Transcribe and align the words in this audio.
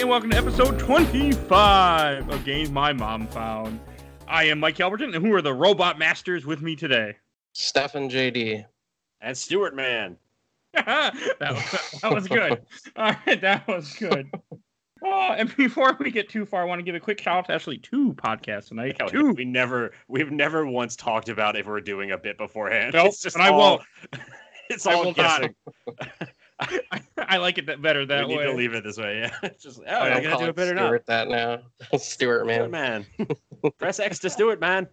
and 0.00 0.08
welcome 0.08 0.30
to 0.30 0.36
episode 0.38 0.78
25 0.78 2.30
of 2.30 2.44
Games 2.46 2.70
My 2.70 2.90
Mom 2.90 3.26
Found. 3.28 3.78
I 4.26 4.44
am 4.44 4.58
Mike 4.58 4.76
Albertin, 4.76 5.14
and 5.14 5.26
who 5.26 5.34
are 5.34 5.42
the 5.42 5.52
robot 5.52 5.98
masters 5.98 6.46
with 6.46 6.62
me 6.62 6.74
today? 6.74 7.16
Stefan 7.52 8.08
JD. 8.08 8.64
And 9.20 9.36
Stuart 9.36 9.76
Man. 9.76 10.16
that, 10.72 11.12
was, 11.38 12.00
that 12.00 12.14
was 12.14 12.28
good. 12.28 12.62
All 12.96 13.14
right, 13.26 13.42
that 13.42 13.68
was 13.68 13.92
good. 13.92 14.32
Oh, 15.04 15.34
and 15.36 15.54
before 15.54 15.94
we 16.00 16.10
get 16.10 16.30
too 16.30 16.46
far, 16.46 16.62
I 16.62 16.64
want 16.64 16.78
to 16.78 16.82
give 16.82 16.94
a 16.94 17.00
quick 17.00 17.20
shout 17.20 17.36
out 17.36 17.46
to 17.48 17.52
actually 17.52 17.76
two 17.76 18.14
podcasts 18.14 18.68
tonight. 18.68 18.96
Yeah, 18.98 19.06
two. 19.06 19.32
We 19.32 19.44
never, 19.44 19.90
we've 20.08 20.32
never 20.32 20.64
once 20.64 20.96
talked 20.96 21.28
about 21.28 21.56
if 21.56 21.66
we're 21.66 21.82
doing 21.82 22.12
a 22.12 22.18
bit 22.18 22.38
beforehand. 22.38 22.94
Nope, 22.94 23.08
it's 23.08 23.20
just 23.20 23.36
and 23.36 23.44
I 23.44 23.50
won't. 23.50 23.82
It's 24.70 24.86
I 24.86 24.94
all 24.94 25.04
will 25.06 25.12
guessing. 25.12 25.52
I, 26.60 27.00
I 27.18 27.36
like 27.38 27.58
it 27.58 27.66
that 27.66 27.82
better 27.82 28.04
that 28.06 28.28
we 28.28 28.36
way. 28.36 28.44
need 28.44 28.50
to 28.50 28.56
leave 28.56 28.74
it 28.74 28.84
this 28.84 28.98
way. 28.98 29.20
Yeah, 29.20 29.36
it's 29.42 29.62
just 29.62 29.80
oh, 29.80 29.84
oh 29.88 29.92
I 29.92 30.06
I 30.06 30.20
don't 30.20 30.22
gotta 30.24 30.36
do 30.38 30.44
it 30.44 30.48
it 30.50 30.56
better 30.56 30.74
now. 30.74 30.86
Stuart 30.88 31.06
that 31.06 31.28
now. 31.28 31.58
Stuart 31.98 32.00
Stewart 32.00 32.46
man. 32.46 32.70
Man, 32.70 33.06
press 33.78 34.00
X 34.00 34.18
to 34.20 34.30
Stuart 34.30 34.60
Man. 34.60 34.88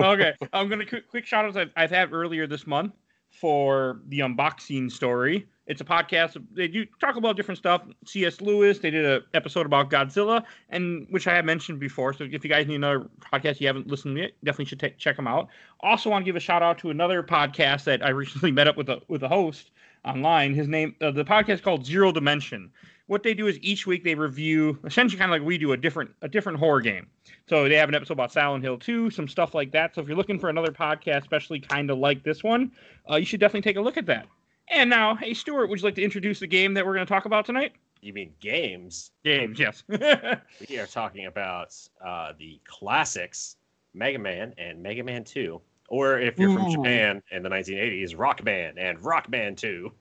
okay, 0.00 0.34
I'm 0.52 0.68
gonna 0.68 0.86
quick, 0.86 1.08
quick 1.08 1.26
shout 1.26 1.44
outs 1.44 1.56
I've, 1.56 1.70
I've 1.76 1.90
had 1.90 2.12
earlier 2.12 2.46
this 2.46 2.66
month 2.66 2.94
for 3.30 4.00
the 4.08 4.20
unboxing 4.20 4.90
story. 4.90 5.46
It's 5.66 5.80
a 5.80 5.84
podcast. 5.84 6.44
They 6.52 6.66
do 6.66 6.84
talk 7.00 7.14
about 7.14 7.36
different 7.36 7.56
stuff. 7.56 7.82
C.S. 8.04 8.40
Lewis. 8.40 8.80
They 8.80 8.90
did 8.90 9.04
an 9.04 9.22
episode 9.32 9.64
about 9.64 9.90
Godzilla, 9.90 10.42
and 10.70 11.06
which 11.10 11.28
I 11.28 11.34
have 11.36 11.44
mentioned 11.44 11.78
before. 11.78 12.12
So 12.12 12.24
if 12.24 12.44
you 12.44 12.50
guys 12.50 12.66
need 12.66 12.74
another 12.74 13.08
podcast 13.20 13.60
you 13.60 13.68
haven't 13.68 13.86
listened 13.86 14.16
to 14.16 14.22
yet, 14.22 14.32
definitely 14.42 14.64
should 14.64 14.80
take 14.80 14.98
check 14.98 15.16
them 15.16 15.28
out. 15.28 15.48
Also, 15.80 16.10
want 16.10 16.24
to 16.24 16.26
give 16.26 16.36
a 16.36 16.40
shout 16.40 16.62
out 16.62 16.78
to 16.78 16.90
another 16.90 17.22
podcast 17.22 17.84
that 17.84 18.04
I 18.04 18.08
recently 18.10 18.50
met 18.50 18.66
up 18.66 18.76
with 18.76 18.88
a 18.88 19.02
with 19.06 19.22
a 19.22 19.28
host 19.28 19.70
online. 20.04 20.54
His 20.54 20.68
name, 20.68 20.94
uh, 21.00 21.10
the 21.10 21.24
podcast 21.24 21.62
called 21.62 21.84
Zero 21.84 22.12
Dimension. 22.12 22.70
What 23.06 23.22
they 23.22 23.34
do 23.34 23.46
is 23.46 23.58
each 23.60 23.86
week 23.86 24.04
they 24.04 24.14
review, 24.14 24.78
essentially 24.84 25.18
kind 25.18 25.30
of 25.30 25.38
like 25.38 25.46
we 25.46 25.58
do, 25.58 25.72
a 25.72 25.76
different 25.76 26.10
a 26.22 26.28
different 26.28 26.58
horror 26.58 26.80
game. 26.80 27.08
So 27.48 27.68
they 27.68 27.76
have 27.76 27.88
an 27.88 27.94
episode 27.94 28.14
about 28.14 28.32
Silent 28.32 28.64
Hill 28.64 28.78
2, 28.78 29.10
some 29.10 29.28
stuff 29.28 29.54
like 29.54 29.72
that. 29.72 29.94
So 29.94 30.00
if 30.00 30.08
you're 30.08 30.16
looking 30.16 30.38
for 30.38 30.48
another 30.48 30.72
podcast, 30.72 31.22
especially 31.22 31.60
kind 31.60 31.90
of 31.90 31.98
like 31.98 32.22
this 32.22 32.42
one, 32.42 32.72
uh, 33.10 33.16
you 33.16 33.26
should 33.26 33.40
definitely 33.40 33.68
take 33.70 33.76
a 33.76 33.80
look 33.80 33.96
at 33.96 34.06
that. 34.06 34.26
And 34.68 34.88
now, 34.88 35.14
hey 35.14 35.34
Stuart, 35.34 35.68
would 35.68 35.80
you 35.80 35.84
like 35.84 35.96
to 35.96 36.02
introduce 36.02 36.40
the 36.40 36.46
game 36.46 36.74
that 36.74 36.86
we're 36.86 36.94
going 36.94 37.06
to 37.06 37.12
talk 37.12 37.26
about 37.26 37.44
tonight? 37.44 37.72
You 38.00 38.12
mean 38.12 38.32
games? 38.40 39.10
Games, 39.24 39.58
yes. 39.58 39.84
We 40.68 40.78
are 40.78 40.86
talking 40.86 41.26
about 41.26 41.76
uh, 42.04 42.32
the 42.38 42.60
classics, 42.66 43.56
Mega 43.94 44.18
Man 44.18 44.54
and 44.58 44.82
Mega 44.82 45.04
Man 45.04 45.22
Two, 45.22 45.60
or 45.92 46.18
if 46.18 46.38
you're 46.38 46.54
from 46.54 46.68
Ooh. 46.68 46.72
Japan 46.72 47.22
in 47.30 47.42
the 47.42 47.50
1980s, 47.50 48.18
Rock 48.18 48.42
Band 48.42 48.78
and 48.78 48.98
Rock 49.04 49.30
Band 49.30 49.58
Two. 49.58 49.92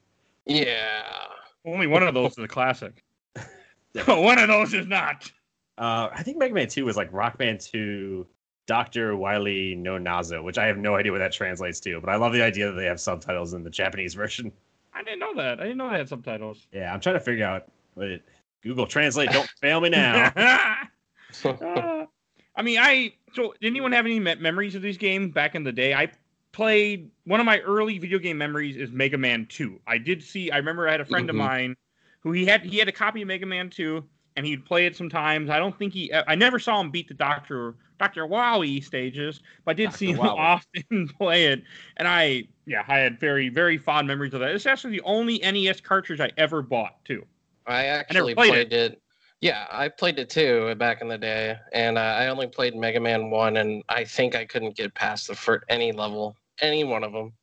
Yeah. 0.46 1.04
Only 1.66 1.86
one 1.86 2.02
of 2.02 2.14
those 2.14 2.32
is 2.32 2.46
a 2.46 2.48
classic. 2.48 3.04
one 4.06 4.40
of 4.40 4.48
those 4.48 4.74
is 4.74 4.88
not. 4.88 5.30
Uh, 5.78 6.08
I 6.14 6.24
think 6.24 6.38
Mega 6.38 6.54
Man 6.54 6.68
2 6.68 6.86
was 6.86 6.96
like 6.96 7.12
Rock 7.12 7.38
Band 7.38 7.60
2, 7.60 8.26
Dr. 8.68 9.18
Wily 9.18 9.76
no 9.76 9.98
Nazo, 9.98 10.44
which 10.44 10.58
I 10.58 10.66
have 10.68 10.78
no 10.78 10.96
idea 10.96 11.12
what 11.12 11.18
that 11.20 11.34
translates 11.34 11.80
to, 11.82 12.00
but 12.00 12.10
I 12.10 12.16
love 12.16 12.32
the 12.34 12.42
idea 12.42 12.68
that 12.68 12.78
they 12.78 12.86
have 12.86 13.00
subtitles 13.00 13.54
in 13.54 13.64
the 13.64 13.70
Japanese 13.70 14.14
version. 14.24 14.52
I 14.94 15.04
didn't 15.04 15.20
know 15.20 15.36
that. 15.36 15.60
I 15.60 15.64
didn't 15.64 15.78
know 15.78 15.90
they 15.90 15.98
had 15.98 16.08
subtitles. 16.08 16.68
Yeah, 16.72 16.94
I'm 16.94 17.02
trying 17.02 17.16
to 17.16 17.20
figure 17.20 17.46
out 17.46 17.68
what 17.96 18.08
it. 18.08 18.24
Google 18.62 18.86
Translate, 18.86 19.30
don't 19.32 19.50
fail 19.60 19.82
me 19.82 19.90
now. 19.90 20.32
Uh, 21.44 22.01
I 22.62 22.64
mean, 22.64 22.78
I 22.78 23.12
so 23.34 23.56
did 23.60 23.72
anyone 23.72 23.92
have 23.92 24.06
any 24.06 24.20
me- 24.20 24.36
memories 24.36 24.76
of 24.76 24.84
these 24.84 24.96
games 24.98 25.34
back 25.34 25.56
in 25.56 25.64
the 25.64 25.72
day? 25.72 25.96
I 25.96 26.12
played 26.52 27.10
one 27.24 27.40
of 27.40 27.46
my 27.48 27.58
early 27.62 27.98
video 27.98 28.20
game 28.20 28.38
memories 28.38 28.78
is 28.78 28.92
Mega 28.92 29.18
Man 29.18 29.48
2. 29.48 29.80
I 29.88 29.98
did 29.98 30.22
see 30.22 30.52
I 30.52 30.58
remember 30.58 30.88
I 30.88 30.92
had 30.92 31.02
a 31.02 31.06
friend 31.06 31.28
of 31.32 31.36
Mhm. 31.36 31.40
mine 31.40 31.76
who 32.20 32.34
he 32.34 32.46
had 32.46 32.64
he 32.64 32.78
had 32.78 32.88
a 32.88 32.92
copy 32.92 33.24
of 33.24 33.28
Mega 33.30 33.48
Man 33.48 33.72
2 33.72 34.08
and 34.36 34.46
he'd 34.46 34.64
play 34.64 34.86
it 34.86 34.96
sometimes. 34.96 35.50
I 35.50 35.58
don't 35.58 35.76
think 35.76 35.92
he 35.92 36.14
I 36.14 36.36
never 36.36 36.60
saw 36.60 36.80
him 36.80 36.92
beat 36.92 37.08
the 37.08 37.16
Doctor 37.16 37.74
Dr. 37.98 38.28
Wowie 38.28 38.84
stages, 38.84 39.42
but 39.66 39.72
I 39.72 39.74
did 39.74 39.86
Dr. 39.86 39.98
see 39.98 40.12
him 40.12 40.18
Wowie. 40.18 40.38
often 40.38 41.08
play 41.18 41.46
it. 41.46 41.64
And 41.98 42.08
I 42.08 42.44
yeah, 42.68 42.84
I 42.88 43.00
had 43.00 43.20
very 43.20 43.50
very 43.50 43.80
fond 43.80 44.08
memories 44.08 44.36
of 44.36 44.40
that. 44.42 44.52
It's 44.52 44.68
actually 44.68 44.92
the 44.92 45.02
only 45.02 45.40
NES 45.40 45.82
cartridge 45.82 46.20
I 46.20 46.30
ever 46.38 46.62
bought 46.62 47.04
too. 47.06 47.26
I 47.66 47.86
actually 47.86 48.36
played 48.36 48.50
played, 48.52 48.74
it. 48.74 49.01
Yeah, 49.42 49.66
I 49.72 49.90
played 49.90 50.20
it 50.20 50.30
too 50.30 50.74
back 50.76 51.02
in 51.02 51.08
the 51.08 51.18
day, 51.18 51.58
and 51.74 51.98
uh, 51.98 52.02
I 52.02 52.28
only 52.28 52.46
played 52.48 52.76
Mega 52.76 53.00
Man 53.00 53.32
One, 53.32 53.58
and 53.58 53.84
I 53.90 54.04
think 54.06 54.36
I 54.36 54.46
couldn't 54.46 54.76
get 54.76 54.94
past 54.94 55.28
the 55.28 55.36
first 55.36 55.66
any 55.68 55.92
level, 55.92 56.38
any 56.62 56.84
one 56.84 57.04
of 57.04 57.12
them. 57.12 57.34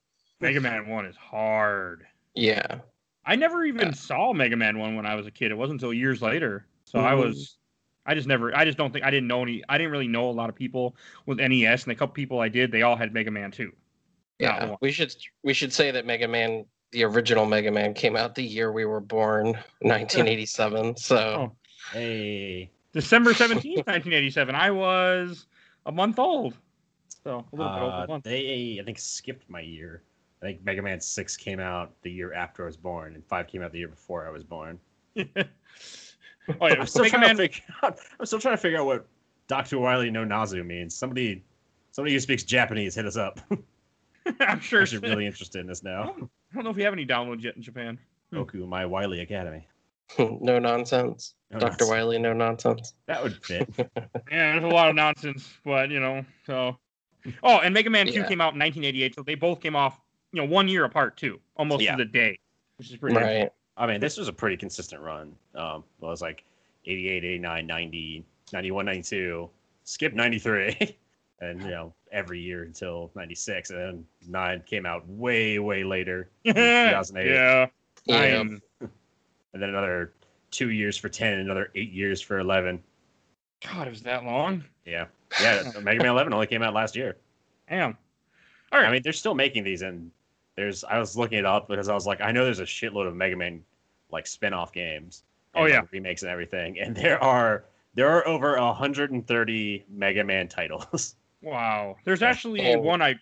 Mega 0.40 0.60
Man 0.60 0.88
1 0.88 1.06
is 1.06 1.16
hard. 1.16 2.06
Yeah. 2.36 2.78
I 3.26 3.34
never 3.34 3.64
even 3.64 3.88
Yeah. 3.88 3.92
saw 3.92 4.32
Mega 4.32 4.54
Man 4.56 4.78
one 4.78 4.94
when 4.94 5.04
I 5.04 5.16
was 5.16 5.26
a 5.26 5.32
kid. 5.32 5.50
It 5.50 5.56
wasn't 5.58 5.80
until 5.80 5.92
years 5.92 6.22
later. 6.22 6.64
So 6.84 7.00
I 7.00 7.10
Mhm. 7.12 7.24
was, 7.24 7.58
I 8.06 8.14
just 8.14 8.28
never, 8.28 8.56
I 8.56 8.64
just 8.64 8.78
don't 8.78 8.92
think 8.92 9.04
I 9.04 9.10
didn't 9.10 9.26
know 9.26 9.42
any. 9.42 9.64
I 9.68 9.76
didn't 9.76 9.90
really 9.90 10.06
know 10.06 10.30
a 10.30 10.32
lot 10.32 10.48
of 10.48 10.54
people 10.54 10.94
with 11.26 11.40
NES, 11.40 11.82
and 11.82 11.90
the 11.90 11.96
couple 11.96 12.14
people 12.14 12.38
I 12.38 12.48
did, 12.48 12.70
they 12.70 12.82
all 12.82 12.94
had 12.94 13.12
Mega 13.12 13.32
Man 13.32 13.50
two. 13.50 13.72
Yeah. 14.38 14.76
We 14.80 14.92
should 14.92 15.12
we 15.42 15.52
should 15.52 15.72
say 15.72 15.90
that 15.90 16.06
Mega 16.06 16.28
Man, 16.28 16.64
the 16.92 17.02
original 17.02 17.44
Mega 17.44 17.72
Man, 17.72 17.92
came 17.92 18.14
out 18.14 18.36
the 18.36 18.44
year 18.44 18.70
we 18.70 18.84
were 18.84 19.00
born, 19.00 19.58
1987. 19.80 20.96
So 20.96 21.16
Oh. 21.18 21.56
Hey, 21.92 22.70
December 22.92 23.34
seventeenth, 23.34 23.86
nineteen 23.86 24.12
eighty 24.12 24.30
seven. 24.30 24.54
I 24.54 24.70
was 24.70 25.46
a 25.86 25.92
month 25.92 26.18
old, 26.18 26.54
so 27.24 27.44
a 27.52 27.56
little 27.56 27.72
bit 27.72 27.82
over 27.82 28.12
uh, 28.12 28.20
they 28.22 28.78
I 28.80 28.84
think 28.84 28.98
skipped 28.98 29.48
my 29.48 29.60
year. 29.60 30.02
I 30.42 30.46
think 30.46 30.64
Mega 30.64 30.82
Man 30.82 31.00
6 31.00 31.36
came 31.36 31.58
out 31.58 31.92
the 32.02 32.10
year 32.10 32.32
after 32.32 32.62
I 32.62 32.66
was 32.66 32.76
born, 32.76 33.14
and 33.14 33.24
5 33.26 33.48
came 33.48 33.62
out 33.62 33.72
the 33.72 33.78
year 33.78 33.88
before 33.88 34.26
I 34.26 34.30
was 34.30 34.44
born. 34.44 34.78
oh 35.18 35.24
yeah, 35.26 35.34
I'm 36.60 36.86
still, 36.86 37.02
Mega 37.02 37.16
trying 37.16 37.26
Man. 37.26 37.36
to 37.36 37.42
figure 37.48 37.64
out, 37.82 37.98
I'm 38.20 38.26
still 38.26 38.38
trying 38.38 38.54
to 38.54 38.62
figure 38.62 38.78
out 38.78 38.86
what 38.86 39.06
Dr. 39.48 39.78
Wily 39.78 40.10
no 40.10 40.24
Nazo 40.24 40.64
means. 40.64 40.94
Somebody 40.94 41.42
somebody 41.90 42.12
who 42.12 42.20
speaks 42.20 42.44
Japanese 42.44 42.94
hit 42.94 43.06
us 43.06 43.16
up. 43.16 43.40
I'm 43.50 44.60
sure. 44.60 44.80
I'm 44.80 44.82
actually 44.84 45.08
really 45.08 45.26
interested 45.26 45.60
in 45.60 45.66
this 45.66 45.82
now. 45.82 46.14
I 46.52 46.54
don't 46.54 46.64
know 46.64 46.70
if 46.70 46.76
you 46.76 46.84
have 46.84 46.92
any 46.92 47.06
downloads 47.06 47.42
yet 47.42 47.56
in 47.56 47.62
Japan. 47.62 47.98
Goku, 48.32 48.68
my 48.68 48.86
Wily 48.86 49.20
Academy. 49.20 49.66
no 50.40 50.58
nonsense. 50.58 51.34
No 51.50 51.58
Dr. 51.58 51.70
nonsense. 51.70 51.90
Wily, 51.90 52.18
no 52.18 52.32
nonsense. 52.32 52.94
That 53.06 53.22
would 53.22 53.44
fit. 53.44 53.68
Yeah, 54.30 54.52
there's 54.52 54.64
a 54.64 54.68
lot 54.68 54.88
of 54.90 54.94
nonsense, 54.94 55.48
but 55.64 55.90
you 55.90 56.00
know, 56.00 56.24
so. 56.46 56.76
Oh, 57.42 57.58
and 57.58 57.72
Mega 57.74 57.90
Man 57.90 58.06
2 58.06 58.12
Yeah. 58.12 58.28
came 58.28 58.40
out 58.40 58.52
in 58.54 58.58
1988, 58.60 59.14
so 59.14 59.22
they 59.22 59.34
both 59.34 59.60
came 59.60 59.74
off, 59.74 59.98
you 60.32 60.40
know, 60.40 60.46
one 60.48 60.68
year 60.68 60.84
apart 60.84 61.16
too, 61.16 61.40
almost 61.56 61.82
Yeah. 61.82 61.96
to 61.96 62.04
the 62.04 62.10
day, 62.10 62.38
which 62.76 62.90
is 62.90 62.96
pretty. 62.96 63.16
Right. 63.16 63.50
I 63.76 63.86
mean, 63.86 64.00
this 64.00 64.16
was 64.16 64.28
a 64.28 64.32
pretty 64.32 64.56
consistent 64.56 65.00
run. 65.02 65.34
Um, 65.54 65.84
well, 66.00 66.10
it 66.10 66.12
was 66.12 66.22
like 66.22 66.44
88, 66.86 67.24
89, 67.24 67.66
90, 67.66 68.24
91, 68.52 68.84
92, 68.86 69.48
skip 69.84 70.14
93, 70.14 70.96
and, 71.40 71.62
you 71.62 71.70
know, 71.70 71.94
every 72.12 72.40
year 72.40 72.64
until 72.64 73.10
96. 73.14 73.70
And 73.70 73.78
then 73.78 74.06
9 74.28 74.62
came 74.66 74.84
out 74.86 75.06
way, 75.08 75.58
way 75.58 75.84
later, 75.84 76.28
in 76.44 76.54
2008. 76.54 77.26
yeah. 77.30 77.66
Yeah. 78.04 78.44
I'm- 79.58 79.62
And 79.62 79.62
then 79.62 79.70
another 79.70 80.12
two 80.50 80.70
years 80.70 80.96
for 80.96 81.08
10, 81.08 81.32
and 81.34 81.42
another 81.42 81.70
eight 81.74 81.90
years 81.92 82.20
for 82.20 82.38
11. 82.38 82.82
God, 83.66 83.86
it 83.86 83.90
was 83.90 84.02
that 84.02 84.24
long. 84.24 84.64
Yeah. 84.84 85.06
Yeah. 85.40 85.70
Mega 85.82 85.98
Man 86.02 86.12
11 86.12 86.32
only 86.32 86.46
came 86.46 86.62
out 86.62 86.74
last 86.74 86.94
year. 86.96 87.16
Damn. 87.68 87.96
All 88.72 88.78
right. 88.80 88.88
I 88.88 88.92
mean, 88.92 89.02
they're 89.02 89.12
still 89.12 89.34
making 89.34 89.64
these, 89.64 89.82
and 89.82 90.10
there's. 90.56 90.84
I 90.84 90.98
was 90.98 91.16
looking 91.16 91.38
it 91.38 91.44
up 91.46 91.68
because 91.68 91.88
I 91.88 91.94
was 91.94 92.06
like, 92.06 92.20
I 92.20 92.30
know 92.32 92.44
there's 92.44 92.60
a 92.60 92.64
shitload 92.64 93.06
of 93.06 93.14
Mega 93.16 93.36
Man 93.36 93.62
like 94.10 94.26
spin-off 94.26 94.72
games. 94.72 95.24
Oh, 95.54 95.64
yeah. 95.66 95.80
like, 95.80 95.92
remakes 95.92 96.22
and 96.22 96.30
everything, 96.30 96.78
and 96.78 96.94
there 96.96 97.22
are 97.22 97.64
there 97.94 98.08
are 98.08 98.26
over 98.28 98.56
130 98.60 99.84
Mega 99.90 100.22
Man 100.24 100.46
titles. 100.48 101.16
wow. 101.42 101.96
There's 102.04 102.22
actually 102.22 102.74
Oh. 102.74 102.78
one 102.80 103.02
I, 103.02 103.16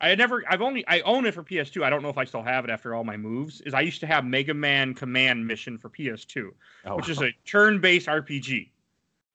I 0.00 0.10
had 0.10 0.18
never. 0.18 0.42
I've 0.48 0.60
only. 0.60 0.86
I 0.86 1.00
own 1.00 1.24
it 1.24 1.32
for 1.34 1.42
PS2. 1.42 1.82
I 1.82 1.88
don't 1.90 2.02
know 2.02 2.10
if 2.10 2.18
I 2.18 2.24
still 2.24 2.42
have 2.42 2.64
it 2.64 2.70
after 2.70 2.94
all 2.94 3.02
my 3.04 3.16
moves. 3.16 3.62
Is 3.62 3.72
I 3.72 3.80
used 3.80 4.00
to 4.00 4.06
have 4.06 4.24
Mega 4.26 4.52
Man 4.52 4.92
Command 4.94 5.46
Mission 5.46 5.78
for 5.78 5.88
PS2, 5.88 6.50
Oh, 6.84 6.96
which 6.96 7.08
is 7.08 7.22
a 7.22 7.30
turn-based 7.46 8.06
RPG. 8.06 8.68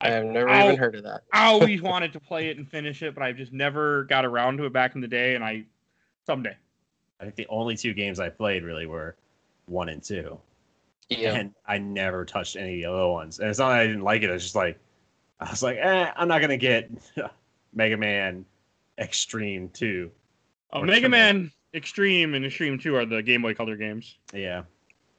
I 0.01 0.09
have 0.09 0.25
never 0.25 0.49
I'll- 0.49 0.67
even 0.67 0.77
heard 0.77 0.95
of 0.95 1.03
that. 1.03 1.21
I 1.33 1.47
always 1.51 1.81
wanted 1.81 2.13
to 2.13 2.19
play 2.19 2.49
it 2.49 2.57
and 2.57 2.69
finish 2.69 3.01
it, 3.01 3.15
but 3.15 3.23
I've 3.23 3.37
just 3.37 3.53
never 3.53 4.03
got 4.05 4.23
around 4.25 4.57
to 4.57 4.65
it 4.65 4.73
back 4.73 4.93
in 4.95 5.01
the 5.01 5.07
day. 5.07 5.33
And 5.35 5.43
I, 5.43 5.65
someday. 6.27 6.55
I 7.19 7.23
think 7.23 7.35
the 7.35 7.47
only 7.49 7.75
two 7.75 7.93
games 7.93 8.19
I 8.19 8.29
played 8.29 8.63
really 8.63 8.85
were 8.87 9.15
one 9.67 9.89
and 9.89 10.01
two, 10.03 10.39
Yeah. 11.09 11.35
and 11.35 11.53
I 11.67 11.77
never 11.79 12.25
touched 12.25 12.55
any 12.55 12.73
of 12.83 12.91
the 12.91 12.97
other 12.97 13.11
ones. 13.11 13.39
And 13.39 13.47
it's 13.49 13.59
not 13.59 13.69
that 13.69 13.79
I 13.79 13.85
didn't 13.87 14.01
like 14.03 14.21
it; 14.23 14.29
it's 14.31 14.43
just 14.43 14.55
like 14.55 14.79
I 15.39 15.49
was 15.51 15.61
like, 15.63 15.77
eh, 15.79 16.11
I'm 16.15 16.27
not 16.27 16.41
gonna 16.41 16.57
get 16.57 16.89
Mega 17.73 17.95
Man 17.97 18.43
Xtreme 18.99 19.71
Two. 19.73 20.09
Or 20.73 20.85
Mega 20.85 21.01
Turbo. 21.01 21.09
Man 21.09 21.51
Xtreme 21.73 22.35
and 22.35 22.45
Xtreme 22.45 22.81
2 22.81 22.95
are 22.95 23.05
the 23.05 23.21
Game 23.23 23.41
Boy 23.41 23.53
Color 23.53 23.75
games. 23.77 24.17
Yeah, 24.33 24.63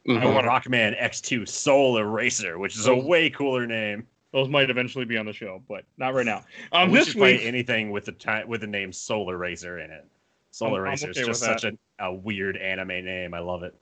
Mhm. 0.07 0.21
I 0.21 0.27
wanna- 0.27 0.49
Rockman 0.49 1.01
X2 1.01 1.47
Soul 1.49 1.99
Eraser, 1.99 2.59
which 2.59 2.77
is 2.77 2.87
a 2.87 2.93
Oh. 2.93 3.05
way 3.05 3.31
cooler 3.31 3.67
name. 3.67 4.07
Those 4.33 4.49
might 4.49 4.71
eventually 4.71 5.05
be 5.05 5.17
on 5.19 5.27
the 5.27 5.33
show, 5.33 5.63
but 5.69 5.85
not 5.99 6.15
right 6.15 6.25
now. 6.27 6.45
Um, 6.73 6.91
we 6.91 6.99
this 6.99 7.09
should 7.09 7.19
play 7.19 7.37
week, 7.37 7.47
anything 7.47 7.91
with 7.91 8.07
the 8.07 8.13
ti- 8.13 8.45
with 8.47 8.63
the 8.63 8.67
name 8.67 8.93
Soul 8.93 9.31
Eraser 9.31 9.79
in 9.81 9.91
it. 9.91 10.07
Solar 10.51 10.81
I'm- 10.81 10.87
I'm 10.87 10.91
Racer 10.93 11.11
okay 11.11 11.21
is 11.21 11.27
just 11.27 11.41
such 11.43 11.65
a, 11.65 11.73
a 11.99 12.13
weird 12.13 12.57
anime 12.57 12.89
name. 13.05 13.35
I 13.35 13.39
love 13.41 13.63
it. 13.63 13.75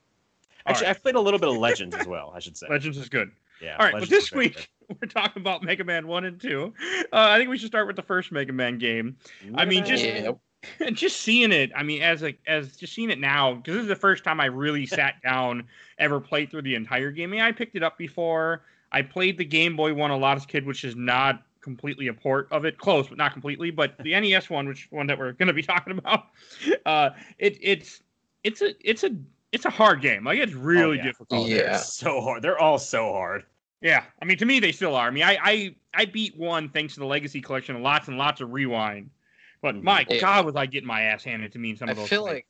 Actually, 0.67 0.87
right. 0.87 0.91
I've 0.91 1.03
played 1.03 1.15
a 1.15 1.21
little 1.21 1.41
bit 1.41 1.49
of 1.49 1.57
Legends 1.57 1.97
as 1.97 2.07
well. 2.07 2.33
I 2.35 2.39
should 2.41 2.57
say. 2.57 2.67
Legends 2.69 2.99
is 2.99 3.09
good. 3.09 3.31
Yeah. 3.63 3.77
All 3.79 3.85
right, 3.87 3.93
but 3.93 4.09
this 4.09 4.25
is 4.25 4.29
very 4.31 4.47
week 4.49 4.69
we're 5.01 5.09
talking 5.09 5.41
about 5.41 5.63
Mega 5.63 5.85
Man 5.85 6.07
One 6.07 6.25
and 6.25 6.41
Two. 6.41 6.75
Uh, 6.91 7.07
I 7.13 7.39
think 7.39 7.49
we 7.51 7.57
should 7.59 7.69
start 7.69 7.87
with 7.87 7.97
the 7.97 8.03
first 8.03 8.31
Mega 8.33 8.53
Man 8.53 8.79
game. 8.79 9.17
I 9.55 9.65
mean, 9.65 9.85
just- 9.85 10.05
Yeah. 10.05 10.33
And 10.81 10.97
just 10.97 11.21
seeing 11.21 11.53
it, 11.53 11.71
I 11.75 11.83
mean, 11.83 12.03
as 12.03 12.23
a 12.23 12.37
as 12.47 12.77
just 12.77 12.95
seeing 12.95 13.11
it 13.11 13.19
now, 13.19 13.55
because 13.55 13.75
this 13.75 13.83
is 13.83 13.89
the 13.89 13.97
first 13.97 14.25
time 14.25 14.41
I 14.41 14.47
really 14.47 14.87
sat 14.87 15.21
down 15.23 15.67
ever 15.99 16.21
played 16.21 16.51
through 16.51 16.63
the 16.63 16.75
entire 16.75 17.11
game. 17.11 17.31
I, 17.31 17.33
mean, 17.33 17.41
I 17.41 17.53
picked 17.53 17.77
it 17.77 17.83
up 17.83 17.99
before. 17.99 18.63
I 18.93 19.03
played 19.03 19.39
the 19.39 19.45
Game 19.45 19.77
Boy 19.77 19.95
one 19.95 20.11
a 20.11 20.17
lot 20.17 20.37
as 20.37 20.45
a 20.45 20.47
kid, 20.47 20.67
which 20.67 20.85
is 20.85 20.97
not 20.97 21.43
completely 21.61 22.09
a 22.09 22.15
port 22.15 22.49
of 22.51 22.65
it, 22.65 22.79
close 22.79 23.09
but 23.09 23.19
not 23.19 23.33
completely. 23.33 23.71
But 23.71 23.97
the 23.99 24.19
NES 24.21 24.51
one, 24.51 24.67
which 24.67 24.89
one 24.91 25.07
that 25.07 25.19
we're 25.19 25.33
going 25.33 25.49
to 25.49 25.55
be 25.55 25.63
talking 25.75 25.97
about, 25.97 26.27
uh, 26.87 27.11
it 27.39 27.59
it's 27.61 28.03
it's 28.45 28.63
a 28.63 28.75
it's 28.81 29.05
a 29.05 29.11
it's 29.53 29.65
a 29.65 29.71
hard 29.71 30.01
game. 30.01 30.25
Like 30.25 30.39
it's 30.39 30.55
really 30.55 30.97
yeah. 30.97 31.05
difficult. 31.05 31.49
Yeah. 31.49 31.57
They're 31.57 31.79
so 31.79 32.21
hard. 32.21 32.43
They're 32.43 32.59
all 32.59 32.79
so 32.79 33.13
hard. 33.13 33.45
Yeah, 33.83 34.05
I 34.21 34.27
mean, 34.27 34.37
to 34.37 34.45
me, 34.45 34.61
they 34.61 34.73
still 34.73 34.95
are. 34.95 35.07
I 35.07 35.11
mean, 35.11 35.23
I 35.23 35.39
I, 35.43 35.75
I 35.95 36.05
beat 36.05 36.37
one 36.37 36.69
thanks 36.69 36.95
to 36.95 37.01
the 37.01 37.07
Legacy 37.07 37.41
Collection 37.41 37.81
lots 37.83 38.09
and 38.09 38.19
lots 38.19 38.41
of 38.43 38.53
rewind. 38.53 39.09
But 39.63 39.75
Mhm. 39.77 39.83
my 39.83 40.07
Yeah. 40.09 40.21
God, 40.21 40.47
was 40.47 40.57
I 40.57 40.67
getting 40.67 40.87
my 40.87 41.03
ass 41.03 41.25
handed 41.25 41.53
to 41.53 41.59
me 41.59 41.71
in 41.71 41.77
some 41.77 41.89
I 41.89 41.93
of 41.93 41.97
those? 41.97 42.07
I 42.07 42.09
feel 42.09 42.25
fights. 42.27 42.35
like 42.35 42.47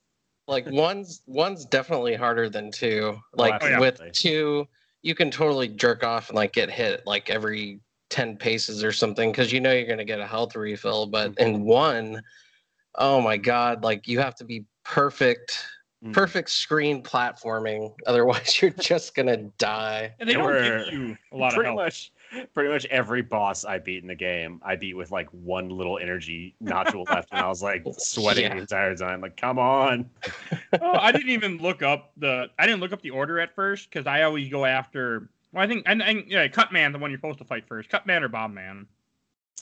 like 0.47 0.65
one's 0.67 1.21
one's 1.27 1.65
definitely 1.65 2.15
harder 2.15 2.49
than 2.49 2.71
two. 2.71 3.19
Like 3.33 3.61
Oh, 3.61 3.67
yeah. 3.67 3.79
with 3.79 4.01
two, 4.13 4.67
you 5.01 5.15
can 5.15 5.31
totally 5.31 5.67
jerk 5.67 6.03
off 6.03 6.29
and 6.29 6.35
like 6.35 6.53
get 6.53 6.69
hit 6.69 7.05
like 7.05 7.29
every 7.29 7.79
ten 8.09 8.37
paces 8.37 8.83
or 8.83 8.91
something 8.91 9.31
because 9.31 9.51
you 9.51 9.59
know 9.59 9.71
you're 9.71 9.87
gonna 9.87 10.05
get 10.05 10.19
a 10.19 10.27
health 10.27 10.55
refill. 10.55 11.05
But 11.05 11.31
Mm-hmm. 11.35 11.43
in 11.43 11.61
one, 11.63 12.23
oh 12.95 13.21
my 13.21 13.37
god, 13.37 13.83
like 13.83 14.07
you 14.07 14.19
have 14.19 14.35
to 14.35 14.45
be 14.45 14.65
perfect, 14.83 15.65
Mm. 16.03 16.13
perfect 16.13 16.49
screen 16.49 17.03
platforming. 17.03 17.93
Otherwise, 18.07 18.61
you're 18.61 18.71
just 18.71 19.13
gonna 19.15 19.37
die. 19.59 20.13
and 20.19 20.27
they 20.27 20.33
They 20.33 20.37
don't 20.39 20.45
were 20.45 20.83
give 20.85 20.93
you 20.93 21.17
a 21.31 21.37
lot 21.37 21.49
of 21.49 21.55
pretty 21.55 21.67
help. 21.67 21.77
much 21.77 22.11
pretty 22.53 22.69
much 22.69 22.85
every 22.85 23.21
boss 23.21 23.65
I 23.65 23.79
beat 23.79 24.01
in 24.01 24.07
the 24.07 24.15
game, 24.15 24.61
I 24.63 24.75
beat 24.75 24.95
with 24.95 25.11
like 25.11 25.29
one 25.29 25.69
little 25.69 25.97
energy 25.97 26.55
nodule 26.59 27.03
left, 27.09 27.29
and 27.31 27.41
I 27.41 27.47
was 27.47 27.61
like 27.61 27.83
sweating 27.97 28.43
Yeah. 28.43 28.55
the 28.55 28.61
entire 28.61 28.95
time. 28.95 29.21
Like, 29.21 29.37
come 29.37 29.59
on. 29.59 30.09
oh, 30.81 30.97
I 30.97 31.11
didn't 31.11 31.29
even 31.29 31.57
look 31.57 31.81
up 31.81 32.11
the. 32.17 32.49
I 32.57 32.65
didn't 32.65 32.81
look 32.81 32.93
up 32.93 33.01
the 33.01 33.09
order 33.11 33.39
at 33.39 33.53
first 33.55 33.89
because 33.89 34.07
I 34.07 34.23
always 34.23 34.49
go 34.49 34.65
after. 34.65 35.29
Well, 35.53 35.63
I 35.63 35.67
think 35.67 35.83
and, 35.85 36.01
and 36.01 36.23
yeah, 36.27 36.47
Cut 36.47 36.71
Man, 36.71 36.91
the 36.91 36.99
one 36.99 37.11
you're 37.11 37.17
supposed 37.19 37.39
to 37.39 37.45
fight 37.45 37.67
first. 37.67 37.89
Cut 37.89 38.05
Man 38.05 38.23
or 38.23 38.29
Bomb 38.29 38.53
Man. 38.53 38.87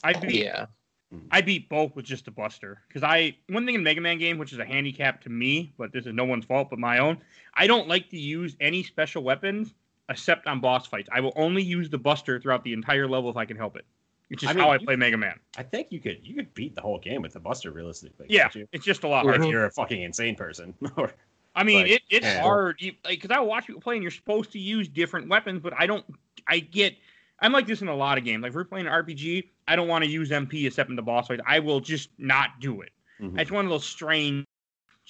I 0.04 0.12
beat 0.12 0.44
Yeah, 0.44 0.66
mm-hmm. 1.12 1.26
I 1.30 1.40
beat 1.40 1.68
both 1.68 1.94
with 1.96 2.04
just 2.04 2.28
a 2.28 2.30
Buster 2.30 2.80
because 2.88 3.02
I 3.02 3.36
one 3.48 3.66
thing 3.66 3.74
in 3.74 3.82
Mega 3.82 4.00
Man 4.00 4.18
game, 4.18 4.38
which 4.38 4.52
is 4.52 4.58
a 4.58 4.64
handicap 4.64 5.20
to 5.22 5.28
me, 5.28 5.72
but 5.76 5.92
this 5.92 6.06
is 6.06 6.14
no 6.14 6.24
one's 6.24 6.44
fault 6.44 6.70
but 6.70 6.78
my 6.78 6.98
own. 6.98 7.18
I 7.54 7.66
don't 7.66 7.88
like 7.88 8.08
to 8.10 8.18
use 8.18 8.56
any 8.60 8.82
special 8.82 9.22
weapons 9.24 9.74
except 10.10 10.46
on 10.46 10.60
boss 10.60 10.86
fights. 10.86 11.08
I 11.12 11.20
will 11.20 11.32
only 11.36 11.62
use 11.62 11.88
the 11.88 11.98
Buster 11.98 12.40
throughout 12.40 12.64
the 12.64 12.72
entire 12.72 13.08
level 13.08 13.30
if 13.30 13.36
I 13.36 13.44
can 13.44 13.56
help 13.56 13.76
it. 13.76 13.84
Which 14.28 14.44
is 14.44 14.50
I 14.50 14.52
mean, 14.52 14.62
how 14.62 14.70
I 14.70 14.78
play 14.78 14.94
Mega 14.94 15.16
Man. 15.16 15.40
I 15.58 15.64
think 15.64 15.88
you 15.90 15.98
could 15.98 16.18
you 16.22 16.36
could 16.36 16.54
beat 16.54 16.76
the 16.76 16.80
whole 16.80 16.98
game 16.98 17.22
with 17.22 17.32
the 17.32 17.40
Buster 17.40 17.72
realistically. 17.72 18.26
Yeah, 18.28 18.48
you? 18.54 18.68
it's 18.72 18.84
just 18.84 19.02
a 19.02 19.08
lot. 19.08 19.26
Or 19.26 19.34
if 19.34 19.44
you're 19.44 19.66
a 19.66 19.70
fucking 19.72 20.02
insane 20.02 20.36
person. 20.36 20.74
I 21.56 21.64
mean, 21.64 21.82
Like, 21.82 21.90
it, 21.90 22.02
it's 22.10 22.26
yeah. 22.26 22.42
hard 22.42 22.80
you, 22.80 22.92
like 23.04 23.20
because 23.20 23.36
I 23.36 23.40
watch 23.40 23.66
people 23.66 23.80
play 23.80 23.96
and 23.96 24.02
you're 24.02 24.12
supposed 24.12 24.52
to 24.52 24.60
use 24.60 24.88
different 24.88 25.28
weapons, 25.28 25.60
but 25.60 25.72
I 25.76 25.86
don't. 25.86 26.04
I 26.46 26.60
get. 26.60 26.94
I'm 27.40 27.52
like 27.52 27.66
this 27.66 27.82
in 27.82 27.88
a 27.88 27.94
lot 27.94 28.18
of 28.18 28.24
games. 28.24 28.42
Like 28.42 28.50
if 28.50 28.54
we're 28.54 28.64
playing 28.64 28.86
an 28.86 28.92
RPG, 28.92 29.48
I 29.66 29.74
don't 29.74 29.88
want 29.88 30.04
to 30.04 30.10
use 30.10 30.30
MP 30.30 30.66
except 30.66 30.90
in 30.90 30.96
the 30.96 31.02
boss 31.02 31.26
fight. 31.26 31.40
I 31.44 31.58
will 31.58 31.80
just 31.80 32.10
not 32.18 32.60
do 32.60 32.82
it. 32.82 32.90
Mhm. 33.20 33.40
It's 33.40 33.50
one 33.50 33.64
of 33.64 33.70
those 33.70 33.84
strange, 33.84 34.46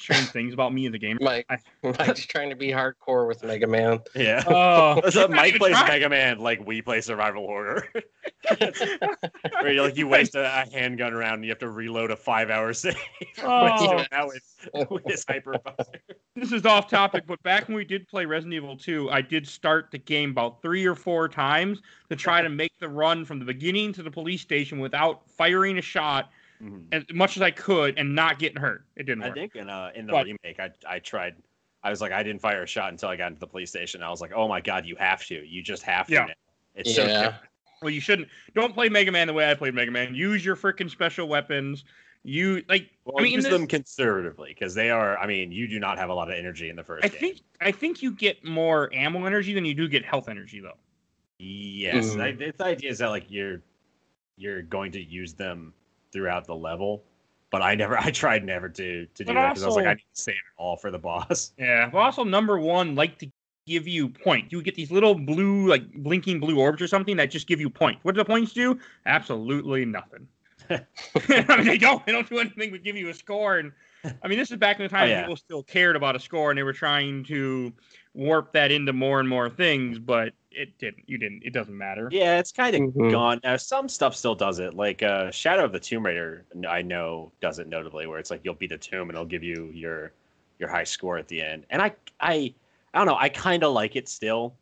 strange 0.00 0.28
things 0.28 0.52
about 0.54 0.72
me 0.72 0.86
in 0.86 0.92
the 0.92 0.98
game. 0.98 1.18
Mike, 1.22 1.46
I- 1.50 1.58
Mike's 1.82 2.26
trying 2.26 2.50
to 2.50 2.56
be 2.56 2.68
hardcore 2.68 3.26
with 3.26 3.42
Mega 3.44 3.66
Man. 3.66 4.00
yeah. 4.14 4.42
Oh, 4.46 5.08
So 5.10 5.28
Mike 5.28 5.56
plays 5.56 5.72
trying. 5.76 5.88
Mega 5.88 6.08
Man 6.08 6.38
like 6.38 6.64
we 6.66 6.82
play 6.82 7.00
Survival 7.00 7.46
Horror. 7.46 7.86
Where 9.60 9.72
you 9.72 9.82
like 9.82 9.96
you 9.96 10.08
waste 10.08 10.34
a, 10.34 10.44
a 10.62 10.70
handgun 10.72 11.14
round 11.14 11.36
and 11.36 11.44
you 11.44 11.50
have 11.50 11.58
to 11.60 11.70
reload 11.70 12.10
a 12.10 12.16
five 12.16 12.50
hour 12.50 12.72
save. 12.72 12.96
Oh. 13.42 14.04
now 14.12 14.26
with, 14.28 14.90
with 14.90 15.24
hyper 15.26 15.56
this 16.36 16.52
is 16.52 16.66
off 16.66 16.88
topic, 16.88 17.24
but 17.26 17.42
back 17.42 17.68
when 17.68 17.76
we 17.76 17.84
did 17.84 18.06
play 18.08 18.24
Resident 18.26 18.54
Evil 18.54 18.76
2, 18.76 19.10
I 19.10 19.20
did 19.22 19.46
start 19.46 19.88
the 19.90 19.98
game 19.98 20.30
about 20.30 20.60
three 20.62 20.84
or 20.84 20.94
four 20.94 21.28
times 21.28 21.80
to 22.10 22.16
try 22.16 22.42
to 22.42 22.48
make 22.48 22.72
the 22.78 22.88
run 22.88 23.24
from 23.24 23.38
the 23.38 23.44
beginning 23.44 23.92
to 23.94 24.02
the 24.02 24.10
police 24.10 24.40
station 24.42 24.78
without 24.78 25.28
firing 25.30 25.78
a 25.78 25.82
shot 25.82 26.30
Mhm. 26.62 26.86
as 26.92 27.04
much 27.12 27.36
as 27.36 27.42
I 27.42 27.50
could 27.50 27.98
and 27.98 28.14
not 28.14 28.38
getting 28.38 28.60
hurt. 28.60 28.84
It 28.96 29.04
didn't 29.04 29.20
work. 29.20 29.26
I 29.26 29.28
work. 29.30 29.34
think 29.36 29.56
in 29.56 29.68
uh 29.70 29.90
in 29.94 30.06
the 30.06 30.12
But- 30.12 30.26
remake 30.26 30.60
I 30.60 30.70
I 30.86 30.98
tried 30.98 31.36
I 31.82 31.88
was 31.90 32.00
like 32.00 32.12
I 32.12 32.22
didn't 32.22 32.40
fire 32.42 32.62
a 32.62 32.66
shot 32.66 32.90
until 32.92 33.08
I 33.08 33.16
got 33.16 33.28
into 33.28 33.40
the 33.40 33.46
police 33.46 33.70
station. 33.70 34.02
I 34.02 34.10
was 34.10 34.20
like, 34.20 34.32
oh 34.34 34.46
my 34.48 34.60
god, 34.60 34.84
you 34.84 34.96
have 34.96 35.24
to. 35.26 35.34
You 35.46 35.62
just 35.62 35.82
have 35.84 36.06
to. 36.08 36.12
Yeah. 36.12 36.24
now. 36.26 36.34
It's 36.74 36.94
so 36.94 37.02
Yeah. 37.06 37.22
different. 37.22 37.44
Well, 37.82 37.90
you 37.90 38.00
shouldn't. 38.00 38.28
Don't 38.54 38.74
play 38.74 38.90
Mega 38.90 39.10
Man 39.10 39.26
the 39.26 39.32
way 39.32 39.50
I 39.50 39.54
played 39.54 39.72
Mega 39.74 39.90
Man. 39.90 40.14
Use 40.14 40.44
your 40.44 40.54
freaking 40.56 40.90
special 40.90 41.26
weapons. 41.28 41.84
You 42.22 42.62
like. 42.68 42.90
Well, 43.06 43.14
I 43.18 43.22
mean, 43.22 43.32
use 43.32 43.44
this- 43.44 43.52
them 43.54 43.66
conservatively 43.66 44.50
because 44.50 44.74
they 44.74 44.90
are. 44.90 45.16
I 45.16 45.26
mean, 45.26 45.50
you 45.50 45.66
do 45.66 45.80
not 45.80 45.96
have 45.96 46.10
a 46.10 46.14
lot 46.14 46.28
of 46.30 46.34
energy 46.36 46.68
in 46.68 46.76
the 46.76 46.84
first 46.84 47.02
I 47.06 47.08
game. 47.08 47.18
think. 47.20 47.40
I 47.62 47.72
think 47.72 48.02
you 48.02 48.12
get 48.12 48.44
more 48.44 48.92
ammo 48.92 49.24
energy 49.24 49.54
than 49.54 49.64
you 49.64 49.72
do 49.72 49.88
get 49.88 50.04
health 50.04 50.28
energy, 50.28 50.60
though. 50.60 50.76
Yes, 51.38 52.10
Mhm. 52.14 52.20
I, 52.20 52.32
the 52.32 52.52
the 52.54 52.64
idea 52.64 52.90
is 52.90 52.98
that 52.98 53.08
like 53.08 53.24
you're 53.30 53.62
you're 54.36 54.60
going 54.60 54.92
to 54.92 55.02
use 55.02 55.32
them 55.32 55.72
throughout 56.12 56.46
the 56.46 56.54
level, 56.56 57.02
but 57.50 57.62
I 57.62 57.74
never. 57.74 57.98
I 57.98 58.10
tried 58.10 58.44
never 58.44 58.68
to 58.68 59.06
to 59.06 59.24
do 59.24 59.24
But 59.24 59.34
that 59.34 59.48
because 59.50 59.62
I 59.62 59.66
was 59.66 59.76
like, 59.76 59.86
I 59.86 59.94
need 59.94 60.00
to 60.14 60.20
save 60.20 60.34
it 60.34 60.56
all 60.56 60.76
for 60.76 60.90
the 60.90 60.98
boss. 61.08 61.52
Yeah. 61.58 61.88
But 61.90 61.98
also, 61.98 62.24
number 62.24 62.58
one, 62.58 62.94
like 62.94 63.18
to 63.18 63.30
give 63.66 63.86
you 63.86 64.08
point. 64.08 64.50
You 64.50 64.62
get 64.62 64.74
these 64.74 64.90
little 64.90 65.14
blue, 65.14 65.66
like 65.68 65.90
blinking 65.92 66.40
blue 66.40 66.58
orbs 66.58 66.82
or 66.82 66.88
something 66.88 67.16
that 67.16 67.30
just 67.30 67.46
give 67.46 67.60
you 67.60 67.70
point. 67.70 67.98
What 68.02 68.14
do 68.14 68.18
the 68.18 68.24
points 68.24 68.52
do? 68.52 68.78
Absolutely 69.06 69.84
nothing. 69.84 70.26
I 70.70 71.56
mean, 71.56 71.66
they 71.66 71.78
don't. 71.78 72.04
They 72.06 72.12
don't 72.12 72.28
do 72.28 72.38
anything 72.38 72.70
but 72.70 72.82
give 72.82 72.96
you 72.96 73.08
a 73.08 73.14
score. 73.14 73.58
And 73.58 73.72
I 74.22 74.28
mean, 74.28 74.38
this 74.38 74.50
is 74.50 74.56
back 74.56 74.78
in 74.78 74.84
the 74.84 74.88
time 74.88 75.08
Oh, 75.08 75.10
yeah. 75.10 75.22
people 75.22 75.36
still 75.36 75.62
cared 75.62 75.96
about 75.96 76.14
a 76.16 76.20
score, 76.20 76.50
and 76.50 76.58
they 76.58 76.62
were 76.62 76.72
trying 76.72 77.24
to 77.24 77.72
warp 78.14 78.52
that 78.52 78.70
into 78.70 78.92
more 78.92 79.20
and 79.20 79.28
more 79.28 79.50
things. 79.50 79.98
But 79.98 80.32
it 80.50 80.76
didn't. 80.78 81.04
You 81.06 81.18
didn't. 81.18 81.42
It 81.44 81.52
doesn't 81.52 81.76
matter. 81.76 82.08
Yeah, 82.10 82.38
it's 82.38 82.52
kind 82.52 82.74
of 82.74 82.82
Mhm. 82.82 83.10
gone 83.10 83.40
now. 83.44 83.56
Some 83.56 83.88
stuff 83.88 84.14
still 84.16 84.34
does 84.34 84.58
it, 84.58 84.74
like 84.74 85.02
uh, 85.02 85.30
Shadow 85.30 85.64
of 85.64 85.72
the 85.72 85.80
Tomb 85.80 86.04
Raider. 86.04 86.44
I 86.68 86.82
know 86.82 87.32
does 87.40 87.58
it 87.58 87.68
notably, 87.68 88.06
where 88.06 88.18
it's 88.18 88.30
like 88.30 88.40
you'll 88.44 88.54
beat 88.54 88.70
the 88.70 88.78
tomb 88.78 89.02
and 89.08 89.12
it'll 89.12 89.24
give 89.24 89.42
you 89.42 89.70
your 89.72 90.12
your 90.58 90.68
high 90.68 90.84
score 90.84 91.16
at 91.18 91.28
the 91.28 91.40
end. 91.42 91.64
And 91.70 91.80
I 91.80 91.94
I 92.20 92.52
I 92.92 92.98
don't 92.98 93.06
know. 93.06 93.16
I 93.18 93.28
kind 93.28 93.62
of 93.64 93.72
like 93.72 93.96
it 93.96 94.08
still. 94.08 94.54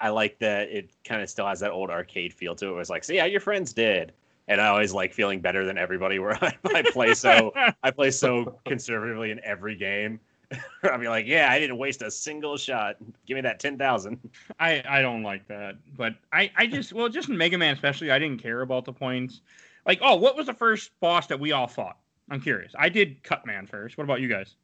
I 0.00 0.08
like 0.10 0.38
that 0.40 0.68
it 0.70 0.90
kind 1.04 1.22
of 1.22 1.30
still 1.30 1.46
has 1.46 1.60
that 1.60 1.70
old 1.70 1.90
arcade 1.90 2.32
feel 2.32 2.54
to 2.56 2.68
it. 2.68 2.72
Where 2.72 2.80
it's 2.80 2.90
like, 2.90 3.04
see 3.04 3.16
how 3.16 3.26
your 3.26 3.40
friends 3.40 3.72
did. 3.72 4.12
And 4.48 4.60
I 4.60 4.66
always 4.66 4.92
like 4.92 5.14
feeling 5.14 5.40
better 5.40 5.64
than 5.64 5.78
everybody. 5.78 6.18
Where 6.20 6.36
I, 6.44 6.56
I 6.74 6.82
play 6.82 7.14
so 7.14 7.52
I 7.82 7.90
play 7.90 8.10
so 8.10 8.58
conservatively 8.66 9.30
in 9.30 9.40
every 9.44 9.76
game. 9.76 10.20
I'll 10.82 10.98
be 10.98 11.08
like, 11.08 11.26
yeah, 11.26 11.50
I 11.50 11.58
didn't 11.58 11.78
waste 11.78 12.02
a 12.02 12.10
single 12.10 12.56
shot. 12.56 12.96
Give 13.26 13.36
me 13.36 13.40
that 13.42 13.60
ten 13.60 13.78
thousand. 13.78 14.18
I 14.60 14.82
I 14.88 15.02
don't 15.02 15.22
like 15.22 15.46
that. 15.48 15.76
But 15.96 16.14
I 16.32 16.50
I 16.56 16.66
just 16.66 16.92
well 16.92 17.08
just 17.08 17.28
in 17.28 17.36
Mega 17.36 17.58
Man 17.58 17.74
especially 17.74 18.10
I 18.10 18.18
didn't 18.18 18.42
care 18.42 18.62
about 18.62 18.84
the 18.84 18.92
points. 18.92 19.40
Like 19.86 19.98
oh 20.02 20.16
what 20.16 20.36
was 20.36 20.46
the 20.46 20.54
first 20.54 20.90
boss 21.00 21.26
that 21.28 21.38
we 21.40 21.52
all 21.52 21.66
fought? 21.66 21.98
I'm 22.30 22.40
curious. 22.40 22.72
I 22.78 22.88
did 22.88 23.22
Cut 23.22 23.46
Man 23.46 23.66
first. 23.66 23.98
What 23.98 24.04
about 24.04 24.20
you 24.20 24.28
guys? 24.28 24.54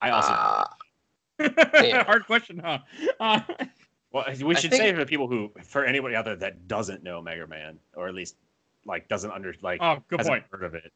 I 0.00 0.10
also 0.10 0.30
Yeah. 1.86 2.02
Hard 2.06 2.26
question, 2.26 2.58
huh? 2.64 2.78
Uh, 3.20 3.40
Well, 4.10 4.24
we 4.42 4.54
should 4.54 4.70
think- 4.70 4.82
say 4.82 4.94
for 4.94 5.04
people 5.04 5.28
who, 5.28 5.52
for 5.62 5.84
anybody 5.84 6.14
out 6.14 6.24
there 6.24 6.36
that 6.36 6.66
doesn't 6.66 7.02
know 7.02 7.20
Mega 7.20 7.46
Man, 7.46 7.78
or 7.94 8.08
at 8.08 8.14
least 8.14 8.36
like 8.86 9.06
doesn't 9.08 9.30
under 9.30 9.54
like 9.60 9.82
oh, 9.82 9.98
good 10.08 10.20
hasn't 10.20 10.32
point. 10.32 10.44
heard 10.50 10.64
of 10.64 10.74
it. 10.74 10.92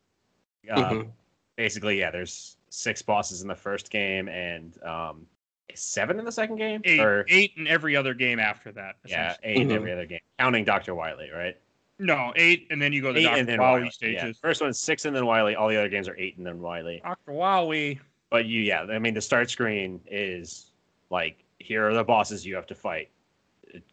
Um, 0.71 0.85
mhm. 0.85 1.11
Basically, 1.56 1.99
yeah, 1.99 2.11
there's 2.11 2.56
six 2.72 3.02
bosses 3.02 3.42
in 3.42 3.48
the 3.48 3.54
first 3.54 3.90
game 3.90 4.28
and 4.28 4.82
um, 4.82 5.26
seven 5.74 6.18
in 6.18 6.24
the 6.24 6.32
second 6.32 6.56
game, 6.56 6.80
Eight, 6.84 7.00
or 7.00 7.26
eight 7.28 7.52
in 7.56 7.66
every 7.68 7.94
other 7.94 8.14
game 8.14 8.38
after 8.38 8.72
that. 8.72 8.96
yeah, 9.06 9.36
eight 9.42 9.58
in 9.58 9.68
Mhm. 9.68 9.74
every 9.74 9.92
other 9.92 10.06
game, 10.06 10.20
counting 10.38 10.64
Doctor 10.64 10.94
Wily, 10.94 11.30
right? 11.30 11.56
No, 11.98 12.32
eight, 12.36 12.66
and 12.70 12.80
then 12.80 12.92
you 12.92 13.02
go 13.02 13.12
to 13.12 13.18
Eight 13.20 13.24
Dr. 13.24 13.36
and 13.38 13.48
then 13.48 13.60
Wily 13.60 13.72
Wily. 13.80 13.84
Yeah. 13.84 13.90
stages. 13.90 14.38
First 14.40 14.62
one's 14.62 14.78
six 14.80 15.04
and 15.04 15.14
then 15.14 15.26
Wily. 15.26 15.54
All 15.54 15.68
the 15.68 15.76
other 15.76 15.90
games 15.90 16.08
are 16.08 16.16
eight 16.16 16.38
and 16.38 16.46
then 16.46 16.60
Wily. 16.60 17.00
Dr. 17.04 17.32
Wily. 17.32 18.00
But 18.30 18.46
you, 18.46 18.62
yeah, 18.62 18.82
I 18.84 18.98
mean, 18.98 19.12
the 19.12 19.20
start 19.20 19.50
screen 19.50 20.00
is 20.10 20.72
like, 21.10 21.44
here 21.58 21.86
are 21.86 21.92
the 21.94 22.02
bosses 22.02 22.44
you 22.46 22.54
have 22.56 22.66
to 22.68 22.74
fight. 22.74 23.10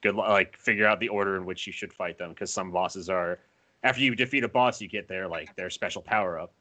Good, 0.02 0.16
like, 0.16 0.58
figure 0.58 0.86
out 0.88 1.00
the 1.02 1.10
order 1.10 1.36
in 1.36 1.46
which 1.46 1.68
you 1.68 1.74
should 1.74 1.92
fight 1.94 2.18
them 2.18 2.30
because 2.30 2.52
some 2.52 2.72
bosses 2.72 3.10
are, 3.10 3.40
after 3.84 4.02
you 4.02 4.16
defeat 4.16 4.44
a 4.46 4.48
boss, 4.48 4.82
you 4.82 4.88
get 4.88 5.08
their 5.10 5.28
like 5.28 5.54
their 5.58 5.70
special 5.70 6.02
power 6.02 6.40
up, 6.40 6.54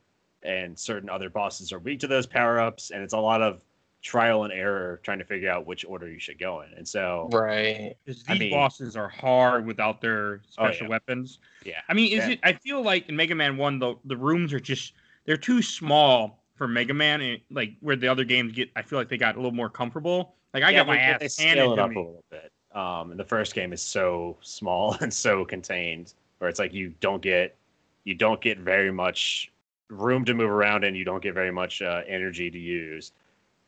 and 0.43 0.79
certain 0.79 1.09
other 1.11 1.29
bosses 1.31 1.73
are 1.73 1.79
weak 1.79 2.01
to 2.01 2.07
those 2.07 2.27
power 2.27 2.61
ups, 2.61 2.91
and 2.91 3.03
it's 3.03 3.15
a 3.15 3.19
lot 3.19 3.43
of 3.43 3.63
trial 4.01 4.45
and 4.45 4.53
error 4.53 5.01
trying 5.03 5.19
to 5.19 5.25
figure 5.25 5.51
out 5.51 5.67
which 5.67 5.85
order 5.85 6.09
you 6.09 6.21
should 6.21 6.39
go 6.39 6.61
in. 6.61 6.73
And 6.77 6.87
so, 6.87 7.29
Right. 7.33 7.97
Because 8.05 8.23
I 8.29 8.35
these 8.35 8.41
mean- 8.41 8.51
bosses 8.53 8.97
are 8.97 9.09
hard 9.09 9.67
without 9.67 10.01
their 10.01 10.35
Oh, 10.37 10.49
special 10.51 10.87
yeah. 10.87 10.91
weapons. 10.91 11.41
Yeah. 11.65 11.81
I 11.89 11.95
mean, 11.95 12.13
is 12.13 12.25
Yeah. 12.27 12.35
it? 12.35 12.41
I 12.45 12.53
feel 12.53 12.81
like 12.83 13.09
in 13.09 13.17
Mega 13.17 13.35
Man 13.35 13.57
One, 13.57 13.79
the 13.81 13.97
the 14.05 14.17
rooms 14.17 14.53
are 14.53 14.61
just 14.61 14.93
they're 15.25 15.37
too 15.37 15.61
small 15.63 16.43
for 16.55 16.69
Mega 16.69 16.95
Man, 16.95 17.21
and 17.21 17.41
like 17.51 17.73
where 17.81 17.97
the 17.97 18.07
other 18.09 18.25
games 18.25 18.53
get. 18.53 18.71
I 18.77 18.83
feel 18.83 18.99
like 19.01 19.09
they 19.09 19.19
got 19.19 19.35
a 19.35 19.39
little 19.39 19.51
more 19.53 19.69
comfortable. 19.69 20.37
Like 20.55 20.63
I 20.63 20.71
yeah, 20.71 20.79
got 20.79 20.87
my 20.87 20.95
but 20.95 21.01
ass 21.25 21.37
they 21.37 21.45
handed 21.45 21.63
scale 21.63 21.73
it 21.73 21.77
to 21.77 21.83
up 21.83 21.91
me. 21.91 21.97
a 21.97 21.99
little 21.99 22.25
bit. 22.31 22.53
Um, 22.75 23.11
and 23.11 23.19
the 23.19 23.25
first 23.25 23.55
game 23.55 23.73
is 23.73 23.83
so 23.83 24.37
small 24.43 24.95
and 25.01 25.13
so 25.13 25.45
contained, 25.45 26.15
where 26.39 26.49
it's 26.49 26.61
like 26.61 26.73
you 26.73 26.95
don't 27.01 27.21
get 27.21 27.57
you 28.05 28.15
don't 28.15 28.41
get 28.41 28.59
very 28.59 28.93
much 28.93 29.51
room 29.89 30.25
to 30.25 30.35
move 30.35 30.51
around 30.51 30.85
and 30.85 30.97
you 30.97 31.05
don't 31.05 31.23
get 31.23 31.35
very 31.35 31.51
much 31.51 31.83
uh, 31.83 32.03
energy 32.07 32.51
to 32.51 32.59
use. 32.59 33.13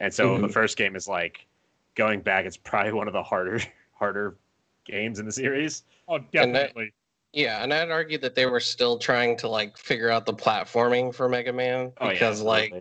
And 0.01 0.13
so 0.13 0.39
the 0.39 0.49
Mhm. 0.49 0.53
first 0.53 0.77
game 0.77 0.97
is 0.97 1.09
like 1.09 1.47
going 1.95 2.21
back. 2.21 2.45
It's 2.47 2.57
probably 2.57 2.93
one 2.93 3.07
of 3.07 3.13
the 3.13 3.23
harder 3.23 3.61
harder 3.99 4.37
games 4.85 5.19
in 5.19 5.27
the 5.27 5.33
series. 5.33 5.85
Oh, 6.09 6.17
And 6.17 6.25
that- 6.33 6.43
definitely. 6.53 6.93
Yeah, 7.33 7.63
and 7.63 7.73
I'd 7.73 7.93
argue 7.93 8.19
that 8.19 8.35
they 8.35 8.47
were 8.47 8.59
still 8.59 8.99
trying 8.99 9.37
to 9.37 9.49
like 9.49 9.79
figure 9.79 10.11
out 10.11 10.27
the 10.27 10.35
platforming 10.35 11.15
for 11.15 11.29
Mega 11.29 11.53
Man 11.53 11.93
Oh, 12.01 12.07
yeah, 12.07 12.13
because 12.15 12.43
like 12.43 12.75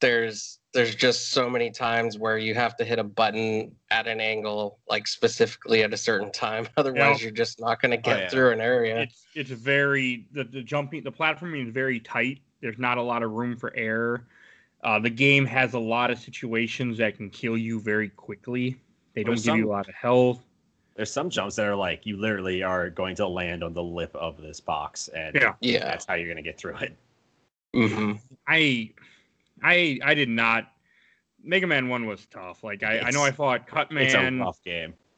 there's 0.00 0.58
there's 0.72 0.94
just 0.94 1.30
so 1.30 1.48
many 1.50 1.70
times 1.70 2.18
where 2.18 2.38
you 2.38 2.54
have 2.54 2.76
to 2.78 2.84
hit 2.84 2.98
a 2.98 3.04
button 3.04 3.74
at 3.90 4.06
an 4.06 4.20
angle 4.22 4.78
like 4.88 5.06
specifically 5.06 5.82
at 5.82 5.92
a 5.92 5.96
certain 5.98 6.32
time 6.32 6.66
otherwise 6.78 7.22
you're 7.22 7.30
just 7.30 7.60
not 7.60 7.80
going 7.80 7.90
to 7.90 7.96
get 7.98 8.20
yeah. 8.20 8.28
through 8.28 8.50
an 8.52 8.60
area 8.60 9.00
It's 9.02 9.26
it's 9.34 9.50
very 9.50 10.26
the, 10.32 10.44
the 10.44 10.62
jumping 10.62 11.04
the 11.04 11.12
platforming 11.12 11.66
is 11.66 11.72
very 11.72 12.00
tight. 12.00 12.40
There's 12.64 12.78
not 12.78 12.96
a 12.96 13.02
lot 13.02 13.22
of 13.22 13.32
room 13.32 13.58
for 13.58 13.74
error. 13.76 14.24
Uh, 14.82 14.98
the 14.98 15.10
game 15.10 15.44
has 15.44 15.74
a 15.74 15.78
lot 15.78 16.10
of 16.10 16.18
situations 16.18 16.96
that 16.96 17.14
can 17.14 17.28
kill 17.28 17.58
you 17.58 17.78
very 17.78 18.08
quickly. 18.08 18.80
They 19.12 19.22
don't 19.22 19.32
There's 19.34 19.44
give 19.44 19.56
you 19.56 19.68
a 19.68 19.70
lot 19.70 19.86
of 19.86 19.94
health. 19.94 20.42
There's 20.96 21.12
some 21.12 21.28
jumps 21.28 21.56
that 21.56 21.66
are 21.66 21.76
like 21.76 22.06
you 22.06 22.16
literally 22.16 22.62
are 22.62 22.88
going 22.88 23.16
to 23.16 23.26
land 23.28 23.62
on 23.62 23.74
the 23.74 23.82
lip 23.82 24.16
of 24.16 24.40
this 24.40 24.60
box, 24.60 25.08
and 25.08 25.34
Yeah. 25.34 25.52
yeah 25.60 25.80
that's 25.84 26.06
how 26.06 26.14
you're 26.14 26.28
gonna 26.28 26.40
get 26.40 26.56
through 26.56 26.76
it. 26.78 26.96
hmm 27.74 28.12
I 28.48 28.92
I 29.62 29.98
I 30.02 30.14
did 30.14 30.30
not. 30.30 30.72
Mega 31.42 31.66
Man 31.66 31.88
One 31.90 32.06
was 32.06 32.24
tough. 32.26 32.64
Like 32.64 32.82
I, 32.82 33.00
I 33.00 33.10
know 33.10 33.20
I 33.20 33.28
It's- 33.28 33.36
fought 33.36 33.60
It's 33.60 33.68
a 33.68 33.74
Cutman, 33.74 34.40
rough 34.40 34.62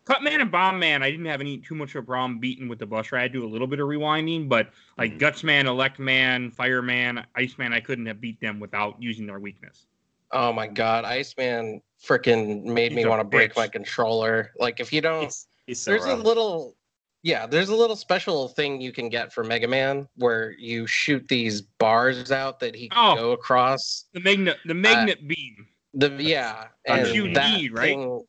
game. 0.06 0.14
Cutman 0.14 0.40
and 0.40 0.50
Bomb 0.50 0.78
Man. 0.78 1.02
I 1.02 1.10
didn't 1.10 1.26
have 1.26 1.40
any 1.40 1.58
too 1.58 1.75
much 1.75 1.94
of 1.94 2.04
a 2.04 2.06
problem 2.06 2.38
beating 2.38 2.68
with 2.68 2.78
the 2.78 2.86
Buster. 2.86 3.16
I 3.16 3.28
do 3.28 3.44
a 3.44 3.48
little 3.48 3.66
bit 3.66 3.80
of 3.80 3.88
rewinding, 3.88 4.48
but 4.48 4.70
like 4.98 5.12
Mhm. 5.14 5.18
Gutsman, 5.20 5.64
Electman, 5.66 6.50
Fireman, 6.52 7.25
Iceman, 7.34 7.72
I 7.72 7.80
couldn't 7.80 8.06
have 8.06 8.20
beat 8.20 8.40
them 8.40 8.60
without 8.60 8.96
using 9.02 9.26
their 9.26 9.38
weakness. 9.40 9.86
oh 10.32 10.52
my 10.52 10.66
god 10.66 11.04
iceman 11.04 11.80
freaking 12.04 12.64
made 12.64 12.90
He's 12.90 12.96
me 13.04 13.06
want 13.06 13.20
to 13.20 13.25
break 13.25 13.54
my 13.54 13.68
controller 13.68 14.50
like 14.58 14.80
if 14.80 14.92
you 14.92 15.00
don't 15.00 15.22
He's, 15.22 15.46
he's 15.68 15.80
so 15.80 15.92
there's 15.92 16.04
a 16.04 16.16
little 16.16 16.75
yeah 17.22 17.46
there's 17.46 17.68
a 17.68 17.76
little 17.76 17.94
special 17.94 18.48
thing 18.48 18.80
you 18.80 18.90
can 18.90 19.08
get 19.08 19.32
for 19.32 19.44
mega 19.44 19.68
man 19.68 20.08
where 20.16 20.50
you 20.58 20.84
shoot 20.88 21.28
these 21.28 21.60
bars 21.62 22.32
out 22.32 22.58
that 22.58 22.75
he 22.75 22.88
can 22.88 22.98
Oh. 22.98 23.14
go 23.14 23.30
across 23.32 24.06
The 24.14 24.20
magnet, 24.20 24.58
the 24.64 24.75
magnet 24.75 25.28
beam. 25.28 25.68
The 25.94 26.10
yeah, 26.18 26.66
Thunder 26.88 27.06
and 27.06 27.14
you 27.14 27.32
that 27.34 27.56
need, 27.60 27.72
right? 27.72 27.82
thing, 27.96 28.25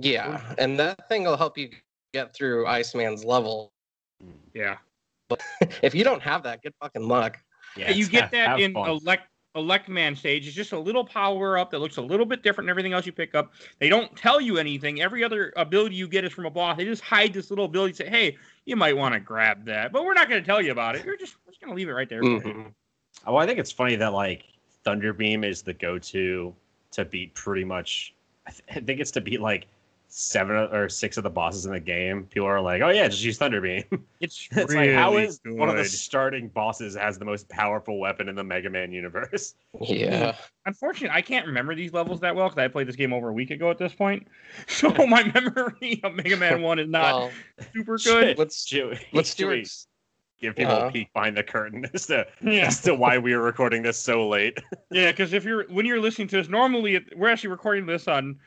yeah, 0.00 0.40
and 0.58 0.78
that 0.78 1.08
thing 1.08 1.24
will 1.24 1.36
help 1.36 1.56
you 1.58 1.70
get 2.12 2.34
through 2.34 2.66
Iceman's 2.66 3.24
level. 3.24 3.72
Yeah. 4.54 4.76
If 5.82 5.94
you 5.94 6.04
don't 6.04 6.22
have 6.22 6.42
that, 6.44 6.62
good 6.62 6.72
fucking 6.80 7.08
luck. 7.08 7.38
Yeah, 7.76 7.90
you 7.90 8.06
get 8.06 8.22
have- 8.22 8.30
that 8.30 8.48
have 8.50 8.60
in 8.60 8.72
fun. 8.74 8.88
elect 8.88 9.28
elect 9.56 9.88
man 9.88 10.14
stage. 10.14 10.46
It's 10.46 10.54
just 10.54 10.72
a 10.72 10.78
little 10.78 11.04
power 11.04 11.56
up 11.58 11.70
that 11.70 11.78
looks 11.80 11.96
a 11.96 12.02
little 12.02 12.26
bit 12.26 12.42
different 12.42 12.66
than 12.66 12.70
everything 12.70 12.92
else 12.92 13.06
you 13.06 13.12
pick 13.12 13.34
up. 13.34 13.52
They 13.80 13.88
don't 13.88 14.14
tell 14.16 14.38
you 14.40 14.58
anything. 14.58 15.00
Every 15.00 15.24
other 15.24 15.52
ability 15.56 15.94
you 15.96 16.06
get 16.08 16.24
is 16.24 16.32
from 16.32 16.44
a 16.46 16.50
boss. 16.50 16.76
They 16.76 16.84
just 16.84 17.02
hide 17.02 17.32
this 17.32 17.48
little 17.50 17.64
ability. 17.64 17.94
Say, 17.94 18.08
hey, 18.08 18.36
you 18.66 18.76
might 18.76 18.94
want 18.96 19.14
to 19.14 19.20
grab 19.20 19.64
that, 19.64 19.92
but 19.92 20.04
we're 20.04 20.12
not 20.14 20.28
going 20.28 20.42
to 20.42 20.46
tell 20.46 20.60
you 20.60 20.72
about 20.72 20.94
it. 20.94 21.04
You're 21.06 21.16
just 21.16 21.36
we're 21.46 21.52
just 21.52 21.60
going 21.62 21.70
to 21.72 21.76
leave 21.76 21.88
it 21.88 21.92
right 21.92 22.08
there. 22.08 22.20
for 22.22 22.28
you. 22.28 22.40
Mhm. 22.40 22.72
Oh, 23.26 23.36
I 23.36 23.46
think 23.46 23.58
it's 23.58 23.72
funny 23.72 23.96
that 23.96 24.12
like 24.12 24.44
Thunderbeam 24.84 25.42
is 25.44 25.62
the 25.62 25.72
go-to 25.72 26.54
to 26.92 27.04
beat 27.04 27.34
pretty 27.34 27.64
much. 27.64 28.14
I, 28.46 28.50
th- 28.50 28.62
I 28.76 28.80
think 28.80 29.00
it's 29.00 29.10
to 29.12 29.20
beat 29.22 29.40
like 29.40 29.66
seven 30.18 30.56
or 30.56 30.88
six 30.88 31.18
of 31.18 31.24
the 31.24 31.30
bosses 31.30 31.66
in 31.66 31.72
the 31.72 31.78
game. 31.80 32.24
People 32.24 32.48
are 32.48 32.58
like, 32.60 32.80
"Oh 32.80 32.88
yeah, 32.88 33.06
just 33.06 33.22
use 33.22 33.38
Thunderbeam." 33.38 33.84
It's, 34.18 34.48
it's 34.52 34.72
really 34.72 34.88
like 34.88 34.96
how 34.96 35.18
is 35.18 35.40
good. 35.44 35.58
one 35.58 35.68
of 35.68 35.76
the 35.76 35.84
starting 35.84 36.48
bosses 36.48 36.96
has 36.96 37.18
the 37.18 37.26
most 37.26 37.50
powerful 37.50 38.00
weapon 38.00 38.30
in 38.30 38.34
the 38.34 38.42
Mega 38.42 38.70
Man 38.70 38.90
universe? 38.92 39.54
Yeah, 39.80 40.34
Unfortunately, 40.64 41.14
I 41.14 41.20
can't 41.20 41.46
remember 41.46 41.74
these 41.74 41.92
levels 41.92 42.20
that 42.20 42.34
well 42.34 42.48
because 42.48 42.56
I 42.62 42.68
played 42.68 42.88
this 42.88 42.96
game 42.96 43.12
over 43.12 43.28
a 43.28 43.32
week 43.34 43.50
ago 43.50 43.70
at 43.70 43.76
this 43.76 43.92
point. 43.92 44.26
So 44.68 44.88
my 45.06 45.22
memory 45.34 46.00
of 46.02 46.14
Mega 46.14 46.38
Man 46.38 46.62
One 46.62 46.78
is 46.78 46.88
not 46.88 47.14
well, 47.14 47.30
super 47.74 47.98
Shit. 47.98 48.12
good. 48.22 48.38
let's 48.38 48.64
do 48.64 48.88
it. 48.88 49.04
let's 49.12 49.34
do 49.34 49.50
it. 49.50 49.68
give 50.40 50.56
people 50.56 50.72
Uh-huh. 50.72 50.86
a 50.86 50.90
peek 50.92 51.12
behind 51.12 51.36
the 51.36 51.42
curtain 51.42 51.84
as 51.92 52.06
to 52.06 52.26
Yeah. 52.42 52.68
as 52.68 52.80
to 52.82 52.94
why 52.94 53.18
we 53.18 53.34
are 53.34 53.42
recording 53.42 53.82
this 53.82 53.98
so 53.98 54.26
late. 54.26 54.58
Yeah, 54.90 55.10
because 55.10 55.34
if 55.34 55.44
you're 55.44 55.66
when 55.68 55.84
you're 55.84 56.00
listening 56.00 56.28
to 56.28 56.36
this, 56.36 56.48
normally 56.48 57.04
we're 57.14 57.28
actually 57.28 57.50
recording 57.50 57.84
this 57.84 58.08
on 58.08 58.38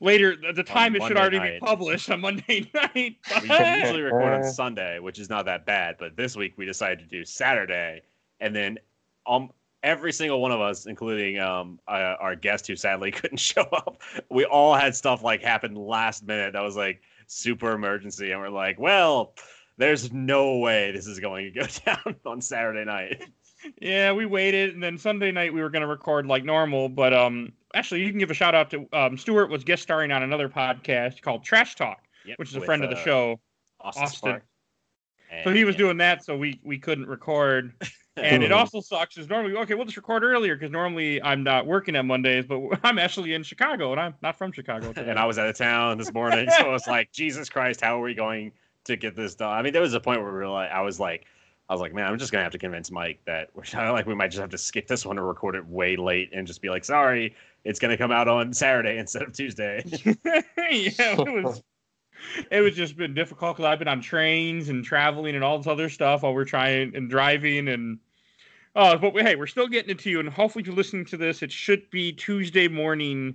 later. 0.00 0.36
The, 0.36 0.52
the 0.52 0.62
time 0.62 0.96
it 0.96 1.02
should 1.02 1.16
already 1.16 1.38
night. 1.38 1.60
be 1.60 1.66
published 1.66 2.10
on 2.10 2.20
Monday 2.20 2.70
night. 2.74 2.94
we 3.42 3.48
usually 3.48 4.02
record 4.02 4.44
on. 4.44 4.44
Sunday, 4.44 4.98
which 4.98 5.18
is 5.18 5.28
not 5.28 5.44
that 5.46 5.66
bad, 5.66 5.96
but 5.98 6.16
this 6.16 6.36
week 6.36 6.54
we 6.56 6.66
decided 6.66 6.98
to 6.98 7.06
do 7.06 7.24
Saturday, 7.24 8.02
and 8.40 8.54
then 8.54 8.78
um 9.26 9.50
every 9.82 10.12
single 10.12 10.40
one 10.40 10.52
of 10.52 10.60
us, 10.60 10.86
including 10.86 11.38
um 11.38 11.78
uh, 11.88 12.16
our 12.20 12.36
guest 12.36 12.66
who 12.66 12.76
sadly 12.76 13.10
couldn't 13.12 13.38
show 13.38 13.62
up, 13.72 14.02
we 14.30 14.44
all 14.44 14.74
had 14.74 14.94
stuff 14.94 15.22
like 15.22 15.42
happen 15.42 15.74
last 15.74 16.26
minute 16.26 16.52
that 16.52 16.62
was 16.62 16.76
like 16.76 17.00
super 17.26 17.72
emergency, 17.72 18.32
and 18.32 18.40
we're 18.40 18.48
like, 18.48 18.78
well. 18.78 19.34
There's 19.80 20.12
no 20.12 20.58
way 20.58 20.90
this 20.90 21.06
is 21.06 21.20
going 21.20 21.52
to 21.52 21.60
go 21.60 21.66
down 21.86 22.16
on 22.26 22.40
Saturday 22.40 22.84
night. 22.84 23.22
yeah, 23.80 24.10
we 24.10 24.26
waited, 24.26 24.74
and 24.74 24.82
then 24.82 24.98
Sunday 24.98 25.30
night 25.30 25.54
we 25.54 25.60
were 25.60 25.70
going 25.70 25.82
to 25.82 25.86
record 25.86 26.26
like 26.26 26.44
normal. 26.44 26.88
But 26.88 27.14
um, 27.14 27.52
actually, 27.74 28.02
you 28.02 28.10
can 28.10 28.18
give 28.18 28.30
a 28.30 28.34
shout 28.34 28.54
out 28.54 28.70
to 28.70 28.86
um, 28.92 29.16
Stuart 29.16 29.50
was 29.50 29.64
guest 29.64 29.82
starring 29.82 30.10
on 30.12 30.22
another 30.22 30.48
podcast 30.48 31.22
called 31.22 31.44
Trash 31.44 31.74
Talk, 31.76 32.02
Yep, 32.24 32.38
which 32.38 32.50
is 32.50 32.56
a 32.56 32.60
with, 32.60 32.66
friend 32.66 32.84
of 32.84 32.90
the 32.90 32.96
uh, 32.96 33.04
show. 33.04 33.40
Austin. 33.80 34.02
Austin. 34.02 34.18
Spark. 34.18 34.44
So 35.44 35.52
he 35.52 35.64
was 35.64 35.74
yeah. 35.74 35.78
doing 35.78 35.96
that, 35.98 36.24
so 36.24 36.36
we 36.36 36.60
we 36.64 36.78
couldn't 36.78 37.06
record. 37.06 37.72
And 38.20 38.42
it 38.42 38.50
also 38.50 38.80
sucks 38.80 39.16
is 39.16 39.28
normally 39.28 39.56
okay. 39.58 39.74
We'll 39.74 39.84
just 39.84 39.96
record 39.96 40.24
earlier 40.24 40.56
because 40.56 40.72
normally 40.72 41.22
I'm 41.22 41.44
not 41.44 41.66
working 41.66 41.94
on 41.94 42.08
Mondays, 42.08 42.46
but 42.46 42.60
I'm 42.82 42.98
actually 42.98 43.34
in 43.34 43.44
Chicago 43.44 43.92
and 43.92 44.00
I'm 44.00 44.14
not 44.22 44.36
from 44.36 44.50
Chicago. 44.50 44.92
today. 44.92 45.08
and 45.10 45.20
I 45.20 45.24
was 45.24 45.38
out 45.38 45.48
of 45.48 45.56
town 45.56 45.98
this 45.98 46.12
morning, 46.12 46.50
so 46.50 46.64
I 46.64 46.68
was 46.68 46.88
like, 46.88 47.12
Jesus 47.12 47.48
Christ, 47.48 47.80
how 47.80 47.96
are 47.96 48.02
we 48.02 48.14
going 48.14 48.50
to 48.84 48.96
get 48.96 49.14
this 49.14 49.36
done? 49.36 49.56
I 49.56 49.62
mean, 49.62 49.72
there 49.72 49.82
was 49.82 49.94
a 49.94 50.00
point 50.00 50.20
where 50.20 50.32
we 50.32 50.38
were 50.38 50.48
like, 50.48 50.70
I 50.70 50.80
was 50.80 50.98
like, 50.98 51.26
I 51.68 51.74
was 51.74 51.80
like, 51.80 51.92
man, 51.92 52.10
I'm 52.10 52.18
just 52.18 52.32
gonna 52.32 52.44
have 52.44 52.52
to 52.52 52.58
convince 52.58 52.90
Mike 52.90 53.20
that 53.26 53.50
we're 53.54 53.92
like 53.92 54.06
we 54.06 54.14
might 54.14 54.28
just 54.28 54.40
have 54.40 54.50
to 54.50 54.58
skip 54.58 54.86
this 54.86 55.04
one 55.04 55.18
or 55.18 55.26
record 55.26 55.54
it 55.54 55.66
way 55.66 55.96
late 55.96 56.30
and 56.32 56.46
just 56.46 56.62
be 56.62 56.70
like, 56.70 56.84
sorry, 56.84 57.36
it's 57.68 57.78
gonna 57.78 57.96
come 57.98 58.10
out 58.10 58.28
on 58.28 58.52
Saturday 58.52 58.98
instead 59.02 59.22
of 59.22 59.32
Tuesday. 59.32 59.84
yeah, 60.06 60.12
it 60.56 61.44
was. 61.44 61.62
It 62.50 62.60
was 62.62 62.74
just 62.74 62.96
been 62.96 63.14
difficult 63.14 63.56
because 63.56 63.68
I've 63.70 63.78
been 63.78 63.86
on 63.88 64.00
trains 64.00 64.70
and 64.70 64.84
traveling 64.84 65.36
and 65.36 65.44
all 65.44 65.58
this 65.58 65.68
other 65.68 65.88
stuff 65.88 66.22
while 66.22 66.34
we're 66.34 66.44
trying 66.44 66.96
and 66.96 67.08
driving 67.08 67.68
and. 67.68 67.98
Uh, 68.74 68.96
but 68.96 69.12
we, 69.12 69.22
hey, 69.22 69.34
we're 69.36 69.46
still 69.46 69.66
getting 69.66 69.90
it 69.90 69.98
to 70.00 70.10
you, 70.10 70.20
and 70.20 70.28
hopefully, 70.28 70.60
if 70.62 70.66
you're 70.66 70.76
listening 70.76 71.04
to 71.06 71.16
this, 71.16 71.42
it 71.42 71.50
should 71.50 71.88
be 71.90 72.12
Tuesday 72.12 72.68
morning. 72.68 73.34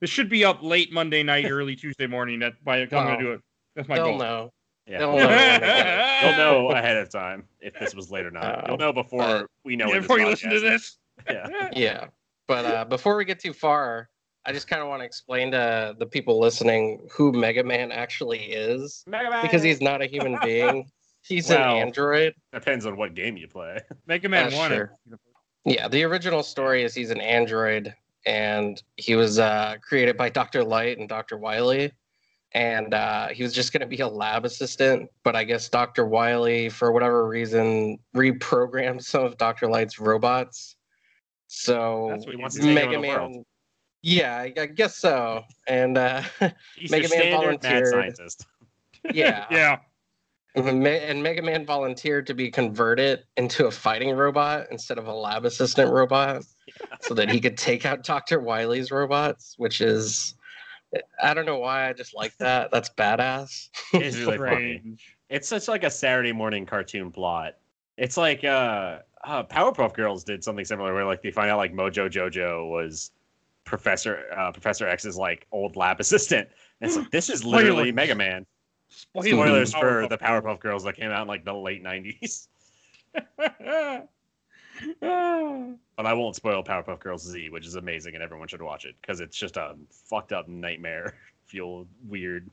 This 0.00 0.10
should 0.10 0.28
be 0.28 0.44
up 0.44 0.62
late 0.62 0.92
Monday 0.92 1.22
night, 1.22 1.46
early 1.50 1.76
Tuesday 1.76 2.06
morning. 2.06 2.38
That 2.40 2.62
by 2.64 2.80
the 2.80 2.86
time 2.86 3.00
I'm 3.00 3.06
Wow. 3.06 3.12
gonna 3.14 3.24
do 3.24 3.32
it. 3.32 3.40
That's 3.76 3.88
my 3.88 3.96
They'll 3.96 4.04
goal. 4.06 4.18
know. 4.18 4.52
Yeah, 4.86 4.98
They'll 4.98 5.18
you'll 5.18 5.28
know. 5.28 6.20
you'll 6.22 6.36
know 6.36 6.70
ahead 6.70 6.96
of 6.96 7.08
time 7.10 7.44
if 7.60 7.78
this 7.78 7.94
was 7.94 8.10
late 8.10 8.26
or 8.26 8.30
not. 8.30 8.64
Oh, 8.64 8.68
You'll 8.68 8.78
know 8.78 8.92
before 8.92 9.48
we 9.64 9.76
know. 9.76 9.88
Yeah, 9.88 10.00
before 10.00 10.18
you 10.18 10.26
listen 10.26 10.50
to 10.50 10.60
this. 10.60 10.98
Yeah. 11.28 11.68
Yeah, 11.74 12.06
but 12.52 12.64
uh, 12.66 12.84
before 12.84 13.16
we 13.16 13.24
get 13.24 13.38
too 13.40 13.52
far, 13.52 14.08
I 14.44 14.52
just 14.52 14.68
kind 14.68 14.82
of 14.82 14.88
want 14.88 15.00
to 15.00 15.06
explain 15.06 15.52
to 15.52 15.94
the 15.98 16.06
people 16.06 16.38
listening 16.40 17.06
who 17.12 17.32
Mega 17.32 17.62
Man 17.64 17.90
actually 17.92 18.40
is 18.40 19.04
because 19.42 19.62
he's 19.62 19.80
not 19.80 20.02
a 20.02 20.06
human 20.06 20.38
being. 20.44 20.90
He's 21.24 21.48
Well, 21.48 21.76
an 21.76 21.82
android. 21.86 22.34
depends 22.52 22.84
on 22.84 22.96
what 22.96 23.14
game 23.14 23.36
you 23.36 23.46
play. 23.48 23.78
Mega 24.06 24.28
Man 24.28 24.52
Uh, 24.52 24.56
One. 24.56 24.70
sure. 24.70 24.92
Yeah, 25.64 25.86
the 25.88 26.02
original 26.02 26.42
story 26.42 26.82
is 26.82 26.92
he's 26.94 27.10
an 27.10 27.20
android, 27.20 27.94
and 28.26 28.82
he 28.96 29.14
was 29.14 29.38
uh, 29.38 29.76
created 29.80 30.16
by 30.16 30.28
Dr. 30.28 30.64
Light 30.64 30.98
and 30.98 31.08
Dr. 31.08 31.38
Wily, 31.38 31.92
and 32.52 32.92
uh, 32.92 33.28
he 33.28 33.44
was 33.44 33.52
just 33.54 33.72
going 33.72 33.80
to 33.82 33.86
be 33.86 34.00
a 34.00 34.08
lab 34.08 34.44
assistant. 34.44 35.08
But 35.22 35.36
I 35.36 35.44
guess 35.44 35.68
Dr. 35.68 36.04
Wily, 36.06 36.68
for 36.68 36.90
whatever 36.90 37.28
reason, 37.28 37.98
reprogrammed 38.16 39.02
some 39.04 39.24
of 39.24 39.38
Dr. 39.38 39.68
Light's 39.68 40.00
robots. 40.00 40.74
So 41.54 42.06
That's 42.10 42.24
what 42.24 42.34
He 42.34 42.40
wants 42.40 42.56
to 42.56 42.62
take 42.62 42.74
Mega 42.74 42.98
Man. 42.98 43.44
Yeah, 44.00 44.36
I 44.38 44.52
I 44.58 44.66
guess 44.66 44.96
so. 44.96 45.44
And 45.68 45.98
uh, 45.98 46.22
He's 46.76 46.90
Mega 46.90 47.08
Man 47.08 47.10
standard 47.10 47.30
volunteered. 47.30 47.88
scientist. 47.88 48.46
yeah, 49.12 49.46
Yeah. 49.50 49.78
Me- 50.54 50.98
and 50.98 51.22
Mega 51.22 51.42
Man 51.42 51.64
volunteered 51.66 52.26
to 52.26 52.34
be 52.34 52.50
converted 52.50 53.24
into 53.36 53.66
a 53.66 53.70
fighting 53.70 54.14
robot 54.16 54.66
instead 54.70 54.98
of 54.98 55.06
a 55.06 55.12
lab 55.12 55.44
assistant 55.44 55.90
robot 55.90 56.42
so 57.00 57.14
that 57.14 57.30
he 57.30 57.40
could 57.40 57.56
take 57.56 57.86
out 57.86 58.02
Dr. 58.02 58.40
Wily's 58.40 58.90
robots, 58.90 59.54
which 59.56 59.80
is 59.80 60.34
I 61.22 61.32
don't 61.32 61.46
know 61.46 61.58
why 61.58 61.88
I 61.88 61.92
just 61.92 62.14
like 62.14 62.36
that. 62.38 62.70
That's 62.70 62.88
badass. 62.90 63.68
It's 63.94 64.16
really 64.16 64.38
funny. 64.38 64.78
Strange. 64.78 65.16
It's 65.30 65.48
such 65.48 65.68
like 65.68 65.84
a 65.84 65.90
Saturday 65.90 66.32
morning 66.32 66.66
cartoon 66.66 67.10
plot. 67.10 67.54
It's 67.96 68.16
like 68.16 68.42
uh, 68.44 68.98
uh 69.24 69.42
Powerpuff 69.44 69.94
Girls 69.94 70.24
did 70.24 70.42
something 70.42 70.64
similar 70.64 70.92
where 70.94 71.04
like 71.04 71.22
they 71.22 71.30
find 71.30 71.50
out 71.50 71.58
like 71.58 71.72
Mojo 71.72 72.10
Jojo 72.10 72.68
was 72.70 73.12
Professor 73.64 74.24
uh, 74.36 74.50
Professor 74.52 74.86
X's 74.88 75.16
like 75.16 75.46
old 75.52 75.76
lab 75.76 76.00
assistant. 76.04 76.48
And 76.80 76.88
it's 76.88 76.96
like 76.96 77.10
this 77.10 77.30
is 77.30 77.44
literally 77.44 77.90
Spoilers. 77.90 77.94
Mega 77.94 78.14
Man. 78.14 78.46
Spoilers 78.88 79.72
for 79.72 80.06
the 80.08 80.18
Powerpuff 80.18 80.60
Girls 80.60 80.84
that 80.84 80.96
came 80.96 81.10
out 81.10 81.22
in 81.22 81.28
like 81.28 81.44
the 81.44 81.54
late 81.54 81.82
'90s. 81.82 82.48
but 85.00 86.06
I 86.06 86.12
won't 86.12 86.36
spoil 86.36 86.62
Powerpuff 86.62 87.00
Girls 87.00 87.22
Z, 87.22 87.50
which 87.50 87.66
is 87.66 87.76
amazing 87.76 88.14
and 88.14 88.22
everyone 88.22 88.48
should 88.48 88.62
watch 88.62 88.84
it 88.84 88.96
because 89.00 89.20
it's 89.20 89.36
just 89.36 89.56
a 89.56 89.76
fucked 89.90 90.32
up 90.32 90.48
nightmare 90.48 91.14
fuel 91.46 91.86
weird 92.06 92.50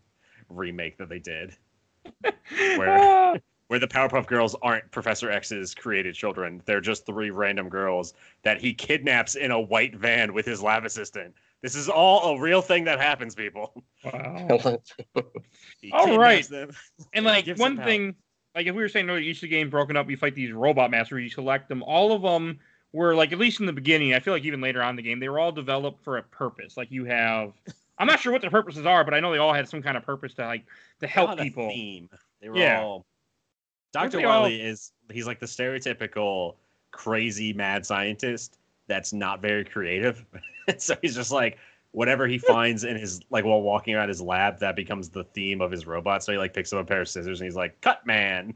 remake 0.49 0.97
that 0.97 1.09
they 1.09 1.19
did. 1.19 1.55
Where 2.77 3.41
where 3.69 3.77
the 3.77 3.88
Powerpuff 3.88 4.25
Girls 4.25 4.55
aren't 4.63 4.89
Professor 4.89 5.29
X's 5.29 5.75
created 5.75 6.15
children. 6.15 6.59
They're 6.65 6.81
just 6.81 7.05
three 7.05 7.29
random 7.29 7.69
girls 7.69 8.15
that 8.41 8.59
he 8.59 8.73
kidnaps 8.73 9.35
in 9.35 9.51
a 9.51 9.59
white 9.59 9.95
van 9.95 10.33
with 10.33 10.47
his 10.47 10.63
lab 10.63 10.85
assistant. 10.85 11.35
This 11.61 11.75
is 11.75 11.88
all 11.88 12.35
a 12.35 12.39
real 12.39 12.63
thing 12.63 12.83
that 12.85 12.99
happens, 12.99 13.35
people. 13.35 13.83
Wow. 14.03 14.47
all 15.91 16.17
right. 16.17 16.47
Them, 16.49 16.71
and 17.13 17.23
like 17.23 17.47
one 17.57 17.77
thing, 17.77 18.15
like 18.55 18.65
if 18.65 18.73
we 18.73 18.81
were 18.81 18.89
saying, 18.89 19.05
no, 19.05 19.17
each 19.17 19.38
of 19.38 19.41
the 19.41 19.47
game 19.49 19.69
broken 19.69 19.95
up, 19.95 20.09
you 20.09 20.17
fight 20.17 20.33
these 20.33 20.51
robot 20.51 20.89
masters, 20.89 21.21
you 21.21 21.29
select 21.29 21.69
them. 21.69 21.83
All 21.83 22.11
of 22.11 22.23
them 22.23 22.57
were 22.91 23.13
like, 23.13 23.31
at 23.33 23.38
least 23.38 23.59
in 23.59 23.67
the 23.67 23.73
beginning, 23.73 24.15
I 24.15 24.19
feel 24.19 24.33
like 24.33 24.45
even 24.45 24.61
later 24.61 24.81
on 24.81 24.91
in 24.91 24.95
the 24.95 25.03
game, 25.03 25.19
they 25.19 25.29
were 25.29 25.38
all 25.38 25.51
developed 25.51 26.03
for 26.03 26.17
a 26.17 26.23
purpose. 26.23 26.75
Like 26.75 26.89
you 26.89 27.05
have, 27.05 27.53
I'm 27.99 28.07
not 28.07 28.19
sure 28.19 28.31
what 28.31 28.41
their 28.41 28.49
purposes 28.49 28.88
are, 28.88 29.03
but 29.03 29.13
I 29.13 29.19
know 29.19 29.31
they 29.31 29.38
all 29.38 29.53
had 29.53 29.69
some 29.69 29.83
kind 29.83 29.95
of 29.95 30.01
purpose 30.01 30.33
to 30.35 30.47
like 30.47 30.65
to 31.01 31.07
help 31.07 31.38
people. 31.38 31.69
Theme. 31.69 32.09
They 32.41 32.49
were 32.49 32.57
yeah. 32.57 32.81
all 32.81 33.05
Dr. 33.91 34.25
All... 34.27 34.46
is 34.46 34.91
he's 35.12 35.27
like 35.27 35.39
the 35.39 35.46
stereotypical 35.46 36.55
crazy 36.91 37.53
mad 37.53 37.86
scientist 37.86 38.58
that's 38.88 39.13
not 39.13 39.41
very 39.41 39.63
creative. 39.63 40.25
so 40.77 40.96
he's 41.01 41.15
just 41.15 41.31
like 41.31 41.58
whatever 41.91 42.27
he 42.27 42.38
finds 42.38 42.84
in 42.84 42.96
his 42.96 43.22
like 43.29 43.46
while 43.46 43.62
walking 43.62 43.96
around 43.96 44.10
his 44.10 44.22
lab 44.22 44.60
that 44.60 44.75
becomes 44.75 45.10
the 45.10 45.24
theme 45.24 45.62
of 45.62 45.72
his 45.72 45.88
robot. 45.88 46.24
So 46.24 46.31
he 46.31 46.38
like 46.38 46.53
picks 46.53 46.72
up 46.74 46.79
a 46.79 46.86
pair 46.86 47.01
of 47.01 47.10
scissors 47.10 47.41
and 47.41 47.48
he's 47.48 47.55
like, 47.55 47.79
"Cut 47.81 48.05
man." 48.05 48.53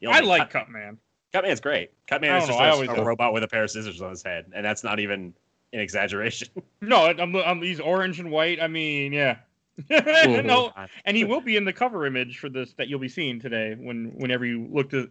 You 0.00 0.08
know, 0.08 0.14
I 0.14 0.20
like 0.20 0.50
Cut, 0.50 0.70
Man. 0.70 0.98
Cut 1.32 1.44
Man's 1.44 1.60
great. 1.60 1.90
Cut 2.06 2.20
Man 2.20 2.40
is 2.40 2.48
just 2.48 2.58
know, 2.58 2.94
a, 2.94 3.00
a 3.00 3.04
robot 3.04 3.32
with 3.32 3.42
a 3.42 3.48
pair 3.48 3.64
of 3.64 3.70
scissors 3.70 4.00
on 4.00 4.10
his 4.10 4.22
head, 4.22 4.46
and 4.54 4.64
that's 4.64 4.84
not 4.84 5.00
even 5.00 5.34
an 5.72 5.80
exaggeration. 5.80 6.48
No, 6.80 7.06
I'm, 7.06 7.34
I'm, 7.34 7.60
he's 7.60 7.80
orange 7.80 8.20
and 8.20 8.30
white. 8.30 8.62
I 8.62 8.68
mean, 8.68 9.12
yeah. 9.12 9.38
No, 9.90 10.72
and 11.04 11.16
he 11.16 11.24
will 11.24 11.40
be 11.40 11.56
in 11.56 11.64
the 11.64 11.72
cover 11.72 12.06
image 12.06 12.38
for 12.38 12.48
this 12.48 12.74
that 12.74 12.88
you'll 12.88 12.98
be 12.98 13.08
seeing 13.08 13.40
today. 13.40 13.76
When 13.78 14.12
whenever 14.16 14.44
you 14.44 14.66
look 14.70 14.90
to 14.90 15.10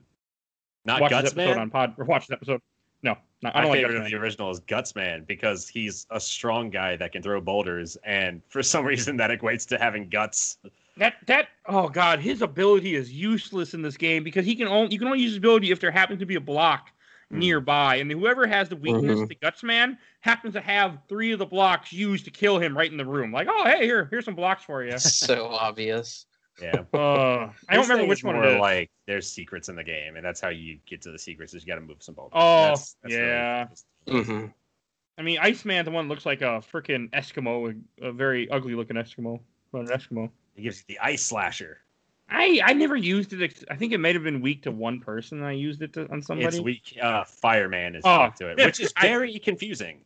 not 0.86 1.02
watch 1.02 1.12
Guts 1.12 1.24
this 1.24 1.34
episode 1.34 1.50
Man? 1.52 1.60
on 1.60 1.70
pod 1.70 1.96
or 1.98 2.06
watch 2.06 2.28
this 2.28 2.36
episode. 2.36 2.62
No, 3.04 3.16
not, 3.42 3.56
I 3.56 3.62
don't 3.62 3.70
My 3.70 3.78
like 3.78 3.86
favorite 3.86 4.04
of 4.04 4.10
the 4.10 4.18
original 4.18 4.50
is 4.50 4.60
Guts 4.60 4.96
Man 4.96 5.24
because 5.28 5.68
he's 5.68 6.08
a 6.10 6.20
strong 6.20 6.70
guy 6.70 6.96
that 6.96 7.12
can 7.12 7.22
throw 7.22 7.40
boulders, 7.40 7.98
and 8.04 8.42
for 8.50 8.64
some 8.64 8.86
reason 8.94 9.18
that 9.18 9.30
equates 9.30 9.68
to 9.70 9.78
having 9.78 10.10
guts. 10.10 10.58
That 10.98 11.16
that 11.28 11.50
oh 11.68 11.88
god, 11.90 12.20
his 12.20 12.42
ability 12.42 12.96
is 12.96 13.12
useless 13.12 13.74
in 13.74 13.82
this 13.82 13.98
game 13.98 14.24
because 14.24 14.46
he 14.46 14.56
can 14.56 14.68
only 14.68 14.92
you 14.92 15.00
can 15.00 15.08
only 15.08 15.20
use 15.20 15.32
his 15.32 15.38
ability 15.38 15.72
if 15.72 15.80
there 15.80 15.92
happens 15.92 16.20
to 16.20 16.26
be 16.26 16.36
a 16.36 16.42
block. 16.42 16.92
Nearby, 17.30 17.96
and 17.98 18.12
whoever 18.12 18.48
has 18.48 18.70
the 18.70 18.76
weakness, 18.76 19.18
mm-hmm. 19.18 19.26
the 19.26 19.36
Guts 19.36 19.64
Man, 19.64 19.98
happens 20.22 20.54
to 20.54 20.62
have 20.62 21.00
three 21.10 21.32
of 21.32 21.40
the 21.40 21.46
blocks 21.46 21.92
used 21.92 22.26
to 22.26 22.32
kill 22.32 22.60
him 22.60 22.78
right 22.78 22.92
in 22.92 22.98
the 22.98 23.06
room. 23.06 23.32
Like, 23.32 23.48
oh 23.50 23.66
hey, 23.66 23.86
here 23.86 24.08
here's 24.10 24.26
some 24.26 24.36
blocks 24.36 24.64
for 24.64 24.84
you. 24.84 24.98
so 25.00 25.48
obvious. 25.48 26.26
Yeah. 26.62 26.84
Uh, 26.92 27.52
I 27.70 27.76
don't 27.76 27.88
remember 27.88 28.08
which 28.08 28.24
one 28.24 28.36
more 28.36 28.46
it 28.46 28.54
is. 28.54 28.60
Like, 28.60 28.90
there's 29.06 29.30
secrets 29.30 29.70
in 29.70 29.76
the 29.76 29.84
game, 29.84 30.16
and 30.16 30.26
that's 30.26 30.42
how 30.42 30.50
you 30.50 30.80
get 30.88 31.02
to 31.04 31.12
the 31.12 31.20
secrets. 31.20 31.54
Is 31.54 31.64
you 31.64 31.68
got 31.68 31.76
to 31.76 31.82
move 31.82 31.98
some 32.00 32.16
boulders. 32.16 32.34
Oh, 32.34 32.68
that's, 32.70 32.96
that's 33.04 33.14
yeah. 33.14 33.68
Really 34.08 34.24
mm-hmm. 34.24 34.46
I 35.20 35.22
mean, 35.24 35.40
Iceman, 35.40 35.86
the 35.86 35.92
one 35.92 36.08
looks 36.08 36.26
like 36.26 36.42
a 36.42 36.62
freaking 36.72 37.10
Eskimo, 37.12 37.80
a 38.02 38.12
very 38.12 38.50
ugly 38.50 38.76
looking 38.76 38.98
Eskimo, 38.98 39.40
but 39.72 39.82
an 39.82 39.88
Eskimo. 39.88 40.30
He 40.56 40.64
gives 40.64 40.78
you 40.80 40.96
the 40.96 41.00
ice 41.00 41.24
slasher. 41.24 41.82
I 42.30 42.62
I 42.64 42.74
never 42.74 42.96
used 42.96 43.34
it. 43.34 43.64
I 43.70 43.76
think 43.76 43.94
it 43.94 44.00
might 44.00 44.16
have 44.16 44.24
been 44.24 44.42
weak 44.42 44.64
to 44.64 44.72
one 44.72 45.00
person. 45.00 45.44
I 45.44 45.54
used 45.54 45.82
it 45.82 45.94
to, 45.94 46.10
on 46.12 46.22
somebody. 46.22 46.48
It's 46.48 46.60
weak. 46.60 46.98
Uh, 47.02 47.24
Fireman 47.24 47.96
is 47.96 48.04
oh, 48.06 48.26
weak 48.26 48.36
to 48.36 48.50
it, 48.50 48.58
which 48.58 48.80
is 48.80 48.94
very 49.02 49.36
I, 49.36 49.40
confusing. 49.40 50.02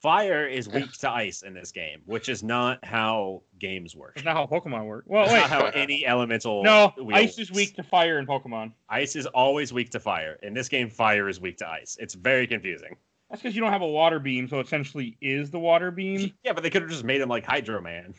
Fire 0.00 0.46
is 0.46 0.68
weak 0.68 0.92
to 1.00 1.10
ice 1.10 1.42
in 1.42 1.54
this 1.54 1.72
game, 1.72 2.00
which 2.06 2.28
is 2.28 2.42
not 2.42 2.84
how 2.84 3.42
games 3.58 3.96
work. 3.96 4.12
It's 4.16 4.24
not 4.24 4.36
how 4.36 4.46
Pokemon 4.46 4.86
work. 4.86 5.04
Well, 5.06 5.26
wait. 5.26 5.40
not 5.40 5.50
how 5.50 5.66
any 5.66 6.06
elemental. 6.06 6.62
No, 6.62 6.94
ice 7.12 7.38
is 7.38 7.50
weak 7.50 7.76
to 7.76 7.82
fire 7.82 8.18
in 8.18 8.26
Pokemon. 8.26 8.72
Ice 8.88 9.16
is 9.16 9.26
always 9.26 9.72
weak 9.72 9.90
to 9.90 10.00
fire. 10.00 10.38
In 10.42 10.54
this 10.54 10.68
game, 10.68 10.88
fire 10.88 11.28
is 11.28 11.40
weak 11.40 11.58
to 11.58 11.68
ice. 11.68 11.96
It's 12.00 12.14
very 12.14 12.46
confusing. 12.46 12.96
That's 13.30 13.42
because 13.42 13.56
you 13.56 13.60
don't 13.60 13.72
have 13.72 13.82
a 13.82 13.88
water 13.88 14.20
beam, 14.20 14.48
so 14.48 14.60
essentially 14.60 15.16
is 15.20 15.50
the 15.50 15.58
water 15.58 15.90
beam. 15.90 16.32
Yeah, 16.44 16.52
but 16.52 16.62
they 16.62 16.70
could 16.70 16.82
have 16.82 16.90
just 16.90 17.04
made 17.04 17.20
him 17.20 17.28
like 17.28 17.44
Hydro 17.44 17.80
Man. 17.80 18.14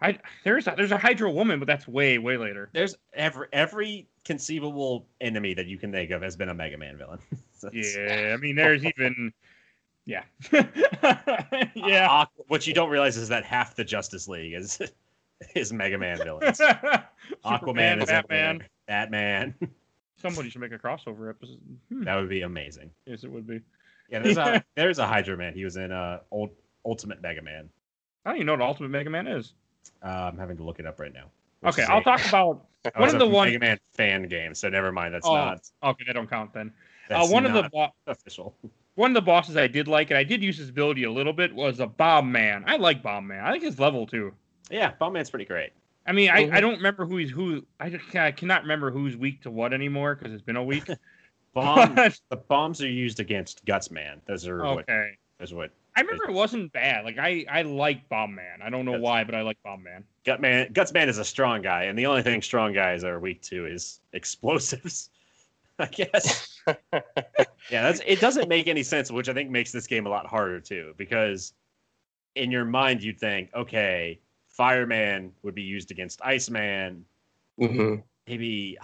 I 0.00 0.18
there's 0.44 0.66
a, 0.66 0.74
there's 0.76 0.92
a 0.92 0.98
Hydro 0.98 1.30
Woman, 1.30 1.58
but 1.58 1.66
that's 1.66 1.88
way 1.88 2.18
way 2.18 2.36
later. 2.36 2.68
There's 2.72 2.96
every 3.14 3.48
every 3.52 4.08
conceivable 4.24 5.06
enemy 5.20 5.54
that 5.54 5.66
you 5.66 5.78
can 5.78 5.92
think 5.92 6.10
of 6.10 6.22
has 6.22 6.36
been 6.36 6.48
a 6.48 6.54
Mega 6.54 6.76
Man 6.76 6.96
villain. 6.96 7.18
yeah, 7.72 8.32
I 8.34 8.36
mean 8.36 8.56
there's 8.56 8.84
even 8.84 9.32
yeah 10.04 10.24
yeah. 11.74 12.08
Uh, 12.10 12.26
what 12.48 12.66
you 12.66 12.74
don't 12.74 12.90
realize 12.90 13.16
is 13.16 13.28
that 13.28 13.44
half 13.44 13.74
the 13.74 13.84
Justice 13.84 14.28
League 14.28 14.54
is 14.54 14.80
is 15.54 15.72
Mega 15.72 15.98
Man 15.98 16.18
villains. 16.18 16.58
Aquaman 17.44 18.02
is 18.02 18.06
Batman. 18.06 18.64
Batman. 18.86 19.54
Somebody 20.20 20.50
should 20.50 20.60
make 20.60 20.72
a 20.72 20.78
crossover 20.78 21.30
episode. 21.30 21.60
Hmm. 21.90 22.04
That 22.04 22.16
would 22.16 22.28
be 22.28 22.42
amazing. 22.42 22.90
Yes, 23.06 23.24
it 23.24 23.30
would 23.30 23.46
be. 23.46 23.60
Yeah, 24.10 24.20
there's 24.20 24.38
a 24.38 24.64
there's 24.74 24.98
a 24.98 25.06
Hydro 25.06 25.36
Man. 25.36 25.54
He 25.54 25.64
was 25.64 25.76
in 25.76 25.90
uh 25.92 26.20
old 26.30 26.50
Ultimate 26.84 27.20
Mega 27.22 27.42
Man. 27.42 27.68
I 28.24 28.30
don't 28.30 28.36
even 28.38 28.46
know 28.46 28.52
what 28.54 28.62
Ultimate 28.62 28.90
Mega 28.90 29.10
Man 29.10 29.26
is. 29.26 29.54
Uh, 30.02 30.30
I'm 30.32 30.38
having 30.38 30.56
to 30.56 30.62
look 30.62 30.78
it 30.78 30.86
up 30.86 31.00
right 31.00 31.12
now. 31.12 31.26
Okay, 31.64 31.84
I'll 31.84 32.02
talk 32.02 32.24
about 32.28 32.66
one 32.96 33.08
of 33.08 33.18
the 33.18 33.26
one 33.26 33.48
Mega 33.48 33.58
Man 33.58 33.80
fan 33.94 34.28
games. 34.28 34.58
So 34.58 34.68
never 34.68 34.92
mind. 34.92 35.14
That's 35.14 35.26
oh, 35.26 35.34
not. 35.34 35.70
Okay, 35.82 36.04
they 36.06 36.12
don't 36.12 36.28
count 36.28 36.52
then. 36.52 36.72
Uh, 37.10 37.26
one 37.28 37.46
of 37.46 37.52
the 37.52 37.68
bo- 37.72 37.92
official. 38.06 38.54
One 38.94 39.10
of 39.10 39.14
the 39.14 39.22
bosses 39.22 39.56
I 39.56 39.66
did 39.66 39.88
like, 39.88 40.10
and 40.10 40.18
I 40.18 40.24
did 40.24 40.42
use 40.42 40.56
his 40.56 40.70
ability 40.70 41.04
a 41.04 41.12
little 41.12 41.32
bit, 41.32 41.54
was 41.54 41.80
a 41.80 41.86
Bomb 41.86 42.32
Man. 42.32 42.64
I 42.66 42.76
like 42.76 43.02
Bomb 43.02 43.26
Man. 43.26 43.44
I 43.44 43.52
think 43.52 43.62
his 43.62 43.78
level 43.78 44.06
too. 44.06 44.32
Yeah, 44.70 44.92
Bomb 44.98 45.12
Man's 45.12 45.30
pretty 45.30 45.44
great. 45.44 45.72
I 46.06 46.12
mean, 46.12 46.30
I, 46.30 46.48
I 46.52 46.60
don't 46.60 46.76
remember 46.76 47.04
who 47.04 47.16
he's 47.16 47.30
who. 47.30 47.64
I 47.80 47.90
just 47.90 48.14
I 48.14 48.30
cannot 48.30 48.62
remember 48.62 48.90
who's 48.90 49.16
weak 49.16 49.42
to 49.42 49.50
what 49.50 49.72
anymore 49.72 50.14
because 50.14 50.32
it's 50.32 50.42
been 50.42 50.56
a 50.56 50.64
week. 50.64 50.88
bombs, 51.54 52.22
the 52.28 52.36
bombs 52.36 52.80
are 52.82 52.88
used 52.88 53.18
against 53.18 53.64
Guts 53.64 53.90
Man. 53.90 54.20
Those 54.26 54.46
are 54.46 54.64
okay. 54.64 55.16
What, 55.38 55.44
is 55.44 55.54
what 55.54 55.70
I 55.96 56.02
remember 56.02 56.24
it 56.24 56.32
wasn't 56.32 56.72
bad. 56.72 57.06
Like 57.06 57.18
I, 57.18 57.46
I 57.50 57.62
like 57.62 58.06
Bomb 58.10 58.34
Man. 58.34 58.60
I 58.62 58.68
don't 58.68 58.84
know 58.84 59.00
why, 59.00 59.24
but 59.24 59.34
I 59.34 59.40
like 59.40 59.56
Bomb 59.62 59.82
Man. 59.82 60.04
Gut 60.26 60.42
Man, 60.42 60.70
Guts 60.74 60.92
Man 60.92 61.08
is 61.08 61.16
a 61.16 61.24
strong 61.24 61.62
guy, 61.62 61.84
and 61.84 61.98
the 61.98 62.04
only 62.04 62.22
thing 62.22 62.42
strong 62.42 62.74
guys 62.74 63.02
are 63.02 63.18
weak 63.18 63.40
to 63.42 63.64
is 63.66 64.00
explosives. 64.12 65.08
I 65.78 65.86
guess. 65.86 66.60
yeah, 66.92 67.02
that's 67.70 68.00
it. 68.06 68.20
Doesn't 68.20 68.48
make 68.48 68.66
any 68.66 68.82
sense, 68.82 69.10
which 69.10 69.28
I 69.28 69.32
think 69.32 69.50
makes 69.50 69.72
this 69.72 69.86
game 69.86 70.06
a 70.06 70.10
lot 70.10 70.26
harder 70.26 70.60
too, 70.60 70.94
because 70.96 71.54
in 72.34 72.50
your 72.50 72.64
mind 72.64 73.02
you'd 73.02 73.18
think, 73.18 73.50
okay, 73.54 74.20
Fireman 74.48 75.32
would 75.42 75.54
be 75.54 75.62
used 75.62 75.90
against 75.90 76.20
Iceman. 76.22 77.04
Mm-hmm. 77.58 78.00
Maybe 78.26 78.76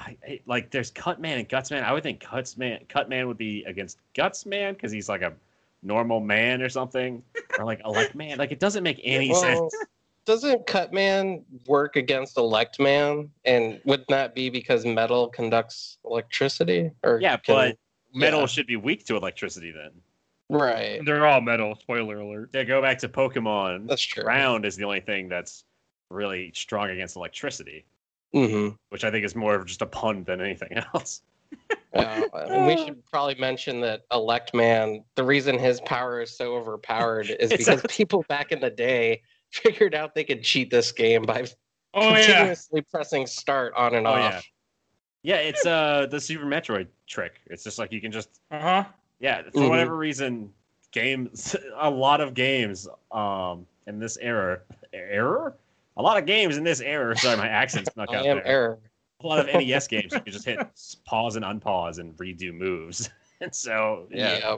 like 0.46 0.70
there's 0.70 0.90
Cutman 0.90 1.38
and 1.38 1.48
Gutsman. 1.48 1.82
I 1.82 1.92
would 1.92 2.02
think 2.02 2.22
Cutsman, 2.22 2.88
Cutman 2.88 3.26
would 3.26 3.38
be 3.38 3.64
against 3.64 3.98
Gutsman 4.14 4.74
because 4.74 4.92
he's 4.92 5.08
like 5.08 5.22
a 5.22 5.32
normal 5.82 6.20
man 6.20 6.62
or 6.62 6.68
something, 6.68 7.22
or 7.58 7.64
like 7.64 7.80
elect 7.84 8.14
man. 8.14 8.38
Like 8.38 8.52
it 8.52 8.60
doesn't 8.60 8.82
make 8.82 9.00
any 9.02 9.30
well, 9.30 9.40
sense. 9.40 9.76
Doesn't 10.24 10.66
cut 10.66 10.92
man 10.92 11.44
work 11.66 11.96
against 11.96 12.36
elect 12.38 12.78
man? 12.78 13.28
And 13.44 13.80
would 13.84 14.04
that 14.08 14.34
be 14.34 14.50
because 14.50 14.86
metal 14.86 15.28
conducts 15.28 15.98
electricity? 16.04 16.92
Or 17.02 17.18
yeah, 17.20 17.36
can, 17.36 17.54
but 17.54 17.78
metal 18.14 18.40
yeah. 18.40 18.46
should 18.46 18.66
be 18.66 18.76
weak 18.76 19.04
to 19.06 19.16
electricity 19.16 19.72
then. 19.72 19.90
Right. 20.48 21.00
They're 21.04 21.26
all 21.26 21.40
metal. 21.40 21.74
Spoiler 21.80 22.20
alert. 22.20 22.50
Yeah, 22.52 22.64
go 22.64 22.82
back 22.82 22.98
to 22.98 23.08
Pokemon. 23.08 23.88
That's 23.88 24.02
true. 24.02 24.22
Ground 24.22 24.64
is 24.64 24.76
the 24.76 24.84
only 24.84 25.00
thing 25.00 25.28
that's 25.28 25.64
really 26.10 26.52
strong 26.54 26.90
against 26.90 27.16
electricity. 27.16 27.84
Mm-hmm. 28.34 28.76
Which 28.90 29.04
I 29.04 29.10
think 29.10 29.24
is 29.24 29.34
more 29.34 29.54
of 29.54 29.66
just 29.66 29.82
a 29.82 29.86
pun 29.86 30.24
than 30.24 30.40
anything 30.40 30.72
else. 30.94 31.22
Uh, 31.94 32.22
and 32.48 32.66
we 32.66 32.76
should 32.76 33.04
probably 33.06 33.34
mention 33.34 33.80
that 33.80 34.02
Elect 34.12 34.54
Man, 34.54 35.04
the 35.14 35.24
reason 35.24 35.58
his 35.58 35.80
power 35.82 36.20
is 36.20 36.36
so 36.36 36.54
overpowered 36.54 37.28
is 37.38 37.50
because 37.56 37.84
a... 37.84 37.88
people 37.88 38.24
back 38.28 38.52
in 38.52 38.60
the 38.60 38.70
day 38.70 39.22
figured 39.50 39.94
out 39.94 40.14
they 40.14 40.24
could 40.24 40.42
cheat 40.42 40.70
this 40.70 40.92
game 40.92 41.22
by 41.22 41.46
oh, 41.94 42.14
continuously 42.14 42.80
yeah. 42.80 42.90
pressing 42.90 43.26
start 43.26 43.74
on 43.76 43.94
and 43.94 44.06
oh, 44.06 44.12
off. 44.12 44.50
Yeah. 45.22 45.36
yeah, 45.36 45.40
it's 45.42 45.66
uh 45.66 46.06
the 46.10 46.20
Super 46.20 46.46
Metroid 46.46 46.88
trick. 47.06 47.40
It's 47.46 47.64
just 47.64 47.78
like 47.78 47.92
you 47.92 48.00
can 48.00 48.12
just 48.12 48.40
uh-huh. 48.50 48.84
Yeah, 49.20 49.42
for 49.42 49.50
mm-hmm. 49.50 49.68
whatever 49.68 49.96
reason, 49.96 50.50
games 50.90 51.54
a 51.76 51.90
lot 51.90 52.20
of 52.20 52.34
games 52.34 52.88
um 53.10 53.66
in 53.86 53.98
this 53.98 54.16
era 54.18 54.60
error? 54.92 55.56
A 55.98 56.02
lot 56.02 56.16
of 56.16 56.24
games 56.24 56.56
in 56.56 56.64
this 56.64 56.80
era. 56.80 57.14
Sorry, 57.18 57.36
my 57.36 57.48
accent 57.48 57.92
snuck 57.92 58.14
out 58.14 58.24
there. 58.24 58.46
Error 58.46 58.78
a 59.24 59.26
lot 59.26 59.38
of 59.40 59.46
NES 59.46 59.88
games, 59.88 60.12
you 60.12 60.20
can 60.20 60.32
just 60.32 60.44
hit 60.44 60.58
pause 61.04 61.36
and 61.36 61.44
unpause 61.44 61.98
and 61.98 62.16
redo 62.16 62.52
moves. 62.54 63.10
And 63.40 63.52
so, 63.52 64.06
yeah. 64.08 64.38
yeah. 64.38 64.56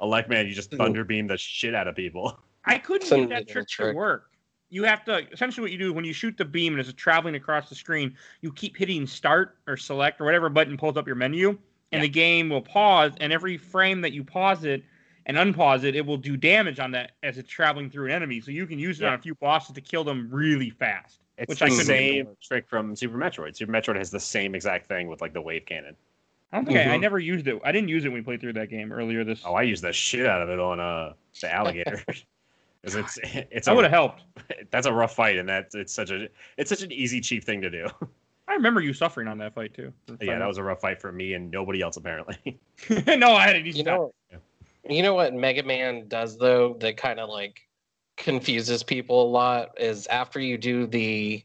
Elect 0.00 0.28
Man, 0.28 0.46
you 0.46 0.54
just 0.54 0.70
thunder 0.70 1.02
beam 1.04 1.26
the 1.26 1.36
shit 1.36 1.74
out 1.74 1.88
of 1.88 1.96
people. 1.96 2.38
I 2.64 2.78
couldn't 2.78 3.08
get 3.08 3.28
that 3.30 3.48
trick, 3.48 3.68
trick, 3.68 3.90
to 3.90 3.96
work. 3.96 4.30
you 4.70 4.84
have 4.84 5.04
to 5.06 5.26
essentially 5.32 5.62
what 5.64 5.72
you 5.72 5.78
do 5.78 5.92
when 5.92 6.04
you 6.04 6.12
shoot 6.12 6.36
the 6.36 6.44
beam 6.44 6.74
and 6.74 6.80
it's 6.80 6.92
traveling 6.92 7.34
across 7.34 7.68
the 7.68 7.74
screen, 7.74 8.14
you 8.40 8.52
keep 8.52 8.76
hitting 8.76 9.04
start 9.04 9.58
or 9.66 9.76
select 9.76 10.20
or 10.20 10.24
whatever 10.24 10.48
button 10.48 10.76
pulls 10.76 10.96
up 10.96 11.08
your 11.08 11.16
menu, 11.16 11.48
and 11.50 11.58
Yeah. 11.90 12.00
the 12.02 12.08
game 12.08 12.48
will 12.48 12.62
pause. 12.62 13.12
And 13.20 13.32
every 13.32 13.56
frame 13.56 14.00
that 14.02 14.12
you 14.12 14.22
pause 14.22 14.62
it 14.62 14.84
and 15.26 15.36
unpause 15.36 15.82
it, 15.82 15.96
it 15.96 16.06
will 16.06 16.16
do 16.16 16.36
damage 16.36 16.78
on 16.78 16.92
that 16.92 17.12
as 17.24 17.36
it's 17.36 17.50
traveling 17.50 17.90
through 17.90 18.06
an 18.06 18.12
enemy. 18.12 18.40
So 18.40 18.52
you 18.52 18.64
can 18.64 18.78
use 18.78 19.00
it 19.00 19.06
on 19.06 19.14
a 19.14 19.18
few 19.18 19.34
bosses 19.34 19.74
to 19.74 19.80
kill 19.80 20.04
them 20.04 20.28
really 20.30 20.70
fast. 20.70 21.21
It's 21.42 21.48
Which 21.48 21.58
the 21.58 21.64
I 21.66 21.68
couldn't 21.70 21.84
same 21.84 22.24
do. 22.26 22.36
trick 22.42 22.68
from 22.68 22.94
Super 22.96 23.16
Metroid. 23.18 23.56
Super 23.56 23.72
Metroid 23.72 23.96
has 23.96 24.10
the 24.10 24.20
same 24.20 24.54
exact 24.54 24.86
thing 24.86 25.08
with 25.08 25.20
like 25.20 25.32
the 25.32 25.40
wave 25.40 25.66
cannon. 25.66 25.96
I 26.52 26.56
don't 26.58 26.66
think 26.66 26.78
I, 26.78 26.82
I 26.94 26.96
Mhm. 26.96 27.00
never 27.00 27.18
used 27.18 27.48
it. 27.48 27.60
I 27.64 27.72
didn't 27.72 27.88
use 27.88 28.04
it 28.04 28.08
when 28.08 28.18
we 28.18 28.22
played 28.22 28.40
through 28.40 28.52
that 28.54 28.68
game 28.70 28.92
earlier 28.92 29.24
this. 29.24 29.42
Oh, 29.44 29.54
I 29.54 29.62
use 29.62 29.80
the 29.80 29.92
shit 29.92 30.26
out 30.26 30.40
of 30.42 30.48
it 30.50 30.58
on 30.60 30.78
uh 30.80 31.14
the 31.40 31.52
alligator. 31.52 32.02
'Cause 32.84 32.94
it's 32.96 33.18
it's 33.22 33.66
that 33.66 33.74
would 33.74 33.84
have 33.84 33.92
helped. 33.92 34.22
that's 34.70 34.86
a 34.86 34.92
rough 34.92 35.14
fight, 35.14 35.36
and 35.36 35.48
that's 35.48 35.74
it's 35.74 35.92
such 35.92 36.10
a 36.10 36.28
it's 36.56 36.68
such 36.68 36.82
an 36.82 36.92
easy 36.92 37.20
cheap 37.20 37.44
thing 37.44 37.60
to 37.62 37.70
do. 37.70 37.88
I 38.48 38.54
remember 38.54 38.80
you 38.80 38.92
suffering 38.92 39.28
on 39.28 39.38
that 39.38 39.54
fight 39.54 39.72
too. 39.72 39.92
yeah, 40.20 40.38
that 40.38 40.46
was 40.46 40.58
a 40.58 40.62
rough 40.62 40.80
fight 40.80 41.00
for 41.00 41.10
me 41.12 41.34
and 41.34 41.50
nobody 41.50 41.80
else 41.80 41.96
apparently. 41.96 42.58
no, 43.16 43.32
I 43.34 43.46
had 43.46 43.56
it. 43.56 43.64
You 43.76 43.84
know, 43.84 44.12
Yeah. 44.30 44.38
you 44.90 45.02
know 45.02 45.14
what 45.14 45.32
Mega 45.32 45.62
Man 45.62 46.06
does 46.08 46.36
though 46.38 46.74
that 46.80 46.96
kind 46.96 47.18
of 47.20 47.28
like 47.30 47.62
confuses 48.16 48.82
people 48.82 49.22
a 49.22 49.28
lot 49.30 49.80
is 49.80 50.06
after 50.08 50.40
you 50.40 50.58
do 50.58 50.86
the 50.86 51.44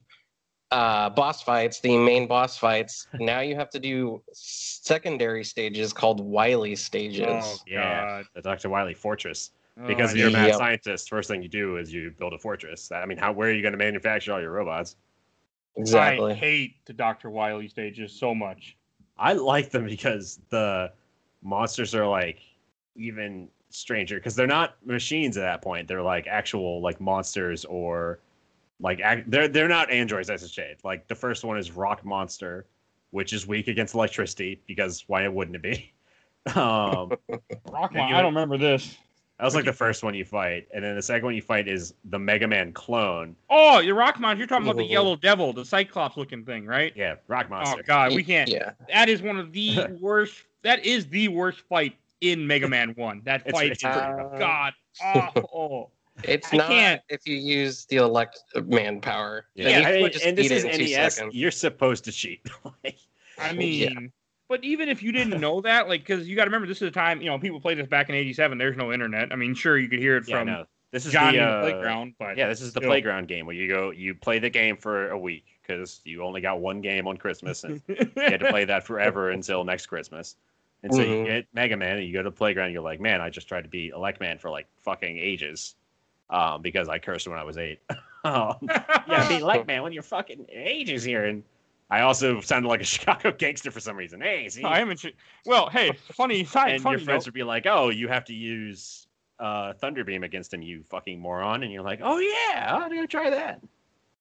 uh, 0.71 1.09
boss 1.09 1.41
fights, 1.41 1.79
the 1.79 1.97
main 1.97 2.27
boss 2.27 2.57
fights, 2.57 3.07
now 3.19 3.39
you 3.39 3.55
have 3.55 3.69
to 3.69 3.79
do 3.79 4.21
secondary 4.33 5.43
stages 5.43 5.93
called 5.93 6.19
Wily 6.19 6.75
stages. 6.75 7.25
Oh, 7.27 7.59
Yeah. 7.67 8.03
God. 8.03 8.25
the 8.35 8.41
Dr. 8.41 8.69
Wily 8.69 8.93
Fortress. 8.93 9.51
Oh, 9.79 9.87
Because 9.87 10.13
I 10.13 10.17
you're 10.17 10.27
a 10.29 10.31
mad 10.31 10.47
Yep. 10.47 10.57
scientist, 10.57 11.09
first 11.09 11.29
thing 11.29 11.41
you 11.41 11.49
do 11.49 11.77
is 11.77 11.93
you 11.93 12.11
build 12.17 12.33
a 12.33 12.37
fortress. 12.37 12.91
I 12.91 13.05
mean, 13.05 13.17
how 13.17 13.31
where 13.31 13.49
are 13.49 13.53
you 13.53 13.61
going 13.61 13.73
to 13.73 13.77
manufacture 13.77 14.33
all 14.33 14.41
your 14.41 14.51
robots? 14.51 14.95
Exactly. 15.77 16.31
I 16.33 16.35
hate 16.35 16.85
the 16.85 16.93
Dr. 16.93 17.29
Wily 17.29 17.67
stages 17.67 18.11
so 18.11 18.33
much. 18.33 18.75
I 19.17 19.33
like 19.33 19.69
them 19.69 19.85
because 19.85 20.39
the 20.49 20.91
monsters 21.43 21.93
are 21.95 22.07
like 22.07 22.39
even 22.95 23.49
stranger 23.69 24.15
because 24.15 24.35
they're 24.35 24.47
not 24.47 24.75
machines 24.85 25.37
at 25.37 25.41
that 25.41 25.61
point. 25.61 25.87
They're 25.87 26.01
like 26.01 26.27
actual 26.27 26.81
like 26.81 26.99
monsters 27.01 27.65
or 27.65 28.19
like 28.79 28.99
ac- 29.03 29.23
they're 29.27 29.47
they're 29.47 29.67
not 29.67 29.89
androids 29.91 30.29
as 30.29 30.43
a 30.43 30.47
shade. 30.49 30.77
Like 30.83 31.07
the 31.07 31.15
first 31.15 31.43
one 31.43 31.57
is 31.57 31.71
Rock 31.71 32.05
Monster, 32.05 32.65
which 33.11 33.33
is 33.33 33.47
weak 33.47 33.67
against 33.67 33.93
electricity 33.95 34.61
because 34.67 35.03
why 35.07 35.23
it 35.23 35.33
wouldn't 35.33 35.55
it 35.55 35.61
be? 35.61 35.91
Um, 36.55 37.11
Rockmon, 37.67 37.93
Yeah, 37.93 38.07
you- 38.09 38.15
I 38.15 38.21
don't 38.21 38.33
remember 38.33 38.57
this. 38.57 38.95
that 39.37 39.43
was 39.43 39.53
like 39.53 39.65
the 39.65 39.73
first 39.73 40.01
one 40.01 40.13
you 40.13 40.23
fight, 40.23 40.65
and 40.73 40.81
then 40.81 40.95
the 40.95 41.01
second 41.01 41.25
one 41.25 41.35
you 41.35 41.41
fight 41.41 41.67
is 41.67 41.93
the 42.05 42.17
Mega 42.17 42.47
Man 42.47 42.71
clone. 42.71 43.35
Oh, 43.49 43.79
your 43.79 43.95
Monster. 43.95 44.35
you're 44.37 44.47
talking 44.47 44.65
about 44.65 44.77
the. 44.77 44.85
Yellow 44.85 45.17
Devil, 45.17 45.51
the 45.51 45.65
Cyclops 45.65 46.15
looking 46.15 46.45
thing, 46.45 46.65
right? 46.65 46.93
Yeah, 46.95 47.15
Rock 47.27 47.49
Monster. 47.49 47.81
Oh 47.81 47.83
God, 47.85 48.15
we 48.15 48.23
can't. 48.23 48.49
Yeah. 48.49 48.71
That 48.93 49.09
is 49.09 49.21
one 49.21 49.37
of 49.37 49.51
the 49.51 49.97
worst. 49.99 50.35
That 50.63 50.85
is 50.85 51.05
the 51.07 51.27
worst 51.27 51.59
fight 51.67 51.97
in 52.21 52.45
Mega 52.47 52.67
Man 52.67 52.93
One. 52.95 53.21
That 53.25 53.49
fight 53.49 53.71
is 53.71 53.77
pretty 53.79 54.11
rough. 54.11 54.39
God. 54.39 54.73
awful. 55.01 55.91
It's 56.23 56.51
I 56.51 56.57
not 56.57 56.67
can't. 56.69 57.01
if 57.09 57.27
you 57.27 57.35
use 57.35 57.85
the 57.85 57.97
elect 57.97 58.39
man 58.65 58.99
power. 59.01 59.45
Yeah, 59.53 59.69
Yeah, 59.69 59.79
you 59.81 59.85
I 59.85 59.91
would 59.91 60.01
mean, 60.01 60.11
just 60.13 60.25
and 60.25 60.35
this 60.35 60.49
beat 60.49 60.55
is 60.57 60.63
it 60.65 60.71
in 60.73 60.79
two 60.79 60.85
NES. 60.85 61.13
seconds. 61.13 61.35
You're 61.35 61.51
supposed 61.51 62.05
to 62.05 62.11
cheat. 62.11 62.41
Like, 62.83 62.97
I 63.37 63.53
Yeah. 63.53 63.89
mean, 63.89 64.11
but 64.49 64.63
even 64.63 64.89
if 64.89 65.03
you 65.03 65.11
didn't 65.11 65.39
know 65.39 65.61
that, 65.61 65.87
like, 65.87 66.01
because 66.01 66.27
you 66.27 66.35
got 66.35 66.45
to 66.45 66.49
remember, 66.49 66.67
this 66.67 66.81
is 66.81 66.87
a 66.87 66.91
time 66.91 67.21
you 67.21 67.29
know 67.29 67.37
people 67.37 67.61
played 67.61 67.77
this 67.77 67.87
back 67.87 68.09
in 68.09 68.15
'87. 68.15 68.57
There's 68.57 68.75
no 68.77 68.91
internet. 68.91 69.31
I 69.31 69.35
mean, 69.35 69.53
sure 69.53 69.77
you 69.77 69.87
could 69.87 69.99
hear 69.99 70.17
it 70.17 70.27
yeah, 70.27 70.37
from 70.37 70.47
no, 70.47 70.65
this 70.91 71.05
is 71.05 71.13
Johnny 71.13 71.37
the, 71.37 71.45
the 71.45 71.51
uh, 71.51 71.61
playground, 71.61 72.13
but 72.17 72.35
Yeah, 72.35 72.47
this 72.47 72.61
is 72.61 72.73
the 72.73 72.79
still. 72.79 72.89
playground 72.89 73.27
game 73.27 73.45
where 73.45 73.55
you 73.55 73.67
go, 73.67 73.91
you 73.91 74.15
play 74.15 74.39
the 74.39 74.49
game 74.49 74.75
for 74.75 75.11
a 75.11 75.17
week 75.19 75.45
because 75.61 76.01
you 76.03 76.23
only 76.23 76.41
got 76.41 76.59
one 76.61 76.81
game 76.81 77.07
on 77.07 77.17
Christmas, 77.17 77.63
and 77.63 77.79
you 77.87 77.95
had 78.15 78.39
to 78.39 78.49
play 78.49 78.65
that 78.65 78.83
forever 78.85 79.29
until 79.29 79.63
next 79.63 79.85
Christmas. 79.85 80.35
And 80.83 80.93
so 80.93 81.01
you 81.01 81.07
Mhm. 81.07 81.25
get 81.25 81.47
Mega 81.53 81.75
Man, 81.75 81.97
and 81.97 82.05
you 82.05 82.13
go 82.13 82.21
to 82.23 82.29
the 82.29 82.35
playground, 82.35 82.67
and 82.67 82.73
you're 82.73 82.83
like, 82.83 82.99
man, 82.99 83.19
I 83.19 83.29
just 83.29 83.47
tried 83.47 83.63
to 83.63 83.69
beat 83.69 83.93
Elect 83.93 84.19
Man 84.19 84.37
for 84.37 84.49
like 84.49 84.67
fucking 84.81 85.17
ages, 85.17 85.75
um, 86.29 86.61
because 86.61 86.87
I 86.87 86.99
cursed 86.99 87.27
when 87.27 87.37
I 87.39 87.43
was 87.43 87.57
eight. 87.57 87.79
um, 88.23 88.57
yeah, 88.61 89.27
beat 89.27 89.41
Elect 89.41 89.65
Man 89.67 89.83
when 89.83 89.91
you're 89.91 90.03
fucking 90.03 90.45
ages 90.51 91.03
here, 91.03 91.25
and 91.25 91.43
I 91.89 92.01
also 92.01 92.39
sounded 92.41 92.67
like 92.69 92.81
a 92.81 92.85
Chicago 92.95 93.31
gangster 93.31 93.71
for 93.71 93.79
some 93.79 93.97
reason. 93.97 94.21
Hey, 94.21 94.47
see, 94.49 94.63
I 94.63 94.79
am. 94.79 94.91
In, 94.91 94.97
well, 95.45 95.69
hey, 95.69 95.91
funny 96.13 96.43
side. 96.43 96.73
and 96.73 96.83
funny 96.83 96.97
your 96.97 97.05
friends 97.05 97.21
note, 97.25 97.27
would 97.29 97.33
be 97.33 97.43
like, 97.43 97.65
"Oh, 97.65 97.89
you 97.89 98.07
have 98.07 98.25
to 98.25 98.33
use 98.33 99.07
uh, 99.39 99.73
Thunder 99.73 100.03
Beam 100.03 100.23
against 100.23 100.53
him, 100.53 100.61
you 100.61 100.83
fucking 100.83 101.19
moron," 101.19 101.63
and 101.63 101.71
you're 101.71 101.83
like, 101.83 101.99
"Oh 102.03 102.19
yeah, 102.19 102.75
I'm 102.75 102.89
gonna 102.89 103.07
try 103.07 103.29
that." 103.31 103.61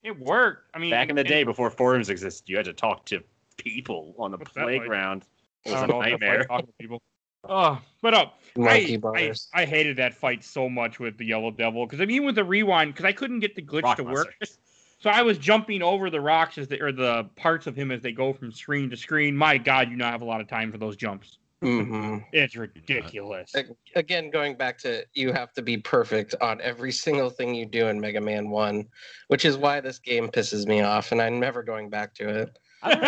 it 0.02 0.16
worked. 0.20 0.70
I 0.72 0.78
mean, 0.78 0.90
Back 0.90 1.08
in 1.10 1.16
the 1.16 1.20
and- 1.20 1.28
day, 1.28 1.42
before 1.42 1.68
forums 1.68 2.08
existed, 2.10 2.48
you 2.48 2.56
had 2.56 2.64
to 2.66 2.72
talk 2.72 3.04
to 3.06 3.22
people 3.56 4.14
on 4.18 4.30
the 4.30 4.38
playground. 4.38 5.22
like? 5.22 5.28
Playground. 5.66 5.82
It 5.82 5.82
I 5.82 5.82
was 5.82 5.82
a 5.82 5.86
don't 5.86 5.88
know, 5.88 6.00
that's 6.02 6.12
like 6.12 6.20
nightmare. 6.20 6.44
talking 6.46 6.66
to 6.66 6.72
people. 6.80 7.02
Oh, 7.48 7.80
but 8.02 8.14
uh, 8.14 8.26
Monkey 8.56 8.92
I, 8.92 8.94
I, 8.94 8.96
bars. 8.98 9.48
I 9.54 9.64
hated 9.64 9.96
that 9.98 10.14
fight 10.14 10.42
so 10.42 10.68
much 10.68 10.98
with 10.98 11.16
the 11.16 11.24
Yellow 11.24 11.50
Devil 11.50 11.86
because 11.86 12.00
I 12.00 12.06
mean 12.06 12.24
with 12.24 12.34
the 12.34 12.44
rewind 12.44 12.92
because 12.92 13.04
I 13.04 13.12
couldn't 13.12 13.40
get 13.40 13.54
the 13.54 13.62
glitch 13.62 13.84
Rock 13.84 13.96
to 13.98 14.04
work. 14.04 14.34
monster. 14.40 14.60
So 14.98 15.10
I 15.10 15.20
was 15.20 15.36
jumping 15.36 15.82
over 15.82 16.08
the 16.08 16.22
rocks 16.22 16.56
as 16.56 16.68
they, 16.68 16.80
or 16.80 16.90
the 16.90 17.24
parts 17.36 17.66
of 17.66 17.76
him 17.76 17.90
as 17.90 18.00
they 18.00 18.12
go 18.12 18.32
from 18.32 18.50
screen 18.50 18.88
to 18.88 18.96
screen. 18.96 19.36
My 19.36 19.58
God, 19.58 19.90
you 19.90 19.96
not 19.96 20.10
have 20.10 20.22
a 20.22 20.24
lot 20.24 20.40
of 20.40 20.48
time 20.48 20.72
for 20.72 20.78
those 20.78 20.96
jumps. 20.96 21.38
hmm 21.60 22.18
It's 22.32 22.56
ridiculous. 22.56 23.54
Again, 23.94 24.30
going 24.30 24.56
back 24.56 24.78
to 24.78 25.04
you 25.12 25.34
have 25.34 25.52
to 25.52 25.62
be 25.62 25.76
perfect 25.76 26.34
on 26.40 26.62
every 26.62 26.92
single 26.92 27.28
thing 27.28 27.54
you 27.54 27.66
do 27.66 27.88
in 27.88 28.00
Mega 28.00 28.22
Man 28.22 28.48
1, 28.48 28.86
which 29.28 29.44
is 29.44 29.58
why 29.58 29.80
this 29.80 29.98
game 29.98 30.28
pisses 30.28 30.66
me 30.66 30.80
off, 30.80 31.12
and 31.12 31.20
I'm 31.20 31.38
never 31.38 31.62
going 31.62 31.90
back 31.90 32.14
to 32.14 32.28
it. 32.28 32.58
I 32.86 32.98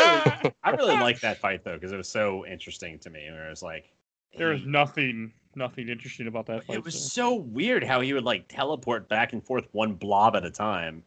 really, 0.42 0.54
I 0.64 0.70
really 0.70 0.96
liked 0.96 1.22
that 1.22 1.40
fight 1.40 1.64
though 1.64 1.74
because 1.74 1.92
it 1.92 1.96
was 1.96 2.08
so 2.08 2.44
interesting 2.46 2.98
to 3.00 3.10
me. 3.10 3.28
Where 3.30 3.46
it 3.46 3.50
was 3.50 3.62
like, 3.62 3.92
There 4.36 4.48
was 4.50 4.64
nothing, 4.64 5.32
nothing 5.54 5.88
interesting 5.88 6.26
about 6.26 6.46
that 6.46 6.64
fight. 6.64 6.76
It 6.76 6.84
was 6.84 6.94
so. 6.94 7.30
so 7.30 7.34
weird 7.36 7.82
how 7.84 8.00
he 8.00 8.12
would 8.12 8.24
like 8.24 8.46
teleport 8.48 9.08
back 9.08 9.32
and 9.32 9.44
forth 9.44 9.66
one 9.72 9.94
blob 9.94 10.36
at 10.36 10.44
a 10.44 10.50
time. 10.50 11.02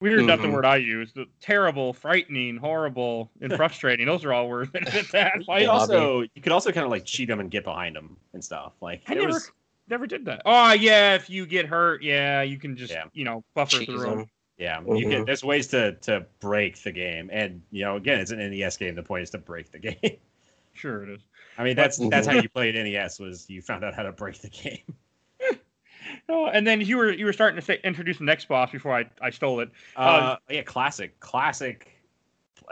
weird. 0.00 0.24
Not 0.26 0.42
the 0.42 0.48
Mhm. 0.48 0.52
word 0.52 0.66
I 0.66 0.76
use. 0.76 1.12
The 1.14 1.24
terrible, 1.40 1.94
frightening, 1.94 2.58
horrible, 2.58 3.30
and 3.40 3.52
frustrating. 3.56 4.04
Those 4.06 4.22
are 4.24 4.34
all 4.34 4.48
words 4.50 4.70
that 4.72 4.86
fit 4.90 5.10
that 5.12 5.32
You 5.38 5.44
fight. 5.44 5.60
could 5.60 5.68
also, 5.68 6.20
you 6.20 6.42
could 6.42 6.52
also 6.52 6.72
kind 6.72 6.84
of 6.84 6.90
like 6.90 7.04
cheat 7.06 7.30
him 7.30 7.40
and 7.40 7.50
get 7.50 7.64
behind 7.64 7.96
him 7.96 8.16
and 8.34 8.44
stuff. 8.44 8.72
Like 8.82 9.02
I 9.08 9.14
never, 9.14 9.28
was, 9.28 9.50
never 9.88 10.06
did 10.06 10.26
that. 10.26 10.42
Oh 10.44 10.72
yeah, 10.72 11.14
if 11.14 11.30
you 11.30 11.46
get 11.46 11.64
hurt, 11.66 12.02
yeah, 12.02 12.42
you 12.42 12.58
can 12.58 12.76
just 12.76 12.92
Yeah. 12.92 13.04
you 13.14 13.24
know 13.24 13.44
buffer 13.54 13.78
Cheese 13.78 13.86
through 13.88 14.10
'em. 14.10 14.26
Yeah, 14.58 14.80
you 14.80 15.08
can. 15.08 15.22
Mhm. 15.22 15.26
There's 15.26 15.42
ways 15.44 15.66
to 15.68 15.92
to 16.02 16.26
break 16.40 16.82
the 16.82 16.92
game, 16.92 17.28
and 17.32 17.60
you 17.70 17.84
know, 17.84 17.96
again, 17.96 18.20
it's 18.20 18.30
an 18.30 18.38
NES 18.38 18.76
game. 18.76 18.94
The 18.94 19.02
point 19.02 19.24
is 19.24 19.30
to 19.30 19.38
break 19.38 19.70
the 19.72 19.78
game. 19.90 20.16
Sure 20.74 21.02
it 21.02 21.10
is. 21.10 21.22
I 21.58 21.64
mean, 21.64 21.76
that's 21.76 21.98
that's 22.08 22.26
how 22.26 22.34
you 22.34 22.48
played 22.48 22.74
NES 22.74 23.18
was 23.18 23.48
you 23.50 23.62
found 23.62 23.84
out 23.84 23.94
how 23.94 24.02
to 24.04 24.12
break 24.12 24.40
the 24.40 24.50
game. 24.50 24.94
Oh, 26.28 26.46
and 26.46 26.66
then 26.66 26.80
you 26.80 26.96
were 26.96 27.10
you 27.12 27.24
were 27.26 27.32
starting 27.32 27.56
to 27.56 27.62
say 27.64 27.80
introduce 27.84 28.18
the 28.18 28.24
next 28.24 28.46
boss 28.48 28.70
before 28.70 28.96
I, 28.96 29.04
I 29.20 29.30
stole 29.30 29.60
it. 29.60 29.70
Uh, 29.96 30.36
yeah, 30.48 30.62
classic, 30.62 31.18
classic 31.20 31.90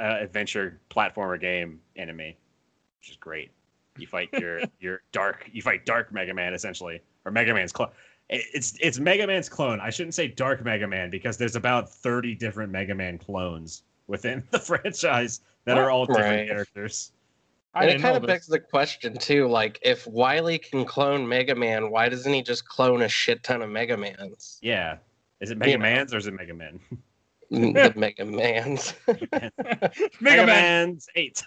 uh, 0.01 0.19
adventure 0.21 0.81
platformer 0.91 1.39
game 1.41 1.81
enemy, 1.97 2.39
which 2.99 3.11
is 3.11 3.17
great. 3.17 3.51
You 3.99 4.07
fight 4.07 4.31
your 4.33 4.61
your 4.81 5.03
dark, 5.13 5.49
you 5.53 5.61
fight 5.61 5.85
Dark 5.85 6.13
Mega 6.13 6.33
Man 6.33 6.55
essentially, 6.55 7.01
or 7.25 7.33
Mega 7.33 7.53
Man's 7.53 7.73
clone. 7.73 7.91
It's 8.35 8.75
it's 8.81 8.99
Mega 8.99 9.27
Man's 9.27 9.49
clone. 9.49 9.79
I 9.81 9.91
shouldn't 9.91 10.15
say 10.15 10.27
Dark 10.29 10.65
Mega 10.65 10.89
Man 10.89 11.11
because 11.11 11.37
there's 11.37 11.55
about 11.57 11.89
thirty 11.91 12.35
different 12.35 12.73
Mega 12.73 12.95
Man 12.95 13.19
clones 13.19 13.83
within 14.07 14.43
the 14.51 14.59
franchise 14.59 15.41
that 15.67 15.77
are 15.79 15.91
all 15.91 16.07
different 16.07 16.29
Right. 16.41 16.49
characters. 16.49 17.13
I 17.75 17.83
and 17.85 17.91
it 17.93 18.03
kind 18.03 18.17
of 18.17 18.27
begs 18.27 18.47
the 18.47 18.59
question 18.61 19.17
too, 19.17 19.49
like 19.49 19.79
if 19.83 20.07
Wily 20.07 20.59
can 20.59 20.85
clone 20.85 21.27
Mega 21.29 21.55
Man, 21.55 21.91
why 21.91 22.09
doesn't 22.09 22.33
he 22.33 22.43
just 22.43 22.67
clone 22.67 23.03
a 23.03 23.09
shit 23.09 23.43
ton 23.43 23.63
of 23.63 23.71
Mega 23.71 23.97
Mans? 23.97 24.59
Yeah, 24.63 24.97
is 25.41 25.51
it 25.51 25.59
Mega 25.59 25.73
You 25.73 25.79
know. 25.79 25.83
Man's 25.83 26.13
or 26.15 26.19
is 26.19 26.27
it 26.27 26.35
Mega 26.35 26.55
Man? 26.55 26.81
the 27.51 27.93
Mega 27.97 28.25
Mans. 28.25 28.95
Mega 30.21 30.47
Man. 30.47 30.47
Man's 30.47 31.09
eight. 31.17 31.43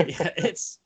yeah, 0.00 0.30
it's 0.36 0.78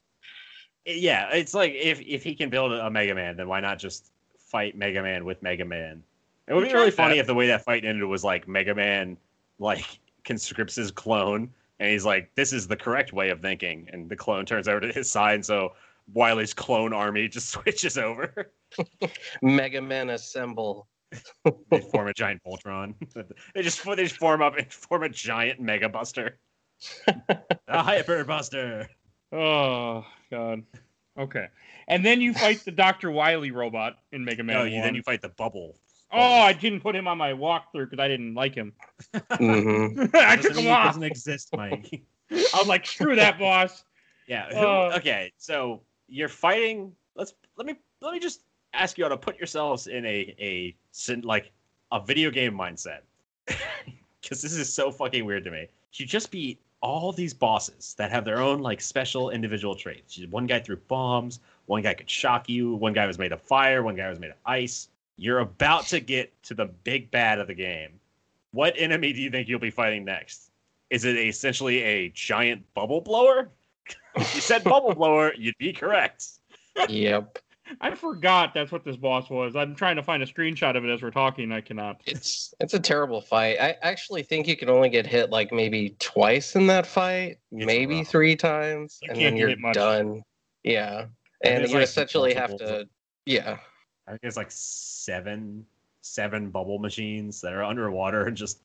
yeah, 0.85 1.31
it's 1.33 1.55
like 1.55 1.73
if 1.75 2.01
if 2.01 2.23
he 2.23 2.35
can 2.35 2.49
build 2.51 2.73
a 2.73 2.91
Mega 2.91 3.15
Man, 3.15 3.37
then 3.37 3.49
why 3.49 3.61
not 3.61 3.79
just 3.79 4.11
fight 4.51 4.77
Mega 4.77 5.03
Man 5.03 5.25
with 5.25 5.43
Mega 5.43 5.65
Man? 5.65 6.03
It 6.47 6.55
would 6.55 6.67
be 6.67 6.73
really 6.73 6.91
funny 6.91 7.15
that. 7.17 7.21
if 7.21 7.27
the 7.27 7.35
way 7.35 7.47
that 7.49 7.65
fight 7.65 7.85
ended 7.85 8.05
was 8.05 8.25
like 8.25 8.49
Mega 8.49 8.75
Man 8.75 9.17
like 9.59 9.85
conscripts 10.25 10.75
his 10.77 10.91
clone 10.91 11.51
and 11.79 11.91
he's 11.91 12.05
like, 12.05 12.31
This 12.35 12.53
is 12.53 12.67
the 12.67 12.77
correct 12.77 13.13
way 13.13 13.31
of 13.31 13.41
thinking, 13.41 13.89
and 13.93 14.09
the 14.09 14.17
clone 14.17 14.45
turns 14.47 14.67
over 14.69 14.81
to 14.81 14.93
his 14.93 15.11
side, 15.11 15.35
and 15.35 15.45
so 15.47 15.73
Wily's 16.15 16.55
clone 16.55 16.93
army 16.93 17.29
just 17.37 17.51
switches 17.51 17.99
over. 17.99 18.53
Mega 19.43 19.81
Man 19.81 20.11
assemble. 20.11 20.89
they 21.71 21.81
form 21.81 22.09
a 22.09 22.13
giant 22.13 22.43
Voltron. 22.47 22.95
they 23.55 23.63
just 23.63 23.85
they 23.85 23.97
just 24.05 24.17
form 24.17 24.43
up 24.43 24.57
and 24.57 24.71
form 24.73 25.03
a 25.05 25.09
giant 25.09 25.61
Mega 25.61 25.89
Buster. 25.89 26.39
a 27.69 27.83
Hyper 27.83 28.25
Buster. 28.25 28.89
Oh 29.33 30.05
god. 30.31 30.63
Okay. 31.19 31.49
And 31.89 32.05
then 32.05 32.21
you 32.21 32.33
fight 32.35 32.65
the 32.65 32.71
Dr. 32.71 33.11
Wily 33.11 33.51
robot 33.51 33.97
in 34.13 34.25
Mega 34.25 34.43
Man. 34.45 34.57
No, 34.57 34.65
you, 34.65 34.81
then 34.83 34.95
you 34.95 35.03
fight 35.03 35.23
the 35.23 35.31
bubble 35.31 35.77
Oh, 36.11 36.19
I 36.41 36.55
didn't 36.55 36.81
put 36.81 36.97
him 36.97 37.07
on 37.07 37.19
my 37.19 37.33
walkthrough 37.33 37.91
because 37.91 37.99
I 37.99 38.09
didn't 38.09 38.35
like 38.35 38.55
him. 38.55 38.73
hmm 39.13 40.05
I 40.15 40.37
Doesn't 40.37 40.43
took 40.55 40.57
him 40.65 40.71
off. 40.71 40.87
doesn't 40.87 41.03
exist, 41.03 41.51
Mike. 41.55 42.01
I 42.31 42.47
was 42.55 42.67
like, 42.67 42.87
screw 42.87 43.17
that, 43.17 43.39
boss. 43.39 43.85
Yeah. 44.27 44.49
who- 44.49 44.57
Uh, 44.67 44.93
okay. 44.97 45.33
So 45.37 45.83
you're 46.09 46.29
fighting. 46.31 46.93
Let's 47.15 47.35
let 47.59 47.67
me 47.67 47.75
let 48.01 48.13
me 48.15 48.21
just 48.21 48.43
ask 48.73 48.97
you 48.97 49.05
how 49.05 49.11
to 49.11 49.17
put 49.19 49.37
yourselves 49.37 49.87
in 49.87 50.07
a 50.07 50.35
a 50.41 50.77
like 51.25 51.53
a 51.93 52.01
video 52.03 52.31
game 52.31 52.53
mindset, 52.57 53.01
because 54.23 54.41
this 54.43 54.55
is 54.55 54.73
so 54.73 54.91
fucking 54.91 55.25
weird 55.25 55.45
to 55.45 55.51
me. 55.51 55.69
You 55.95 56.07
just 56.07 56.31
beat 56.31 56.61
all 56.81 57.13
these 57.13 57.35
bosses 57.35 57.95
that 57.99 58.11
have 58.11 58.25
their 58.25 58.41
own 58.41 58.61
like 58.61 58.81
special 58.81 59.31
individual 59.31 59.75
traits. 59.75 60.19
One 60.31 60.47
guy 60.47 60.61
threw 60.61 60.77
bombs. 60.77 61.41
One 61.67 61.83
guy 61.83 61.95
could 61.95 62.09
shock 62.09 62.49
you. 62.49 62.75
One 62.75 62.93
guy 62.93 63.07
was 63.07 63.19
made 63.19 63.33
of 63.33 63.41
fire. 63.43 63.83
One 63.83 63.97
guy 63.97 64.09
was 64.09 64.21
made 64.21 64.31
of 64.31 64.37
ice. 64.47 64.89
You're 65.17 65.41
about 65.41 65.87
to 65.87 66.01
get 66.01 66.33
to 66.45 66.55
the 66.55 66.67
big 66.67 67.11
bad 67.11 67.41
of 67.41 67.49
the 67.49 67.55
game. 67.55 67.91
What 68.53 68.75
enemy 68.77 69.13
do 69.13 69.21
you 69.21 69.31
think 69.31 69.49
you'll 69.49 69.59
be 69.59 69.71
fighting 69.71 70.05
next? 70.05 70.51
Is 70.91 71.05
it 71.05 71.17
essentially 71.17 71.83
a 71.83 72.09
giant 72.11 72.63
bubble 72.75 73.01
blower? 73.01 73.51
if 74.15 74.35
you 74.35 74.41
said 74.41 74.65
bubble 74.65 74.95
blower, 74.95 75.35
you'd 75.35 75.59
be 75.59 75.73
correct. 75.73 76.27
Yep. 76.89 77.41
I 77.81 77.95
forgot 77.95 78.55
that's 78.55 78.73
what 78.73 78.85
this 78.85 78.97
boss 78.97 79.29
was. 79.31 79.57
I'm 79.57 79.75
trying 79.75 79.97
to 79.97 80.03
find 80.03 80.23
a 80.23 80.27
screenshot 80.27 80.77
of 80.77 80.85
it 80.85 80.91
as 80.91 81.03
we're 81.03 81.11
talking. 81.11 81.53
I 81.53 81.61
cannot. 81.61 82.01
It's 82.07 82.55
it's 82.61 82.75
a 82.75 82.81
terrible 82.81 83.21
fight. 83.21 83.59
I 83.61 83.77
actually 83.83 84.23
think 84.23 84.47
you 84.49 84.57
can 84.57 84.69
only 84.71 84.89
get 84.89 85.07
hit 85.07 85.31
like 85.31 85.53
maybe 85.53 85.97
twice 85.99 86.57
in 86.57 86.67
that 86.69 86.87
fight, 86.87 87.39
maybe 87.51 87.99
rough. 87.99 88.09
three 88.09 88.37
times, 88.37 88.99
You 89.03 89.11
and 89.13 89.21
then 89.21 89.37
you're 89.37 89.57
much. 89.59 89.75
done. 89.75 90.23
Yeah, 90.65 91.07
And 91.43 91.63
and 91.63 91.69
you 91.69 91.75
like, 91.77 91.85
essentially 91.85 92.35
have 92.35 92.57
to. 92.57 92.89
Yeah, 93.27 93.59
I 94.07 94.11
think 94.13 94.21
it's 94.25 94.37
like 94.37 94.51
seven, 94.51 95.65
seven 96.01 96.51
bubble 96.51 96.79
machines 96.79 97.41
that 97.43 97.53
are 97.53 97.63
underwater 97.63 98.27
and 98.27 98.37
just 98.37 98.61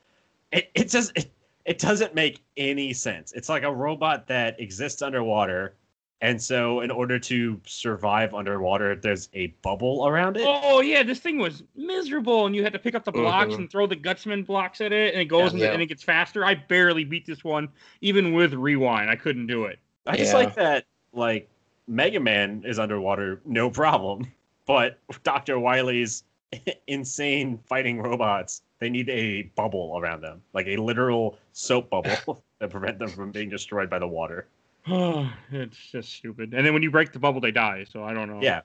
it, 0.51 0.69
it 0.75 0.89
just 0.89 1.11
it, 1.15 1.31
it 1.65 1.79
doesn't 1.79 2.15
make 2.15 2.43
any 2.57 2.93
sense. 2.93 3.31
It's 3.33 3.49
like 3.49 3.63
a 3.63 3.71
robot 3.73 4.27
that 4.27 4.59
exists 4.59 5.01
underwater, 5.01 5.75
and 6.23 6.41
so 6.41 6.79
in 6.79 6.89
order 6.89 7.19
to 7.19 7.59
survive 7.65 8.33
underwater, 8.33 8.95
there's 8.95 9.29
a 9.33 9.47
bubble 9.61 10.07
around 10.07 10.37
it. 10.37 10.43
Oh 10.47 10.79
yeah, 10.81 11.03
this 11.03 11.19
thing 11.19 11.37
was 11.37 11.63
miserable, 11.75 12.45
and 12.45 12.55
you 12.55 12.63
had 12.63 12.71
to 12.73 12.79
pick 12.79 12.95
up 12.95 13.03
the 13.03 13.11
blocks 13.11 13.51
Mhm. 13.53 13.57
and 13.57 13.69
throw 13.69 13.85
the 13.85 13.95
Gutsman 13.97 14.45
blocks 14.45 14.79
at 14.79 14.93
it, 14.93 15.13
and 15.13 15.21
it 15.21 15.25
goes 15.25 15.41
Yeah. 15.41 15.49
and, 15.49 15.59
Yeah. 15.59 15.71
and 15.73 15.81
it 15.81 15.87
gets 15.87 16.01
faster. 16.01 16.45
I 16.45 16.55
barely 16.55 17.03
beat 17.03 17.25
this 17.25 17.43
one, 17.43 17.67
even 17.99 18.33
with 18.33 18.53
rewind. 18.53 19.09
I 19.09 19.17
couldn't 19.17 19.47
do 19.47 19.65
it. 19.65 19.79
I 20.07 20.15
just 20.17 20.31
Yeah. 20.31 20.37
like 20.39 20.55
that 20.55 20.85
like 21.11 21.49
Mega 21.87 22.19
Man 22.21 22.63
is 22.65 22.79
underwater, 22.79 23.41
no 23.45 23.69
problem. 23.69 24.25
But 24.65 24.97
Dr. 25.23 25.59
Wily's 25.59 26.23
insane 26.87 27.59
fighting 27.65 28.01
robots, 28.01 28.61
they 28.79 28.89
need 28.89 29.09
a 29.09 29.41
bubble 29.57 29.97
around 29.97 30.21
them, 30.21 30.41
like 30.53 30.67
a 30.67 30.77
literal 30.77 31.37
soap 31.51 31.89
bubble 31.89 32.41
that 32.59 32.69
prevent 32.69 32.97
them 32.97 33.09
from 33.09 33.31
being 33.31 33.49
destroyed 33.49 33.89
by 33.89 33.99
the 33.99 34.07
water. 34.07 34.47
it's 35.51 35.77
just 35.91 36.13
stupid. 36.13 36.53
And 36.53 36.65
then 36.65 36.73
when 36.73 36.83
you 36.83 36.91
break 36.91 37.11
the 37.13 37.19
bubble, 37.19 37.39
they 37.41 37.51
die. 37.51 37.85
So 37.89 38.03
I 38.03 38.13
don't 38.13 38.29
know. 38.29 38.39
Yeah. 38.41 38.61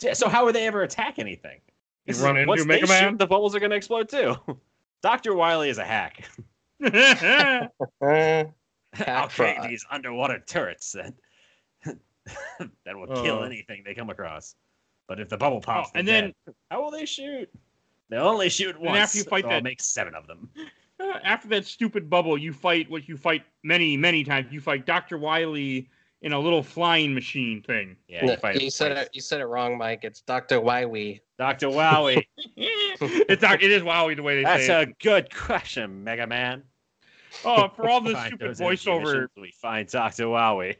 Yeah, 0.00 0.12
So 0.12 0.28
how 0.28 0.44
would 0.44 0.54
they 0.54 0.66
ever 0.66 0.82
attack 0.82 1.18
anything? 1.18 1.60
You 2.06 2.14
run 2.22 2.36
into 2.36 2.48
once 2.48 2.64
Mega 2.64 2.86
they 2.86 2.94
shoot, 2.94 3.02
Man? 3.02 3.16
the 3.16 3.26
bubbles 3.26 3.54
are 3.54 3.60
going 3.60 3.70
to 3.70 3.76
explode 3.76 4.08
too. 4.08 4.36
Dr. 5.02 5.34
Wily 5.34 5.68
is 5.68 5.78
a 5.78 5.84
hack. 5.84 6.28
I'll 8.02 9.28
create 9.28 9.62
these 9.62 9.84
underwater 9.90 10.38
turrets 10.46 10.92
that 10.92 11.14
that 12.84 12.96
will 12.96 13.06
kill 13.22 13.38
Oh. 13.40 13.42
anything 13.42 13.82
they 13.84 13.94
come 13.94 14.10
across. 14.10 14.54
But 15.08 15.20
if 15.20 15.28
the 15.28 15.36
bubble 15.36 15.60
pops, 15.60 15.90
Oh, 15.94 15.98
and 15.98 16.06
then- 16.06 16.32
dead. 16.46 16.54
how 16.70 16.82
will 16.82 16.90
they 16.90 17.06
shoot? 17.06 17.48
They 18.10 18.16
only 18.16 18.48
shoot 18.48 18.80
once. 18.80 18.96
after 18.98 19.18
you 19.18 19.24
fight 19.24 19.44
so 19.44 19.50
I'll 19.50 19.60
make 19.60 19.82
seven 19.82 20.14
of 20.14 20.26
them. 20.26 20.48
Eh, 21.00 21.18
after 21.24 21.48
that 21.48 21.64
stupid 21.64 22.10
bubble, 22.10 22.36
you 22.36 22.52
fight 22.52 22.90
what 22.90 23.08
you 23.08 23.16
fight 23.16 23.44
many, 23.62 23.96
many 23.96 24.24
times. 24.24 24.52
You 24.52 24.60
fight 24.60 24.84
Dr. 24.86 25.18
Wily 25.18 25.88
in 26.22 26.32
a 26.32 26.38
little 26.38 26.62
flying 26.62 27.14
machine 27.14 27.62
thing. 27.62 27.96
Yeah, 28.08 28.24
No, 28.24 28.32
you 28.32 28.38
fight. 28.38 28.60
you 28.60 28.70
said 28.70 28.92
it. 28.92 29.10
You 29.12 29.20
said 29.20 29.40
it 29.40 29.46
wrong, 29.46 29.78
Mike. 29.78 30.00
It's 30.02 30.20
Doctor 30.20 30.60
Wywee. 30.60 31.20
Dr. 31.38 31.68
Wowie. 31.68 32.24
it's 32.56 33.42
not, 33.42 33.62
it 33.62 33.70
is 33.70 33.82
Wowie 33.82 34.16
the 34.16 34.22
way 34.22 34.36
they 34.36 34.42
That's 34.42 34.62
say 34.66 34.68
That's 34.68 34.88
a 34.88 34.90
it. 34.90 34.98
good 34.98 35.34
question, 35.34 36.02
Mega 36.02 36.26
Man. 36.26 36.64
Oh, 37.44 37.68
for 37.76 37.88
all 37.88 38.00
the 38.00 38.20
stupid 38.26 38.48
those 38.48 38.60
energy 38.60 38.84
voiceover, 38.86 39.00
emissions, 39.02 39.30
We 39.36 39.52
find 39.52 39.88
Dr. 39.88 40.24
Wowie. 40.24 40.74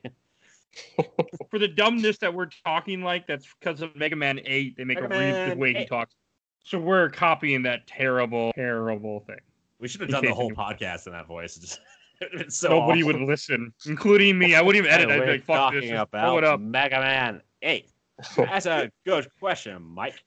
for 1.50 1.58
the 1.60 1.68
dumbness 1.68 2.18
that 2.18 2.34
we're 2.34 2.50
talking 2.64 3.02
like, 3.02 3.28
that's 3.28 3.46
because 3.60 3.80
of 3.80 3.94
Mega 3.94 4.16
Man 4.16 4.40
8. 4.44 4.76
They 4.76 4.82
make 4.84 5.00
Mega 5.00 5.14
a 5.14 5.18
read 5.18 5.34
the 5.34 5.48
Man 5.50 5.58
way 5.58 5.74
he 5.74 5.86
talks. 5.86 6.16
So 6.64 6.78
we're 6.78 7.08
copying 7.10 7.62
that 7.62 7.86
terrible, 7.86 8.52
terrible 8.54 9.20
thing. 9.20 9.38
We 9.80 9.88
should 9.88 10.00
have 10.02 10.10
done 10.10 10.24
the 10.24 10.34
whole 10.34 10.50
podcast 10.50 11.06
in 11.06 11.12
that 11.12 11.26
voice. 11.26 11.56
It's 11.56 11.66
just- 11.66 11.80
it 12.20 12.28
would've 12.32 12.40
been 12.46 12.50
so 12.50 12.70
Nobody 12.80 13.02
awful. 13.02 13.20
would 13.20 13.28
listen, 13.28 13.72
including 13.86 14.38
me. 14.38 14.54
I 14.56 14.60
wouldn't 14.62 14.84
even 14.84 14.92
edit. 14.92 15.08
I'd 15.10 15.18
We're 15.20 15.26
be 15.26 15.32
like, 15.32 15.44
fuck 15.44 15.72
this. 15.72 15.82
talking 15.84 15.90
Just 15.96 16.10
throw 16.10 16.38
it 16.38 16.44
about 16.44 16.54
up. 16.54 16.60
Mega 16.60 16.98
Man 17.00 17.42
8. 17.62 17.88
That's 18.36 18.66
a 18.66 18.90
good 19.06 19.28
question, 19.38 19.80
Mike. 19.82 20.22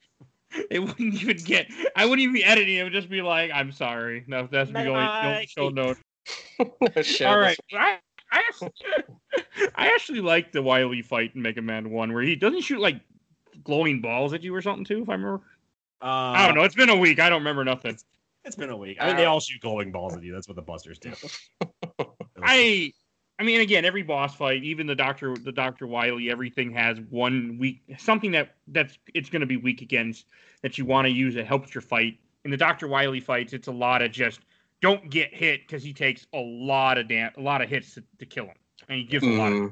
It 0.70 0.78
wouldn't 0.80 1.14
even 1.22 1.36
get. 1.38 1.66
I 1.96 2.04
wouldn't 2.04 2.20
even 2.20 2.34
be 2.34 2.44
editing. 2.44 2.76
It 2.76 2.82
would 2.84 2.92
just 2.92 3.08
be 3.08 3.22
like, 3.22 3.50
"I'm 3.54 3.72
sorry." 3.72 4.22
No, 4.26 4.46
that's 4.50 4.70
the 4.70 4.78
only, 4.80 4.90
the 4.90 4.90
only 4.90 5.32
Mike. 5.34 5.48
show 5.48 5.70
note. 5.70 5.96
no. 6.58 6.66
All 7.26 7.38
right, 7.38 7.56
I, 7.72 7.98
I 8.30 8.38
actually, 8.48 8.70
I 9.74 9.86
actually 9.86 10.20
like 10.20 10.52
the 10.52 10.60
Wily 10.62 11.00
fight 11.00 11.32
in 11.34 11.40
Mega 11.40 11.62
Man 11.62 11.88
One, 11.90 12.12
where 12.12 12.22
he 12.22 12.36
doesn't 12.36 12.60
shoot 12.60 12.80
like 12.80 13.00
glowing 13.64 14.02
balls 14.02 14.34
at 14.34 14.42
you 14.42 14.54
or 14.54 14.60
something 14.60 14.84
too. 14.84 15.02
If 15.02 15.08
I 15.08 15.14
remember, 15.14 15.42
Uh, 16.02 16.06
I 16.36 16.46
don't 16.46 16.54
know. 16.54 16.64
It's 16.64 16.74
been 16.74 16.90
a 16.90 16.96
week. 16.96 17.18
I 17.18 17.30
don't 17.30 17.40
remember 17.40 17.64
nothing. 17.64 17.96
It's 18.44 18.56
been 18.56 18.70
a 18.70 18.76
week. 18.76 18.98
I 19.00 19.06
mean, 19.06 19.16
they 19.16 19.24
all 19.24 19.40
shoot 19.40 19.60
glowing 19.60 19.92
balls 19.92 20.14
at 20.14 20.22
you. 20.22 20.32
That's 20.32 20.48
what 20.48 20.56
the 20.56 20.62
Busters 20.62 20.98
do. 20.98 21.12
I, 22.42 22.92
I 23.38 23.44
mean, 23.44 23.60
again, 23.60 23.84
every 23.84 24.02
boss 24.02 24.34
fight, 24.34 24.64
even 24.64 24.86
the 24.86 24.94
Doctor, 24.94 25.36
the 25.36 25.52
Doctor 25.52 25.86
Wily, 25.86 26.30
everything 26.30 26.72
has 26.72 26.98
one 27.10 27.56
weak, 27.58 27.82
something 27.98 28.32
that 28.32 28.56
that's 28.68 28.98
it's 29.14 29.30
going 29.30 29.40
to 29.40 29.46
be 29.46 29.56
weak 29.56 29.80
against 29.80 30.26
that 30.62 30.76
you 30.76 30.84
want 30.84 31.06
to 31.06 31.10
use 31.10 31.34
that 31.34 31.46
helps 31.46 31.74
your 31.74 31.82
fight. 31.82 32.18
In 32.44 32.50
the 32.50 32.56
Doctor 32.56 32.88
Wily 32.88 33.20
fights, 33.20 33.52
it's 33.52 33.68
a 33.68 33.72
lot 33.72 34.02
of 34.02 34.10
just 34.10 34.40
don't 34.80 35.08
get 35.08 35.32
hit 35.32 35.60
because 35.66 35.84
he 35.84 35.92
takes 35.92 36.26
a 36.34 36.38
lot 36.38 36.98
of 36.98 37.08
dam- 37.08 37.32
a 37.36 37.40
lot 37.40 37.62
of 37.62 37.68
hits 37.68 37.94
to, 37.94 38.02
to 38.18 38.26
kill 38.26 38.46
him, 38.46 38.56
and 38.88 38.98
he 38.98 39.04
gives 39.04 39.24
a 39.24 39.30
lot 39.30 39.52
of. 39.52 39.58
Hmm. 39.58 39.66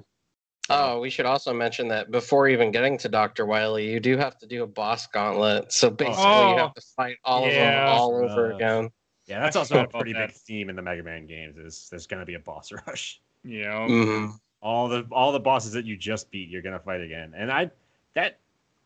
Oh, 0.70 1.00
we 1.00 1.11
should 1.11 1.26
also 1.26 1.52
mention 1.52 1.88
that 1.88 2.11
before 2.11 2.48
even 2.48 2.70
getting 2.70 2.96
to 2.98 3.09
Dr. 3.09 3.44
Wily, 3.46 3.90
you 3.90 4.00
do 4.00 4.16
have 4.16 4.38
to 4.38 4.46
do 4.46 4.62
a 4.62 4.66
boss 4.66 5.06
gauntlet. 5.09 5.72
So 5.72 5.90
basically, 5.90 6.24
Oh. 6.24 6.52
you 6.52 6.59
have 6.59 6.74
to 6.74 6.80
fight 6.96 7.16
all 7.24 7.44
of 7.46 7.52
them 7.52 7.88
all 7.88 8.14
over 8.16 8.52
Uh, 8.52 8.56
again. 8.56 8.90
Yeah, 9.26 9.40
that's 9.40 9.56
also 9.56 9.83
a 9.83 9.87
pretty 9.88 10.12
that. 10.12 10.28
big 10.28 10.37
theme 10.37 10.70
in 10.70 10.76
the 10.76 10.83
Mega 10.83 11.02
Man 11.02 11.26
games. 11.26 11.56
Is 11.59 11.88
there's 11.90 12.06
gonna 12.06 12.24
be 12.24 12.35
a 12.35 12.38
boss 12.40 12.72
rush. 12.87 13.20
You 13.44 13.62
know, 13.64 13.87
Mhm. 13.88 14.33
All 14.62 14.88
the 14.88 15.06
all 15.11 15.33
the 15.33 15.40
bosses 15.40 15.72
that 15.72 15.87
you 15.87 15.96
just 15.96 16.30
beat, 16.30 16.48
you're 16.50 16.62
gonna 16.62 16.78
fight 16.80 17.00
again. 17.00 17.33
And 17.37 17.50
I 17.50 17.70
that 18.14 18.38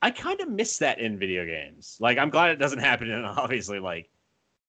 I 0.03 0.11
kind 0.11 0.41
of 0.41 0.49
miss 0.49 0.79
that 0.79 0.99
in 1.01 1.19
video 1.19 1.45
games. 1.47 1.97
Like 2.01 2.19
I'm 2.19 2.31
glad 2.31 2.51
it 2.51 2.57
doesn't 2.57 2.79
happen 2.79 3.11
in 3.11 3.25
obviously 3.25 3.79
like 3.81 4.09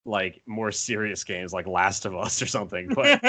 like 0.06 0.42
more 0.46 0.72
serious 0.72 1.24
games 1.24 1.52
like 1.54 1.68
Last 1.68 2.06
of 2.06 2.16
Us 2.16 2.42
or 2.42 2.46
something. 2.48 2.88
But 2.94 3.22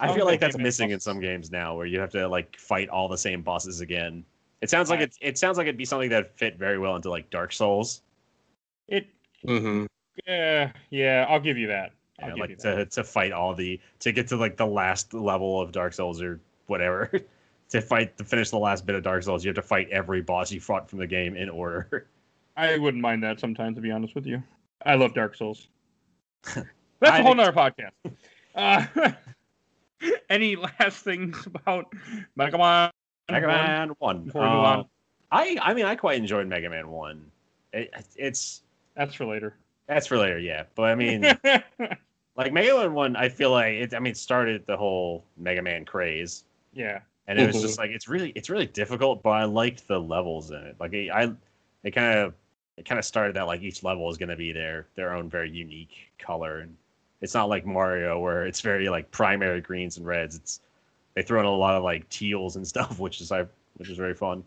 I 0.00 0.12
feel 0.14 0.24
like 0.26 0.40
that's 0.40 0.58
missing 0.58 0.90
in 0.90 1.00
some 1.00 1.20
games 1.20 1.50
now, 1.50 1.76
where 1.76 1.86
you 1.86 1.98
have 2.00 2.10
to 2.10 2.28
like 2.28 2.56
fight 2.58 2.88
all 2.88 3.08
the 3.08 3.18
same 3.18 3.42
bosses 3.42 3.80
again. 3.80 4.24
It 4.62 4.70
sounds 4.70 4.90
like 4.90 5.00
I- 5.00 5.04
it. 5.04 5.16
It 5.20 5.38
sounds 5.38 5.58
like 5.58 5.64
it'd 5.66 5.76
be 5.76 5.84
something 5.84 6.10
that 6.10 6.36
fit 6.38 6.58
very 6.58 6.78
well 6.78 6.96
into 6.96 7.10
like 7.10 7.28
Dark 7.30 7.52
Souls. 7.52 8.02
it. 8.88 9.06
Mhm. 9.44 9.86
Yeah, 10.26 10.72
yeah, 10.90 11.26
I'll 11.28 11.40
give 11.40 11.58
you 11.58 11.66
that. 11.68 11.92
I'll 12.20 12.28
Yeah, 12.28 12.34
give 12.34 12.40
like 12.40 12.50
you 12.50 12.56
that. 12.56 12.76
to 12.76 12.86
to 12.86 13.04
fight 13.04 13.32
all 13.32 13.54
the 13.54 13.78
to 14.00 14.12
get 14.12 14.28
to 14.28 14.36
like 14.36 14.56
the 14.56 14.66
last 14.66 15.12
level 15.14 15.60
of 15.60 15.72
Dark 15.72 15.92
Souls 15.92 16.22
or 16.22 16.40
whatever. 16.66 17.10
to 17.70 17.80
fight 17.80 18.16
to 18.16 18.24
finish 18.24 18.50
the 18.50 18.58
last 18.58 18.86
bit 18.86 18.94
of 18.96 19.02
Dark 19.02 19.22
Souls, 19.24 19.44
you 19.44 19.48
have 19.48 19.56
to 19.56 19.62
fight 19.62 19.88
every 19.90 20.22
boss 20.22 20.50
you 20.52 20.60
fought 20.60 20.88
from 20.88 20.98
the 21.00 21.06
game 21.06 21.36
in 21.36 21.48
order. 21.50 22.06
I 22.56 22.78
wouldn't 22.78 23.02
mind 23.02 23.22
that 23.24 23.38
sometimes, 23.40 23.76
to 23.76 23.82
be 23.82 23.90
honest 23.90 24.14
with 24.14 24.24
you. 24.26 24.42
I 24.84 24.94
love 24.94 25.12
Dark 25.14 25.34
Souls. 25.36 25.68
That's 26.54 26.64
a 27.02 27.10
whole 27.22 27.34
think- 27.34 27.36
nother 27.36 27.52
podcast. 27.52 28.12
Uh, 28.54 29.12
any 30.30 30.56
last 30.56 31.04
things 31.04 31.46
about 31.46 31.86
Mega 32.36 32.58
Man? 32.58 32.90
Mega 33.30 33.46
Man 33.46 33.88
One. 33.98 34.24
Before 34.24 34.42
we 34.42 34.48
move 34.48 34.56
on, 34.64 34.78
Uh, 34.80 34.84
I 35.32 35.58
I 35.62 35.74
mean 35.74 35.84
I 35.86 35.96
quite 35.96 36.18
enjoyed 36.18 36.46
Mega 36.46 36.68
Man 36.70 36.88
One. 36.90 37.30
It, 37.72 37.92
it's 38.16 38.62
that's 38.94 39.14
for 39.14 39.26
later. 39.26 39.56
that's 39.86 40.06
for 40.06 40.16
later, 40.18 40.38
yeah. 40.38 40.64
But 40.74 40.84
I 40.84 40.94
mean, 40.94 41.22
like 42.36 42.52
Mega 42.52 42.74
Man 42.76 42.94
One, 42.94 43.16
I 43.16 43.28
feel 43.28 43.50
like 43.50 43.74
it. 43.74 43.94
I 43.94 43.98
mean, 43.98 44.12
it 44.12 44.16
started 44.16 44.64
the 44.66 44.76
whole 44.76 45.24
Mega 45.36 45.62
Man 45.62 45.84
craze. 45.84 46.44
yeah, 46.72 47.00
and 47.26 47.38
it 47.38 47.46
was 47.46 47.60
just 47.60 47.78
like 47.78 47.90
it's 47.90 48.08
really 48.08 48.30
it's 48.36 48.48
really 48.50 48.66
difficult 48.66 49.20
but 49.22 49.30
i 49.30 49.42
liked 49.44 49.88
the 49.88 49.98
levels 49.98 50.50
in 50.52 50.58
it 50.58 50.76
like 50.78 50.94
i 50.94 51.08
I- 51.12 51.32
it 51.82 51.90
kind 51.92 52.18
of 52.20 52.34
it 52.76 52.84
kind 52.84 52.98
of 53.00 53.04
started 53.04 53.34
that 53.34 53.46
like 53.48 53.62
each 53.62 53.82
level 53.82 54.08
is 54.10 54.16
going 54.16 54.28
to 54.28 54.36
be 54.36 54.52
their 54.52 54.86
their 54.94 55.12
own 55.12 55.28
very 55.28 55.50
unique 55.50 56.12
color 56.20 56.58
and 56.60 56.76
it's 57.20 57.34
not 57.34 57.48
like 57.48 57.66
mario 57.66 58.18
where 58.18 58.46
it's 58.46 58.60
very 58.60 58.88
like 58.88 59.10
primary 59.10 59.60
greens 59.60 59.96
and 59.96 60.06
reds 60.06 60.36
it's 60.36 60.60
they 61.14 61.22
throw 61.22 61.40
in 61.40 61.46
a 61.46 61.50
lot 61.50 61.74
of 61.74 61.82
like 61.82 62.08
teals 62.08 62.56
and 62.56 62.66
stuff 62.74 62.98
which 62.98 63.20
is 63.20 63.32
i 63.32 63.44
which 63.76 63.88
is 63.90 63.96
very 63.96 64.14
fun 64.14 64.44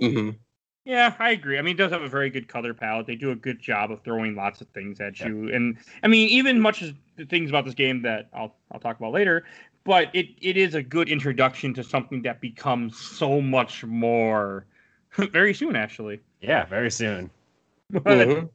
Mhm. 0.00 0.36
Yeah, 0.84 1.14
I 1.18 1.30
agree. 1.32 1.58
I 1.58 1.62
mean, 1.62 1.74
it 1.74 1.78
does 1.78 1.92
have 1.92 2.02
a 2.02 2.08
very 2.08 2.30
good 2.30 2.48
color 2.48 2.72
palette. 2.72 3.06
They 3.06 3.14
do 3.14 3.32
a 3.32 3.36
good 3.36 3.60
job 3.60 3.92
of 3.92 4.00
throwing 4.02 4.34
lots 4.34 4.60
of 4.62 4.68
things 4.68 4.98
at 5.00 5.20
you, 5.20 5.52
and 5.52 5.76
I 6.02 6.08
mean, 6.08 6.28
even 6.30 6.58
much 6.58 6.82
as 6.82 6.94
the 7.16 7.26
things 7.26 7.50
about 7.50 7.66
this 7.66 7.74
game 7.74 8.00
that 8.02 8.28
I'll 8.32 8.54
I'll 8.72 8.80
talk 8.80 8.98
about 8.98 9.12
later, 9.12 9.44
but 9.84 10.08
it 10.14 10.28
it 10.40 10.56
is 10.56 10.74
a 10.74 10.82
good 10.82 11.10
introduction 11.10 11.74
to 11.74 11.84
something 11.84 12.22
that 12.22 12.40
becomes 12.40 12.98
so 12.98 13.42
much 13.42 13.84
more 13.84 14.64
very 15.16 15.52
soon, 15.52 15.76
actually. 15.76 16.20
Yeah, 16.40 16.64
very 16.66 16.90
soon. 16.90 17.30
Mhm. 17.92 18.48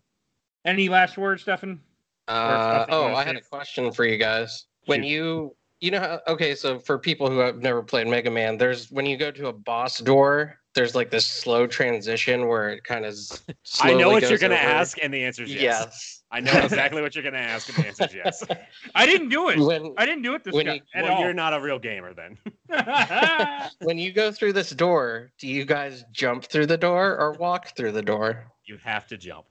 Any 0.65 0.89
last 0.89 1.17
words, 1.17 1.43
Stefan? 1.43 1.79
Uh, 2.27 2.85
oh, 2.89 3.13
I 3.13 3.23
had 3.23 3.35
a 3.35 3.41
question 3.41 3.91
for 3.91 4.05
you 4.05 4.17
guys. 4.17 4.65
When 4.85 5.01
Shoot. 5.01 5.07
you, 5.07 5.55
you 5.79 5.91
know, 5.91 5.99
how, 5.99 6.19
okay, 6.27 6.55
so 6.55 6.79
for 6.79 6.97
people 6.97 7.29
who 7.29 7.39
have 7.39 7.57
never 7.57 7.83
played 7.83 8.07
Mega 8.07 8.31
Man, 8.31 8.57
there's 8.57 8.91
when 8.91 9.05
you 9.05 9.17
go 9.17 9.31
to 9.31 9.47
a 9.47 9.53
boss 9.53 9.99
door, 9.99 10.59
there's 10.73 10.93
like 10.93 11.09
this 11.09 11.25
slow 11.25 11.65
transition 11.67 12.47
where 12.47 12.69
it 12.69 12.83
kind 12.83 13.05
of. 13.05 13.15
I 13.81 13.93
know 13.93 14.09
what 14.09 14.23
you're 14.23 14.37
gonna 14.37 14.55
ask, 14.55 14.97
and 15.01 15.13
the 15.13 15.23
answer 15.23 15.43
is 15.43 15.53
yes. 15.53 15.61
Yes. 15.61 16.21
I 16.31 16.41
know 16.41 16.51
exactly 16.51 17.01
what 17.01 17.15
you're 17.15 17.23
gonna 17.23 17.37
ask, 17.37 17.69
and 17.69 17.77
the 17.77 17.87
answer 17.87 18.05
is 18.05 18.13
yes. 18.13 18.43
I 18.95 19.05
didn't 19.05 19.29
do 19.29 19.49
it. 19.49 19.59
When 19.59 19.93
I 19.97 20.05
didn't 20.05 20.23
do 20.23 20.33
it 20.35 20.43
this 20.43 20.53
time 20.53 20.67
you- 20.67 21.03
well, 21.03 21.21
you're 21.21 21.33
not 21.33 21.53
a 21.53 21.61
real 21.61 21.79
gamer 21.79 22.13
then. 22.13 22.37
when 23.81 23.97
you 23.97 24.11
go 24.11 24.31
through 24.31 24.53
this 24.53 24.71
door, 24.71 25.31
do 25.39 25.47
you 25.47 25.63
guys 25.65 26.03
jump 26.11 26.45
through 26.45 26.65
the 26.65 26.77
door 26.77 27.17
or 27.17 27.33
walk 27.33 27.75
through 27.77 27.93
the 27.93 28.01
door? 28.01 28.51
You 28.65 28.77
have 28.77 29.07
to 29.07 29.17
jump. 29.17 29.45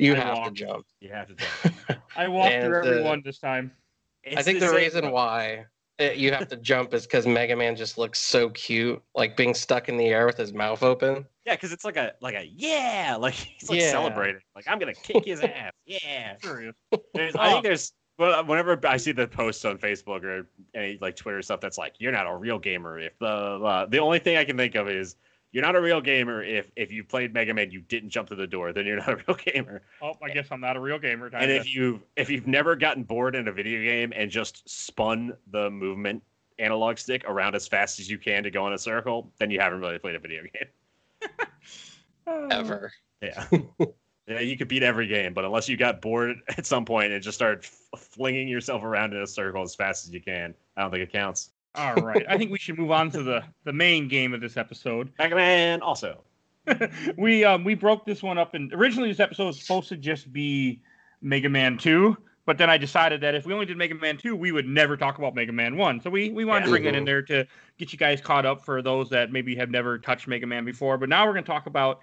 You 0.00 0.14
I 0.14 0.18
have 0.18 0.38
walk. 0.38 0.46
to 0.48 0.52
jump. 0.52 0.86
You 1.00 1.10
have 1.10 1.28
to 1.28 1.34
jump. 1.34 2.00
I 2.16 2.28
walked 2.28 2.52
And, 2.52 2.64
through 2.66 2.78
every 2.98 3.04
uh, 3.06 3.16
this 3.24 3.38
time. 3.38 3.72
I 4.36 4.42
think 4.42 4.60
the, 4.60 4.66
same- 4.68 4.76
reason 4.76 5.10
why 5.10 5.66
uh, 6.00 6.04
you 6.12 6.32
have 6.32 6.48
to 6.48 6.56
jump 6.56 6.92
is 6.94 7.02
because 7.06 7.26
Mega 7.26 7.54
Man 7.56 7.76
just 7.76 7.98
looks 7.98 8.18
so 8.18 8.50
cute, 8.50 9.02
like 9.14 9.36
being 9.36 9.54
stuck 9.54 9.88
in 9.88 9.96
the 9.96 10.06
air 10.06 10.26
with 10.26 10.36
his 10.36 10.52
mouth 10.52 10.82
open. 10.82 11.26
Yeah, 11.46 11.54
because 11.54 11.72
it's 11.72 11.84
like 11.84 11.96
a 11.96 12.12
like 12.20 12.34
a 12.34 12.46
yeah, 12.54 13.16
like 13.18 13.34
he's 13.58 13.68
like 13.70 13.80
Yeah. 13.80 13.90
celebrating. 13.90 14.40
Like 14.54 14.66
I'm 14.68 14.78
gonna 14.78 14.94
kick 14.94 15.24
his 15.24 15.40
ass. 15.40 15.72
Yeah. 15.86 16.36
Serious. 16.42 16.74
There's, 17.14 17.34
I 17.36 17.48
Oh. 17.48 17.50
think 17.52 17.64
there's 17.64 17.92
well, 18.18 18.44
whenever 18.44 18.78
I 18.86 18.98
see 18.98 19.12
the 19.12 19.26
posts 19.26 19.64
on 19.64 19.78
Facebook 19.78 20.24
or 20.24 20.46
any 20.74 20.98
like 21.00 21.16
Twitter 21.16 21.40
stuff 21.40 21.60
that's 21.60 21.78
like 21.78 21.94
you're 21.98 22.12
not 22.12 22.26
a 22.26 22.36
real 22.36 22.58
gamer 22.58 22.98
if 22.98 23.18
the 23.18 23.56
blah. 23.58 23.86
the 23.86 23.98
only 23.98 24.18
thing 24.18 24.36
I 24.36 24.44
can 24.44 24.56
think 24.58 24.74
of 24.74 24.88
is 24.88 25.16
you're 25.52 25.64
not 25.64 25.76
a 25.76 25.80
real 25.80 26.00
gamer 26.00 26.42
if 26.42 26.70
if 26.76 26.92
you 26.92 27.02
played 27.04 27.34
Mega 27.34 27.52
Man 27.52 27.70
you 27.70 27.80
didn't 27.80 28.10
jump 28.10 28.28
through 28.28 28.36
the 28.36 28.46
door 28.46 28.72
then 28.72 28.86
you're 28.86 28.96
not 28.96 29.12
a 29.12 29.16
real 29.26 29.36
gamer. 29.36 29.82
Oh, 30.02 30.14
I 30.22 30.28
guess 30.30 30.48
I'm 30.50 30.60
not 30.60 30.76
a 30.76 30.80
real 30.80 30.98
gamer. 30.98 31.30
Time 31.30 31.42
And 31.42 31.50
if 31.50 31.74
you 31.74 32.02
if 32.16 32.30
you've 32.30 32.46
never 32.46 32.76
gotten 32.76 33.02
bored 33.02 33.34
in 33.34 33.48
a 33.48 33.52
video 33.52 33.82
game 33.82 34.12
and 34.14 34.30
just 34.30 34.68
spun 34.68 35.32
the 35.50 35.70
movement 35.70 36.22
analog 36.58 36.98
stick 36.98 37.24
around 37.26 37.54
as 37.54 37.66
fast 37.66 37.98
as 37.98 38.10
you 38.10 38.18
can 38.18 38.42
to 38.42 38.50
go 38.50 38.66
in 38.66 38.72
a 38.72 38.78
circle, 38.78 39.32
then 39.38 39.50
you 39.50 39.58
haven't 39.58 39.80
really 39.80 39.98
played 39.98 40.14
a 40.14 40.18
video 40.18 40.42
game. 40.42 41.30
Ever. 42.50 42.92
Yeah. 43.22 43.46
yeah, 44.26 44.40
you 44.40 44.56
could 44.56 44.68
beat 44.68 44.82
every 44.82 45.06
game, 45.06 45.34
but 45.34 45.44
unless 45.44 45.68
you 45.68 45.76
got 45.76 46.00
bored 46.00 46.36
at 46.56 46.66
some 46.66 46.84
point 46.84 47.12
and 47.12 47.22
just 47.22 47.36
started 47.36 47.64
f- 47.64 48.00
flinging 48.00 48.46
yourself 48.46 48.84
around 48.84 49.14
in 49.14 49.22
a 49.22 49.26
circle 49.26 49.62
as 49.62 49.74
fast 49.74 50.06
as 50.06 50.12
you 50.12 50.20
can, 50.20 50.54
I 50.76 50.82
don't 50.82 50.90
think 50.90 51.02
it 51.02 51.12
counts. 51.12 51.50
All 51.74 51.94
right. 51.94 52.24
I 52.28 52.36
think 52.36 52.50
we 52.50 52.58
should 52.58 52.78
move 52.78 52.90
on 52.90 53.10
to 53.12 53.22
the 53.22 53.44
the 53.64 53.72
main 53.72 54.08
game 54.08 54.34
of 54.34 54.40
this 54.40 54.56
episode. 54.56 55.12
Mega 55.18 55.36
Man 55.36 55.82
also. 55.82 56.22
we 57.16 57.44
um 57.44 57.64
we 57.64 57.74
broke 57.74 58.04
this 58.04 58.22
one 58.22 58.38
up 58.38 58.54
and 58.54 58.72
originally 58.72 59.08
this 59.08 59.20
episode 59.20 59.46
was 59.46 59.60
supposed 59.60 59.88
to 59.88 59.96
just 59.96 60.32
be 60.32 60.80
Mega 61.22 61.48
Man 61.48 61.76
2, 61.78 62.16
but 62.46 62.58
then 62.58 62.70
I 62.70 62.78
decided 62.78 63.20
that 63.20 63.34
if 63.34 63.46
we 63.46 63.52
only 63.52 63.66
did 63.66 63.76
Mega 63.76 63.94
Man 63.94 64.16
2, 64.16 64.34
we 64.34 64.52
would 64.52 64.66
never 64.66 64.96
talk 64.96 65.18
about 65.18 65.34
Mega 65.34 65.52
Man 65.52 65.76
1. 65.76 66.00
So 66.00 66.10
we 66.10 66.30
we 66.30 66.44
wanted 66.44 66.64
to 66.64 66.70
bring 66.70 66.84
it 66.84 66.94
in 66.94 67.04
there 67.04 67.22
to 67.22 67.46
get 67.78 67.92
you 67.92 67.98
guys 67.98 68.20
caught 68.20 68.46
up 68.46 68.64
for 68.64 68.82
those 68.82 69.08
that 69.10 69.32
maybe 69.32 69.54
have 69.56 69.70
never 69.70 69.98
touched 69.98 70.26
Mega 70.28 70.46
Man 70.46 70.64
before. 70.64 70.98
But 70.98 71.08
now 71.08 71.26
we're 71.26 71.32
going 71.32 71.44
to 71.44 71.50
talk 71.50 71.66
about 71.66 72.00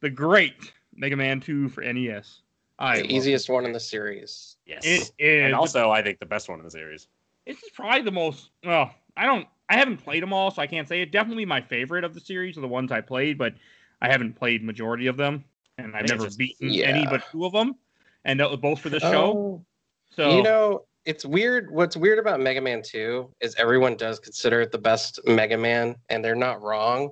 the 0.00 0.10
great 0.10 0.72
Mega 0.94 1.16
Man 1.16 1.40
2 1.40 1.68
for 1.68 1.82
NES. 1.82 2.40
I 2.78 3.02
the 3.02 3.14
easiest 3.14 3.46
this 3.46 3.52
one 3.52 3.66
in 3.66 3.72
the 3.72 3.80
series. 3.80 4.56
Yes. 4.64 4.84
It 4.84 5.12
is. 5.18 5.44
and 5.44 5.54
also, 5.54 5.90
I 5.90 6.02
think 6.02 6.18
the 6.18 6.26
best 6.26 6.48
one 6.48 6.58
in 6.58 6.64
the 6.64 6.70
series. 6.70 7.08
this 7.46 7.62
is 7.62 7.70
probably 7.70 8.02
the 8.02 8.10
most 8.10 8.50
well 8.64 8.94
i 9.20 9.26
don't 9.26 9.46
i 9.68 9.76
haven't 9.76 9.98
played 9.98 10.22
them 10.22 10.32
all 10.32 10.50
so 10.50 10.60
i 10.60 10.66
can't 10.66 10.88
say 10.88 11.02
it 11.02 11.12
definitely 11.12 11.44
my 11.44 11.60
favorite 11.60 12.02
of 12.02 12.14
the 12.14 12.20
series 12.20 12.56
of 12.56 12.62
the 12.62 12.68
ones 12.68 12.90
i 12.90 13.00
played 13.00 13.38
but 13.38 13.54
i 14.02 14.08
haven't 14.08 14.32
played 14.34 14.64
majority 14.64 15.06
of 15.06 15.16
them 15.16 15.44
and 15.78 15.94
i've 15.94 16.08
never 16.08 16.24
just- 16.24 16.38
beaten 16.38 16.70
yeah. 16.70 16.86
any 16.86 17.06
but 17.06 17.22
two 17.30 17.44
of 17.44 17.52
them 17.52 17.74
and 18.24 18.40
that 18.40 18.50
was 18.50 18.58
both 18.58 18.80
for 18.80 18.88
the 18.88 18.98
show 19.00 19.32
Oh, 19.36 19.64
so 20.10 20.36
You 20.36 20.42
know, 20.42 20.84
it's 21.04 21.24
weird. 21.24 21.70
What's 21.70 21.96
weird 21.96 22.18
about 22.18 22.40
Mega 22.40 22.60
Man 22.60 22.82
2 22.84 23.30
is 23.40 23.54
everyone 23.54 23.96
does 23.96 24.18
consider 24.18 24.60
it 24.60 24.72
the 24.72 24.78
best 24.78 25.20
Mega 25.24 25.56
Man, 25.56 25.94
and 26.08 26.22
they're 26.24 26.34
not 26.34 26.60
wrong. 26.60 27.10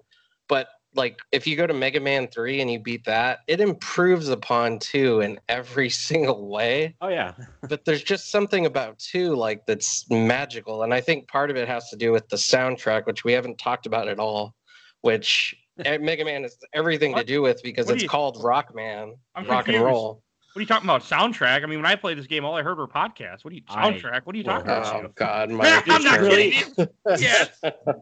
But 0.48 0.68
like, 0.94 1.18
if 1.32 1.46
you 1.46 1.54
go 1.56 1.66
to 1.66 1.74
Mega 1.74 2.00
Man 2.00 2.28
3 2.28 2.60
and 2.60 2.70
you 2.70 2.78
beat 2.78 3.04
that, 3.04 3.40
it 3.46 3.60
improves 3.60 4.28
upon 4.28 4.78
2 4.78 5.20
in 5.20 5.38
every 5.48 5.88
single 6.08 6.48
way. 6.48 6.94
Oh 7.00 7.08
yeah. 7.08 7.32
But 7.68 7.84
there's 7.84 8.02
just 8.02 8.30
something 8.30 8.66
about 8.66 8.98
2 8.98 9.34
like 9.34 9.66
that's 9.66 10.08
magical, 10.10 10.82
and 10.82 10.92
I 10.94 11.00
think 11.00 11.28
part 11.28 11.50
of 11.50 11.56
it 11.56 11.68
has 11.68 11.88
to 11.90 11.96
do 11.96 12.10
with 12.12 12.28
the 12.28 12.36
soundtrack, 12.36 13.06
which 13.06 13.24
we 13.24 13.32
haven't 13.32 13.58
talked 13.58 13.86
about 13.86 14.08
at 14.08 14.18
all. 14.18 14.54
Which 15.02 15.54
Mega 15.76 16.24
Man 16.24 16.42
has 16.42 16.56
everything 16.72 17.14
to 17.14 17.22
do 17.24 17.40
with 17.42 17.62
because 17.62 17.86
What 17.86 17.94
it's 17.94 18.02
you- 18.02 18.08
called 18.08 18.42
Rock 18.42 18.74
Man, 18.74 19.14
I'm 19.34 19.46
rock 19.46 19.68
and 19.68 19.80
roll. 19.82 20.22
what 20.54 20.58
are 20.58 20.62
you 20.62 20.66
talking 20.66 20.86
about 20.88 21.02
soundtrack 21.02 21.62
i 21.62 21.66
mean 21.66 21.78
when 21.78 21.86
i 21.86 21.94
played 21.94 22.18
this 22.18 22.26
game 22.26 22.44
all 22.44 22.56
i 22.56 22.62
heard 22.64 22.78
were 22.78 22.88
podcasts 22.88 23.44
what 23.44 23.52
are 23.52 23.54
you 23.56 23.62
I 23.68 23.92
soundtrack 23.92 24.22
what 24.24 24.34
are 24.34 24.38
you 24.38 24.42
talking 24.42 24.66
hurt 24.66 24.78
about 24.78 25.04
Oh 25.04 25.12
God, 25.14 25.50
my 25.50 25.82
i'm 25.86 26.02
not 26.02 26.18
really- 26.18 26.50
kidding 26.52 26.74
you. 27.06 27.16
yes 27.18 27.48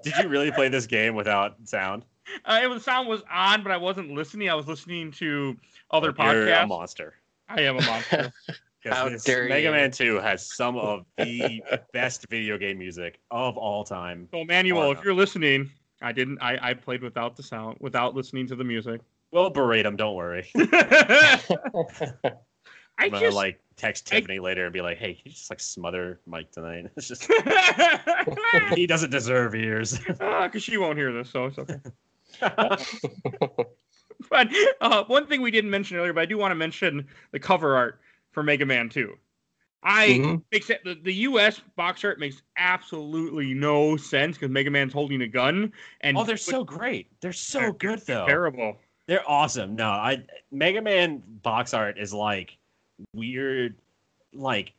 Did 0.03 0.15
you 0.23 0.29
really 0.29 0.51
play 0.53 0.69
this 0.71 0.87
game 0.87 1.15
without 1.17 1.57
sound? 1.65 2.07
uh, 2.45 2.61
it 2.63 2.67
was 2.69 2.85
sound 2.85 3.09
was 3.09 3.23
on 3.33 3.63
but 3.63 3.73
i 3.73 3.77
wasn't 3.77 4.11
listening 4.11 4.49
i 4.49 4.55
was 4.55 4.67
listening 4.67 5.11
to 5.11 5.57
other 5.91 6.09
You're 6.19 6.49
a 6.49 6.53
podcasts 6.53 6.69
monster. 6.69 7.15
i 7.49 7.63
am 7.63 7.77
a 7.79 7.83
monster. 7.83 8.33
How 8.85 9.09
this 9.09 9.25
dare 9.25 9.49
Mega 9.49 9.67
you. 9.67 9.73
Man 9.73 9.91
2 9.91 10.17
has 10.21 10.49
some 10.55 10.77
of 10.77 11.07
the 11.19 11.61
best 11.93 12.25
video 12.31 12.57
game 12.57 12.79
music 12.79 13.19
of 13.33 13.57
all 13.57 13.83
time. 13.83 14.29
so 14.31 14.45
manuel 14.45 14.93
if 14.93 15.03
you're 15.03 15.15
listening 15.15 15.69
i 16.03 16.13
didn't 16.13 16.39
i 16.41 16.57
i 16.63 16.75
played 16.75 17.03
without 17.03 17.35
the 17.37 17.43
sound 17.43 17.77
without 17.81 18.15
listening 18.15 18.47
to 18.47 18.55
the 18.55 18.65
music 18.65 19.01
We'll 19.33 19.51
berate 19.51 19.85
him, 19.85 19.97
don't 19.97 20.15
worry. 20.15 20.49
I 20.55 21.41
I'm 22.99 23.11
gonna 23.11 23.27
just 23.27 23.37
like 23.37 23.61
text 23.77 24.07
Tiffany 24.07 24.39
later 24.39 24.65
and 24.65 24.73
be 24.73 24.81
like, 24.81 24.99
"Hey, 24.99 25.21
you 25.25 25.33
just 25.33 25.51
like 25.51 25.61
smother 25.61 26.21
Mike 26.27 26.51
tonight? 26.53 26.87
It's 26.97 27.09
just 27.09 27.29
he 28.75 28.87
doesn't 28.87 29.11
deserve 29.11 29.55
ears." 29.55 29.99
because 29.99 30.21
Ah, 30.21 30.49
she 30.59 30.79
won't 30.79 30.97
hear 30.97 31.13
this, 31.13 31.29
so 31.29 31.47
it's 31.47 31.59
okay. 31.59 31.77
But 34.31 34.49
uh, 34.81 35.05
one 35.05 35.27
thing 35.27 35.43
we 35.43 35.51
didn't 35.51 35.71
mention 35.71 35.99
earlier, 35.99 36.13
but 36.13 36.23
I 36.23 36.27
do 36.27 36.39
want 36.39 36.51
to 36.51 36.57
mention 36.57 37.07
the 37.33 37.39
cover 37.39 37.77
art 37.77 38.01
for 38.33 38.43
Mega 38.43 38.65
Man 38.65 38.89
2. 38.89 39.15
I 39.83 40.07
Mhm. 40.09 40.43
makes 40.51 40.71
it, 40.71 40.83
the, 40.85 40.95
the 40.95 41.13
U.S. 41.15 41.61
box 41.77 42.03
art 42.03 42.19
makes 42.19 42.43
absolutely 42.57 43.53
no 43.55 43.97
sense 43.97 44.37
because 44.37 44.51
Mega 44.51 44.71
Man's 44.71 44.93
holding 44.93 45.21
a 45.23 45.29
gun, 45.29 45.73
and 46.01 46.17
oh, 46.17 46.25
they're 46.25 46.37
so 46.39 46.65
great. 46.65 47.09
They're 47.21 47.33
so 47.33 47.73
good 47.73 48.01
though. 48.01 48.27
terrible. 48.27 48.79
They're 49.07 49.29
awesome. 49.31 49.77
No, 49.77 49.91
I 49.91 50.25
Mega 50.51 50.81
Man 50.83 51.23
box 51.43 51.75
art 51.75 51.99
is 51.99 52.13
like 52.13 52.57
weird, 53.15 53.77
like 54.33 54.73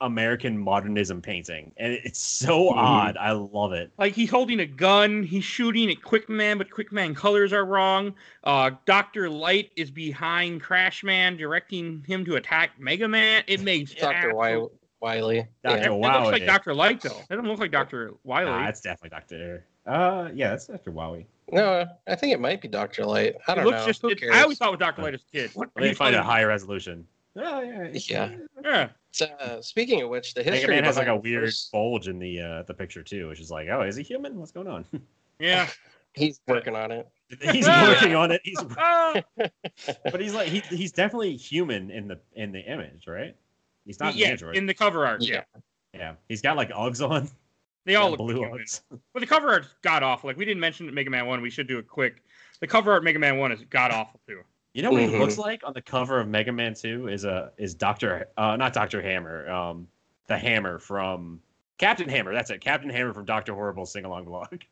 American 0.00 0.56
modernism 0.56 1.20
painting, 1.20 1.72
and 1.76 1.92
it's 2.04 2.20
so 2.20 2.70
Mhm. 2.70 2.76
odd. 2.76 3.16
I 3.16 3.32
love 3.32 3.72
it. 3.72 3.90
Like 3.98 4.14
he's 4.14 4.30
holding 4.30 4.60
a 4.60 4.66
gun, 4.66 5.22
he's 5.24 5.44
shooting 5.44 5.90
at 5.90 6.02
Quick 6.02 6.28
Man, 6.28 6.56
but 6.58 6.70
Quick 6.70 6.92
Man 6.92 7.14
colors 7.14 7.52
are 7.52 7.64
wrong. 7.64 8.14
Uh, 8.44 8.70
Doctor 8.84 9.28
Light 9.28 9.70
is 9.76 9.90
behind 9.90 10.62
Crash 10.62 11.02
Man, 11.02 11.36
directing 11.36 12.04
him 12.06 12.24
to 12.26 12.36
attack 12.36 12.78
Mega 12.78 13.08
Man. 13.08 13.42
It 13.48 13.60
makes 13.62 13.92
Dr. 13.94 14.14
absolute- 14.14 14.34
Wi- 14.34 14.68
Wily. 15.00 15.46
Dr. 15.64 15.76
Yeah. 15.78 15.86
It 15.86 15.92
looks 15.92 16.32
like 16.32 16.46
Doctor 16.46 16.74
Light 16.74 17.00
though. 17.00 17.10
It 17.18 17.28
doesn't 17.28 17.46
look 17.48 17.58
like 17.58 17.70
Doctor 17.72 18.12
Wily. 18.24 18.46
Nah, 18.50 18.64
that's 18.64 18.80
definitely 18.80 19.10
Doctor. 19.10 19.64
Uh, 19.86 20.28
yeah, 20.34 20.50
that's 20.50 20.66
Doctor 20.66 20.92
Wowie. 20.92 21.24
No, 21.50 21.86
I 22.06 22.14
think 22.14 22.32
it 22.34 22.40
might 22.40 22.60
be 22.60 22.68
Dr. 22.68 23.04
Light. 23.06 23.36
I 23.48 23.54
don't 23.54 23.64
looks 23.64 23.78
know. 23.78 23.86
just. 23.86 24.02
Who 24.02 24.10
it- 24.10 24.20
cares? 24.20 24.34
I 24.34 24.42
always 24.42 24.58
thought 24.58 24.68
it 24.68 24.72
was 24.72 24.80
Doctor 24.80 25.02
Light 25.02 25.14
as 25.14 25.22
a 25.22 25.36
kid. 25.36 25.50
What 25.54 25.70
Let 25.74 25.82
me 25.82 25.94
find 25.94 26.14
a 26.14 26.22
high. 26.22 26.32
higher 26.38 26.48
resolution. 26.48 27.06
Oh, 27.36 27.60
yeah. 27.60 27.88
Yeah. 27.92 28.30
Yeah. 28.64 28.88
So, 29.18 29.26
uh, 29.40 29.60
speaking 29.60 30.00
of 30.02 30.10
which, 30.10 30.34
the 30.34 30.44
history 30.44 30.68
Mega 30.68 30.82
Man 30.82 30.84
has 30.84 30.96
like 30.96 31.08
a 31.08 31.16
weird 31.16 31.46
first- 31.46 31.72
bulge 31.72 32.06
in 32.06 32.20
the 32.20 32.40
uh, 32.40 32.62
the 32.62 32.74
picture 32.74 33.02
too, 33.02 33.26
which 33.28 33.40
is 33.40 33.50
like, 33.50 33.68
oh, 33.68 33.82
is 33.82 33.96
he 33.96 34.04
human? 34.04 34.36
What's 34.38 34.52
going 34.52 34.68
on? 34.68 34.84
Yeah. 35.40 35.68
He's 36.14 36.40
working 36.48 36.74
on 36.74 36.90
it. 36.90 37.08
he's 37.52 37.68
working 37.68 38.16
on 38.16 38.32
it. 38.32 38.40
He's 38.42 38.58
Ah! 38.76 39.22
but 39.36 40.20
he's 40.20 40.34
like 40.34 40.48
he, 40.48 40.58
he's 40.60 40.90
definitely 40.90 41.36
human 41.36 41.92
in 41.92 42.08
the 42.08 42.18
in 42.34 42.50
the 42.50 42.58
image, 42.58 43.06
right? 43.06 43.36
He's 43.84 44.00
not 44.00 44.14
an 44.14 44.18
yeah. 44.18 44.28
android. 44.28 44.56
In 44.56 44.66
the 44.66 44.74
cover 44.74 45.06
art. 45.06 45.22
Yeah. 45.22 45.44
Yeah. 45.54 46.00
yeah, 46.00 46.14
he's 46.28 46.42
got 46.42 46.56
like 46.56 46.70
Uggs 46.70 47.08
on. 47.08 47.28
They 47.84 47.94
all 47.94 48.06
Yeah, 48.06 48.10
look 48.10 48.18
blue 48.18 48.34
human. 48.40 48.58
Uggs. 48.58 48.80
But 49.12 49.20
the 49.20 49.26
cover 49.26 49.48
art's 49.50 49.68
god 49.82 50.02
awful. 50.02 50.28
Like 50.28 50.36
we 50.36 50.44
didn't 50.44 50.60
mention 50.60 50.92
Mega 50.92 51.10
Man 51.10 51.26
One. 51.26 51.40
We 51.40 51.50
should 51.50 51.68
do 51.68 51.78
it 51.78 51.86
quick. 51.86 52.24
The 52.60 52.66
cover 52.66 52.90
art 52.90 53.04
Mega 53.04 53.20
Man 53.20 53.38
One 53.38 53.52
is 53.52 53.62
god 53.70 53.92
awful 53.92 54.18
too. 54.26 54.40
You 54.78 54.84
know 54.84 54.92
what 54.92 55.00
he 55.02 55.08
Mhm. 55.08 55.18
looks 55.18 55.38
like 55.38 55.64
on 55.66 55.72
the 55.72 55.82
cover 55.82 56.20
of 56.20 56.28
Mega 56.28 56.52
Man 56.52 56.72
Two 56.72 57.08
is 57.08 57.24
a 57.24 57.50
is 57.56 57.74
Doctor 57.74 58.28
uh 58.36 58.54
not 58.54 58.72
Doctor 58.72 59.02
Hammer 59.02 59.50
um 59.50 59.88
the 60.28 60.38
Hammer 60.38 60.78
from 60.78 61.42
Captain 61.78 62.08
Hammer. 62.08 62.32
That's 62.32 62.50
it, 62.50 62.60
Captain 62.60 62.88
Hammer 62.88 63.12
from 63.12 63.24
Doctor 63.24 63.54
Horrible 63.54 63.86
sing 63.86 64.04
along 64.04 64.26
Blog. 64.26 64.62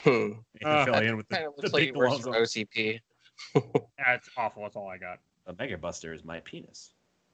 Hmm. 0.00 0.10
You 0.10 0.36
can 0.62 0.66
Uh, 0.68 0.84
fill 0.84 0.94
in 0.96 1.16
with 1.16 1.28
the, 1.28 1.36
the 1.56 1.62
looks 1.62 1.72
like 1.72 1.80
he 1.84 1.86
big 1.90 1.96
works 1.96 2.08
gloves 2.18 2.24
for 2.24 2.34
on. 2.34 2.42
OCP. 2.42 3.00
That's 4.04 4.28
awful. 4.36 4.64
That's 4.64 4.74
all 4.74 4.88
I 4.88 4.98
got. 4.98 5.20
A 5.46 5.54
Mega 5.56 5.78
Buster 5.78 6.12
is 6.12 6.24
my 6.24 6.40
penis. 6.40 6.90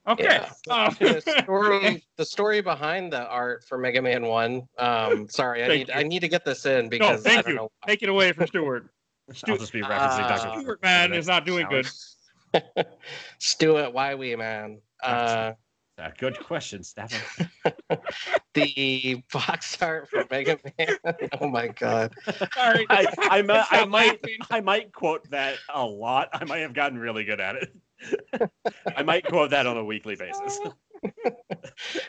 Okay. 0.07 0.25
Yeah. 0.25 0.53
Um, 0.71 0.95
the 1.01 1.23
story 1.43 2.05
the 2.17 2.25
story 2.27 2.61
behind 2.61 3.11
the 3.11 3.27
art 3.27 3.65
for 3.65 3.79
Mega 3.79 4.03
Man 4.03 4.27
One. 4.27 4.69
Um, 4.77 5.31
sorry, 5.31 5.65
I 5.65 5.67
Thank 5.67 5.89
need 5.89 5.91
I 5.95 6.03
need 6.03 6.21
to 6.21 6.29
get 6.29 6.45
this 6.45 6.67
in 6.67 6.85
no, 6.85 6.91
because 6.91 7.25
I 7.25 7.31
thank 7.31 7.45
don't 7.47 7.53
you. 7.55 7.57
know. 7.59 7.73
Take 7.87 8.03
it 8.03 8.11
away 8.11 8.33
from 8.33 8.49
Stuart. 8.49 8.91
I'll 9.49 9.57
just 9.59 9.73
be 9.73 9.81
referencing 9.83 10.25
Uh, 10.25 10.29
Dr. 10.37 10.61
Stuart 10.61 10.83
man 10.83 11.13
is 11.13 11.27
not 11.27 11.47
doing 11.47 11.67
good. 11.69 11.89
Stuart, 13.39 13.93
why 13.93 14.15
we 14.15 14.37
man? 14.37 14.81
Uh, 15.03 15.53
Uh, 15.99 16.11
good 16.19 16.39
question, 16.41 16.83
Stefan. 16.83 17.49
the 18.55 19.23
box 19.33 19.81
art 19.81 20.09
for 20.09 20.25
Mega 20.31 20.59
Man. 20.79 20.97
oh 21.41 21.49
my 21.49 21.69
god. 21.69 22.13
Sorry. 22.55 22.87
I, 22.91 23.07
I, 23.19 23.43
might, 23.43 23.67
I 23.71 23.85
might. 23.85 24.21
I 24.51 24.61
might 24.61 24.93
quote 24.93 25.29
that 25.31 25.57
a 25.73 25.85
lot. 25.85 26.29
I 26.33 26.45
might 26.45 26.59
have 26.61 26.75
gotten 26.75 26.99
really 26.99 27.25
good 27.25 27.41
at 27.41 27.57
it. 27.57 28.51
I 28.97 29.03
might 29.03 29.25
quote 29.27 29.51
that 29.51 29.67
on 29.67 29.77
a 29.77 29.85
weekly 29.85 30.17
basis. 30.17 30.59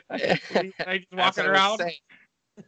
I 0.10 0.28
just 0.38 0.80
As 0.80 1.00
walking 1.12 1.46
around. 1.46 1.80
saying, 1.80 1.94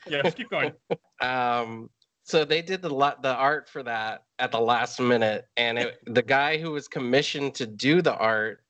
Yeah, 0.08 0.22
just 0.24 0.38
keep 0.38 0.50
going. 0.50 0.74
um 1.22 1.90
so 2.26 2.44
they 2.44 2.62
did 2.62 2.82
the 2.82 2.90
the 3.22 3.34
art 3.36 3.70
for 3.70 3.84
that 3.84 4.24
at 4.40 4.52
the 4.52 4.60
last 4.60 5.00
minute 5.00 5.48
and 5.56 5.78
it, 5.78 6.00
the 6.08 6.22
guy 6.22 6.58
who 6.58 6.72
was 6.72 6.88
commissioned 6.88 7.56
to 7.56 7.66
do 7.66 8.02
the 8.02 8.16
art 8.16 8.62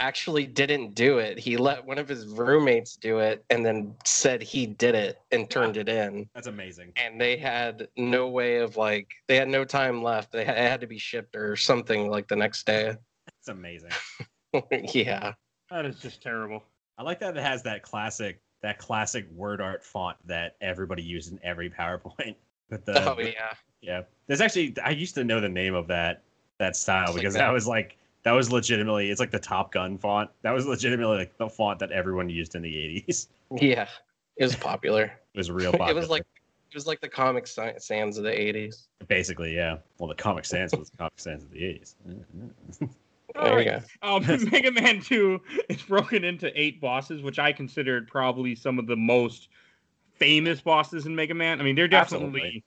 actually 0.00 0.44
didn't 0.44 0.94
do 0.94 1.18
it 1.18 1.38
he 1.38 1.56
let 1.56 1.84
one 1.86 1.98
of 1.98 2.08
his 2.08 2.26
roommates 2.26 2.96
do 2.96 3.20
it 3.20 3.44
and 3.50 3.64
then 3.64 3.94
said 4.04 4.42
he 4.42 4.66
did 4.66 4.94
it 4.94 5.18
and 5.30 5.48
turned 5.48 5.76
it 5.76 5.88
in 5.88 6.28
That's 6.34 6.48
amazing. 6.48 6.92
and 6.96 7.20
they 7.20 7.36
had 7.36 7.88
no 7.96 8.28
way 8.28 8.58
of 8.58 8.76
like 8.76 9.08
they 9.28 9.36
had 9.36 9.48
no 9.48 9.64
time 9.64 10.02
left 10.02 10.32
they 10.32 10.44
had, 10.44 10.56
it 10.58 10.68
had 10.68 10.80
to 10.80 10.88
be 10.88 10.98
shipped 10.98 11.36
or 11.36 11.54
something 11.56 12.08
like 12.10 12.26
the 12.26 12.36
next 12.36 12.66
day 12.66 12.96
It's 13.38 13.48
amazing. 13.48 13.90
yeah 14.92 15.32
That 15.70 15.86
is 15.86 15.98
just 16.00 16.20
terrible. 16.22 16.62
I 16.98 17.02
like 17.02 17.20
that 17.20 17.36
it 17.36 17.42
has 17.42 17.62
that 17.64 17.82
classic 17.82 18.40
that 18.62 18.78
classic 18.78 19.30
word 19.30 19.60
art 19.60 19.84
font 19.84 20.16
that 20.24 20.56
everybody 20.60 21.02
uses 21.02 21.32
in 21.32 21.40
every 21.42 21.68
PowerPoint. 21.68 22.34
With 22.70 22.84
the 22.86 23.10
oh 23.12 23.18
yeah 23.20 23.52
yeah. 23.80 24.02
There's 24.26 24.40
actually 24.40 24.74
I 24.84 24.90
used 24.90 25.14
to 25.16 25.24
know 25.24 25.40
the 25.40 25.48
name 25.48 25.74
of 25.74 25.86
that 25.88 26.22
that 26.58 26.76
style 26.76 27.04
It's 27.04 27.12
like 27.14 27.20
because 27.22 27.34
that. 27.34 27.40
that 27.40 27.52
was 27.52 27.66
like 27.66 27.96
that 28.22 28.32
was 28.32 28.50
legitimately 28.50 29.10
it's 29.10 29.20
like 29.20 29.30
the 29.30 29.38
Top 29.38 29.72
Gun 29.72 29.98
font. 29.98 30.30
That 30.42 30.52
was 30.52 30.66
legitimately 30.66 31.16
like 31.18 31.36
the 31.36 31.48
font 31.48 31.78
that 31.80 31.92
everyone 31.92 32.28
used 32.30 32.54
in 32.54 32.62
the 32.62 32.72
80s. 33.08 33.28
yeah 33.60 33.88
it 34.36 34.44
was 34.44 34.56
popular 34.56 35.04
It 35.34 35.38
was 35.38 35.50
real 35.50 35.72
popular. 35.72 35.90
it 35.92 35.94
was 35.94 36.08
like 36.08 36.22
it 36.70 36.74
was 36.74 36.86
like 36.86 37.00
the 37.00 37.08
comic 37.08 37.46
Sa- 37.46 37.78
sans 37.78 38.18
of 38.18 38.24
the 38.24 38.30
80s 38.30 38.86
basically, 39.06 39.54
yeah. 39.54 39.76
Well, 39.98 40.08
the 40.08 40.14
Comic 40.14 40.44
Sans 40.46 40.72
was 40.74 40.88
the 40.90 40.96
Comic 40.96 41.12
Sans 41.16 41.42
of 41.44 41.50
the 41.50 41.58
80s. 41.60 41.94
there 43.34 43.58
you 43.60 43.64
go 43.64 43.80
Um, 44.02 44.24
Mega 44.50 44.70
Man 44.70 45.00
2 45.00 45.40
is 45.68 45.82
broken 45.82 46.24
into 46.24 46.50
eight 46.60 46.80
bosses, 46.80 47.22
which 47.22 47.38
I 47.38 47.52
considered 47.52 48.08
probably 48.08 48.54
some 48.54 48.78
of 48.78 48.86
the 48.86 48.96
most 48.96 49.48
famous 50.24 50.60
bosses 50.62 51.04
in 51.04 51.14
Mega 51.14 51.34
Man. 51.34 51.60
I 51.60 51.64
mean, 51.64 51.74
they're 51.76 51.86
definitely. 51.88 52.26
Absolutely. 52.40 52.64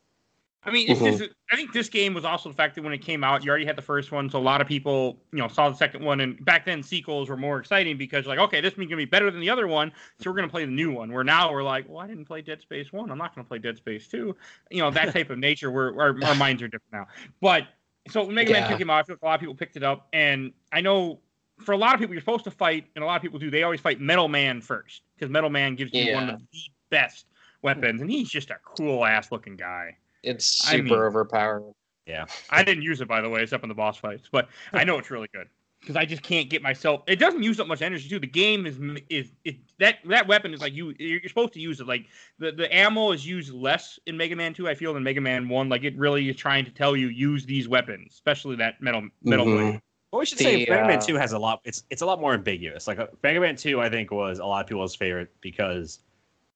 I 0.63 0.71
mean, 0.71 0.89
it's 0.89 0.99
Mhm. 0.99 1.17
just, 1.17 1.31
I 1.49 1.55
think 1.55 1.71
this 1.71 1.87
game 1.87 2.13
was 2.13 2.25
also 2.25 2.49
the 2.49 2.55
fact 2.55 2.75
that 2.75 2.83
when 2.83 2.91
it 2.91 2.97
came 2.97 3.23
out, 3.23 3.41
you 3.41 3.49
already 3.49 3.65
had 3.65 3.77
the 3.77 3.81
first 3.81 4.11
one, 4.11 4.29
so 4.29 4.37
a 4.37 4.41
lot 4.41 4.59
of 4.59 4.67
people, 4.67 5.17
you 5.31 5.39
know, 5.39 5.47
saw 5.47 5.69
the 5.69 5.75
second 5.75 6.03
one, 6.03 6.19
and 6.19 6.43
back 6.43 6.65
then 6.65 6.83
sequels 6.83 7.29
were 7.29 7.37
more 7.37 7.57
exciting 7.57 7.97
because 7.97 8.25
like, 8.25 8.37
okay, 8.37 8.59
this 8.59 8.75
one's 8.75 8.89
gonna 8.89 8.97
be 8.97 9.05
better 9.05 9.31
than 9.31 9.39
the 9.39 9.49
other 9.49 9.65
one, 9.67 9.93
so 10.19 10.29
we're 10.29 10.35
gonna 10.35 10.49
play 10.49 10.65
the 10.65 10.71
new 10.71 10.91
one. 10.91 11.11
Where 11.13 11.23
now 11.23 11.51
we're 11.53 11.63
like, 11.63 11.87
well, 11.87 11.99
I 11.99 12.07
didn't 12.07 12.25
play 12.25 12.41
Dead 12.41 12.59
Space 12.59 12.91
one, 12.91 13.09
I'm 13.09 13.17
not 13.17 13.33
gonna 13.33 13.47
play 13.47 13.59
Dead 13.59 13.77
Space 13.77 14.07
two, 14.09 14.35
you 14.69 14.81
know, 14.81 14.91
that 14.91 15.13
type 15.13 15.29
of 15.29 15.37
nature. 15.37 15.71
Where 15.71 15.97
our, 16.01 16.21
our 16.25 16.35
minds 16.35 16.61
are 16.61 16.67
different 16.67 16.91
now. 16.91 17.07
But 17.39 17.67
so 18.09 18.25
when 18.25 18.35
Mega 18.35 18.51
Man 18.51 18.63
Yeah. 18.63 18.69
two 18.69 18.77
came 18.77 18.89
out, 18.89 18.99
I 18.99 19.03
feel 19.03 19.15
like 19.15 19.21
a 19.21 19.25
lot 19.25 19.35
of 19.35 19.39
people 19.39 19.55
picked 19.55 19.77
it 19.77 19.83
up, 19.83 20.09
and 20.11 20.51
I 20.73 20.81
know 20.81 21.21
for 21.59 21.71
a 21.71 21.77
lot 21.77 21.93
of 21.93 22.01
people, 22.01 22.13
you're 22.13 22.21
supposed 22.21 22.43
to 22.43 22.51
fight, 22.51 22.87
and 22.95 23.03
a 23.03 23.07
lot 23.07 23.15
of 23.15 23.21
people 23.21 23.39
do. 23.39 23.49
They 23.49 23.63
always 23.63 23.79
fight 23.79 24.01
Metal 24.01 24.27
Man 24.27 24.59
first 24.59 25.03
because 25.15 25.31
Metal 25.31 25.49
Man 25.49 25.75
gives 25.75 25.93
you 25.93 26.13
one 26.13 26.29
of 26.29 26.39
the 26.39 26.59
best 26.89 27.25
weapons, 27.61 28.01
and 28.01 28.09
he's 28.09 28.29
just 28.29 28.49
a 28.49 28.57
cool 28.63 29.05
ass 29.05 29.31
looking 29.31 29.55
guy. 29.55 29.97
it's 30.23 30.67
I 30.67 30.71
super 30.77 30.83
mean- 30.83 30.93
overpowered 30.93 31.73
Yeah, 32.05 32.25
I 32.49 32.63
didn't 32.63 32.83
use 32.83 33.01
it 33.01 33.07
by 33.07 33.21
the 33.21 33.29
way, 33.29 33.43
except 33.43 33.63
in 33.63 33.69
the 33.69 33.75
boss 33.75 33.97
fights, 33.97 34.29
but 34.31 34.47
I 34.73 34.83
know 34.83 34.97
it's 34.97 35.11
really 35.11 35.27
good 35.33 35.47
because 35.81 35.95
I 35.95 36.05
just 36.05 36.23
can't 36.23 36.49
get 36.49 36.61
myself. 36.63 37.03
It 37.07 37.17
doesn't 37.17 37.43
use 37.43 37.59
up 37.59 37.67
much 37.67 37.81
energy 37.81 38.09
too. 38.09 38.19
The 38.19 38.27
game 38.27 38.65
is 38.65 38.77
is 39.09 39.31
it, 39.45 39.57
that 39.79 39.97
that 40.05 40.27
weapon 40.27 40.53
is 40.53 40.61
like 40.61 40.73
you 40.73 40.93
you're 40.97 41.21
supposed 41.27 41.53
to 41.53 41.59
use 41.59 41.79
it. 41.81 41.87
Like 41.87 42.05
the 42.39 42.51
the 42.51 42.73
ammo 42.75 43.11
is 43.11 43.25
used 43.27 43.53
less 43.53 43.99
in 44.07 44.15
Mega 44.17 44.35
Man 44.35 44.53
Two. 44.53 44.67
I 44.67 44.73
feel 44.75 44.93
than 44.93 45.03
Mega 45.03 45.21
Man 45.21 45.49
One. 45.49 45.69
Like 45.69 45.83
it 45.83 45.95
really 45.97 46.27
is 46.29 46.35
trying 46.35 46.65
to 46.65 46.71
tell 46.71 46.95
you 46.95 47.07
use 47.07 47.45
these 47.45 47.67
weapons, 47.67 48.13
especially 48.13 48.55
that 48.57 48.81
metal 48.81 49.07
metal 49.23 49.45
Mhm. 49.45 49.57
blade. 49.71 49.81
Well, 50.13 50.19
we 50.21 50.25
should 50.25 50.37
say 50.39 50.63
The, 50.63 50.71
Mega 50.71 50.87
Man 50.87 50.97
uh, 50.99 51.01
2 51.01 51.15
has 51.15 51.33
a 51.33 51.39
lot. 51.39 51.59
It's 51.65 51.83
it's 51.89 52.01
a 52.01 52.05
lot 52.05 52.21
more 52.21 52.33
ambiguous. 52.33 52.87
Like 52.87 52.97
uh, 52.97 53.07
Mega 53.23 53.41
Man 53.41 53.57
2, 53.57 53.81
I 53.81 53.89
think 53.89 54.09
was 54.11 54.39
a 54.39 54.45
lot 54.45 54.61
of 54.63 54.67
people's 54.67 54.95
favorite 54.95 55.29
because 55.41 55.99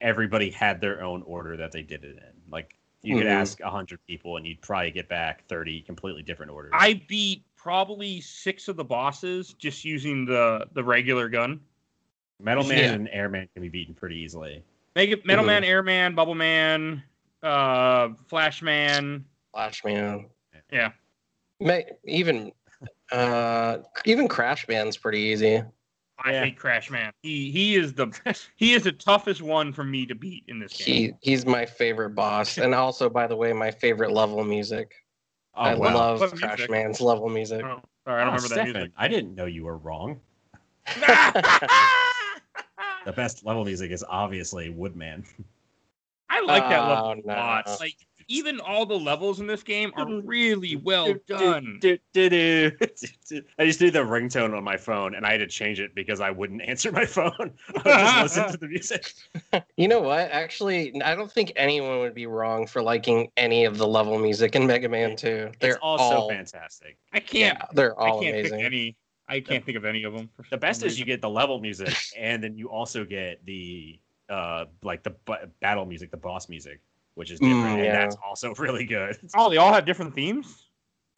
everybody 0.02 0.50
had 0.50 0.82
their 0.82 1.02
own 1.04 1.22
order 1.24 1.56
that 1.58 1.72
they 1.72 1.82
did 1.82 2.04
it 2.04 2.18
in. 2.18 2.52
Like 2.52 2.76
you 3.04 3.18
could 3.18 3.26
Mhm. 3.28 3.32
ask 3.32 3.62
hundred 3.62 4.00
people 4.06 4.38
and 4.38 4.46
you'd 4.46 4.62
probably 4.62 4.92
get 4.92 5.08
back 5.08 5.46
thirty 5.48 5.82
completely 5.82 6.22
different 6.24 6.52
orders. 6.52 6.72
I 6.76 7.02
beat 7.08 7.44
probably 7.56 8.20
six 8.22 8.68
of 8.68 8.76
the 8.76 8.84
bosses 8.84 9.54
just 9.54 9.86
using 9.86 10.26
the 10.26 10.68
the 10.74 10.84
regular 10.84 11.30
gun. 11.30 11.62
Metal 12.40 12.64
Man 12.64 12.78
Yeah. 12.78 12.94
and 12.94 13.10
Airman 13.10 13.48
can 13.54 13.62
be 13.62 13.70
beaten 13.70 13.94
pretty 13.94 14.18
easily. 14.18 14.64
Mega 14.96 15.18
Metal 15.24 15.44
Mhm. 15.44 15.48
Man, 15.48 15.64
Airman, 15.64 16.16
Bubble 16.16 16.36
Man, 16.36 17.04
uh, 17.44 18.10
Flash 18.28 18.62
Man. 18.62 19.24
Flash 19.54 19.84
Man. 19.86 20.26
Yeah. 20.72 20.92
May, 21.60 21.86
even 22.04 22.52
uh 23.12 23.80
even 24.06 24.28
Crash 24.28 24.68
Man's 24.68 24.98
pretty 24.98 25.20
easy. 25.20 25.62
I 26.24 26.32
Yeah. 26.32 26.46
hate 26.46 26.58
Crash 26.58 26.90
Man. 26.90 27.12
He 27.22 27.52
he 27.52 27.76
is 27.76 27.94
the 27.94 28.08
he 28.56 28.74
is 28.74 28.84
the 28.84 28.92
toughest 28.92 29.42
one 29.42 29.74
for 29.74 29.84
me 29.84 30.06
to 30.08 30.16
beat 30.16 30.44
in 30.48 30.60
this 30.60 30.74
game. 30.74 30.88
He 30.88 31.14
he's 31.22 31.46
my 31.46 31.66
favorite 31.66 32.12
boss. 32.16 32.58
And 32.58 32.74
also 32.74 33.10
by 33.10 33.28
the 33.28 33.36
way, 33.36 33.54
my 33.54 33.72
favorite 33.72 34.12
level 34.12 34.44
music. 34.44 34.94
Oh 35.56 35.70
I 35.70 35.74
wow! 35.74 35.94
love 35.94 36.20
What 36.20 36.32
Crash 36.36 36.60
music? 36.60 36.70
Man's 36.70 37.02
level 37.02 37.30
music. 37.30 37.64
Oh, 37.66 37.82
sorry, 38.06 38.22
I 38.22 38.26
don't 38.26 38.34
Oh, 38.34 38.36
remember 38.36 38.50
that 38.50 38.64
music. 38.64 38.92
I 38.98 39.08
didn't 39.08 39.36
know 39.36 39.46
you 39.46 39.64
were 39.66 39.78
wrong. 39.78 40.20
The 43.06 43.12
best 43.14 43.46
level 43.46 43.66
music 43.66 43.92
is 43.92 44.04
obviously 44.08 44.70
Woodman. 44.70 45.26
I 46.30 46.42
like 46.42 46.68
that 46.70 46.86
Oh, 46.86 46.86
level 46.86 47.14
a 47.14 47.28
no. 47.28 47.34
lot. 47.34 47.66
Like 47.80 47.96
even 48.28 48.60
all 48.60 48.86
the 48.86 48.98
levels 48.98 49.40
in 49.40 49.48
this 49.48 49.64
game 49.64 49.92
are 49.96 50.22
really 50.24 50.76
well 50.76 51.14
done. 51.28 51.78
Do, 51.82 51.98
do, 52.14 52.30
do, 52.30 52.72
do. 53.30 53.42
I 53.60 53.66
just 53.66 53.80
did 53.80 53.94
the 53.94 54.00
ringtone 54.00 54.56
on 54.56 54.64
my 54.64 54.78
phone, 54.78 55.16
and 55.16 55.26
I 55.26 55.32
had 55.32 55.40
to 55.40 55.48
change 55.48 55.80
it 55.80 55.94
because 55.96 56.20
I 56.20 56.32
wouldn't 56.32 56.62
answer 56.68 56.92
my 56.92 57.06
phone. 57.06 57.32
I 57.86 58.22
would 58.24 58.34
just 58.34 58.38
listen 58.38 58.52
to 58.52 58.58
the 58.58 58.68
music. 58.68 59.14
You 59.78 59.88
know 59.88 60.02
what? 60.02 60.32
Actually, 60.32 61.02
I 61.02 61.16
don't 61.16 61.32
think 61.32 61.52
anyone 61.56 62.00
would 62.00 62.16
be 62.16 62.26
wrong 62.28 62.68
for 62.68 62.82
liking 62.82 63.30
any 63.38 63.66
of 63.66 63.78
the 63.78 63.88
level 63.88 64.18
music 64.20 64.56
in 64.56 64.68
Mega 64.68 64.90
Man 64.90 65.16
2. 65.16 65.52
They're 65.60 65.72
It's 65.72 65.80
all, 65.82 65.98
so 65.98 66.30
fantastic. 66.30 66.98
I 67.14 67.20
can't. 67.20 67.58
Yeah, 67.60 67.66
they're 67.74 68.00
I 68.00 68.10
all 68.10 68.22
can't 68.22 68.36
amazing. 68.36 68.58
pick 68.60 68.66
any. 68.66 68.96
I 69.28 69.40
can't 69.40 69.64
think 69.66 69.78
of 69.78 69.86
any 69.86 70.04
of 70.04 70.14
them. 70.14 70.30
The 70.38 70.44
some 70.50 70.60
best 70.60 70.84
is 70.84 71.00
you 71.00 71.06
get 71.06 71.22
the 71.22 71.30
level 71.30 71.60
music, 71.60 71.96
and 72.18 72.44
then 72.44 72.58
you 72.58 72.70
also 72.70 73.06
get 73.06 73.46
the 73.46 74.00
uh 74.30 74.66
like 74.84 75.04
the 75.04 75.12
bu- 75.12 75.48
battle 75.62 75.86
music, 75.86 76.12
the 76.12 76.18
boss 76.18 76.50
music, 76.50 76.82
which 77.16 77.32
is 77.32 77.40
different, 77.40 77.80
Mm, 77.80 77.86
and 77.86 77.94
that's 77.96 78.16
also 78.26 78.54
really 78.60 78.86
good. 78.86 79.18
Oh, 79.36 79.50
they 79.50 79.58
all 79.58 79.74
have 79.74 79.86
different 79.86 80.14
themes. 80.14 80.68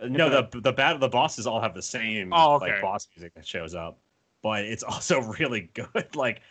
No, 0.01 0.29
the 0.29 0.59
the 0.59 0.73
battle 0.73 0.99
the 0.99 1.07
bosses 1.07 1.47
all 1.47 1.61
have 1.61 1.73
the 1.73 1.81
same 1.81 2.33
Oh, 2.33 2.55
okay. 2.55 2.71
like 2.71 2.81
boss 2.81 3.07
music 3.15 3.33
that 3.35 3.45
shows 3.47 3.73
up, 3.75 3.99
but 4.41 4.65
it's 4.65 4.83
also 4.93 5.21
really 5.21 5.69
good. 5.73 6.07
Like 6.15 6.41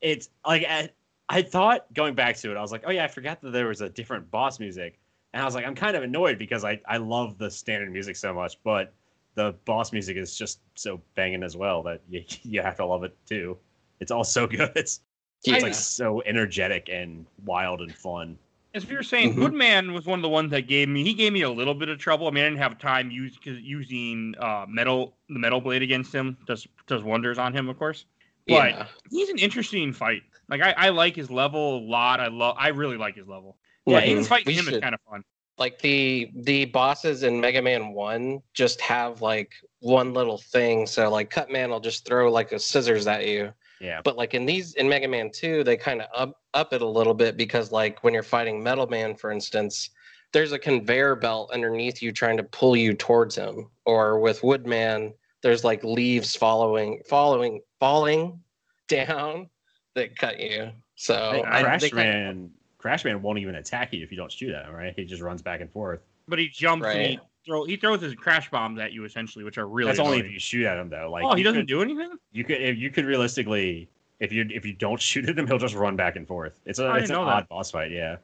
it's 0.00 0.28
like 0.46 0.64
I, 0.68 0.90
I 1.28 1.42
thought 1.42 1.92
going 1.94 2.14
back 2.14 2.36
to 2.38 2.50
it, 2.50 2.56
I 2.56 2.60
was 2.60 2.72
like, 2.72 2.82
oh 2.86 2.90
yeah, 2.90 3.04
I 3.04 3.08
forgot 3.08 3.40
that 3.42 3.50
there 3.52 3.68
was 3.68 3.80
a 3.80 3.88
different 3.88 4.30
boss 4.30 4.60
music, 4.60 4.98
and 5.32 5.42
I 5.42 5.44
was 5.44 5.54
like, 5.54 5.66
I'm 5.66 5.74
kind 5.74 5.96
of 5.96 6.02
annoyed 6.02 6.38
because 6.38 6.64
I 6.64 6.80
I 6.86 6.98
love 6.98 7.38
the 7.38 7.50
standard 7.50 7.90
music 7.92 8.16
so 8.16 8.32
much, 8.32 8.58
but 8.62 8.92
the 9.34 9.54
boss 9.64 9.92
music 9.92 10.16
is 10.16 10.36
just 10.36 10.60
so 10.74 11.00
banging 11.14 11.42
as 11.42 11.56
well 11.56 11.82
that 11.84 12.02
you 12.08 12.22
you 12.42 12.62
have 12.62 12.76
to 12.76 12.86
love 12.86 13.02
it 13.04 13.16
too. 13.26 13.56
It's 14.00 14.10
all 14.10 14.24
so 14.24 14.46
good. 14.46 14.70
It's, 14.76 15.00
Yeah. 15.44 15.54
it's 15.54 15.62
like 15.62 15.74
so 15.74 16.20
energetic 16.22 16.88
and 16.92 17.26
wild 17.44 17.80
and 17.80 17.94
fun. 17.94 18.38
As 18.72 18.86
we 18.86 18.94
were 18.94 19.02
saying, 19.02 19.34
Mhm. 19.34 19.42
Woodman 19.42 19.92
was 19.92 20.06
one 20.06 20.18
of 20.18 20.22
the 20.22 20.28
ones 20.28 20.50
that 20.52 20.68
gave 20.68 20.88
me. 20.88 21.02
He 21.02 21.12
gave 21.14 21.32
me 21.32 21.42
a 21.42 21.50
little 21.50 21.74
bit 21.74 21.88
of 21.88 21.98
trouble. 21.98 22.28
I 22.28 22.30
mean, 22.30 22.44
I 22.44 22.48
didn't 22.48 22.60
have 22.62 22.78
time 22.78 23.10
use, 23.10 23.36
using 23.44 24.34
uh, 24.38 24.64
metal, 24.68 25.16
the 25.28 25.38
metal 25.40 25.60
blade 25.60 25.82
against 25.82 26.14
him 26.14 26.36
does 26.46 26.66
does 26.86 27.02
wonders 27.02 27.38
on 27.38 27.52
him, 27.52 27.68
of 27.68 27.78
course. 27.78 28.04
But 28.46 28.70
yeah. 28.70 28.86
he's 29.10 29.28
an 29.28 29.38
interesting 29.38 29.92
fight. 29.92 30.22
Like 30.48 30.62
I, 30.62 30.72
I 30.76 30.88
like 30.90 31.16
his 31.16 31.30
level 31.30 31.78
a 31.78 31.82
lot. 31.84 32.20
I 32.20 32.28
love. 32.28 32.56
I 32.58 32.68
really 32.68 32.96
like 32.96 33.16
his 33.16 33.26
level. 33.26 33.56
Yeah, 33.86 34.04
even 34.04 34.22
Mhm. 34.22 34.28
fighting 34.28 34.54
him 34.54 34.68
is 34.68 34.78
kind 34.80 34.94
of 34.94 35.00
fun. 35.08 35.24
like 35.58 35.78
the 35.80 36.30
the 36.36 36.64
bosses 36.66 37.22
in 37.22 37.38
Mega 37.40 37.60
Man 37.60 37.92
1 37.92 38.40
just 38.54 38.80
have 38.80 39.20
like 39.20 39.52
one 39.80 40.14
little 40.14 40.38
thing. 40.38 40.86
So 40.86 41.10
like 41.10 41.28
Cutman 41.28 41.70
will 41.70 41.80
just 41.80 42.06
throw 42.06 42.30
like 42.32 42.52
a 42.52 42.58
scissors 42.58 43.06
at 43.06 43.26
you. 43.26 43.52
Yeah. 43.80 44.00
But 44.04 44.16
like 44.16 44.34
in 44.34 44.44
these 44.46 44.74
in 44.74 44.88
Mega 44.88 45.08
Man 45.08 45.30
2, 45.32 45.64
they 45.64 45.76
kind 45.76 46.02
of 46.02 46.08
up 46.14 46.40
up 46.54 46.72
it 46.72 46.82
a 46.82 46.86
little 46.88 47.14
bit 47.14 47.36
because 47.36 47.72
like 47.72 48.04
when 48.04 48.12
you're 48.14 48.22
fighting 48.22 48.62
Metal 48.62 48.86
Man, 48.86 49.14
for 49.14 49.30
instance, 49.32 49.90
there's 50.32 50.52
a 50.52 50.58
conveyor 50.58 51.16
belt 51.16 51.50
underneath 51.52 52.02
you 52.02 52.12
trying 52.12 52.36
to 52.36 52.42
pull 52.44 52.76
you 52.76 52.94
towards 52.94 53.34
him. 53.34 53.68
Or 53.86 54.20
with 54.20 54.42
Woodman, 54.42 55.14
there's 55.42 55.64
like 55.64 55.82
leaves 55.82 56.36
following, 56.36 57.00
following, 57.08 57.60
falling 57.80 58.38
down 58.88 59.48
that 59.94 60.16
cut 60.16 60.38
you. 60.38 60.70
So 60.96 61.14
Hey, 61.32 61.42
I, 61.46 61.62
Crash 61.62 61.80
kinda- 61.82 61.96
Man, 61.96 62.50
Crash 62.78 63.04
Man 63.04 63.22
won't 63.22 63.38
even 63.38 63.54
attack 63.56 63.92
you 63.92 64.02
if 64.02 64.10
you 64.10 64.16
don't 64.16 64.30
shoot 64.30 64.54
at 64.54 64.66
him, 64.66 64.74
right? 64.74 64.92
He 64.94 65.04
just 65.04 65.22
runs 65.22 65.42
back 65.42 65.60
and 65.60 65.70
forth. 65.70 66.00
But 66.28 66.38
he 66.38 66.48
jumps 66.48 66.86
and 66.86 67.00
he 67.00 67.08
Right. 67.16 67.20
Throw 67.46 67.64
he 67.64 67.76
throws 67.76 68.00
his 68.00 68.14
crash 68.14 68.50
bombs 68.50 68.78
at 68.78 68.92
you 68.92 69.04
essentially, 69.04 69.44
which 69.44 69.58
are 69.58 69.66
really 69.68 69.88
That's 69.90 69.98
only 70.00 70.18
if 70.20 70.30
you 70.30 70.38
shoot 70.38 70.66
at 70.66 70.78
him, 70.78 70.88
though. 70.88 71.10
Like, 71.10 71.24
oh, 71.24 71.34
he 71.34 71.42
doesn't 71.42 71.62
could- 71.62 71.68
do 71.68 71.82
anything. 71.82 72.12
You 72.32 72.44
could, 72.44 72.60
if 72.60 72.76
you 72.78 72.90
could 72.90 73.04
realistically, 73.04 73.88
if 74.20 74.32
you 74.32 74.46
if 74.50 74.64
you 74.66 74.72
don't 74.72 75.00
shoot 75.10 75.28
at 75.28 75.38
him, 75.38 75.46
he'll 75.46 75.58
just 75.58 75.74
run 75.74 75.96
back 75.96 76.16
and 76.16 76.26
forth. 76.26 76.58
It's 76.66 76.78
a 76.78 76.84
I 76.86 76.98
it's 76.98 77.10
an 77.10 77.16
didn't 77.16 77.26
that. 77.26 77.32
odd 77.32 77.48
boss 77.48 77.70
fight. 77.70 77.90
Yeah, 77.90 78.16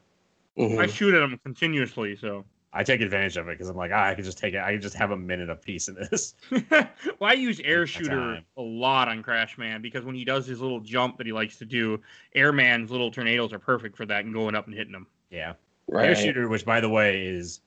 Mhm. 0.58 0.78
I 0.78 0.86
shoot 0.86 1.14
at 1.14 1.22
him 1.22 1.38
continuously, 1.44 2.16
so. 2.16 2.44
I 2.72 2.84
take 2.84 3.00
advantage 3.00 3.38
of 3.38 3.48
it 3.48 3.52
because 3.52 3.70
I'm 3.70 3.76
like, 3.76 3.90
ah, 3.94 4.04
I 4.04 4.14
could 4.14 4.26
just 4.26 4.36
take 4.36 4.52
it. 4.52 4.60
I 4.60 4.72
could 4.72 4.82
just 4.82 4.96
have 4.96 5.10
a 5.10 5.16
minute 5.16 5.48
of 5.48 5.62
peace 5.62 5.88
in 5.88 5.94
this. 5.94 6.34
well, 6.70 6.84
I 7.22 7.32
use 7.32 7.58
air 7.60 7.86
shooter 7.86 8.42
a 8.58 8.60
lot 8.60 9.08
on 9.08 9.22
Crash 9.22 9.56
Man 9.56 9.80
because 9.80 10.04
when 10.04 10.14
he 10.14 10.26
does 10.26 10.44
his 10.46 10.60
little 10.60 10.80
jump 10.80 11.16
that 11.16 11.26
he 11.26 11.32
likes 11.32 11.56
to 11.58 11.64
do, 11.64 11.98
Airman's 12.34 12.90
little 12.90 13.10
tornadoes 13.10 13.54
are 13.54 13.58
perfect 13.58 13.96
for 13.96 14.04
that 14.04 14.26
and 14.26 14.34
going 14.34 14.54
up 14.54 14.66
and 14.66 14.74
hitting 14.76 14.92
them. 14.92 15.06
Yeah, 15.30 15.54
right. 15.88 16.08
air 16.08 16.14
shooter, 16.16 16.48
which 16.48 16.66
by 16.66 16.80
the 16.82 16.88
way 16.90 17.26
is 17.26 17.60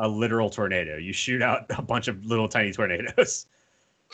a 0.00 0.08
literal 0.08 0.50
tornado. 0.50 0.96
You 0.96 1.12
shoot 1.12 1.42
out 1.42 1.66
a 1.70 1.82
bunch 1.82 2.08
of 2.08 2.24
little 2.24 2.48
tiny 2.48 2.72
tornadoes. 2.72 3.46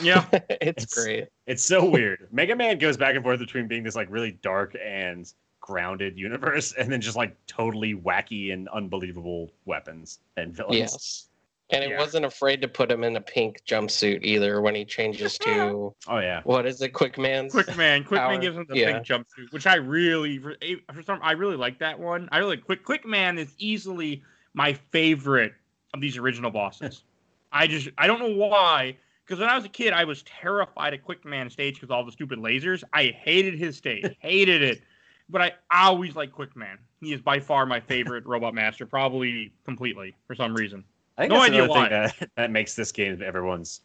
Yeah, 0.01 0.27
it's, 0.33 0.85
It's- 0.85 0.95
great. 0.95 1.29
It's 1.47 1.65
so 1.65 1.89
weird. 1.89 2.29
Mega 2.33 2.55
Man 2.55 2.77
goes 2.79 2.97
back 2.97 3.15
and 3.15 3.25
forth 3.25 3.39
between 3.39 3.67
being 3.69 3.83
this 3.85 3.97
like 3.97 4.09
really 4.11 4.33
dark 4.43 4.77
and 4.85 5.33
grounded 5.61 6.19
universe, 6.19 6.73
and 6.79 6.93
then 6.93 7.01
just 7.01 7.17
like 7.17 7.35
totally 7.47 7.95
wacky 7.95 8.53
and 8.53 8.69
unbelievable 8.69 9.53
weapons 9.65 10.19
and 10.37 10.55
villains. 10.55 10.77
Yes. 10.77 11.29
And 11.71 11.83
it 11.83 11.99
wasn't 11.99 12.25
afraid 12.25 12.63
to 12.63 12.69
put 12.69 12.93
him 12.93 13.03
in 13.03 13.17
a 13.17 13.21
pink 13.21 13.61
jumpsuit 13.67 14.23
either 14.23 14.61
when 14.61 14.77
he 14.77 14.85
changes 14.85 15.37
to 15.39 15.93
Oh 16.09 16.19
yeah. 16.19 16.41
what 16.45 16.65
is 16.65 16.81
it, 16.81 16.91
Quick 16.91 17.19
Man? 17.19 17.49
Quick 17.51 17.77
Man, 17.77 18.05
Quick 18.05 18.21
Man 18.21 18.41
gives 18.41 18.57
him 18.57 18.67
the 18.69 18.77
yeah. 18.79 18.93
big 18.93 19.03
jumpsuit, 19.03 19.51
which 19.51 19.67
I 19.67 19.75
really, 19.75 20.39
for, 20.39 20.55
eh, 20.63 20.77
for 20.95 21.03
some, 21.03 21.19
I 21.23 21.33
really 21.33 21.57
like 21.57 21.81
that 21.81 21.99
one. 21.99 22.29
I 22.31 22.39
really 22.39 22.57
Quick 22.57 22.85
Quick 22.85 23.05
Man 23.05 23.37
is 23.37 23.53
easily 23.59 24.23
my 24.55 24.75
favorite 24.75 25.55
of 25.95 26.01
these 26.01 26.17
original 26.17 26.51
bosses. 26.51 27.05
I 27.53 27.67
just, 27.67 27.89
I 27.99 28.07
don't 28.07 28.19
know 28.21 28.35
why. 28.35 28.97
Because 29.25 29.41
when 29.41 29.49
I 29.49 29.57
was 29.57 29.65
a 29.65 29.69
kid, 29.69 29.93
I 29.93 30.05
was 30.05 30.23
terrified 30.23 30.95
of 30.95 31.03
Quick 31.03 31.25
Man 31.25 31.51
stage 31.51 31.75
because 31.75 31.91
all 31.91 32.05
the 32.05 32.13
stupid 32.13 32.39
lasers. 32.39 32.85
I 32.93 33.07
hated 33.07 33.59
his 33.59 33.77
stage, 33.77 34.17
hated 34.21 34.63
it. 34.63 34.83
But 35.29 35.43
I 35.43 35.53
always 35.73 36.15
like 36.15 36.31
Quick 36.31 36.55
Man. 36.57 36.79
He 37.01 37.13
is 37.13 37.21
by 37.21 37.41
far 37.41 37.67
my 37.67 37.81
favorite 37.81 38.25
Robot 38.27 38.55
Master, 38.55 38.87
probably 38.87 39.53
completely 39.65 40.15
for 40.29 40.37
some 40.37 40.55
reason. 40.55 40.85
I 41.19 41.23
think 41.23 41.33
No 41.33 41.39
that's 41.41 41.49
idea 41.49 41.67
why. 41.67 41.89
thing 41.89 41.91
that, 41.91 42.31
that 42.37 42.51
makes 42.53 42.77
this 42.77 42.93
game 42.93 43.21
everyone's 43.23 43.81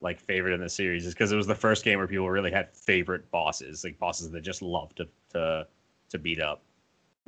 like 0.00 0.20
favorite 0.20 0.52
in 0.52 0.60
the 0.60 0.68
series 0.68 1.06
is 1.06 1.14
because 1.14 1.32
it 1.32 1.36
was 1.36 1.46
the 1.46 1.54
first 1.54 1.82
game 1.84 1.98
where 1.98 2.06
people 2.06 2.28
really 2.30 2.50
had 2.52 2.68
favorite 2.76 3.28
bosses, 3.30 3.82
like 3.82 3.98
bosses 3.98 4.30
that 4.30 4.42
just 4.42 4.62
loved 4.62 4.98
to 4.98 5.08
to 5.32 5.66
to 6.10 6.18
beat 6.18 6.40
up. 6.40 6.62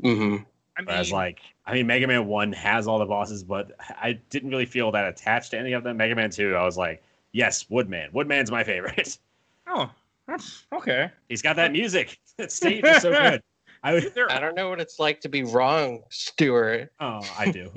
hmm 0.02 0.36
I 0.78 0.80
mean, 0.82 0.86
Whereas 0.86 1.12
like 1.12 1.40
I 1.66 1.74
mean 1.74 1.86
Mega 1.86 2.06
Man 2.06 2.26
One 2.26 2.52
has 2.52 2.86
all 2.86 2.98
the 3.00 3.06
bosses, 3.06 3.42
but 3.42 3.72
I 4.00 4.18
didn't 4.30 4.50
really 4.50 4.66
feel 4.66 4.92
that 4.92 5.08
attached 5.08 5.50
to 5.50 5.58
any 5.58 5.72
of 5.72 5.82
them. 5.82 5.96
Mega 5.96 6.14
Man 6.14 6.30
Two, 6.30 6.54
I 6.54 6.64
was 6.64 6.76
like, 6.76 7.02
yes, 7.32 7.68
Woodman. 7.68 8.10
Woodman's 8.12 8.50
my 8.50 8.62
favorite. 8.62 9.18
oh, 9.66 9.90
that's 10.28 10.64
okay. 10.72 11.10
He's 11.28 11.42
got 11.42 11.56
that 11.56 11.72
music. 11.72 12.18
That 12.38 12.52
stage 12.52 12.84
is 12.84 13.02
so 13.02 13.10
good. 13.10 13.42
I 13.82 13.94
would 13.94 14.14
There, 14.14 14.30
I 14.30 14.38
don't 14.38 14.54
know 14.54 14.68
what 14.68 14.80
it's 14.80 15.00
like 15.00 15.20
to 15.22 15.28
be 15.28 15.42
wrong, 15.42 16.04
Stuart. 16.08 16.92
oh 17.00 17.20
I 17.36 17.50
do. 17.50 17.68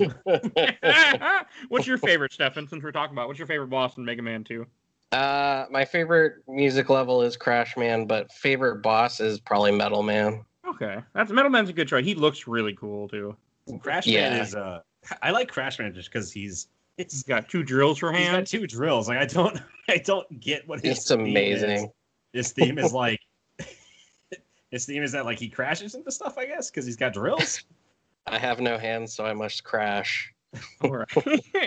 what's 1.68 1.88
your 1.88 1.98
favorite, 1.98 2.32
Stefan? 2.32 2.68
Since 2.68 2.84
we're 2.84 2.92
talking 2.92 3.12
about, 3.12 3.26
what's 3.26 3.40
your 3.40 3.48
favorite 3.48 3.70
boss 3.70 3.96
in 3.96 4.04
Mega 4.04 4.22
Man 4.22 4.44
Two? 4.44 4.66
uh, 5.12 5.66
my 5.70 5.84
favorite 5.84 6.36
music 6.48 6.88
level 6.90 7.22
is 7.22 7.36
Crash 7.36 7.76
Man, 7.76 8.06
but 8.06 8.32
favorite 8.32 8.82
boss 8.82 9.18
is 9.18 9.40
probably 9.40 9.72
Metal 9.72 10.02
Man. 10.04 10.44
Okay, 10.74 11.02
that's 11.14 11.30
Metal 11.30 11.50
Man's 11.50 11.68
a 11.68 11.72
good 11.72 11.88
choice. 11.88 12.04
He 12.04 12.14
looks 12.14 12.46
really 12.46 12.74
cool 12.74 13.08
too. 13.08 13.36
Crash 13.80 14.06
Yeah. 14.06 14.30
Man 14.30 14.40
is 14.40 14.54
uh 14.54 14.80
I 15.22 15.30
like 15.30 15.48
Crash 15.48 15.78
Man 15.78 15.92
just 15.94 16.10
because 16.12 16.32
he's 16.32 16.68
He's 16.96 17.06
it's 17.06 17.22
got 17.22 17.48
two 17.48 17.62
drills 17.62 17.98
for 17.98 18.12
he's 18.12 18.28
got 18.28 18.46
two 18.46 18.66
drills. 18.66 19.08
Like 19.08 19.18
I 19.18 19.24
don't 19.26 19.58
I 19.88 19.98
don't 19.98 20.40
get 20.40 20.66
what 20.68 20.80
his 20.84 20.98
It's 20.98 21.08
theme 21.08 21.20
is. 21.36 21.62
amazing. 21.62 21.90
His 22.32 22.52
theme 22.52 22.78
is 22.78 22.92
like 22.92 23.20
his 24.70 24.86
theme 24.86 25.02
is 25.02 25.12
that 25.12 25.24
like 25.24 25.38
he 25.38 25.48
crashes 25.48 25.94
into 25.94 26.10
stuff, 26.12 26.36
I 26.38 26.46
guess, 26.46 26.70
because 26.70 26.86
he's 26.86 26.96
got 26.96 27.14
drills. 27.14 27.62
I 28.26 28.38
have 28.38 28.60
no 28.60 28.78
hands, 28.78 29.12
so 29.12 29.24
I 29.24 29.32
must 29.32 29.64
crash. 29.64 30.32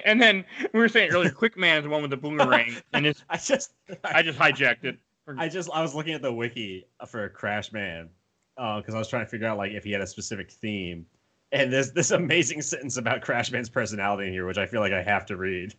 And 0.05 0.21
then 0.21 0.45
we 0.73 0.79
were 0.79 0.87
saying 0.87 1.11
earlier, 1.11 1.31
Quick 1.31 1.57
Man 1.57 1.79
is 1.79 1.83
the 1.83 1.89
one 1.89 2.01
with 2.03 2.11
the 2.11 2.17
boomerang, 2.17 2.75
and 2.93 3.05
it's 3.05 3.23
I 3.29 3.37
just 3.37 3.73
I 4.03 4.21
just 4.21 4.37
hijacked 4.37 4.83
it. 4.85 4.97
I 5.37 5.49
just 5.49 5.69
I 5.73 5.81
was 5.81 5.95
looking 5.95 6.13
at 6.13 6.21
the 6.21 6.31
wiki 6.31 6.85
for 7.07 7.27
Crash 7.29 7.71
Man 7.73 8.09
because 8.55 8.95
I 8.95 8.97
was 8.97 9.07
trying 9.07 9.25
to 9.25 9.29
figure 9.29 9.47
out 9.47 9.57
like 9.57 9.71
if 9.71 9.83
he 9.83 9.91
had 9.91 10.01
a 10.01 10.07
specific 10.07 10.51
theme, 10.51 11.05
and 11.51 11.71
there's 11.71 11.91
this 11.91 12.11
amazing 12.11 12.61
sentence 12.61 12.97
about 12.97 13.21
Crash 13.21 13.51
Man's 13.51 13.69
personality 13.69 14.27
in 14.27 14.33
here, 14.33 14.45
which 14.45 14.57
I 14.57 14.65
feel 14.65 14.81
like 14.81 14.93
I 14.93 15.01
have 15.01 15.25
to 15.27 15.37
read. 15.37 15.73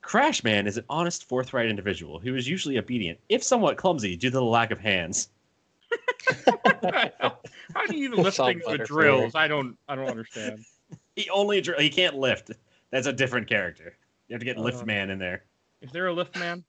Crash 0.00 0.42
Man 0.44 0.66
is 0.66 0.76
an 0.76 0.84
honest, 0.88 1.28
forthright 1.28 1.68
individual 1.68 2.18
who 2.18 2.34
is 2.34 2.48
usually 2.48 2.78
obedient, 2.78 3.18
if 3.28 3.42
somewhat 3.42 3.76
clumsy, 3.76 4.16
due 4.16 4.30
to 4.30 4.36
the 4.36 4.44
lack 4.44 4.70
of 4.70 4.78
hands. 4.78 5.28
How 7.74 7.86
do 7.86 7.96
you 7.96 8.04
even 8.04 8.22
lift 8.22 8.38
It's 8.38 8.46
things 8.46 8.62
with 8.66 8.86
drills? 8.86 9.34
I 9.34 9.48
don't 9.48 9.76
I 9.88 9.96
don't 9.96 10.08
understand. 10.08 10.64
He 11.16 11.28
only 11.30 11.60
dr- 11.60 11.80
he 11.80 11.90
can't 11.90 12.16
lift. 12.16 12.52
That's 12.90 13.06
a 13.06 13.12
different 13.12 13.48
character. 13.48 13.96
You 14.28 14.34
have 14.34 14.40
to 14.40 14.44
get 14.44 14.58
Lift 14.58 14.82
Uh. 14.82 14.86
Man 14.86 15.10
in 15.10 15.18
there. 15.18 15.44
Is 15.80 15.90
there 15.92 16.06
a 16.06 16.12
lift 16.12 16.36
man? 16.38 16.64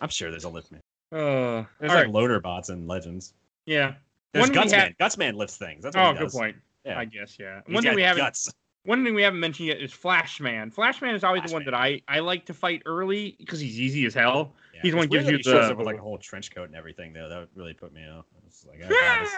I'm 0.00 0.08
sure 0.08 0.30
there's 0.30 0.44
a 0.44 0.48
Lift 0.48 0.72
Man. 0.72 0.80
Uh, 1.12 1.64
There's 1.78 1.90
like 1.90 2.06
right. 2.06 2.10
loader 2.10 2.40
bots 2.40 2.70
and 2.70 2.88
Legends. 2.88 3.34
Yeah. 3.66 3.94
There's 4.34 4.42
One 4.42 4.50
we 4.50 4.54
Guts 4.54 4.72
have- 4.72 4.82
Man. 4.82 4.94
Guts 4.98 5.16
Man 5.16 5.36
lifts 5.36 5.56
things. 5.56 5.82
That's 5.82 5.96
what 5.96 6.16
Oh, 6.16 6.18
good 6.18 6.30
point. 6.30 6.56
Yeah. 6.84 6.98
I 6.98 7.06
guess 7.06 7.38
yeah. 7.40 7.60
He's 7.66 7.74
One 7.74 7.82
thing 7.82 7.94
we 7.94 8.02
haven't 8.02 8.22
guts. 8.22 8.52
one 8.82 9.02
thing 9.04 9.14
we 9.14 9.22
haven't 9.22 9.40
mentioned 9.40 9.68
yet 9.68 9.80
is 9.80 9.92
Flashman. 9.92 10.70
Flashman 10.70 11.14
is 11.14 11.24
always 11.24 11.42
the 11.44 11.52
one 11.54 11.64
that 11.64 11.72
I 11.74 12.02
I 12.08 12.18
like 12.18 12.44
to 12.46 12.54
fight 12.54 12.82
early 12.84 13.36
because 13.38 13.58
he's 13.60 13.80
easy 13.80 14.04
as 14.04 14.12
hell. 14.12 14.52
Yeah, 14.74 14.80
He's 14.82 14.90
the 14.92 14.98
one 14.98 15.06
who 15.06 15.12
gives 15.12 15.26
you 15.26 15.32
that 15.32 15.36
he 15.38 15.42
shows 15.44 15.66
the- 15.68 15.72
up 15.72 15.78
with 15.78 15.86
like 15.86 15.96
a 15.96 16.02
whole 16.02 16.18
trench 16.18 16.54
coat 16.54 16.64
and 16.64 16.74
everything 16.74 17.12
though. 17.14 17.28
That 17.30 17.48
really 17.54 17.72
put 17.72 17.94
me 17.94 18.06
off. 18.06 18.26
Was 18.44 18.66
like, 18.68 18.80
oh, 18.84 18.88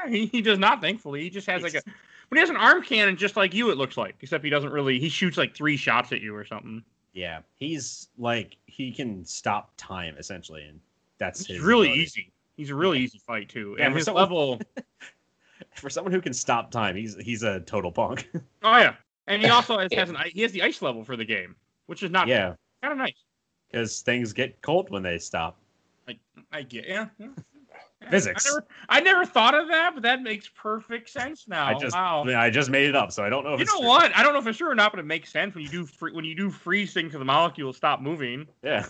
God, 0.02 0.10
he, 0.12 0.26
he 0.26 0.42
does 0.42 0.58
not, 0.58 0.80
thankfully. 0.80 1.22
He 1.22 1.30
just 1.30 1.46
has 1.46 1.62
like 1.62 1.74
a 1.74 1.82
but 2.28 2.36
he 2.38 2.40
has 2.40 2.50
an 2.50 2.56
arm 2.56 2.82
cannon 2.82 3.16
just 3.16 3.36
like 3.36 3.54
you, 3.54 3.70
it 3.70 3.78
looks 3.78 3.96
like. 3.96 4.16
Except 4.20 4.42
he 4.42 4.50
doesn't 4.50 4.72
really 4.72 4.98
he 4.98 5.08
shoots 5.08 5.36
like 5.38 5.54
three 5.54 5.76
shots 5.76 6.10
at 6.12 6.20
you 6.20 6.34
or 6.34 6.44
something. 6.44 6.82
yeah, 7.12 7.40
he's 7.54 8.08
like 8.18 8.56
he 8.66 8.90
can 8.90 9.24
stop 9.24 9.70
time 9.76 10.16
essentially, 10.18 10.64
and 10.64 10.80
that's 11.18 11.40
It's 11.42 11.48
his 11.50 11.60
really 11.60 11.86
ability. 11.86 12.02
easy. 12.02 12.32
He's 12.56 12.70
a 12.70 12.74
really 12.74 13.00
easy 13.00 13.18
fight 13.18 13.48
too. 13.48 13.76
Yeah, 13.78 13.86
and 13.86 13.92
for 13.94 13.98
his 13.98 14.04
someone- 14.06 14.22
level 14.22 14.60
For 15.74 15.90
someone 15.90 16.12
who 16.12 16.20
can 16.20 16.32
stop 16.32 16.70
time, 16.70 16.96
he's 16.96 17.16
he's 17.16 17.42
a 17.42 17.60
total 17.60 17.92
punk. 17.92 18.28
Oh 18.62 18.76
yeah. 18.78 18.94
And 19.26 19.42
he 19.42 19.48
also 19.48 19.78
has, 19.78 19.92
has 19.94 20.10
an 20.10 20.16
he 20.32 20.42
has 20.42 20.52
the 20.52 20.62
ice 20.62 20.82
level 20.82 21.04
for 21.04 21.16
the 21.16 21.24
game, 21.24 21.54
which 21.86 22.02
is 22.02 22.10
not 22.10 22.28
yeah, 22.28 22.54
kind 22.82 22.92
of 22.92 22.98
nice. 22.98 23.24
because 23.70 24.00
things 24.00 24.32
get 24.32 24.60
cold 24.62 24.90
when 24.90 25.02
they 25.02 25.18
stop. 25.18 25.58
I 26.52 26.62
get 26.62 26.86
yeah. 26.86 27.06
yeah. 27.18 27.28
Physics. 28.10 28.46
I 28.46 28.50
never, 28.50 28.66
I 28.88 29.00
never 29.00 29.26
thought 29.26 29.54
of 29.54 29.68
that, 29.68 29.94
but 29.94 30.02
that 30.04 30.22
makes 30.22 30.48
perfect 30.48 31.08
sense 31.10 31.46
now. 31.48 31.66
I 31.66 31.74
just 31.74 31.94
wow. 31.94 32.22
I, 32.22 32.24
mean, 32.24 32.36
I 32.36 32.50
just 32.50 32.70
made 32.70 32.88
it 32.88 32.94
up, 32.94 33.10
so 33.10 33.24
I 33.24 33.28
don't 33.28 33.42
know 33.44 33.54
if 33.54 33.58
You 33.58 33.64
it's 33.64 33.72
know 33.72 33.80
true. 33.80 33.88
what? 33.88 34.16
I 34.16 34.22
don't 34.22 34.32
know 34.32 34.38
if 34.38 34.46
it's 34.46 34.58
true 34.58 34.70
or 34.70 34.74
not, 34.74 34.92
but 34.92 35.00
it 35.00 35.06
makes 35.06 35.30
sense 35.30 35.54
when 35.54 35.64
you 35.64 35.70
do 35.70 35.86
free, 35.86 36.12
when 36.12 36.24
you 36.24 36.34
do 36.34 36.50
freeze 36.50 36.92
things 36.92 37.12
to 37.12 37.18
the 37.18 37.24
molecules 37.24 37.76
stop 37.76 38.00
moving. 38.00 38.46
Yeah, 38.62 38.86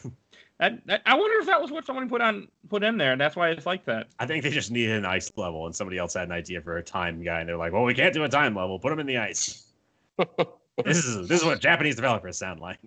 That, 0.59 0.87
that 0.87 1.03
I 1.05 1.15
wonder 1.15 1.39
if 1.39 1.47
that 1.47 1.61
was 1.61 1.71
what 1.71 1.85
someone 1.85 2.09
put 2.09 2.23
on 2.23 2.49
put 2.71 2.83
in 2.83 2.97
there, 2.97 3.13
and 3.13 3.21
that's 3.21 3.37
why 3.37 3.51
it's 3.51 3.67
like 3.67 3.85
that. 3.85 4.09
I 4.19 4.27
think 4.27 4.43
they 4.43 4.51
just 4.51 4.71
needed 4.71 4.97
an 4.97 5.05
ice 5.05 5.31
level, 5.37 5.67
and 5.67 5.77
somebody 5.77 5.99
else 5.99 6.15
had 6.15 6.25
an 6.25 6.33
idea 6.33 6.63
for 6.63 6.79
a 6.79 6.83
time 6.83 7.23
guy, 7.23 7.41
and 7.41 7.49
they're 7.49 7.59
like, 7.59 7.73
"Well, 7.73 7.85
we 7.85 7.93
can't 7.93 8.15
do 8.15 8.25
a 8.25 8.29
time 8.29 8.55
level. 8.55 8.79
Put 8.79 8.89
them 8.89 8.99
in 8.99 9.07
the 9.07 9.19
ice." 9.19 9.67
this 10.85 11.05
is 11.05 11.29
this 11.29 11.41
is 11.41 11.45
what 11.45 11.61
Japanese 11.61 11.97
developers 11.97 12.39
sound 12.39 12.61
like. 12.61 12.79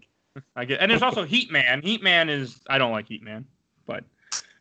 I 0.56 0.66
get, 0.66 0.80
and 0.80 0.90
there's 0.90 1.04
also 1.04 1.24
Heat 1.24 1.52
Man. 1.52 1.82
Heat 1.84 2.02
Man 2.02 2.28
is 2.28 2.60
I 2.68 2.80
don't 2.80 2.92
like 2.92 3.08
Heat 3.08 3.22
Man, 3.22 3.46
but 3.86 4.04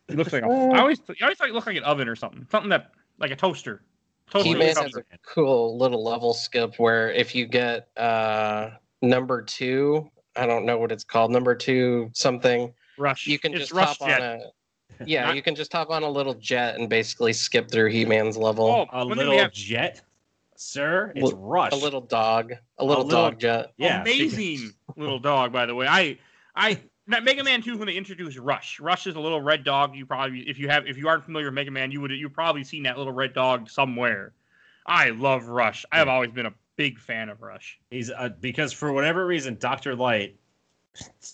he 0.07 0.15
looks 0.15 0.31
like 0.31 0.43
a, 0.43 0.45
I 0.73 0.79
always 0.79 0.99
I 1.09 1.23
always 1.23 1.37
thought 1.37 1.47
he 1.47 1.53
looked 1.53 1.67
like 1.67 1.77
an 1.77 1.83
oven 1.83 2.07
or 2.07 2.15
something, 2.15 2.45
something 2.51 2.69
that 2.69 2.91
like 3.19 3.31
a 3.31 3.35
toaster. 3.35 3.81
Totally 4.29 4.51
Heat 4.51 4.59
Man 4.59 4.75
has 4.75 4.95
a 4.95 4.99
a 4.99 5.17
cool 5.25 5.79
little 5.79 6.03
level 6.03 6.35
skip 6.35 6.75
where 6.77 7.11
if 7.11 7.33
you 7.33 7.47
get 7.47 7.87
uh 7.97 8.69
number 9.01 9.41
two, 9.41 10.11
I 10.35 10.45
don't 10.45 10.65
know 10.65 10.77
what 10.77 10.91
it's 10.91 11.03
called, 11.03 11.31
number 11.31 11.55
two 11.55 12.11
something, 12.13 12.71
rush. 12.99 13.27
you 13.27 13.39
can 13.39 13.51
It's 13.53 13.61
just 13.61 13.71
rush 13.73 13.97
hop 13.97 14.07
jet. 14.07 14.21
on 14.21 14.39
a 14.41 14.51
yeah, 15.05 15.25
Not- 15.27 15.35
you 15.35 15.41
can 15.41 15.55
just 15.55 15.71
hop 15.71 15.89
on 15.89 16.03
a 16.03 16.09
little 16.09 16.33
jet 16.33 16.75
and 16.75 16.89
basically 16.89 17.33
skip 17.33 17.69
through 17.71 17.89
Heat 17.89 18.07
Man's 18.07 18.37
level. 18.37 18.65
Oh, 18.67 18.87
A 18.91 19.05
little 19.05 19.37
have 19.37 19.53
jet, 19.53 20.01
sir. 20.55 21.13
It's 21.15 21.31
Li- 21.31 21.37
Rush. 21.37 21.71
a 21.71 21.75
little 21.75 22.01
dog, 22.01 22.53
a 22.77 22.83
little, 22.85 23.05
little- 23.05 23.21
dog 23.21 23.39
jet. 23.39 23.71
yeah, 23.77 24.01
amazing 24.01 24.73
little 24.97 25.19
dog, 25.19 25.51
by 25.53 25.65
the 25.65 25.75
way. 25.75 25.87
I, 25.87 26.17
I, 26.55 26.79
that 27.07 27.23
Mega 27.23 27.43
Man 27.43 27.61
2 27.61 27.77
when 27.77 27.87
they 27.87 27.95
introduced 27.95 28.37
Rush. 28.37 28.79
Rush 28.79 29.07
is 29.07 29.15
a 29.15 29.19
little 29.19 29.41
red 29.41 29.63
dog. 29.63 29.95
You 29.95 30.05
probably, 30.05 30.41
if 30.49 30.59
you 30.59 30.67
have, 30.69 30.85
if 30.85 30.97
you 30.97 31.07
aren't 31.07 31.23
familiar 31.23 31.47
with 31.47 31.53
Mega 31.55 31.71
Man, 31.71 31.91
you 31.91 32.01
would, 32.01 32.11
you 32.11 32.29
probably 32.29 32.63
seen 32.63 32.83
that 32.83 32.97
little 32.97 33.13
red 33.13 33.33
dog 33.33 33.69
somewhere. 33.69 34.33
I 34.85 35.09
love 35.11 35.45
Rush. 35.47 35.85
I 35.91 35.97
have 35.99 36.07
always 36.07 36.31
been 36.31 36.45
a 36.47 36.53
big 36.75 36.99
fan 36.99 37.29
of 37.29 37.41
Rush. 37.41 37.79
He's 37.89 38.09
uh, 38.11 38.29
because 38.41 38.73
for 38.73 38.91
whatever 38.91 39.25
reason, 39.25 39.57
Doctor 39.59 39.95
Light 39.95 40.35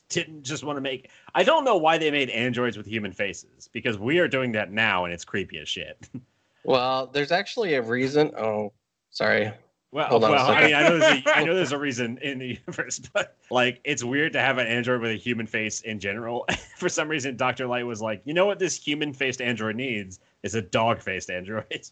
didn't 0.10 0.44
just 0.44 0.64
want 0.64 0.78
to 0.78 0.82
make. 0.82 1.10
I 1.34 1.44
don't 1.44 1.64
know 1.64 1.78
why 1.78 1.98
they 1.98 2.12
made 2.12 2.30
androids 2.30 2.78
with 2.78 2.86
human 2.86 3.12
faces 3.12 3.70
because 3.72 3.98
we 3.98 4.20
are 4.20 4.28
doing 4.28 4.52
that 4.54 4.72
now 4.72 5.06
and 5.06 5.14
it's 5.14 5.26
creepy 5.26 5.60
as 5.60 5.70
shit. 5.70 6.10
Well, 6.68 7.06
there's 7.08 7.32
actually 7.32 7.76
a 7.76 7.82
reason. 7.84 8.32
Oh, 8.36 8.74
sorry. 9.12 9.52
Well, 9.92 10.08
Hold 10.10 10.26
on 10.26 10.32
well, 10.32 10.48
I 10.50 10.66
mean, 10.66 10.74
I 10.74 10.82
know, 10.82 10.98
there's 10.98 11.24
a, 11.24 11.38
I 11.38 11.44
know 11.44 11.54
there's 11.56 11.72
a 11.72 11.78
reason 11.78 12.18
in 12.24 12.40
the 12.40 12.60
universe, 12.68 13.00
but 13.14 13.38
like, 13.50 13.80
it's 13.86 14.04
weird 14.04 14.34
to 14.34 14.42
have 14.42 14.58
an 14.58 14.68
android 14.68 15.00
with 15.00 15.12
a 15.12 15.16
human 15.16 15.46
face 15.46 15.82
in 15.82 16.00
general. 16.00 16.46
For 16.78 16.90
some 16.90 17.08
reason, 17.08 17.38
Doctor 17.38 17.68
Light 17.68 17.86
was 17.86 18.02
like, 18.02 18.22
you 18.26 18.34
know 18.34 18.46
what, 18.46 18.60
this 18.60 18.76
human-faced 18.76 19.42
android 19.42 19.76
needs 19.76 20.20
is 20.44 20.56
a 20.56 20.62
dog-faced 20.62 21.30
android. 21.30 21.88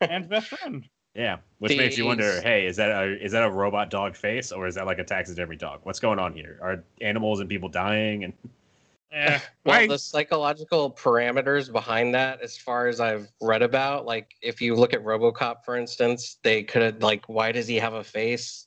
and 0.00 0.28
best 0.28 0.48
friend. 0.48 0.86
Yeah, 1.14 1.38
which 1.58 1.76
makes 1.76 1.96
you 1.98 2.06
wonder, 2.06 2.40
hey, 2.40 2.66
is 2.66 2.76
that 2.76 2.90
a 2.90 3.24
is 3.24 3.32
that 3.32 3.42
a 3.42 3.50
robot 3.50 3.90
dog 3.90 4.14
face 4.16 4.52
or 4.52 4.66
is 4.66 4.74
that 4.76 4.86
like 4.86 4.98
a 4.98 5.04
taxidermy 5.04 5.56
dog? 5.56 5.80
What's 5.82 5.98
going 5.98 6.18
on 6.18 6.32
here? 6.32 6.58
Are 6.62 6.84
animals 7.00 7.40
and 7.40 7.48
people 7.48 7.68
dying? 7.68 8.24
And 8.24 8.32
Yeah. 9.12 9.40
Well, 9.64 9.80
I- 9.80 9.86
the 9.86 9.98
psychological 9.98 10.90
parameters 10.92 11.72
behind 11.72 12.14
that, 12.14 12.40
as 12.42 12.56
far 12.56 12.86
as 12.88 13.00
I've 13.00 13.28
read 13.40 13.62
about, 13.62 14.06
like 14.06 14.30
if 14.42 14.60
you 14.60 14.74
look 14.76 14.92
at 14.94 15.02
RoboCop, 15.02 15.64
for 15.64 15.76
instance, 15.76 16.38
they 16.42 16.62
could 16.62 16.82
have 16.82 17.02
like, 17.02 17.26
why 17.28 17.52
does 17.52 17.66
he 17.66 17.76
have 17.76 17.94
a 17.94 18.04
face? 18.04 18.66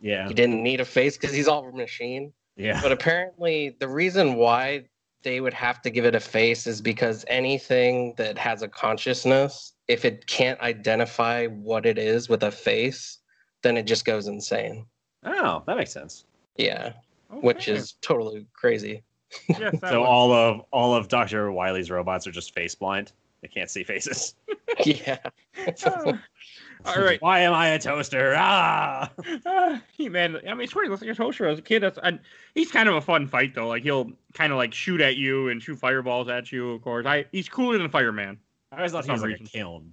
yeah, 0.00 0.26
He 0.28 0.32
didn't 0.34 0.62
need 0.62 0.80
a 0.80 0.84
face 0.84 1.16
because 1.16 1.34
he's 1.34 1.48
all 1.48 1.70
machine. 1.72 2.32
yeah, 2.56 2.80
But 2.80 2.90
apparently, 2.92 3.76
the 3.80 3.88
reason 3.88 4.34
why 4.34 4.86
they 5.22 5.40
would 5.40 5.52
have 5.54 5.82
to 5.82 5.90
give 5.90 6.04
it 6.06 6.14
a 6.14 6.20
face 6.20 6.66
is 6.66 6.80
because 6.80 7.24
anything 7.28 8.14
that 8.16 8.38
has 8.38 8.62
a 8.62 8.68
consciousness, 8.68 9.74
if 9.90 10.04
it 10.04 10.26
can't 10.26 10.60
identify 10.60 11.46
what 11.46 11.84
it 11.84 11.98
is 11.98 12.28
with 12.28 12.44
a 12.44 12.50
face, 12.52 13.18
then 13.62 13.76
it 13.76 13.82
just 13.82 14.04
goes 14.04 14.28
insane. 14.28 14.86
oh, 15.24 15.64
that 15.66 15.76
makes 15.76 15.92
sense. 15.92 16.24
Yeah, 16.56 16.92
which 17.28 17.66
is 17.66 17.94
totally 18.00 18.46
crazy. 18.52 19.02
Yes, 19.48 19.80
So 19.80 20.00
was- 20.00 20.08
all 20.08 20.32
of 20.32 20.60
all 20.72 20.94
of 20.94 21.08
Doctor 21.08 21.50
Wily's 21.50 21.90
robots 21.90 22.26
are 22.28 22.30
just 22.30 22.54
face 22.54 22.74
blind. 22.74 23.10
They 23.42 23.48
can't 23.48 23.68
see 23.68 23.82
faces. 23.82 24.34
yeah. 24.84 25.18
all 25.86 27.02
right. 27.02 27.20
Why 27.20 27.40
am 27.40 27.52
I 27.52 27.68
a 27.68 27.78
toaster? 27.78 28.34
Ah. 28.36 29.10
Uh, 29.46 29.78
Heat 29.96 30.10
Man, 30.10 30.36
I 30.46 30.52
mean, 30.52 30.60
it's 30.60 30.74
weird. 30.74 30.86
He 30.86 30.90
looks 30.90 31.02
like 31.02 31.10
a 31.10 31.14
toaster 31.14 31.48
as 31.48 31.58
a 31.58 31.62
kid. 31.62 31.82
That's 31.82 31.98
and 32.02 32.20
he's 32.54 32.70
kind 32.70 32.88
of 32.88 32.94
a 32.94 33.00
fun 33.00 33.26
fight 33.26 33.54
though. 33.54 33.66
Like 33.68 33.82
he'll 33.82 34.12
kind 34.34 34.52
of 34.52 34.58
like 34.58 34.72
shoot 34.72 35.00
at 35.00 35.16
you 35.16 35.48
and 35.48 35.60
shoot 35.60 35.78
fireballs 35.78 36.28
at 36.28 36.52
you. 36.52 36.70
Of 36.72 36.82
course, 36.82 37.06
I 37.06 37.24
he's 37.32 37.48
cooler 37.48 37.78
than 37.78 37.88
Fireman. 37.90 38.38
I 38.72 38.76
always 38.76 38.92
thought 38.92 39.04
For 39.04 39.08
he 39.08 39.12
was 39.12 39.20
some 39.22 39.30
like 39.30 39.40
a 39.40 39.44
kiln. 39.44 39.92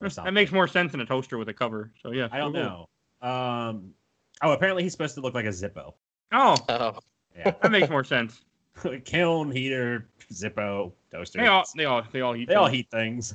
That 0.00 0.32
makes 0.32 0.52
more 0.52 0.68
sense 0.68 0.92
than 0.92 1.00
a 1.00 1.06
toaster 1.06 1.38
with 1.38 1.48
a 1.48 1.54
cover. 1.54 1.92
So 2.02 2.12
yeah, 2.12 2.28
I 2.30 2.38
don't 2.38 2.52
cool. 2.52 2.88
know. 3.22 3.28
Um. 3.28 3.94
Oh, 4.42 4.52
apparently 4.52 4.84
he's 4.84 4.92
supposed 4.92 5.14
to 5.16 5.20
look 5.20 5.34
like 5.34 5.46
a 5.46 5.48
Zippo. 5.48 5.94
Oh, 6.30 6.56
Oh, 6.68 6.98
Yeah. 7.36 7.50
that 7.62 7.70
makes 7.72 7.88
more 7.90 8.04
sense. 8.04 8.42
kiln, 9.04 9.50
heater, 9.50 10.08
Zippo, 10.32 10.92
toaster. 11.10 11.40
They 11.40 11.46
all 11.48 11.64
they 11.76 11.84
all 11.86 12.02
they 12.12 12.20
all 12.20 12.32
heat. 12.34 12.48
they 12.48 12.54
all 12.54 12.68
heat 12.68 12.88
things 12.92 13.34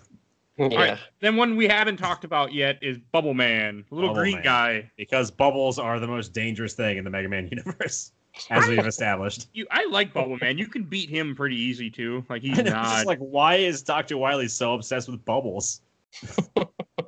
yeah. 0.58 0.68
right. 0.76 0.98
Then 1.20 1.36
one 1.36 1.56
we 1.56 1.68
haven't 1.68 1.98
talked 1.98 2.24
about 2.24 2.54
yet 2.54 2.78
is 2.82 2.98
Bubble 3.12 3.34
Man, 3.34 3.86
the 3.90 3.96
little 3.96 4.10
Bubble 4.12 4.22
green 4.22 4.36
Man. 4.36 4.44
guy. 4.44 4.92
because 4.98 5.32
bubbles 5.32 5.80
are 5.80 6.00
the 6.00 6.08
most 6.08 6.34
dangerous 6.34 6.74
thing 6.74 6.98
in 6.98 7.04
the 7.04 7.10
Mega 7.10 7.28
Man 7.30 7.48
universe, 7.52 8.12
as 8.50 8.68
we've 8.68 8.86
established. 8.86 9.48
You, 9.54 9.68
I 9.72 9.86
like 9.86 10.14
Bubble 10.14 10.38
Man. 10.42 10.58
You 10.58 10.68
can 10.68 10.84
beat 10.84 11.10
him 11.10 11.36
pretty 11.36 11.56
easy 11.56 11.90
too. 11.90 12.26
Like 12.30 12.42
he's 12.42 12.58
it's 12.60 12.70
not. 12.70 12.86
just 12.86 13.06
like, 13.06 13.20
why 13.20 13.56
is 13.56 13.82
Doctor 13.82 14.18
Wily 14.18 14.48
so 14.48 14.74
obsessed 14.74 15.10
with 15.10 15.24
bubbles? 15.26 15.82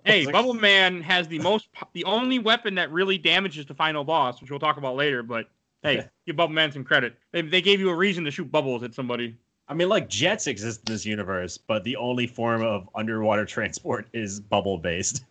Hey, 0.03 0.25
Like- 0.25 0.33
Bubble 0.33 0.53
Man 0.53 1.01
has 1.01 1.27
the 1.27 1.39
most, 1.39 1.67
the 1.93 2.03
only 2.03 2.37
weapon 2.37 2.75
that 2.75 2.91
really 2.91 3.17
damages 3.17 3.65
the 3.65 3.73
final 3.73 4.03
boss, 4.03 4.39
which 4.39 4.51
we'll 4.51 4.59
talk 4.59 4.77
about 4.77 4.95
later. 4.95 5.23
But 5.23 5.49
hey, 5.81 6.05
give 6.27 6.35
Bubble 6.35 6.53
Man 6.53 6.71
some 6.71 6.83
credit. 6.83 7.15
They, 7.31 7.41
they 7.41 7.61
gave 7.61 7.79
you 7.79 7.89
a 7.89 7.95
reason 7.95 8.23
to 8.25 8.31
shoot 8.31 8.51
bubbles 8.51 8.83
at 8.83 8.93
somebody. 8.93 9.35
I 9.67 9.73
mean, 9.73 9.89
like 9.89 10.07
jets 10.07 10.45
exist 10.45 10.81
in 10.87 10.93
this 10.93 11.05
universe, 11.07 11.57
but 11.57 11.83
the 11.83 11.95
only 11.95 12.27
form 12.27 12.61
of 12.61 12.87
underwater 12.93 13.45
transport 13.47 14.07
is 14.13 14.39
bubble 14.39 14.77
based. 14.77 15.23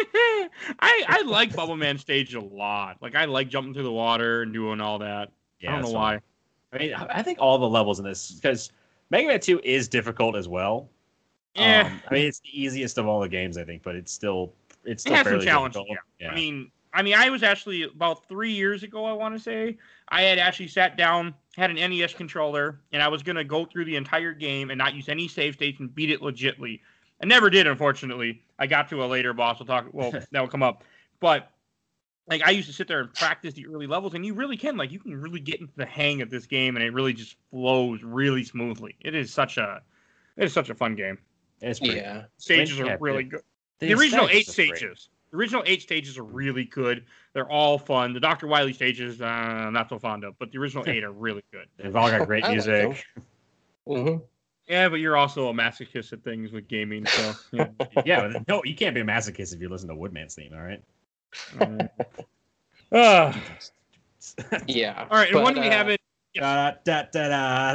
I 0.80 1.04
I 1.08 1.22
like 1.26 1.54
Bubble 1.54 1.76
Man 1.76 1.98
stage 1.98 2.34
a 2.34 2.40
lot. 2.40 2.98
Like 3.00 3.14
I 3.14 3.24
like 3.24 3.48
jumping 3.48 3.74
through 3.74 3.84
the 3.84 3.92
water 3.92 4.42
and 4.42 4.52
doing 4.52 4.80
all 4.80 4.98
that. 4.98 5.30
I 5.62 5.72
don't 5.72 5.82
know 5.82 5.90
why. 5.90 6.20
I 6.72 6.78
mean, 6.78 6.94
I 6.94 7.22
think 7.22 7.38
all 7.40 7.58
the 7.58 7.68
levels 7.68 7.98
in 7.98 8.04
this 8.04 8.32
because 8.32 8.72
Mega 9.10 9.28
Man 9.28 9.40
Two 9.40 9.60
is 9.64 9.88
difficult 9.88 10.36
as 10.36 10.48
well. 10.48 10.90
Yeah, 11.54 11.86
Um, 11.86 12.02
I 12.08 12.14
mean, 12.14 12.26
it's 12.26 12.40
the 12.40 12.60
easiest 12.60 12.98
of 12.98 13.06
all 13.06 13.20
the 13.20 13.28
games, 13.28 13.56
I 13.56 13.64
think, 13.64 13.82
but 13.82 13.94
it's 13.96 14.12
still 14.12 14.52
it's 14.84 15.04
It 15.04 15.08
still 15.08 15.14
has 15.14 15.26
some 15.26 15.40
challenges, 15.40 15.80
difficult. 15.80 15.98
Yeah. 16.20 16.30
I 16.30 16.34
mean, 16.34 16.70
I 16.92 17.02
mean, 17.02 17.14
I 17.14 17.30
was 17.30 17.42
actually 17.42 17.82
about 17.84 18.28
three 18.28 18.52
years 18.52 18.82
ago. 18.82 19.04
I 19.04 19.12
want 19.12 19.34
to 19.34 19.40
say 19.40 19.78
I 20.08 20.22
had 20.22 20.38
actually 20.38 20.68
sat 20.68 20.96
down, 20.96 21.34
had 21.56 21.70
an 21.70 21.76
NES 21.76 22.14
controller, 22.14 22.80
and 22.92 23.02
I 23.02 23.08
was 23.08 23.22
gonna 23.22 23.44
go 23.44 23.64
through 23.64 23.86
the 23.86 23.96
entire 23.96 24.32
game 24.32 24.70
and 24.70 24.78
not 24.78 24.94
use 24.94 25.08
any 25.08 25.28
save 25.28 25.54
states 25.54 25.80
and 25.80 25.94
beat 25.94 26.10
it 26.10 26.20
legitly. 26.20 26.80
I 27.20 27.26
never 27.26 27.50
did, 27.50 27.66
unfortunately. 27.66 28.42
I 28.58 28.66
got 28.66 28.88
to 28.90 29.04
a 29.04 29.06
later 29.06 29.32
boss. 29.32 29.58
We'll 29.58 29.66
talk. 29.66 29.86
Well, 29.92 30.12
that 30.30 30.40
will 30.40 30.48
come 30.48 30.62
up. 30.62 30.84
But 31.20 31.50
like, 32.28 32.42
I 32.46 32.50
used 32.50 32.68
to 32.68 32.74
sit 32.74 32.88
there 32.88 33.00
and 33.00 33.12
practice 33.14 33.54
the 33.54 33.66
early 33.66 33.86
levels, 33.86 34.14
and 34.14 34.24
you 34.24 34.34
really 34.34 34.56
can. 34.56 34.76
Like, 34.76 34.92
you 34.92 34.98
can 34.98 35.20
really 35.20 35.40
get 35.40 35.60
into 35.60 35.72
the 35.76 35.86
hang 35.86 36.20
of 36.22 36.30
this 36.30 36.46
game, 36.46 36.76
and 36.76 36.84
it 36.84 36.92
really 36.92 37.14
just 37.14 37.36
flows 37.50 38.02
really 38.02 38.44
smoothly. 38.44 38.96
It 39.00 39.14
is 39.14 39.32
such 39.32 39.56
a, 39.56 39.80
it 40.36 40.44
is 40.44 40.52
such 40.52 40.68
a 40.68 40.74
fun 40.74 40.94
game. 40.94 41.18
it's 41.60 41.80
pretty, 41.80 41.96
Yeah. 41.96 42.24
Stages 42.36 42.78
yeah, 42.78 42.94
are 42.94 42.98
really 43.00 43.24
good. 43.24 43.42
The, 43.78 43.94
original 43.94 44.28
eight 44.28 44.48
is 44.48 44.54
great. 44.54 44.76
stages. 44.76 45.08
The 45.30 45.36
original 45.36 45.62
eight 45.66 45.82
stages 45.82 46.18
are 46.18 46.24
really 46.24 46.64
good. 46.64 47.04
They're 47.32 47.50
all 47.50 47.78
fun. 47.78 48.12
The 48.12 48.20
Dr. 48.20 48.46
Wily 48.46 48.72
stages, 48.72 49.20
uh, 49.20 49.24
I'm 49.24 49.72
not 49.72 49.88
so 49.88 49.98
fond 49.98 50.24
of, 50.24 50.38
but 50.38 50.52
the 50.52 50.58
original 50.58 50.84
eight 50.88 51.04
are 51.04 51.12
really 51.12 51.44
good. 51.52 51.66
They've 51.78 51.94
all 51.94 52.10
got 52.10 52.26
great 52.26 52.44
I 52.44 52.48
like 52.48 52.56
music. 52.56 53.06
Yeah, 54.68 54.88
but 54.88 54.96
you're 54.96 55.16
also 55.16 55.48
a 55.48 55.52
masochist 55.52 56.12
at 56.12 56.22
things 56.22 56.52
with 56.52 56.68
gaming, 56.68 57.06
so 57.06 57.32
yeah. 57.52 57.68
yeah, 58.04 58.28
but 58.28 58.48
no, 58.48 58.62
you 58.64 58.74
can't 58.74 58.94
be 58.94 59.00
a 59.00 59.04
masochist 59.04 59.54
if 59.54 59.60
you 59.60 59.68
listen 59.68 59.88
to 59.88 59.94
Woodman's 59.94 60.34
theme. 60.34 60.52
All 60.54 60.62
right. 60.62 60.82
Uh, 61.60 61.88
ah. 62.92 63.42
Yeah. 64.66 65.06
all 65.10 65.16
right, 65.16 65.28
and 65.28 65.34
but, 65.34 65.44
when 65.44 65.54
we 65.60 65.68
uh, 65.68 65.70
have 65.70 65.88
it, 65.88 66.00
Da, 66.34 66.72
da, 66.84 67.04
da, 67.10 67.28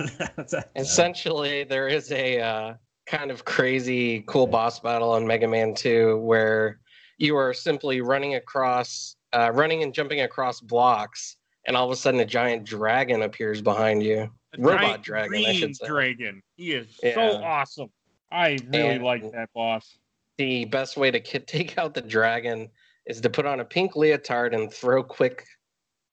da, 0.05 0.43
da. 0.43 0.61
Essentially, 0.75 1.63
there 1.63 1.87
is 1.87 2.11
a 2.11 2.39
uh, 2.39 2.73
kind 3.05 3.31
of 3.31 3.43
crazy, 3.45 4.23
cool 4.27 4.47
boss 4.47 4.79
battle 4.79 5.15
in 5.17 5.27
Mega 5.27 5.47
Man 5.47 5.73
2 5.73 6.17
where 6.19 6.79
you 7.17 7.35
are 7.35 7.53
simply 7.53 8.01
running 8.01 8.35
across, 8.35 9.15
uh, 9.33 9.51
running 9.51 9.83
and 9.83 9.93
jumping 9.93 10.21
across 10.21 10.61
blocks, 10.61 11.35
and 11.67 11.75
all 11.75 11.85
of 11.85 11.91
a 11.91 11.95
sudden 11.95 12.19
a 12.19 12.25
giant 12.25 12.63
dragon 12.65 13.23
appears 13.23 13.61
behind 13.61 14.03
you. 14.03 14.29
A 14.57 14.61
Robot 14.61 14.81
giant 14.81 15.03
dragon, 15.03 15.33
I 15.37 15.43
green 15.43 15.55
should 15.59 15.75
say. 15.75 15.87
dragon. 15.87 16.43
He 16.57 16.73
is 16.73 16.99
Yeah. 17.03 17.15
so 17.15 17.43
awesome. 17.43 17.89
I 18.31 18.57
really 18.71 18.95
And- 18.95 19.03
like 19.03 19.31
that 19.31 19.49
boss. 19.53 19.97
The 20.37 20.65
best 20.65 20.97
way 20.97 21.11
to 21.11 21.19
ki- 21.19 21.39
take 21.47 21.77
out 21.77 21.93
the 21.93 22.01
dragon 22.01 22.69
is 23.05 23.21
to 23.21 23.29
put 23.29 23.45
on 23.45 23.59
a 23.59 23.65
pink 23.65 23.95
leotard 23.95 24.53
and 24.53 24.71
throw 24.73 25.03
quick, 25.03 25.45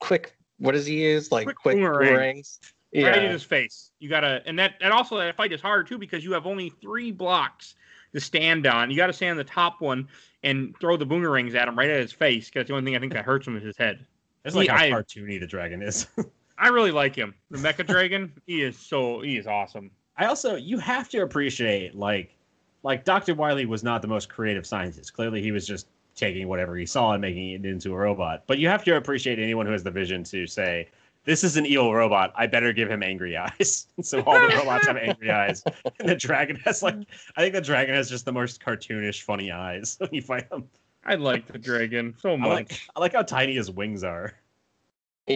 quick. 0.01 0.35
What 0.59 0.73
does 0.73 0.85
he 0.87 1.03
use? 1.05 1.33
Like 1.33 1.45
Quick 1.47 1.57
quick, 1.57 1.77
boomerang. 1.77 2.09
boomerangs. 2.09 2.59
right 2.93 3.17
in 3.17 3.23
Yeah. 3.25 3.33
his 3.33 3.45
face. 3.45 3.93
You 4.01 4.09
gotta, 4.09 4.43
and 4.47 4.59
that, 4.59 4.75
and 4.81 4.93
also 4.93 5.17
that 5.19 5.37
fight 5.37 5.53
is 5.53 5.61
hard 5.61 5.87
too 5.87 5.97
because 5.97 6.25
you 6.25 6.33
have 6.33 6.47
only 6.47 6.71
three 6.83 7.13
blocks 7.13 7.77
to 8.13 8.21
stand 8.21 8.67
on. 8.67 8.91
You 8.91 8.97
got 8.97 9.07
to 9.07 9.13
stand 9.13 9.31
on 9.31 9.37
the 9.37 9.45
top 9.45 9.81
one 9.81 10.09
and 10.43 10.75
throw 10.81 10.97
the 10.97 11.07
boomerangs 11.07 11.55
at 11.55 11.69
him 11.69 11.79
right 11.79 11.89
at 11.89 12.01
his 12.01 12.13
face. 12.13 12.51
Because 12.51 12.67
the 12.67 12.75
only 12.75 12.85
thing 12.85 12.97
I 12.97 12.99
think 12.99 13.13
that 13.13 13.25
hurts 13.25 13.47
him 13.47 13.57
is 13.57 13.63
his 13.63 13.77
head. 13.77 14.05
It's 14.45 14.57
like 14.57 14.69
He- 14.69 14.75
how 14.75 14.83
I- 14.85 14.91
cartoony 14.91 15.39
the 15.39 15.47
dragon 15.47 15.81
is. 15.83 16.09
I 16.61 16.69
really 16.69 16.93
like 16.93 17.17
him. 17.17 17.35
The 17.51 17.59
Mecha 17.59 17.87
Dragon, 17.87 18.33
he 18.47 18.63
is 18.63 18.79
so 18.79 19.23
he 19.23 19.37
is 19.37 19.47
awesome. 19.47 19.91
I 20.19 20.27
also 20.27 20.57
you 20.57 20.79
have 20.79 21.09
to 21.09 21.23
appreciate 21.23 21.95
like 21.95 22.37
like 22.83 23.05
Dr. 23.05 23.35
Wily 23.35 23.65
was 23.67 23.83
not 23.83 24.03
the 24.03 24.09
most 24.09 24.29
creative 24.29 24.67
scientist. 24.67 25.15
Clearly 25.15 25.43
he 25.43 25.53
was 25.53 25.67
just 25.67 25.87
taking 26.15 26.49
whatever 26.49 26.77
he 26.77 26.85
saw 26.85 27.13
and 27.13 27.21
making 27.23 27.51
it 27.53 27.65
into 27.65 27.95
a 27.95 27.97
robot. 27.97 28.45
But 28.47 28.59
you 28.59 28.69
have 28.69 28.85
to 28.85 28.97
appreciate 28.97 29.39
anyone 29.39 29.65
who 29.65 29.73
has 29.73 29.83
the 29.83 29.91
vision 29.91 30.23
to 30.25 30.47
say, 30.47 30.89
This 31.25 31.43
is 31.43 31.57
an 31.57 31.65
evil 31.65 31.95
robot. 31.95 32.33
I 32.37 32.47
better 32.47 32.75
give 32.75 32.91
him 32.91 33.03
angry 33.03 33.39
eyes. 33.39 33.87
so 34.03 34.21
all 34.21 34.35
the 34.35 34.55
robots 34.55 34.87
have 34.87 34.99
angry 34.99 35.31
eyes. 35.31 35.63
And 35.99 36.11
the 36.11 36.17
dragon 36.17 36.57
has 36.65 36.83
like 36.83 36.97
I 37.37 37.41
think 37.41 37.55
the 37.55 37.63
dragon 37.63 37.95
has 37.95 38.11
just 38.11 38.27
the 38.27 38.33
most 38.33 38.63
cartoonish 38.63 39.23
funny 39.23 39.51
eyes 39.51 39.97
when 39.99 40.11
you 40.13 40.21
fight 40.21 40.47
him. 40.53 40.65
I 41.05 41.15
like 41.15 41.47
the 41.47 41.59
dragon 41.59 42.15
so 42.19 42.35
I 42.35 42.37
much. 42.37 42.51
like 42.51 42.81
I 42.95 43.01
like 43.01 43.15
how 43.15 43.23
tiny 43.23 43.55
his 43.55 43.71
wings 43.71 44.05
are. 44.05 44.35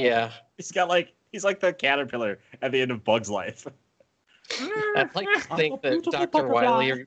Yeah. 0.02 0.30
He's 0.56 0.72
got 0.72 0.88
like 0.88 1.12
he's 1.32 1.44
like 1.44 1.60
the 1.60 1.72
caterpillar 1.72 2.38
at 2.62 2.72
the 2.72 2.80
end 2.80 2.90
of 2.90 3.04
Bug's 3.04 3.30
life. 3.30 3.66
I'd 4.96 5.14
like 5.14 5.28
to 5.32 5.40
think 5.56 5.82
that 5.82 6.02
Dr. 6.04 6.26
butterfly. 6.26 6.64
Wily, 6.64 7.04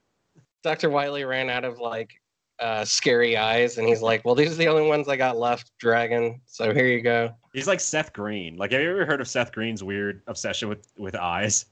Dr. 0.64 0.90
Wily 0.90 1.24
ran 1.24 1.50
out 1.50 1.64
of 1.64 1.80
like 1.80 2.20
uh, 2.60 2.84
scary 2.84 3.38
eyes, 3.38 3.78
and 3.78 3.88
he's 3.88 4.02
like, 4.02 4.26
"Well, 4.26 4.36
these 4.36 4.52
are 4.52 4.56
the 4.56 4.68
only 4.68 4.88
ones 4.88 5.08
I 5.08 5.16
got 5.16 5.38
left, 5.38 5.72
Dragon. 5.78 6.42
So 6.46 6.74
here 6.74 6.88
you 6.88 7.02
go." 7.02 7.34
He's 7.54 7.68
like 7.68 7.80
Seth 7.80 8.14
Green. 8.14 8.58
Like, 8.58 8.72
have 8.72 8.82
you 8.82 8.90
ever 8.90 9.06
heard 9.06 9.22
of 9.22 9.28
Seth 9.28 9.52
Green's 9.52 9.84
weird 9.84 10.22
obsession 10.28 10.68
with 10.70 10.88
with 10.98 11.16
eyes? 11.16 11.66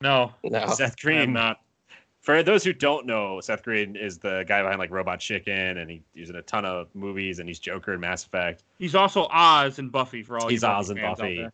no, 0.00 0.32
No, 0.42 0.66
Seth 0.66 0.98
Green. 1.00 1.32
not. 1.32 1.60
For 2.24 2.42
those 2.42 2.64
who 2.64 2.72
don't 2.72 3.04
know, 3.04 3.38
Seth 3.42 3.62
Green 3.62 3.96
is 3.96 4.16
the 4.16 4.44
guy 4.48 4.62
behind 4.62 4.78
like 4.78 4.90
Robot 4.90 5.20
Chicken, 5.20 5.76
and 5.76 5.90
he, 5.90 6.02
he's 6.14 6.30
in 6.30 6.36
a 6.36 6.42
ton 6.42 6.64
of 6.64 6.88
movies, 6.94 7.38
and 7.38 7.46
he's 7.46 7.58
Joker 7.58 7.92
in 7.92 8.00
Mass 8.00 8.24
Effect. 8.24 8.64
He's 8.78 8.94
also 8.94 9.28
Oz 9.30 9.78
and 9.78 9.92
Buffy 9.92 10.22
for 10.22 10.38
all 10.38 10.48
He's 10.48 10.62
you 10.62 10.68
Oz 10.68 10.88
Buffy 10.88 11.00
and 11.02 11.18
fans 11.18 11.18
Buffy. 11.18 11.48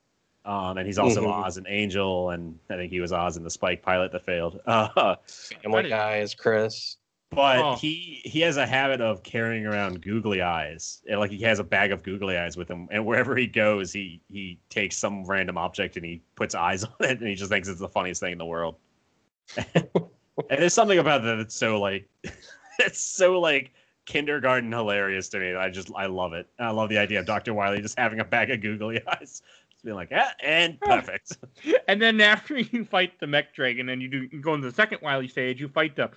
Um, 0.45 0.79
and 0.79 0.87
he's 0.87 0.97
also 0.99 1.23
Mhm. 1.25 1.45
Oz 1.45 1.57
and 1.57 1.67
Angel, 1.69 2.31
and 2.31 2.57
I 2.71 2.77
think 2.77 2.93
he 2.93 3.01
was 3.01 3.13
Oz 3.13 3.37
in 3.37 3.43
the 3.43 3.51
Spike 3.51 3.83
pilot 3.83 4.13
that 4.13 4.25
failed. 4.25 4.61
Uh, 4.67 5.17
Family 5.27 5.83
That 5.83 5.85
is- 5.87 5.91
Guy 5.91 6.17
is 6.19 6.35
Chris. 6.35 6.97
but 7.31 7.59
Oh. 7.59 7.75
he 7.75 8.21
he 8.25 8.39
has 8.43 8.57
a 8.57 8.67
habit 8.67 9.01
of 9.01 9.25
carrying 9.25 9.67
around 9.67 10.01
googly 10.03 10.41
eyes. 10.41 11.03
And, 11.11 11.19
Like 11.19 11.33
he 11.33 11.41
has 11.43 11.59
a 11.59 11.65
bag 11.65 11.91
of 11.91 12.05
googly 12.05 12.37
eyes 12.39 12.57
with 12.57 12.71
him, 12.71 12.87
and 12.93 13.05
wherever 13.05 13.35
he 13.37 13.49
goes, 13.49 13.93
he 13.93 14.21
he 14.29 14.57
takes 14.69 14.97
some 14.97 15.25
random 15.25 15.59
object 15.59 15.97
and 15.97 16.05
he 16.07 16.23
puts 16.37 16.55
eyes 16.55 16.85
on 16.85 16.93
it, 17.01 17.19
and 17.19 17.27
he 17.29 17.35
just 17.35 17.51
thinks 17.51 17.67
it's 17.67 17.81
the 17.81 17.89
funniest 17.89 18.21
thing 18.21 18.31
in 18.33 18.39
the 18.39 18.47
world. 18.47 18.77
and 20.51 20.61
there's 20.61 20.75
something 20.75 20.99
about 20.99 21.23
that 21.23 21.37
that's 21.37 21.55
so 21.55 21.81
like 21.81 22.09
it's 22.79 23.01
so 23.01 23.39
like 23.41 23.73
kindergarten 24.11 24.73
hilarious 24.73 25.29
to 25.31 25.39
me. 25.39 25.55
I 25.55 25.71
just 25.71 25.91
I 25.97 26.07
love 26.07 26.33
it. 26.33 26.47
I 26.59 26.71
love 26.71 26.89
the 26.89 26.99
idea 26.99 27.21
of 27.21 27.27
Dr. 27.27 27.55
Wily 27.55 27.81
just 27.81 27.99
having 27.99 28.21
a 28.21 28.25
bag 28.25 28.51
of 28.51 28.61
googly 28.61 29.01
eyes, 29.07 29.43
just 29.71 29.85
being 29.85 29.97
like, 29.97 30.11
yeah, 30.11 30.31
and 30.43 30.81
perfect. 30.81 31.39
And 31.89 32.01
then 32.01 32.21
after 32.21 32.59
you 32.59 32.85
fight 32.85 33.19
the 33.19 33.27
mech 33.27 33.55
dragon 33.55 33.89
and 33.89 34.01
you 34.01 34.09
do 34.09 34.29
you 34.31 34.41
go 34.41 34.55
into 34.55 34.69
the 34.69 34.75
second 34.75 34.99
Wily 35.03 35.29
stage, 35.29 35.61
you 35.61 35.69
fight 35.69 35.97
the 35.97 36.11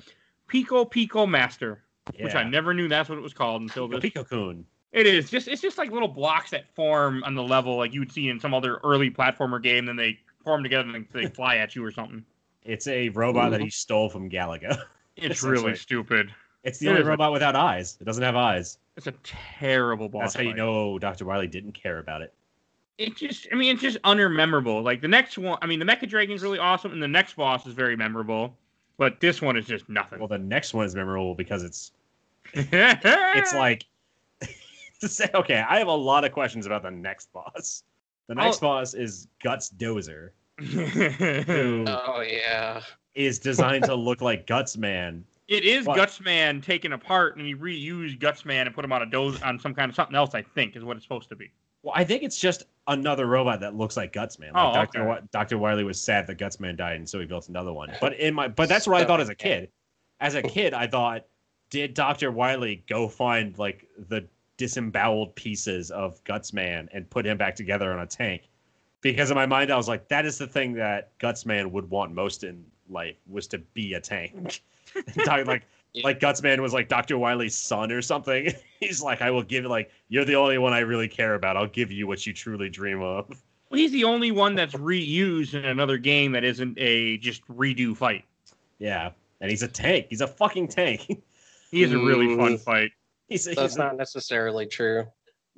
Pico 0.47 0.86
Pico 0.86 1.26
Master, 1.26 1.84
which 2.20 2.36
I 2.36 2.43
never 2.43 2.74
knew 2.74 2.88
that's 2.88 3.09
what 3.09 3.18
it 3.18 3.22
was 3.22 3.34
called 3.34 3.61
until 3.61 3.88
this. 3.88 4.01
Pico 4.01 4.24
Coon. 4.24 4.66
It 4.91 5.07
is 5.07 5.30
just 5.30 5.47
it's 5.47 5.61
just 5.61 5.78
like 5.78 5.91
little 5.91 6.07
blocks 6.07 6.51
that 6.51 6.74
form 6.76 7.24
on 7.24 7.34
the 7.34 7.43
level 7.43 7.78
like 7.78 7.93
you 7.93 7.99
would 8.01 8.11
see 8.11 8.30
in 8.30 8.39
some 8.39 8.53
other 8.53 8.80
early 8.84 9.09
platformer 9.09 9.61
game. 9.61 9.86
Then 9.86 9.95
they 9.95 10.20
form 10.43 10.61
together 10.61 10.89
and 10.89 11.07
they 11.11 11.28
fly 11.28 11.57
at 11.57 11.76
you 11.76 11.84
or 11.84 11.91
something. 11.91 12.24
It's 12.66 12.88
a 12.88 13.09
robot 13.09 13.51
that 13.51 13.59
Mhm. 13.59 13.66
he 13.66 13.70
stole 13.70 14.09
from 14.09 14.30
Galaga. 14.30 14.84
It's 15.16 15.43
really 15.43 15.76
stupid. 15.76 16.34
It's 16.64 16.80
the 16.80 16.88
It 16.88 16.89
only 16.89 17.01
is 17.01 17.07
a- 17.07 17.11
robot 17.11 17.32
without 17.34 17.55
eyes. 17.55 17.97
It 18.01 18.05
doesn't 18.05 18.24
have 18.24 18.36
eyes. 18.36 18.80
It's 18.97 19.05
a 19.05 19.14
terrible 19.24 20.09
boss. 20.09 20.34
That's 20.34 20.36
how 20.36 20.41
you 20.41 20.55
know 20.55 20.97
Dr. 20.97 21.26
Wily 21.26 21.45
didn't 21.47 21.74
care 21.74 21.99
about 21.99 22.22
it. 22.24 22.34
It 22.97 23.16
just 23.16 23.47
I 23.51 23.55
mean 23.55 23.74
it's 23.74 23.82
just 23.82 24.01
unmemorable. 24.03 24.82
Like 24.84 25.01
the 25.01 25.07
next 25.07 25.38
one, 25.38 25.59
I 25.61 25.68
mean 25.68 25.78
the 25.80 25.86
Mecha 25.86 26.07
Dragon's 26.09 26.41
really 26.41 26.57
awesome, 26.57 26.91
and 26.93 27.01
the 27.03 27.07
next 27.07 27.36
boss 27.36 27.66
is 27.68 27.74
very 27.76 27.95
memorable. 27.95 28.57
But 28.97 29.20
this 29.20 29.39
one 29.41 29.55
is 29.57 29.66
just 29.68 29.88
nothing. 29.89 30.18
Well, 30.20 30.28
the 30.28 30.38
next 30.39 30.74
one 30.74 30.86
is 30.86 30.95
memorable 30.95 31.36
because 31.36 31.64
it's 31.64 31.91
it's 32.53 33.53
like 33.53 33.86
to 35.01 35.07
say 35.07 35.30
okay. 35.34 35.64
I 35.68 35.78
have 35.80 35.88
a 35.88 35.91
lot 35.95 36.26
of 36.26 36.32
questions 36.32 36.66
about 36.66 36.82
the 36.84 36.91
next 36.91 37.32
boss. 37.34 37.84
The 38.28 38.36
next 38.36 38.57
Oh. 38.57 38.68
boss 38.68 38.93
is 38.93 39.28
Guts 39.43 39.70
Dozer, 39.78 40.30
Oh 41.88 42.22
yeah. 42.22 42.82
is 43.16 43.39
designed 43.39 43.86
to 43.86 43.95
look 43.95 44.22
like 44.22 44.47
Guts 44.47 44.78
Man. 44.78 45.26
It 45.49 45.66
is 45.66 45.86
What? 45.86 45.97
Gutsman 45.99 46.64
taken 46.64 46.93
apart, 46.93 47.36
and 47.36 47.45
he 47.45 47.54
reused 47.54 48.18
Gutsman 48.20 48.66
and 48.66 48.74
put 48.74 48.86
him 48.86 48.93
on 48.93 49.01
a 49.01 49.06
dose 49.06 49.41
on 49.41 49.60
some 49.60 49.76
kind 49.76 49.89
of 49.89 49.95
something 49.95 50.16
else. 50.16 50.34
I 50.34 50.41
think 50.41 50.78
is 50.78 50.86
what 50.86 50.95
it's 50.95 51.06
supposed 51.06 51.28
to 51.30 51.36
be. 51.36 51.51
Well, 51.84 51.93
I 51.95 52.06
think 52.06 52.24
it's 52.24 52.39
just 52.39 52.64
another 52.88 53.26
robot 53.28 53.60
that 53.60 53.76
looks 53.76 53.97
like 53.97 54.14
Gutsman. 54.14 54.54
Like 54.54 54.56
Oh, 54.56 54.74
Dr. 54.74 54.99
okay. 54.99 54.99
Wi- 54.99 55.22
Dr. 55.34 55.58
Wily 55.58 55.84
was 55.84 55.99
sad 55.99 56.28
that 56.28 56.38
Gutsman 56.38 56.78
died, 56.78 56.95
and 56.95 57.08
so 57.08 57.20
he 57.20 57.26
built 57.26 57.49
another 57.49 57.74
one. 57.74 57.91
But 57.99 58.14
in 58.20 58.34
my, 58.34 58.47
but 58.47 58.70
that's 58.70 58.88
what 58.88 59.01
I 59.01 59.06
thought 59.06 59.20
as 59.20 59.28
a 59.28 59.36
kid. 59.36 59.70
As 60.22 60.36
a 60.36 60.41
kid, 60.41 60.74
I 60.74 60.88
thought, 60.88 61.26
did 61.70 61.93
Dr. 61.93 62.32
Wily 62.32 62.86
go 62.88 63.10
find 63.10 63.56
like 63.60 63.86
the 64.08 64.26
disemboweled 64.56 65.36
pieces 65.36 65.91
of 65.91 66.24
Gutsman 66.24 66.88
and 66.93 67.08
put 67.10 67.26
him 67.26 67.38
back 67.38 67.56
together 67.56 67.91
on 67.91 67.99
a 67.99 68.08
tank? 68.08 68.43
Because 69.04 69.30
in 69.30 69.36
my 69.36 69.45
mind, 69.45 69.72
I 69.72 69.76
was 69.78 69.88
like, 69.88 70.08
that 70.08 70.26
is 70.26 70.38
the 70.39 70.47
thing 70.47 70.74
that 70.74 71.18
Gutsman 71.20 71.70
would 71.72 71.89
want 71.89 72.14
most 72.14 72.43
in 72.43 72.66
life 72.89 73.18
was 73.30 73.45
to 73.47 73.60
be 73.60 73.93
a 73.93 73.99
tank. 73.99 74.64
Doc- 75.26 75.45
like 75.47 75.64
like 76.04 76.20
Gutsman 76.20 76.60
was 76.60 76.74
like 76.74 76.88
Dr. 76.89 77.18
Wily's 77.20 77.56
son 77.56 77.91
or 77.91 78.01
something. 78.01 78.51
He's 78.80 79.01
like, 79.04 79.22
I 79.22 79.30
will 79.30 79.43
give 79.43 79.64
you, 79.64 79.70
like 79.70 79.91
you're 80.10 80.26
the 80.26 80.36
only 80.36 80.58
one 80.58 80.74
I 80.74 80.80
really 80.80 81.08
care 81.08 81.36
about. 81.36 81.56
I'll 81.58 81.68
give 81.68 81.91
you 81.91 82.08
what 82.08 82.26
you 82.26 82.34
truly 82.34 82.70
dream 82.70 83.01
of. 83.01 83.28
Well, 83.70 83.80
he's 83.80 83.91
the 83.91 84.04
only 84.04 84.30
one 84.32 84.54
that's 84.56 84.74
reused 84.76 85.54
in 85.56 85.66
another 85.66 85.97
game 85.97 86.32
that 86.34 86.43
isn't 86.43 86.78
a 86.80 87.18
just 87.18 87.43
redo 87.47 87.95
fight. 87.97 88.24
Yeah, 88.78 89.12
and 89.41 89.49
he's 89.49 89.64
a 89.64 89.68
tank. 89.68 90.08
He's 90.12 90.22
a 90.22 90.28
fucking 90.28 90.68
tank. 90.68 91.08
He 91.72 91.82
is 91.82 91.91
a 91.91 91.97
really 91.97 92.36
fun 92.36 92.54
Mm. 92.54 92.60
fight. 92.60 92.91
he's, 93.30 93.45
he's 93.45 93.56
That's 93.56 93.76
not 93.76 93.97
necessarily 93.97 94.68
true. 94.68 95.08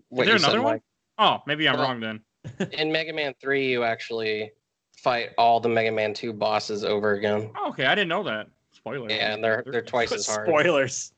What 0.08 0.26
there 0.26 0.36
you 0.36 0.40
said, 0.40 0.46
another 0.52 0.62
one? 0.64 0.74
Mike. 0.76 0.82
Oh, 1.18 1.44
maybe 1.46 1.68
I'm 1.68 1.76
Well- 1.78 1.88
wrong 1.90 2.00
then. 2.00 2.22
In 2.74 2.92
Mega 2.92 3.14
Man 3.14 3.34
3, 3.40 3.70
you 3.72 3.84
actually 3.84 4.52
fight 4.98 5.32
all 5.38 5.60
the 5.60 5.70
Mega 5.70 5.92
Man 5.92 6.14
2 6.14 6.34
bosses 6.34 6.84
over 6.84 7.14
again. 7.14 7.50
Oh, 7.58 7.70
okay, 7.70 7.86
I 7.86 7.96
didn't 7.96 8.10
know 8.10 8.24
that. 8.24 8.48
Spoiler. 8.72 9.10
Yeah, 9.10 9.34
and 9.34 9.44
they're 9.44 9.64
they're 9.66 9.82
twice 9.82 10.12
as 10.12 10.28
hard. 10.34 10.48
spoilers. 10.48 11.14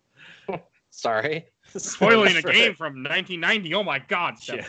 Sorry. 0.90 1.46
Spoiling 1.76 2.38
a 2.38 2.42
game 2.42 2.74
from 2.76 3.04
1990. 3.04 3.74
Oh 3.74 3.84
my 3.84 4.00
God, 4.00 4.36
Yeah. 4.48 4.68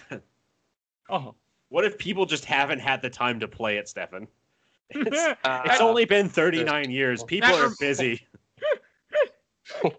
Oh. 1.09 1.35
What 1.71 1.85
if 1.85 1.97
people 1.99 2.27
just 2.27 2.45
haven't 2.45 2.79
had 2.81 3.03
the 3.03 3.11
time 3.11 3.39
to 3.41 3.49
play 3.49 3.77
it, 3.77 3.89
Stefan? 3.89 4.27
It's, 4.91 5.17
Uh, 5.45 5.63
it's 5.67 5.81
only 5.83 6.07
been 6.07 6.29
39 6.29 6.91
years. 6.91 7.23
People 7.23 7.55
are 7.55 7.71
busy. 7.79 8.27
What 9.83 9.95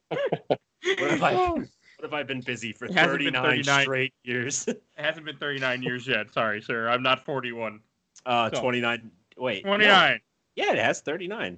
if 0.81 1.21
I 1.23 1.63
what 1.99 2.07
if 2.07 2.13
I've 2.13 2.27
been 2.27 2.39
busy 2.39 2.71
for 2.71 2.85
It 2.85 2.93
hasn't 2.93 3.19
been 3.19 3.33
39 3.33 3.43
39. 3.43 3.81
straight 3.83 4.13
years? 4.23 4.67
it 4.67 4.81
hasn't 4.95 5.25
been 5.25 5.35
39 5.35 5.83
years 5.83 6.07
yet. 6.07 6.31
Sorry, 6.31 6.61
sir. 6.61 6.87
I'm 6.87 7.03
not 7.03 7.25
41. 7.25 7.81
Uh, 8.25 8.49
So- 8.53 8.61
29. 8.61 9.11
Wait. 9.37 9.65
no. 9.65 9.71
29. 9.71 10.19
Yeah, 10.55 10.71
it 10.71 10.77
has 10.79 11.01
39. 11.01 11.57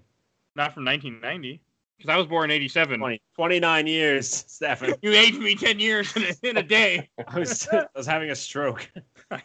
Not 0.55 0.73
from 0.73 0.85
1990. 0.85 1.61
Because 1.97 2.11
I 2.11 2.17
was 2.17 2.25
born 2.25 2.49
in 2.49 2.55
87. 2.55 2.99
20, 2.99 3.21
29 3.35 3.87
years, 3.87 4.27
Stefan. 4.47 4.95
You 5.03 5.11
aged 5.11 5.37
me 5.37 5.53
10 5.53 5.79
years 5.79 6.15
in 6.15 6.23
a, 6.23 6.49
in 6.49 6.57
a 6.57 6.63
day. 6.63 7.07
I 7.27 7.37
was 7.37 7.67
I 7.71 7.85
was 7.95 8.07
having 8.07 8.31
a 8.31 8.35
stroke. 8.35 8.89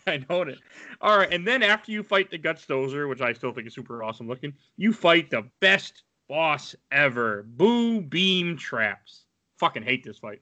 I 0.06 0.24
know 0.30 0.40
it. 0.42 0.58
All 1.02 1.18
right, 1.18 1.30
and 1.30 1.46
then 1.46 1.62
after 1.62 1.92
you 1.92 2.02
fight 2.02 2.30
the 2.30 2.38
Guts 2.38 2.64
Dozer, 2.64 3.10
which 3.10 3.20
I 3.20 3.34
still 3.34 3.52
think 3.52 3.66
is 3.66 3.74
super 3.74 4.02
awesome 4.02 4.26
looking, 4.26 4.54
you 4.78 4.94
fight 4.94 5.28
the 5.28 5.46
best 5.60 6.04
boss 6.30 6.74
ever, 6.90 7.42
Boo 7.46 8.00
Beam 8.00 8.56
Traps. 8.56 9.26
Fucking 9.58 9.82
hate 9.82 10.02
this 10.02 10.18
fight. 10.18 10.40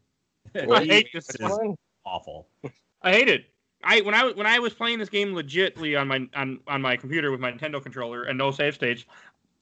what 0.65 0.83
I 0.83 0.85
hate 0.85 1.09
this. 1.13 1.27
which 1.29 1.41
is- 1.41 1.59
Awful. 2.07 2.47
I 3.03 3.13
hate 3.13 3.29
it. 3.29 3.47
I 3.83 4.01
when 4.03 4.15
I 4.15 4.31
when 4.33 4.47
I 4.47 4.59
was 4.59 4.73
playing 4.75 4.99
this 4.99 5.09
game 5.09 5.35
legitly 5.35 5.99
on 5.99 6.09
my 6.09 6.27
on 6.35 6.61
on 6.67 6.81
my 6.83 6.97
computer 6.97 7.31
with 7.31 7.41
my 7.41 7.53
Nintendo 7.53 7.83
controller 7.83 8.25
and 8.25 8.37
no 8.39 8.51
save 8.51 8.75
states, 8.75 9.05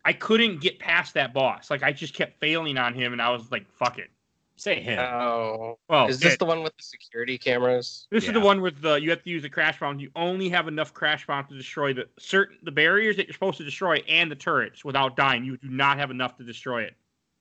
I 0.04 0.12
couldn't 0.12 0.60
get 0.60 0.78
past 0.78 1.14
that 1.14 1.32
boss. 1.32 1.70
Like 1.70 1.82
I 1.82 1.92
just 1.92 2.14
kept 2.14 2.38
failing 2.40 2.78
on 2.78 2.94
him, 2.94 3.12
and 3.12 3.22
I 3.22 3.30
was 3.30 3.50
like, 3.50 3.68
"Fuck 3.70 3.98
it." 3.98 4.10
Say 4.56 4.80
him. 4.80 4.98
Oh, 5.00 5.78
Well, 5.88 6.06
is 6.08 6.20
this 6.20 6.34
it- 6.34 6.38
the 6.38 6.44
one 6.44 6.62
with 6.62 6.76
the 6.76 6.82
security 6.84 7.36
cameras? 7.38 8.06
This 8.10 8.26
is 8.28 8.32
the 8.32 8.38
one 8.40 8.60
with 8.60 8.80
the 8.80 8.94
you 8.94 9.10
have 9.10 9.22
to 9.24 9.30
use 9.30 9.42
the 9.42 9.48
crash 9.48 9.80
bomb. 9.80 9.98
You 9.98 10.10
only 10.14 10.48
have 10.50 10.68
enough 10.68 10.92
crash 10.94 11.26
bomb 11.26 11.46
to 11.46 11.56
destroy 11.56 11.92
the 11.92 12.06
certain 12.18 12.58
the 12.62 12.70
barriers 12.70 13.16
that 13.16 13.26
you're 13.26 13.34
supposed 13.34 13.58
to 13.58 13.64
destroy 13.64 13.96
and 14.08 14.30
the 14.30 14.36
turrets 14.36 14.84
without 14.84 15.16
dying. 15.16 15.44
You 15.44 15.56
do 15.56 15.68
not 15.68 15.98
have 15.98 16.10
enough 16.12 16.36
to 16.36 16.44
destroy 16.44 16.82
it. 16.82 16.94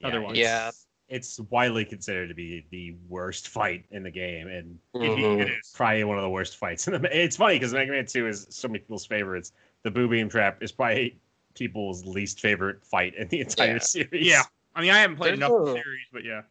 otherwise. 0.04 0.38
Yeah. 0.38 0.72
It's 1.12 1.40
widely 1.50 1.84
considered 1.84 2.30
to 2.30 2.34
be 2.34 2.66
the 2.72 2.96
worst 3.10 3.50
fight 3.50 3.84
in 3.92 4.02
the 4.02 4.10
game, 4.12 4.48
and 4.48 4.80
It- 4.96 5.00
Mhm. 5.00 5.42
it 5.42 5.50
is. 5.50 5.74
probably 5.76 6.06
one 6.06 6.18
of 6.18 6.24
the 6.24 6.30
worst 6.30 6.56
fights. 6.58 6.88
in 6.88 7.02
the 7.02 7.24
It's 7.24 7.36
funny 7.36 7.56
because 7.56 7.74
Mega 7.74 7.92
Man 7.92 8.06
Two 8.06 8.28
is 8.28 8.48
so 8.50 8.70
many 8.70 8.80
people's 8.80 9.06
favorites. 9.06 9.52
The 9.84 9.92
Boo 9.92 10.08
Beam 10.08 10.30
Trap 10.30 10.64
is 10.64 10.72
probably 10.72 11.20
people's 11.54 12.06
least 12.06 12.40
favorite 12.40 12.86
fight 12.86 13.14
in 13.16 13.28
the 13.28 13.42
entire 13.42 13.74
Yeah. 13.74 13.80
series. 13.80 14.26
Yeah. 14.28 14.44
I 14.74 14.82
mean, 14.82 14.92
I 14.92 15.00
haven't 15.00 15.18
played 15.18 15.32
There's 15.32 15.40
enough 15.40 15.52
of 15.52 15.66
the 15.66 15.72
a- 15.74 15.84
series, 15.84 16.06
but 16.14 16.24
yeah. 16.24 16.44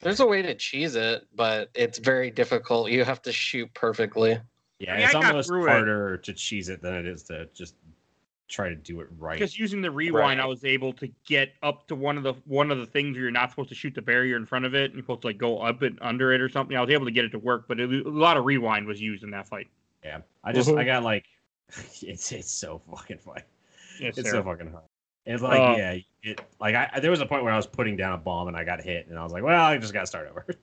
There's 0.00 0.18
a 0.20 0.26
way 0.26 0.42
to 0.42 0.54
cheese 0.56 0.96
it, 0.96 1.28
but 1.32 1.70
it's 1.72 1.98
very 1.98 2.30
difficult. 2.32 2.90
You 2.90 3.04
have 3.04 3.22
to 3.22 3.32
shoot 3.32 3.72
perfectly. 3.74 4.40
yeah. 4.80 4.92
I 4.92 4.96
mean, 4.96 5.04
it's 5.06 5.14
I 5.14 5.26
almost 5.28 5.48
through 5.48 5.66
it. 5.66 5.70
harder 5.70 6.16
to 6.18 6.32
cheese 6.34 6.68
it 6.68 6.82
than 6.82 6.94
it 6.94 7.06
is 7.06 7.22
to 7.24 7.48
just 7.54 7.76
try 8.54 8.68
to 8.68 8.74
do 8.76 9.00
it 9.00 9.08
right. 9.18 9.34
Because 9.38 9.58
using 9.58 9.82
the 9.82 9.90
rewind, 9.90 10.40
I 10.40 10.46
was 10.46 10.64
able 10.64 10.92
to 10.94 11.08
get 11.26 11.52
up 11.62 11.86
to 11.88 11.94
one 11.94 12.16
of 12.16 12.22
the 12.22 12.34
one 12.46 12.70
of 12.70 12.78
the 12.78 12.86
things 12.86 13.14
where 13.16 13.22
you're 13.22 13.30
not 13.30 13.50
supposed 13.50 13.68
to 13.70 13.74
shoot 13.74 13.94
the 13.94 14.02
barrier 14.02 14.36
in 14.36 14.46
front 14.46 14.64
of 14.64 14.74
it, 14.74 14.86
and 14.86 14.94
you're 14.94 15.02
supposed 15.02 15.22
to 15.22 15.26
like 15.28 15.38
go 15.38 15.58
up 15.58 15.82
and 15.82 15.98
under 16.00 16.32
it 16.32 16.40
or 16.40 16.48
something. 16.48 16.76
I 16.76 16.80
was 16.80 16.90
able 16.90 17.04
to 17.06 17.10
get 17.12 17.24
it 17.24 17.30
to 17.30 17.38
work, 17.38 17.66
but 17.68 17.80
it, 17.80 18.06
a 18.06 18.08
lot 18.08 18.36
of 18.36 18.44
rewind 18.44 18.86
was 18.86 19.00
used 19.00 19.22
in 19.24 19.30
that 19.32 19.48
fight. 19.48 19.68
Yeah, 20.04 20.20
I 20.42 20.52
just 20.52 20.68
Mhm. 20.70 20.78
I 20.78 20.84
got 20.84 21.02
like, 21.02 21.24
it's 22.02 22.32
it's 22.32 22.50
so 22.50 22.80
fucking 22.90 23.18
fun. 23.18 23.42
Yes, 24.00 24.18
It's 24.18 24.28
sir. 24.30 24.36
so 24.36 24.42
fucking 24.42 24.70
hard. 24.70 24.84
It's 25.26 25.42
like 25.42 25.60
Uh, 25.60 25.74
yeah, 25.78 25.96
it 26.22 26.40
like 26.60 26.74
I 26.74 27.00
there 27.00 27.10
was 27.10 27.20
a 27.20 27.26
point 27.26 27.42
where 27.44 27.52
I 27.52 27.56
was 27.56 27.66
putting 27.66 27.96
down 27.96 28.12
a 28.12 28.18
bomb 28.18 28.48
and 28.48 28.56
I 28.56 28.64
got 28.64 28.80
hit 28.82 29.06
and 29.08 29.18
I 29.18 29.22
was 29.22 29.32
like, 29.32 29.42
well, 29.42 29.64
I 29.64 29.76
just 29.78 29.92
gotta 29.92 30.06
start 30.06 30.28
over. 30.28 30.46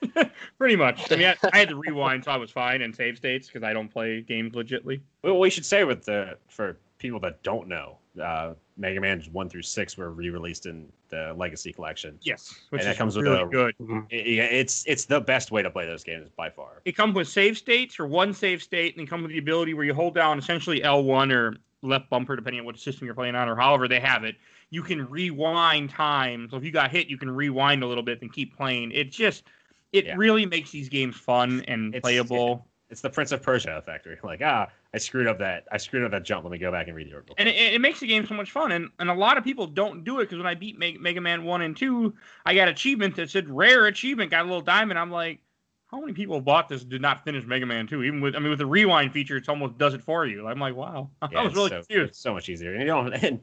Pretty 0.58 0.76
much. 0.76 1.10
I 1.10 1.16
mean, 1.16 1.26
I, 1.26 1.36
I 1.52 1.58
had 1.58 1.68
to 1.70 1.76
rewind, 1.76 2.24
so 2.24 2.30
I 2.30 2.36
was 2.36 2.52
fine, 2.52 2.82
and 2.82 2.94
save 2.94 3.16
states 3.16 3.48
because 3.48 3.64
I 3.64 3.72
don't 3.72 3.88
play 3.88 4.20
games 4.20 4.52
legitly. 4.54 5.00
well, 5.22 5.38
we 5.40 5.50
should 5.50 5.66
say 5.66 5.82
with 5.82 6.04
the 6.04 6.36
for 6.48 6.78
people 6.98 7.20
that 7.20 7.42
don't 7.42 7.68
know, 7.68 7.98
uh, 8.22 8.54
Mega 8.76 9.00
Man 9.00 9.22
one 9.32 9.48
through 9.48 9.62
six 9.62 9.96
were 9.96 10.10
re-released 10.10 10.66
in 10.66 10.90
the 11.08 11.32
Legacy 11.36 11.72
Collection. 11.72 12.18
Yes, 12.22 12.54
which 12.70 12.80
And 12.82 12.86
that 12.88 12.92
is 12.92 12.98
comes 12.98 13.16
with 13.16 13.24
really 13.26 13.42
a- 13.42 13.46
good. 13.46 13.74
It- 14.10 14.26
yeah, 14.26 14.44
it's 14.44 14.84
it's 14.86 15.04
the 15.04 15.20
best 15.20 15.50
way 15.50 15.62
to 15.62 15.70
play 15.70 15.86
those 15.86 16.04
games 16.04 16.28
by 16.36 16.50
far. 16.50 16.82
It 16.84 16.92
comes 16.92 17.14
with 17.14 17.28
save 17.28 17.56
states 17.56 17.98
or 17.98 18.06
one 18.06 18.34
save 18.34 18.62
state, 18.62 18.94
and 18.96 19.02
it 19.06 19.08
comes 19.08 19.22
with 19.22 19.32
the 19.32 19.38
ability 19.38 19.74
where 19.74 19.84
you 19.84 19.94
hold 19.94 20.14
down 20.14 20.38
essentially 20.38 20.80
L1 20.80 21.32
or 21.32 21.56
left 21.82 22.10
bumper, 22.10 22.34
depending 22.36 22.60
on 22.60 22.66
what 22.66 22.78
system 22.78 23.06
you're 23.06 23.14
playing 23.14 23.36
on, 23.36 23.48
or 23.48 23.54
however 23.56 23.86
they 23.88 24.00
have 24.00 24.24
it. 24.24 24.36
You 24.70 24.82
can 24.82 25.08
rewind 25.08 25.90
time. 25.90 26.48
So 26.50 26.56
if 26.56 26.64
you 26.64 26.72
got 26.72 26.90
hit, 26.90 27.06
you 27.08 27.16
can 27.16 27.30
rewind 27.30 27.82
a 27.82 27.86
little 27.86 28.02
bit 28.02 28.20
and 28.20 28.32
keep 28.32 28.56
playing. 28.56 28.90
It 28.92 29.10
just, 29.12 29.44
it 29.92 30.04
Yeah. 30.06 30.14
really 30.16 30.44
makes 30.44 30.70
these 30.72 30.88
games 30.88 31.16
fun 31.16 31.64
and 31.68 31.94
It's- 31.94 32.02
playable. 32.02 32.67
It's 32.90 33.00
the 33.00 33.10
Prince 33.10 33.32
of 33.32 33.42
Persia 33.42 33.76
effect. 33.76 34.06
Like, 34.22 34.40
ah, 34.42 34.68
I 34.94 34.98
screwed 34.98 35.26
up 35.26 35.38
that 35.38 35.66
I 35.70 35.76
screwed 35.76 36.04
up 36.04 36.10
that 36.12 36.24
jump. 36.24 36.44
Let 36.44 36.50
me 36.52 36.58
go 36.58 36.70
back 36.72 36.86
and 36.88 36.96
read 36.96 37.08
the 37.10 37.14
article. 37.14 37.34
and 37.38 37.48
it, 37.48 37.74
it 37.74 37.80
makes 37.80 38.00
the 38.00 38.06
game 38.06 38.26
so 38.26 38.34
much 38.34 38.50
fun. 38.50 38.72
And 38.72 38.90
and 38.98 39.10
a 39.10 39.14
lot 39.14 39.36
of 39.38 39.44
people 39.44 39.66
don't 39.66 40.04
do 40.04 40.20
it 40.20 40.24
because 40.24 40.38
when 40.38 40.46
I 40.46 40.54
beat 40.54 40.78
Meg- 40.78 41.00
Mega 41.00 41.20
Man 41.20 41.44
one 41.44 41.62
and 41.62 41.76
two, 41.76 42.14
I 42.46 42.54
got 42.54 42.68
achievement 42.68 43.16
that 43.16 43.30
said 43.30 43.48
rare 43.48 43.86
achievement, 43.86 44.30
got 44.30 44.42
a 44.42 44.44
little 44.48 44.60
diamond. 44.62 44.98
I'm 44.98 45.10
like, 45.10 45.40
how 45.88 46.00
many 46.00 46.12
people 46.12 46.40
bought 46.40 46.68
this 46.68 46.84
did 46.84 47.00
not 47.02 47.24
finish 47.24 47.44
Mega 47.46 47.66
Man 47.66 47.86
two? 47.86 48.02
Even 48.02 48.20
with 48.20 48.34
I 48.34 48.38
mean 48.38 48.50
with 48.50 48.58
the 48.58 48.66
rewind 48.66 49.12
feature, 49.12 49.36
it's 49.36 49.48
almost 49.48 49.78
does 49.78 49.94
it 49.94 50.02
for 50.02 50.26
you. 50.26 50.46
I'm 50.48 50.58
like, 50.60 50.74
wow, 50.74 51.10
I 51.22 51.28
Yeah, 51.30 51.42
was 51.42 51.54
really 51.54 51.70
so, 51.70 51.76
confused. 51.76 52.10
it's 52.10 52.18
so 52.18 52.32
much 52.34 52.48
easier. 52.48 52.72
And 52.72 52.80
you 52.82 52.88
know, 52.88 53.00
and 53.08 53.40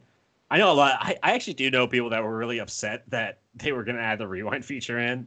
I 0.50 0.58
know 0.58 0.72
a 0.72 0.74
lot. 0.74 0.98
I, 1.00 1.16
I 1.22 1.32
actually 1.32 1.54
do 1.54 1.70
know 1.70 1.86
people 1.88 2.10
that 2.10 2.22
were 2.22 2.36
really 2.36 2.58
upset 2.58 3.02
that 3.10 3.40
they 3.54 3.72
were 3.72 3.82
going 3.84 3.96
to 3.96 4.02
add 4.02 4.18
the 4.18 4.28
rewind 4.28 4.64
feature 4.64 4.98
in. 4.98 5.26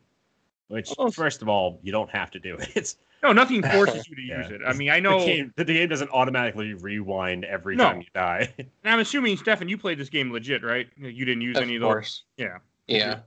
Which, 0.69 0.89
Oh. 0.97 1.09
first 1.11 1.41
of 1.41 1.49
all, 1.49 1.79
you 1.83 1.91
don't 1.91 2.09
have 2.11 2.31
to 2.31 2.39
do 2.39 2.55
it. 2.55 2.69
It's 2.75 2.95
No, 3.21 3.33
nothing 3.33 3.61
forces 3.61 4.07
you 4.07 4.15
to 4.15 4.21
Yeah. 4.25 4.37
use 4.43 4.51
it. 4.51 4.61
I 4.65 4.71
mean, 4.73 4.89
I 4.89 4.95
the 4.97 5.01
know, 5.01 5.19
game. 5.25 5.51
The 5.57 5.65
game 5.65 5.89
doesn't 5.89 6.09
automatically 6.11 6.73
rewind 6.73 7.43
every 7.43 7.75
No. 7.75 7.85
time 7.85 8.01
you 8.01 8.07
die. 8.13 8.53
and 8.57 8.69
I'm 8.85 8.99
assuming 8.99 9.35
Stefan, 9.35 9.67
you 9.67 9.77
played 9.77 9.97
this 9.97 10.09
game 10.09 10.31
legit, 10.31 10.63
right? 10.63 10.87
You 10.95 11.25
didn't 11.25 11.41
use 11.41 11.57
of 11.57 11.63
any 11.63 11.75
of 11.75 11.81
those. 11.81 11.87
course. 11.87 12.23
Yeah. 12.37 12.59
Yeah. 12.87 13.19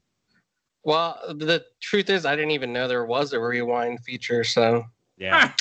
Well, 0.85 1.19
the 1.35 1.65
truth 1.81 2.11
is, 2.11 2.25
I 2.27 2.35
didn't 2.35 2.53
even 2.53 2.73
know 2.73 2.89
there 2.89 3.05
was 3.05 3.33
a 3.33 3.39
rewind 3.41 4.01
feature, 4.01 4.43
so 4.43 4.85
yeah, 5.17 5.53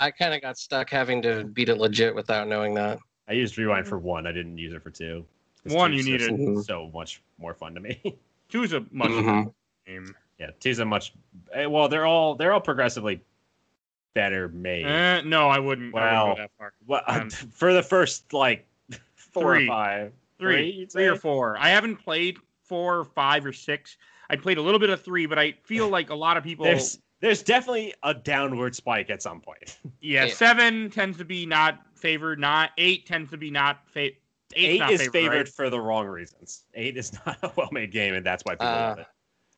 I 0.00 0.10
kind 0.10 0.32
of 0.32 0.40
got 0.40 0.56
stuck 0.56 0.88
having 0.88 1.20
to 1.22 1.44
beat 1.44 1.68
it 1.68 1.76
legit 1.76 2.14
without 2.14 2.48
knowing 2.48 2.72
that. 2.74 2.98
I 3.28 3.32
used 3.34 3.58
rewind 3.58 3.86
for 3.86 3.98
one. 3.98 4.26
I 4.26 4.32
didn't 4.32 4.56
use 4.56 4.72
it 4.72 4.82
for 4.82 4.90
two. 4.90 5.26
One 5.64 5.90
two's 5.90 6.06
you 6.06 6.12
needed. 6.12 6.30
Mhm. 6.30 6.64
So 6.64 6.90
much 6.94 7.20
more 7.38 7.52
fun 7.52 7.74
to 7.74 7.80
me. 7.80 8.00
Two's 8.48 8.72
a 8.72 8.80
much 8.92 9.10
Mhm. 9.10 9.26
better 9.44 9.50
game. 9.86 10.14
Yeah, 10.38 10.50
two's 10.60 10.78
a 10.78 10.84
much. 10.84 11.12
eh, 11.52 11.66
Well, 11.66 11.88
they're 11.88 12.06
all 12.06 12.34
they're 12.34 12.52
all 12.52 12.60
progressively 12.60 13.20
better 14.14 14.48
made. 14.48 14.86
Eh, 14.86 15.22
no, 15.24 15.48
I 15.48 15.58
wouldn't. 15.58 15.94
I 15.94 15.98
wouldn't 15.98 16.12
Wow. 16.12 16.34
go 16.34 16.40
that 16.42 16.50
far. 16.58 16.72
Well, 16.86 17.02
Um, 17.06 17.30
for 17.52 17.72
the 17.72 17.82
first 17.82 18.32
like 18.32 18.66
four 19.14 19.54
Three. 19.56 19.64
or 19.64 19.68
five, 19.68 20.12
Three, 20.38 20.88
or 20.96 21.16
four. 21.16 21.56
I 21.58 21.70
haven't 21.70 21.96
played 21.96 22.38
four, 22.62 22.98
or 22.98 23.04
five, 23.04 23.46
or 23.46 23.52
six. 23.52 23.96
I 24.28 24.36
played 24.36 24.58
a 24.58 24.62
little 24.62 24.80
bit 24.80 24.90
of 24.90 25.00
three, 25.02 25.24
but 25.26 25.38
I 25.38 25.52
feel 25.64 25.88
like 25.88 26.10
a 26.10 26.14
lot 26.14 26.36
of 26.36 26.44
people. 26.44 26.64
There's 26.64 26.98
there's 27.20 27.42
definitely 27.42 27.94
a 28.02 28.12
downward 28.12 28.74
spike 28.74 29.08
at 29.08 29.22
some 29.22 29.40
point. 29.40 29.78
yeah, 30.00 30.24
Yeah. 30.26 30.34
seven 30.34 30.90
tends 30.90 31.16
to 31.18 31.24
be 31.24 31.46
not 31.46 31.80
favored. 31.94 32.38
Not 32.38 32.70
eight 32.76 33.06
tends 33.06 33.30
to 33.30 33.38
be 33.38 33.50
not 33.50 33.88
fa- 33.88 34.00
eight's 34.00 34.18
Eight 34.54 34.78
not 34.78 34.90
is 34.92 35.00
favored. 35.00 35.12
favored 35.12 35.36
right? 35.36 35.48
for 35.48 35.70
the 35.70 35.80
wrong 35.80 36.06
reasons. 36.06 36.64
Eight 36.74 36.96
is 36.98 37.12
not 37.24 37.38
a 37.42 37.50
well-made 37.56 37.90
game, 37.92 38.12
and 38.14 38.24
that's 38.26 38.44
why 38.44 38.54
people 38.54 38.66
love 38.66 38.98
Uh, 38.98 39.00
it. 39.02 39.06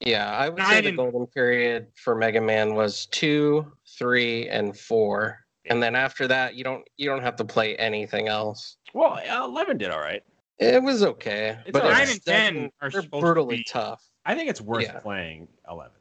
Yeah, 0.01 0.31
I 0.31 0.49
would 0.49 0.59
Nine 0.59 0.69
say 0.71 0.81
the 0.83 0.93
golden 0.93 1.27
period 1.27 1.89
for 1.97 2.15
Mega 2.15 2.41
Man 2.41 2.75
was 2.75 3.07
two, 3.07 3.71
three, 3.99 4.49
and 4.49 4.77
four, 4.79 5.41
and 5.67 5.83
then 5.83 5.97
after 5.97 6.29
that, 6.29 6.55
you 6.55 6.63
don't 6.63 6.85
you 6.97 7.09
don't 7.09 7.23
have 7.23 7.37
to 7.37 7.45
play 7.45 7.75
anything 7.77 8.29
else. 8.29 8.77
Well, 8.95 9.15
uh, 9.29 9.45
eleven 9.45 9.77
did 9.77 9.91
all 9.91 10.01
right. 10.01 10.23
It 10.59 10.83
was 10.83 11.03
okay, 11.03 11.59
It's 11.67 11.73
but. 11.73 11.85
Nine 11.85 12.03
it's 12.03 12.13
and 12.13 12.23
ten 12.25 12.71
are 12.81 12.91
they're 12.91 13.03
supposed 13.03 13.23
to 13.23 13.27
brutally 13.27 13.57
be- 13.59 13.65
tough. 13.65 14.05
I 14.25 14.35
think 14.35 14.49
it's 14.51 14.61
worth 14.61 14.85
Yeah. 14.85 15.01
playing 15.01 15.49
eleven. 15.69 15.93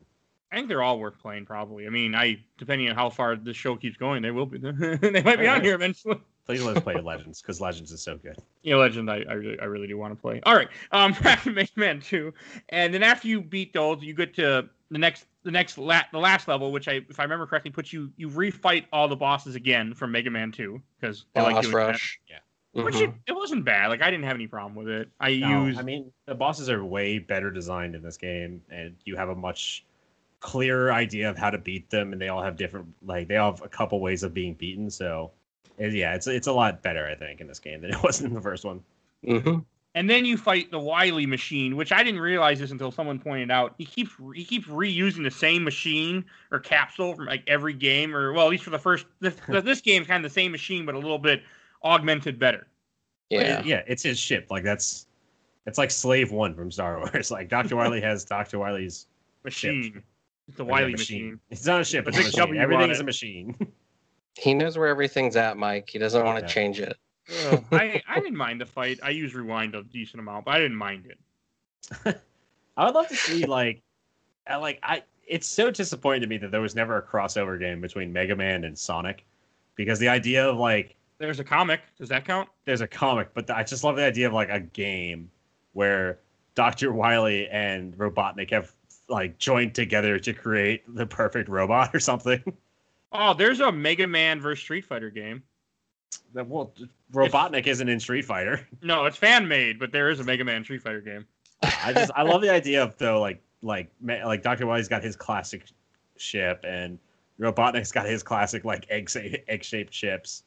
I 0.51 0.55
think 0.55 0.67
they're 0.69 0.83
all 0.83 0.99
worth 0.99 1.19
playing. 1.19 1.45
Probably. 1.45 1.87
I 1.87 1.89
mean, 1.89 2.13
I 2.13 2.37
depending 2.57 2.89
on 2.89 2.95
how 2.95 3.09
far 3.09 3.35
this 3.35 3.57
show 3.57 3.75
keeps 3.75 3.97
going, 3.97 4.21
they 4.21 4.31
will 4.31 4.45
be. 4.45 4.57
they 4.59 5.21
might 5.23 5.39
be 5.39 5.47
on 5.47 5.61
here 5.63 5.75
eventually. 5.75 6.19
Please 6.47 6.63
let's 6.63 6.79
play 6.79 6.95
Legends 6.99 7.41
because 7.41 7.59
Legends 7.59 7.91
is 7.91 8.01
so 8.01 8.17
good. 8.17 8.37
Yeah, 8.63 8.77
Legend, 8.77 9.11
I, 9.11 9.23
I 9.29 9.33
really, 9.33 9.59
I 9.59 9.65
really 9.65 9.87
do 9.87 9.97
want 9.97 10.13
to 10.13 10.21
play. 10.21 10.39
All 10.45 10.55
right, 10.55 10.69
um, 10.91 11.13
back 11.21 11.43
to 11.43 11.51
Mega 11.51 11.69
Man 11.75 11.99
Two, 11.99 12.33
and 12.69 12.93
then 12.93 13.03
after 13.03 13.27
you 13.27 13.41
beat 13.41 13.73
those, 13.73 14.01
you 14.01 14.13
get 14.13 14.33
to 14.35 14.69
the 14.89 14.97
next, 14.97 15.25
the 15.43 15.51
next, 15.51 15.77
la- 15.77 16.03
the 16.13 16.19
last 16.19 16.47
level, 16.47 16.71
which 16.71 16.87
I, 16.87 17.01
if 17.09 17.19
I 17.19 17.23
remember 17.23 17.45
correctly, 17.45 17.71
puts 17.71 17.91
you, 17.91 18.11
you 18.15 18.29
refight 18.29 18.85
all 18.93 19.09
the 19.09 19.15
bosses 19.15 19.55
again 19.55 19.93
from 19.93 20.11
Mega 20.13 20.29
Man 20.29 20.51
Two 20.51 20.81
because 20.99 21.25
I 21.35 21.41
like 21.41 21.55
Boss 21.55 21.63
doing 21.65 21.75
rush. 21.75 22.19
Yeah. 22.29 22.37
that. 22.75 22.85
Which 22.85 22.95
it, 22.95 23.11
it 23.25 23.35
wasn't 23.35 23.65
bad. 23.65 23.87
Like 23.87 24.01
I 24.01 24.09
didn't 24.11 24.25
have 24.25 24.35
any 24.35 24.47
problem 24.47 24.75
with 24.75 24.87
it. 24.87 25.09
I 25.19 25.35
No, 25.35 25.65
used, 25.65 25.79
I 25.79 25.81
mean, 25.81 26.11
the 26.27 26.35
bosses 26.35 26.69
are 26.69 26.85
way 26.85 27.17
better 27.17 27.49
designed 27.51 27.95
in 27.95 28.03
this 28.03 28.17
game, 28.17 28.61
and 28.69 28.95
you 29.03 29.15
have 29.15 29.29
a 29.29 29.35
much 29.35 29.83
clearer 30.39 30.93
idea 30.93 31.29
of 31.29 31.37
how 31.37 31.49
to 31.49 31.57
beat 31.57 31.89
them, 31.89 32.13
and 32.13 32.21
they 32.21 32.29
all 32.29 32.43
have 32.43 32.55
different, 32.55 32.85
like, 33.03 33.27
they 33.27 33.37
all 33.37 33.51
have 33.51 33.63
a 33.63 33.67
couple 33.67 33.99
ways 33.99 34.21
of 34.23 34.33
being 34.33 34.53
beaten. 34.53 34.89
So, 34.91 35.23
it- 35.25 35.33
yeah, 35.80 36.15
it's 36.15 36.28
it's 36.28 36.47
a 36.47 36.51
lot 36.51 36.82
better, 36.82 37.07
I 37.07 37.15
think, 37.15 37.41
in 37.41 37.47
this 37.47 37.59
game 37.59 37.82
than 37.82 37.91
it 37.91 38.03
was 38.03 38.22
in 38.22 38.34
the 38.34 38.41
first 38.41 38.65
one. 38.65 38.82
Mhm. 39.26 39.65
and 39.95 40.07
then 40.09 40.26
you 40.26 40.38
fight 40.38 40.70
the 40.70 40.78
Wily 40.80 41.26
machine, 41.26 41.76
which 41.76 41.91
I 41.91 42.03
didn't 42.03 42.20
realize 42.20 42.59
this 42.59 42.70
until 42.72 42.91
someone 42.91 43.18
pointed 43.20 43.49
out. 43.49 43.74
He 43.78 43.86
keeps 43.86 44.11
he 44.36 44.45
keeps 44.45 44.68
reusing 44.68 45.24
the 45.24 45.32
same 45.32 45.63
machine 45.63 46.24
or 46.51 46.59
capsule 46.59 47.15
from 47.15 47.26
like 47.26 47.43
every 47.47 47.74
game, 47.74 48.15
or 48.15 48.32
well, 48.34 48.45
at 48.45 48.51
least 48.51 48.63
for 48.63 48.70
the 48.70 48.80
first. 48.80 49.05
This, 49.20 49.36
this 49.63 49.82
game's 49.82 50.07
kind 50.07 50.24
of 50.24 50.30
the 50.32 50.34
same 50.34 50.51
machine, 50.51 50.86
but 50.86 50.93
a 50.95 50.99
little 50.99 51.18
bit 51.20 51.41
augmented 51.84 52.38
better. 52.39 52.68
Yeah. 53.30 53.59
it- 53.59 53.65
yeah, 53.65 53.82
it's 53.88 54.03
his 54.03 54.20
ship. 54.20 54.47
Like 54.51 54.63
that's 54.63 55.07
it's 55.65 55.78
like 55.78 55.91
Slave 55.91 56.32
One 56.32 56.53
from 56.53 56.72
Star 56.72 56.97
Wars. 57.13 57.32
Like 57.32 57.49
Doctor 57.49 57.76
Wily 57.76 57.99
has 58.01 58.24
Doctor 58.24 58.59
Wily's 58.59 59.07
Machine. 59.43 60.03
It's 60.47 60.57
the 60.57 60.63
or 60.63 60.68
yeah, 60.68 60.72
Wily 60.72 60.91
machine. 60.93 61.39
It's 61.49 61.65
not 61.65 61.82
a 61.82 61.84
ship. 61.84 62.07
It's 62.07 62.18
A 62.18 62.22
a 62.22 62.24
machine. 62.24 62.39
W 62.39 62.61
Everything 62.61 62.89
is 62.91 62.99
a 62.99 63.03
machine. 63.03 63.57
He 64.38 64.53
knows 64.53 64.77
where 64.77 64.88
everything's 64.88 65.35
at, 65.35 65.57
Mike. 65.57 65.89
He 65.89 65.99
doesn't 65.99 66.23
want 66.23 66.38
to 66.39 66.43
Yeah. 66.45 66.47
change 66.49 66.79
it. 66.79 66.97
I, 67.71 68.01
I 68.07 68.19
didn't 68.19 68.38
mind 68.38 68.61
the 68.61 68.65
fight. 68.65 68.99
I 69.03 69.09
use 69.09 69.33
rewind 69.35 69.75
a 69.75 69.83
decent 69.83 70.19
amount, 70.19 70.45
but 70.45 70.51
I 70.55 70.59
didn't 70.59 70.77
mind 70.77 71.07
it. 71.07 72.21
I 72.77 72.85
would 72.85 72.93
love 72.95 73.07
to 73.09 73.15
see 73.15 73.45
like, 73.45 73.81
I 74.47 74.55
like 74.57 74.79
I. 74.83 75.03
It's 75.27 75.47
so 75.47 75.69
disappointing 75.69 76.21
to 76.21 76.27
me 76.27 76.38
that 76.38 76.51
there 76.51 76.61
was 76.61 76.73
never 76.75 76.97
a 76.97 77.01
crossover 77.01 77.59
game 77.59 77.81
between 77.81 78.13
Mega 78.13 78.35
Man 78.35 78.63
and 78.63 78.77
Sonic, 78.77 79.25
because 79.75 79.99
the 79.99 80.07
idea 80.07 80.47
of 80.47 80.57
like 80.57 80.95
There's 81.17 81.39
a 81.39 81.43
comic. 81.43 81.81
Does 81.97 82.07
that 82.09 82.23
count? 82.25 82.47
there's 82.65 82.81
a 82.81 82.88
comic, 82.88 83.33
but 83.33 83.49
I 83.49 83.63
just 83.63 83.83
love 83.83 83.95
the 83.97 84.05
idea 84.05 84.27
of 84.27 84.33
like 84.33 84.49
a 84.49 84.59
game 84.61 85.29
where 85.73 86.19
Doctor 86.55 86.93
Wily 86.93 87.47
and 87.49 87.93
Robotnik 87.97 88.51
have 88.51 88.73
like 89.09 89.38
joined 89.38 89.73
together 89.75 90.17
to 90.19 90.33
create 90.33 90.83
the 90.95 91.05
perfect 91.05 91.49
robot 91.49 91.93
or 91.93 91.99
something. 91.99 92.41
Oh, 93.12 93.34
there's 93.34 93.60
a 93.60 93.72
Mega 93.72 94.08
Man 94.08 94.41
versus 94.41 94.64
Street 94.64 94.86
Fighter 94.86 95.10
game. 95.10 95.43
That 96.34 96.47
well, 96.47 96.74
Robotnik 97.14 97.68
isn't 97.68 97.88
in 97.88 97.99
Street 97.99 98.26
Fighter. 98.26 98.68
No, 98.82 99.05
it's 99.05 99.18
fan 99.18 99.47
made, 99.47 99.80
but 99.80 99.91
there 99.91 100.10
is 100.10 100.20
a 100.20 100.24
Mega 100.24 100.43
Man 100.43 100.64
Street 100.64 100.82
Fighter 100.82 101.01
game. 101.01 101.26
I 101.64 101.91
just 101.93 102.12
I 102.16 102.24
love 102.24 102.41
the 102.41 102.49
idea 102.51 102.84
of 102.84 102.97
though 102.97 103.20
like 103.20 103.41
like 103.62 103.89
like 104.01 104.43
Doctor 104.43 104.66
Wily's 104.68 104.88
got 104.88 105.03
his 105.03 105.16
classic 105.16 105.66
ship 106.18 106.64
and 106.68 106.99
Robotnik's 107.39 107.91
got 107.91 108.05
his 108.05 108.24
classic 108.24 108.64
like 108.64 108.86
egg 108.89 109.10
egg 109.47 109.64
shaped 109.64 109.93
ships. 109.93 110.43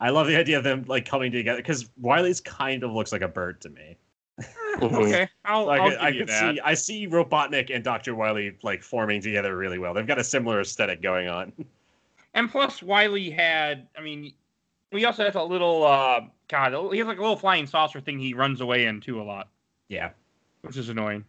I 0.00 0.10
love 0.10 0.26
the 0.26 0.36
idea 0.36 0.58
of 0.58 0.64
them 0.64 0.84
like 0.86 1.04
coming 1.06 1.30
together 1.30 1.58
because 1.58 1.90
Wily's 2.00 2.40
kind 2.40 2.82
of 2.82 2.92
looks 2.92 3.12
like 3.12 3.22
a 3.22 3.28
bird 3.28 3.60
to 3.62 3.70
me. 3.70 3.96
Okay, 4.82 5.28
I'll, 5.44 5.66
Like 5.66 5.80
I'll 5.80 5.90
give 5.90 5.98
I 6.00 6.08
you 6.08 6.18
could 6.20 6.28
that. 6.28 6.54
see 6.56 6.60
I 6.60 6.74
see 6.74 7.06
Robotnik 7.06 7.72
and 7.72 7.84
Doctor 7.84 8.16
Wily 8.16 8.56
like 8.64 8.82
forming 8.82 9.20
together 9.20 9.56
really 9.56 9.78
well. 9.78 9.94
They've 9.94 10.06
got 10.06 10.18
a 10.18 10.24
similar 10.24 10.60
aesthetic 10.60 11.00
going 11.00 11.28
on. 11.28 11.52
And 12.34 12.50
plus, 12.50 12.82
Wily 12.82 13.30
had, 13.30 13.86
I 13.96 14.02
mean, 14.02 14.34
he 14.90 15.04
also 15.04 15.24
has 15.24 15.34
a 15.36 15.42
little, 15.42 15.84
uh, 15.84 16.20
God, 16.48 16.92
he 16.92 16.98
has 16.98 17.06
like 17.06 17.18
a 17.18 17.20
little 17.20 17.36
flying 17.36 17.66
saucer 17.66 18.00
thing 18.00 18.18
he 18.18 18.34
runs 18.34 18.60
away 18.60 18.86
into 18.86 19.20
a 19.20 19.24
lot, 19.24 19.48
Yeah. 19.88 20.10
which 20.62 20.76
is 20.76 20.88
annoying. 20.88 21.24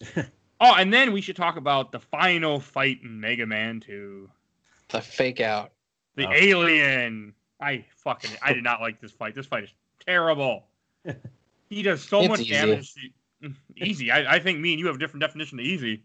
oh, 0.16 0.74
and 0.76 0.92
then 0.92 1.12
we 1.12 1.20
should 1.20 1.36
talk 1.36 1.56
about 1.56 1.92
the 1.92 2.00
final 2.00 2.60
fight 2.60 3.00
in 3.02 3.20
Mega 3.20 3.46
Man 3.46 3.80
2. 3.80 4.28
The 4.88 5.00
fake 5.00 5.40
out. 5.40 5.72
The 6.16 6.26
Oh. 6.26 6.32
alien. 6.32 7.32
I 7.60 7.84
fucking, 7.96 8.32
I 8.42 8.52
did 8.52 8.64
not 8.64 8.80
like 8.80 9.00
this 9.00 9.12
fight. 9.12 9.34
This 9.34 9.46
fight 9.46 9.64
is 9.64 9.72
terrible. 10.06 10.66
He 11.70 11.82
does 11.82 12.06
so 12.06 12.20
It's 12.20 12.28
much 12.28 12.40
easy. 12.40 12.50
damage. 12.50 12.92
to- 13.40 13.54
easy. 13.76 14.10
I, 14.10 14.34
I 14.34 14.38
think 14.40 14.58
me 14.60 14.72
and 14.74 14.78
you 14.78 14.86
have 14.88 14.96
a 14.96 14.98
different 14.98 15.22
definition 15.22 15.58
of 15.58 15.64
easy. 15.64 16.02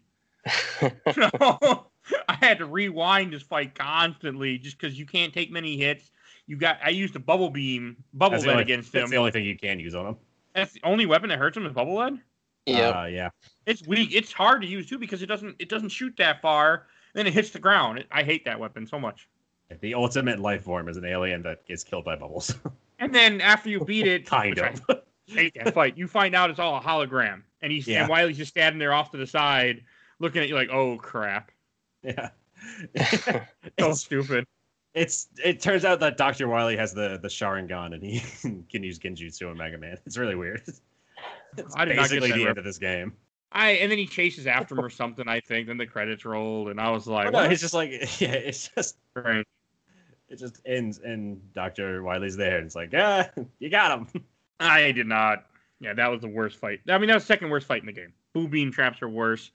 No, 0.80 1.86
I 2.28 2.34
had 2.34 2.58
to 2.58 2.66
rewind 2.66 3.32
this 3.32 3.42
fight 3.42 3.74
constantly 3.74 4.58
just 4.58 4.78
because 4.78 4.98
you 4.98 5.06
can't 5.06 5.32
take 5.32 5.50
many 5.50 5.76
hits. 5.76 6.10
You 6.46 6.56
got. 6.56 6.78
I 6.84 6.90
used 6.90 7.14
a 7.16 7.18
bubble 7.20 7.50
beam, 7.50 7.96
bubble 8.14 8.32
That's 8.32 8.44
the, 8.44 8.48
lead 8.48 8.52
only, 8.54 8.62
against 8.64 8.92
that's 8.92 9.04
him. 9.04 9.10
the 9.10 9.16
only 9.16 9.30
thing 9.30 9.44
you 9.44 9.56
can 9.58 9.78
use 9.80 9.94
on 9.94 10.04
them. 10.06 10.16
That's 10.54 10.72
the 10.72 10.80
only 10.84 11.06
weapon 11.06 11.28
that 11.28 11.38
hurts 11.38 11.56
him 11.56 11.66
is 11.66 11.72
bubble 11.72 11.96
lead. 11.96 12.20
Yeah, 12.66 12.88
Uh, 13.02 13.04
yeah. 13.06 13.28
It's 13.66 13.86
weak. 13.86 14.10
It's 14.14 14.32
hard 14.32 14.60
to 14.62 14.68
use 14.68 14.88
too 14.88 14.98
because 14.98 15.22
it 15.22 15.26
doesn't. 15.26 15.56
It 15.58 15.68
doesn't 15.68 15.90
shoot 15.90 16.14
that 16.18 16.40
far. 16.42 16.86
Then 17.14 17.26
it 17.26 17.32
hits 17.34 17.50
the 17.50 17.58
ground. 17.58 17.98
It, 17.98 18.06
I 18.10 18.22
hate 18.22 18.44
that 18.44 18.58
weapon 18.60 18.86
so 18.86 18.98
much. 18.98 19.28
The 19.80 19.92
ultimate 19.94 20.38
life 20.38 20.62
form 20.64 20.88
is 20.88 20.96
an 20.96 21.04
alien 21.04 21.42
that 21.42 21.66
gets 21.66 21.84
killed 21.84 22.04
by 22.04 22.16
bubbles. 22.16 22.54
And 23.00 23.14
then 23.14 23.40
after 23.40 23.68
you 23.70 23.84
beat 23.84 24.08
it, 24.08 24.26
kind 24.26 24.50
which 24.50 24.58
I 24.58 24.74
of. 24.88 25.02
hate 25.28 25.54
that 25.54 25.72
fight. 25.72 25.96
You 25.96 26.08
find 26.08 26.34
out 26.34 26.50
it's 26.50 26.58
all 26.58 26.76
a 26.76 26.80
hologram, 26.80 27.42
and 27.62 27.70
he's 27.70 27.86
Yeah. 27.86 28.00
and 28.00 28.10
Wily's 28.10 28.36
just 28.36 28.50
standing 28.50 28.80
there 28.80 28.92
off 28.92 29.12
to 29.12 29.16
the 29.16 29.26
side, 29.26 29.84
looking 30.18 30.42
at 30.42 30.48
you 30.48 30.56
like, 30.56 30.70
"Oh 30.70 30.96
crap, 30.96 31.52
yeah. 32.08 33.44
so 33.78 33.92
stupid." 33.92 34.44
it's 34.94 35.28
it 35.44 35.60
turns 35.60 35.84
out 35.84 36.00
that 36.00 36.16
Dr. 36.16 36.48
Wily 36.48 36.76
has 36.76 36.92
the 36.92 37.18
the 37.20 37.28
Sharingan 37.28 37.94
and 37.94 38.02
he 38.02 38.20
can 38.70 38.82
use 38.82 38.98
Genjutsu 38.98 39.50
in 39.50 39.56
Mega 39.56 39.78
Man. 39.78 39.96
It's 40.06 40.16
really 40.16 40.34
weird. 40.34 40.62
It's 40.66 41.74
I 41.76 41.84
did 41.84 41.96
not 41.96 42.10
get 42.10 42.20
basically 42.20 42.28
that 42.30 42.36
the 42.36 42.44
rep- 42.44 42.50
end 42.50 42.58
of 42.58 42.64
this 42.64 42.78
game. 42.78 43.12
I 43.52 43.70
and 43.72 43.90
then 43.90 43.98
he 43.98 44.06
chases 44.06 44.46
after 44.46 44.74
him 44.74 44.84
or 44.84 44.90
something. 44.90 45.26
I 45.28 45.40
think. 45.40 45.68
Then 45.68 45.78
the 45.78 45.86
credits 45.86 46.24
rolled, 46.24 46.68
and 46.68 46.80
I 46.80 46.90
was 46.90 47.08
oh, 47.08 47.12
like, 47.12 47.26
But 47.26 47.32
no, 47.32 47.38
"What?" 47.40 47.50
he's 47.50 47.60
just 47.60 47.74
like 47.74 47.90
yeah, 48.20 48.32
it's 48.32 48.68
just 48.68 48.96
Right. 49.14 49.46
it 50.28 50.38
just 50.38 50.60
ends 50.66 50.98
and 50.98 51.40
Dr. 51.54 52.02
Wily's 52.02 52.36
there 52.36 52.58
and 52.58 52.66
it's 52.66 52.76
like, 52.76 52.92
yeah, 52.92 53.30
you 53.58 53.70
got 53.70 53.98
him. 53.98 54.24
I 54.60 54.92
did 54.92 55.06
not. 55.06 55.46
Yeah, 55.80 55.94
that 55.94 56.10
was 56.10 56.20
the 56.20 56.28
worst 56.28 56.58
fight. 56.58 56.80
I 56.88 56.98
mean, 56.98 57.08
that 57.08 57.14
was 57.14 57.22
the 57.22 57.28
second 57.28 57.50
worst 57.50 57.66
fight 57.66 57.80
in 57.80 57.86
the 57.86 57.92
game. 57.92 58.12
Boo 58.32 58.48
beam 58.48 58.72
traps 58.72 59.00
are 59.00 59.08
worse. 59.08 59.52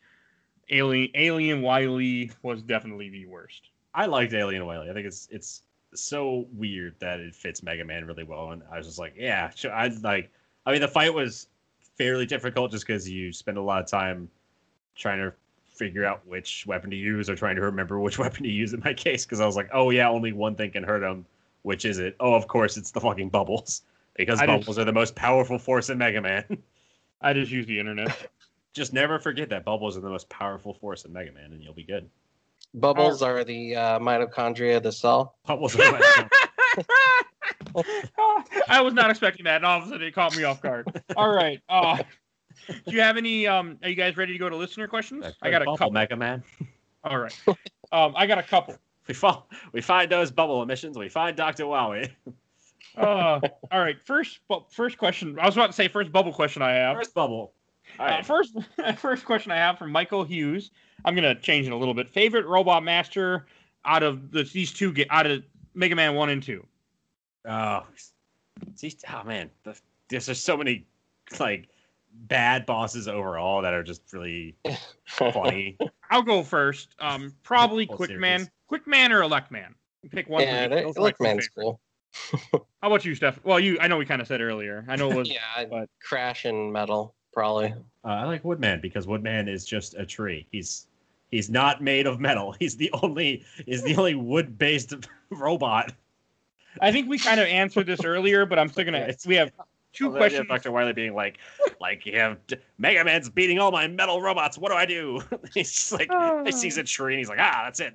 Alien 0.70 1.10
Alien 1.16 1.62
Wily 1.62 2.32
was 2.42 2.62
definitely 2.62 3.10
the 3.10 3.26
worst. 3.26 3.70
I 3.94 4.06
liked 4.06 4.34
Alien 4.34 4.66
Wily. 4.66 4.90
I 4.90 4.94
think 4.94 5.06
it's 5.06 5.28
it's 5.32 5.62
so 5.94 6.48
weird 6.54 6.96
that 7.00 7.20
it 7.20 7.36
fits 7.36 7.62
Mega 7.64 7.86
Man 7.86 8.06
really 8.06 8.24
well. 8.24 8.52
And 8.52 8.64
I 8.72 8.78
was 8.78 8.88
just 8.88 9.00
like, 9.00 9.14
yeah. 9.18 9.52
I 9.72 9.88
like. 10.02 10.32
I 10.66 10.72
mean, 10.72 10.82
the 10.82 10.88
fight 10.88 11.14
was 11.14 11.48
fairly 11.98 12.26
difficult 12.26 12.72
just 12.72 12.88
because 12.88 13.10
you 13.10 13.32
spend 13.32 13.58
a 13.58 13.62
lot 13.62 13.82
of 13.82 13.88
time 13.88 14.30
trying 14.96 15.20
to 15.20 15.34
figure 15.68 16.06
out 16.06 16.26
which 16.26 16.66
weapon 16.68 16.90
to 16.92 16.96
use 16.96 17.30
or 17.30 17.36
trying 17.36 17.56
to 17.56 17.62
remember 17.62 18.00
which 18.00 18.18
weapon 18.20 18.44
to 18.44 18.50
use 18.50 18.74
in 18.74 18.82
my 18.84 18.94
case 18.94 19.26
because 19.26 19.40
I 19.40 19.46
was 19.46 19.56
like, 19.56 19.70
oh 19.74 19.90
yeah, 19.90 20.10
only 20.10 20.32
one 20.32 20.56
thing 20.56 20.72
can 20.72 20.84
hurt 20.84 21.04
him. 21.04 21.26
Which 21.64 21.86
is 21.86 22.00
it? 22.00 22.16
Oh, 22.20 22.34
of 22.34 22.48
course, 22.48 22.76
it's 22.78 22.92
the 22.92 23.00
fucking 23.00 23.30
bubbles 23.30 23.84
because 24.16 24.40
I 24.42 24.46
bubbles 24.46 24.66
just- 24.66 24.80
are 24.80 24.86
the 24.86 24.94
most 24.94 25.16
powerful 25.16 25.58
force 25.58 25.90
in 25.90 25.98
Mega 25.98 26.22
Man. 26.22 26.46
I 27.22 27.34
just 27.34 27.52
use 27.52 27.66
the 27.66 27.80
internet. 27.80 28.30
Just 28.74 28.94
never 28.94 29.20
forget 29.20 29.50
that 29.50 29.66
bubbles 29.66 29.98
are 29.98 30.02
the 30.02 30.10
most 30.10 30.30
powerful 30.30 30.74
force 30.74 31.06
in 31.06 31.14
Mega 31.14 31.32
Man, 31.32 31.52
and 31.54 31.62
you'll 31.62 31.74
be 31.74 31.84
good. 31.84 32.10
Bubbles 32.74 33.22
are 33.22 33.44
the 33.44 33.76
uh, 33.76 34.00
mitochondria 34.00 34.78
of 34.78 34.84
the 34.84 34.92
cell. 34.92 35.36
Bubbles 35.46 35.76
are 35.76 35.80
the 35.80 36.30
most 37.76 37.88
I 38.68 38.82
was 38.82 38.94
not 38.94 39.10
expecting 39.10 39.46
that, 39.46 39.58
and 39.58 39.66
all 39.66 39.80
of 39.80 39.86
a 39.86 39.90
sudden 39.90 40.08
it 40.08 40.14
caught 40.14 40.36
me 40.36 40.44
off 40.44 40.62
guard. 40.62 40.88
All 41.16 41.32
right. 41.32 41.60
Uh, 41.70 41.98
do 42.68 42.96
you 42.96 43.02
have 43.02 43.18
any? 43.18 43.46
Um, 43.48 43.78
are 43.84 43.90
you 43.90 43.96
guys 43.96 44.18
ready 44.18 44.34
to 44.34 44.40
go 44.40 44.50
to 44.50 44.56
listener 44.56 44.88
questions? 44.88 45.26
I 45.42 45.52
got 45.52 45.62
a 45.62 45.66
bubble, 45.66 45.78
couple. 45.78 45.92
Mega 45.94 46.16
Man. 46.16 46.44
All 47.04 47.20
right. 47.20 47.38
Um, 47.92 48.14
I 48.16 48.26
got 48.26 48.38
a 48.38 48.44
couple. 48.44 48.76
We 49.06 49.14
fall, 49.14 49.50
we 49.74 49.82
find 49.82 50.10
those 50.10 50.32
bubble 50.32 50.64
emissions. 50.64 50.98
We 50.98 51.10
find 51.10 51.36
Doctor 51.36 51.66
Wowie. 51.66 52.10
Uh, 52.96 53.42
all 53.70 53.80
right. 53.82 54.02
First, 54.02 54.40
bu- 54.48 54.64
first 54.70 54.98
question. 54.98 55.38
I 55.38 55.46
was 55.46 55.58
about 55.58 55.68
to 55.68 55.74
say 55.74 55.90
first 55.90 56.10
bubble 56.14 56.32
question 56.32 56.62
I 56.62 56.72
have. 56.72 56.96
First 56.96 57.14
bubble. 57.14 57.54
All 58.00 58.06
Uh, 58.08 58.22
first, 58.24 58.58
first 58.98 59.26
question 59.26 59.52
I 59.52 59.58
have 59.58 59.78
from 59.78 59.92
Michael 59.92 60.24
Hughes. 60.24 60.72
I'm 61.06 61.16
gonna 61.16 61.36
change 61.36 61.68
it 61.68 61.72
a 61.74 61.76
little 61.76 61.94
bit. 61.94 62.10
Favorite 62.10 62.46
robot 62.46 62.84
master 62.84 63.46
out 63.86 64.04
of 64.04 64.32
the, 64.32 64.44
these 64.44 64.72
two 64.72 64.92
get 64.94 65.08
out 65.12 65.26
of 65.26 65.44
Mega 65.74 65.96
Man 65.96 66.16
one 66.16 66.30
and 66.30 66.42
two. 66.42 66.66
Oh, 67.46 67.86
see, 68.76 68.96
oh 69.14 69.24
man, 69.26 69.50
the, 69.64 69.78
there's 70.10 70.28
just 70.28 70.46
so 70.46 70.56
many 70.56 70.86
like 71.40 71.68
bad 72.14 72.66
bosses 72.66 73.08
overall 73.08 73.62
that 73.64 73.74
are 73.74 73.84
just 73.84 74.02
really 74.14 74.56
funny. 75.06 75.78
I'll 76.10 76.22
go 76.22 76.44
first. 76.44 76.96
Um, 77.00 77.34
probably 77.44 77.86
Whole 77.86 77.98
Quick 77.98 78.18
Man. 78.18 78.48
Quick 78.68 78.88
Man 78.88 79.12
or 79.12 79.24
Elect 79.24 79.52
Man. 79.52 79.76
Pick 80.12 80.30
one. 80.30 80.44
yeah, 80.44 80.60
for 80.60 80.64
each. 80.66 80.70
that, 80.70 80.84
Those 80.84 80.98
are 80.98 81.00
my 81.00 81.06
look, 81.06 81.18
two 81.18 81.24
man's 81.24 81.48
cool. 81.50 81.80
How 82.52 82.60
about 82.88 83.04
you, 83.06 83.16
Steph? 83.16 83.40
Well, 83.44 83.60
you. 83.60 83.78
I 83.82 83.88
know 83.88 83.98
we 83.98 84.06
kind 84.06 84.22
of 84.22 84.28
said 84.28 84.40
earlier. 84.42 84.86
I 84.88 84.96
know 84.96 85.12
it 85.12 85.18
was. 85.18 85.30
Yeah, 85.30 85.40
I'd 85.56 85.70
but- 85.70 85.90
crash 86.02 86.46
and 86.46 86.72
metal 86.72 87.16
probably. 87.34 87.74
Uh, 88.06 88.08
I 88.08 88.26
like 88.26 88.44
Woodman 88.44 88.80
because 88.82 89.08
Woodman 89.08 89.48
is 89.48 89.66
just 89.66 89.96
a 89.96 90.06
tree. 90.06 90.48
He's 90.52 90.88
he's 91.32 91.50
not 91.50 91.82
made 91.82 92.06
of 92.08 92.20
metal. 92.20 92.52
He's 92.60 92.76
the 92.78 92.92
only 93.02 93.44
is 93.66 93.84
the 93.84 93.96
only 93.96 94.16
wood 94.16 94.58
based 94.58 94.94
robot. 95.30 95.94
I 96.82 96.92
think 96.92 97.08
we 97.10 97.20
kind 97.20 97.40
of 97.40 97.48
answered 97.48 97.86
this 97.86 98.04
earlier, 98.04 98.46
but 98.46 98.58
I'm 98.60 98.70
still 98.70 98.86
gonna. 98.86 99.14
We 99.26 99.36
have 99.36 99.52
two 99.94 100.10
Well, 100.10 100.18
questions. 100.18 100.48
Dr. 100.48 100.72
Wily 100.72 100.94
being 100.94 101.14
like, 101.14 101.38
like 101.80 102.06
you 102.06 102.18
have 102.20 102.40
Mega 102.78 103.04
Man's 103.04 103.30
beating 103.30 103.60
all 103.60 103.72
my 103.72 103.88
metal 103.88 104.22
robots. 104.22 104.58
What 104.58 104.70
do 104.72 104.76
I 104.76 104.86
do? 104.86 105.22
he's 105.54 105.72
just 105.72 105.92
like, 105.92 106.10
he 106.46 106.52
sees 106.52 106.78
a 106.78 106.84
tree 106.84 107.14
and 107.14 107.20
he's 107.20 107.30
like, 107.30 107.40
ah, 107.40 107.62
that's 107.66 107.80
it. 107.80 107.94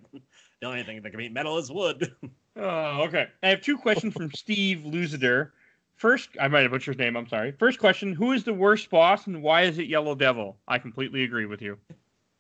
The 0.61 0.67
only 0.67 0.85
thing 0.85 1.03
that 1.03 1.11
can 1.11 1.19
beat 1.19 1.33
metal 1.33 1.59
is 1.59 1.71
wood. 1.73 2.15
Oh, 2.57 3.03
okay. 3.03 3.29
I 3.43 3.49
have 3.49 3.61
two 3.61 3.77
questions 3.79 4.15
from 4.15 4.33
Steve 4.33 4.83
Lucider. 4.85 5.51
First, 5.99 6.31
I 6.41 6.47
might 6.47 6.63
have 6.63 6.71
butchered 6.71 6.95
his 6.95 6.99
name. 6.99 7.17
I'm 7.17 7.29
sorry. 7.29 7.53
First 7.53 7.81
question: 7.81 8.15
Who 8.15 8.33
is 8.33 8.45
the 8.45 8.55
worst 8.55 8.89
boss, 8.89 9.27
and 9.27 9.43
why 9.43 9.63
is 9.63 9.79
it 9.79 9.89
Yellow 9.89 10.15
Devil? 10.15 10.57
I 10.67 10.79
completely 10.79 11.25
agree 11.25 11.47
with 11.47 11.61
you. 11.61 11.77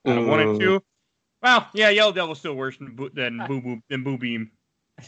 Out 0.07 0.19
of 0.19 0.27
one 0.27 0.41
and 0.41 0.61
two. 0.61 0.83
Well, 1.43 1.69
yeah, 1.75 1.91
Yellow 1.91 2.13
Devil's 2.13 2.39
still 2.39 2.55
worse 2.55 2.79
than 2.79 2.95
Boo, 2.95 3.11
than 3.13 3.43
Boo 3.47 3.61
Boo 3.61 3.81
than 3.91 4.05
Boo 4.05 4.17
Beam. 4.17 4.51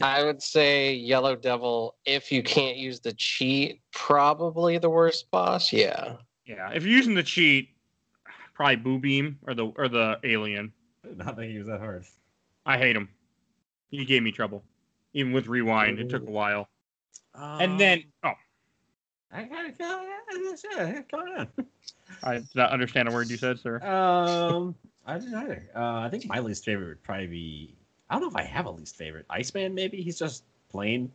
I 0.01 0.25
would 0.25 0.43
say 0.43 0.95
Yellow 0.95 1.37
Devil. 1.37 1.97
If 2.05 2.31
you 2.31 2.43
can't 2.43 2.77
use 2.77 3.01
the 3.01 3.13
cheat, 3.13 3.81
probably 3.93 4.79
the 4.79 4.91
worst 4.91 5.31
boss. 5.31 5.73
Yeah. 5.73 6.17
Yeah, 6.45 6.71
if 6.73 6.85
you're 6.85 6.97
using 6.97 7.15
the 7.15 7.23
cheat, 7.23 7.69
probably 8.55 8.77
Boo 8.77 8.99
Beam 8.99 9.39
or 9.47 9.55
the 9.55 9.67
or 9.67 9.89
the 9.89 10.19
Alien. 10.25 10.73
Not 11.05 11.37
think 11.37 11.53
he 11.53 11.59
was 11.59 11.69
that 11.69 11.81
hard. 11.81 12.05
I 12.67 12.79
hate 12.79 12.97
him. 12.97 13.09
He 13.91 14.05
gave 14.05 14.23
me 14.23 14.33
trouble. 14.33 14.65
Even 15.13 15.33
with 15.33 15.47
rewind, 15.47 15.99
it 15.99 16.09
took 16.09 16.27
a 16.27 16.31
while. 16.31 16.69
And 17.41 17.79
then, 17.79 18.05
oh, 18.25 18.33
I 19.33 19.45
gotta 19.45 19.73
go. 19.73 20.07
Come 21.11 21.21
on. 21.39 21.49
I 22.23 22.35
did 22.35 22.49
not 22.55 22.71
understand 22.71 23.09
a 23.09 23.13
word 23.13 23.31
you 23.31 23.37
said, 23.37 23.59
sir. 23.59 23.81
Um, 23.81 24.75
I 25.07 25.19
didn't 25.19 25.35
either. 25.35 25.69
Uh, 25.75 26.01
I 26.01 26.09
think 26.09 26.27
my 26.27 26.41
least 26.41 26.65
favorite 26.65 26.89
would 26.89 27.03
probably 27.03 27.27
be. 27.27 27.77
I 28.09 28.15
don't 28.15 28.23
know 28.23 28.29
if 28.29 28.37
I 28.37 28.43
have 28.43 28.67
a 28.67 28.71
least 28.71 28.97
favorite. 28.97 29.27
Iceman, 29.31 29.75
maybe 29.75 30.03
he's 30.03 30.19
just 30.19 30.45
plain 30.71 31.11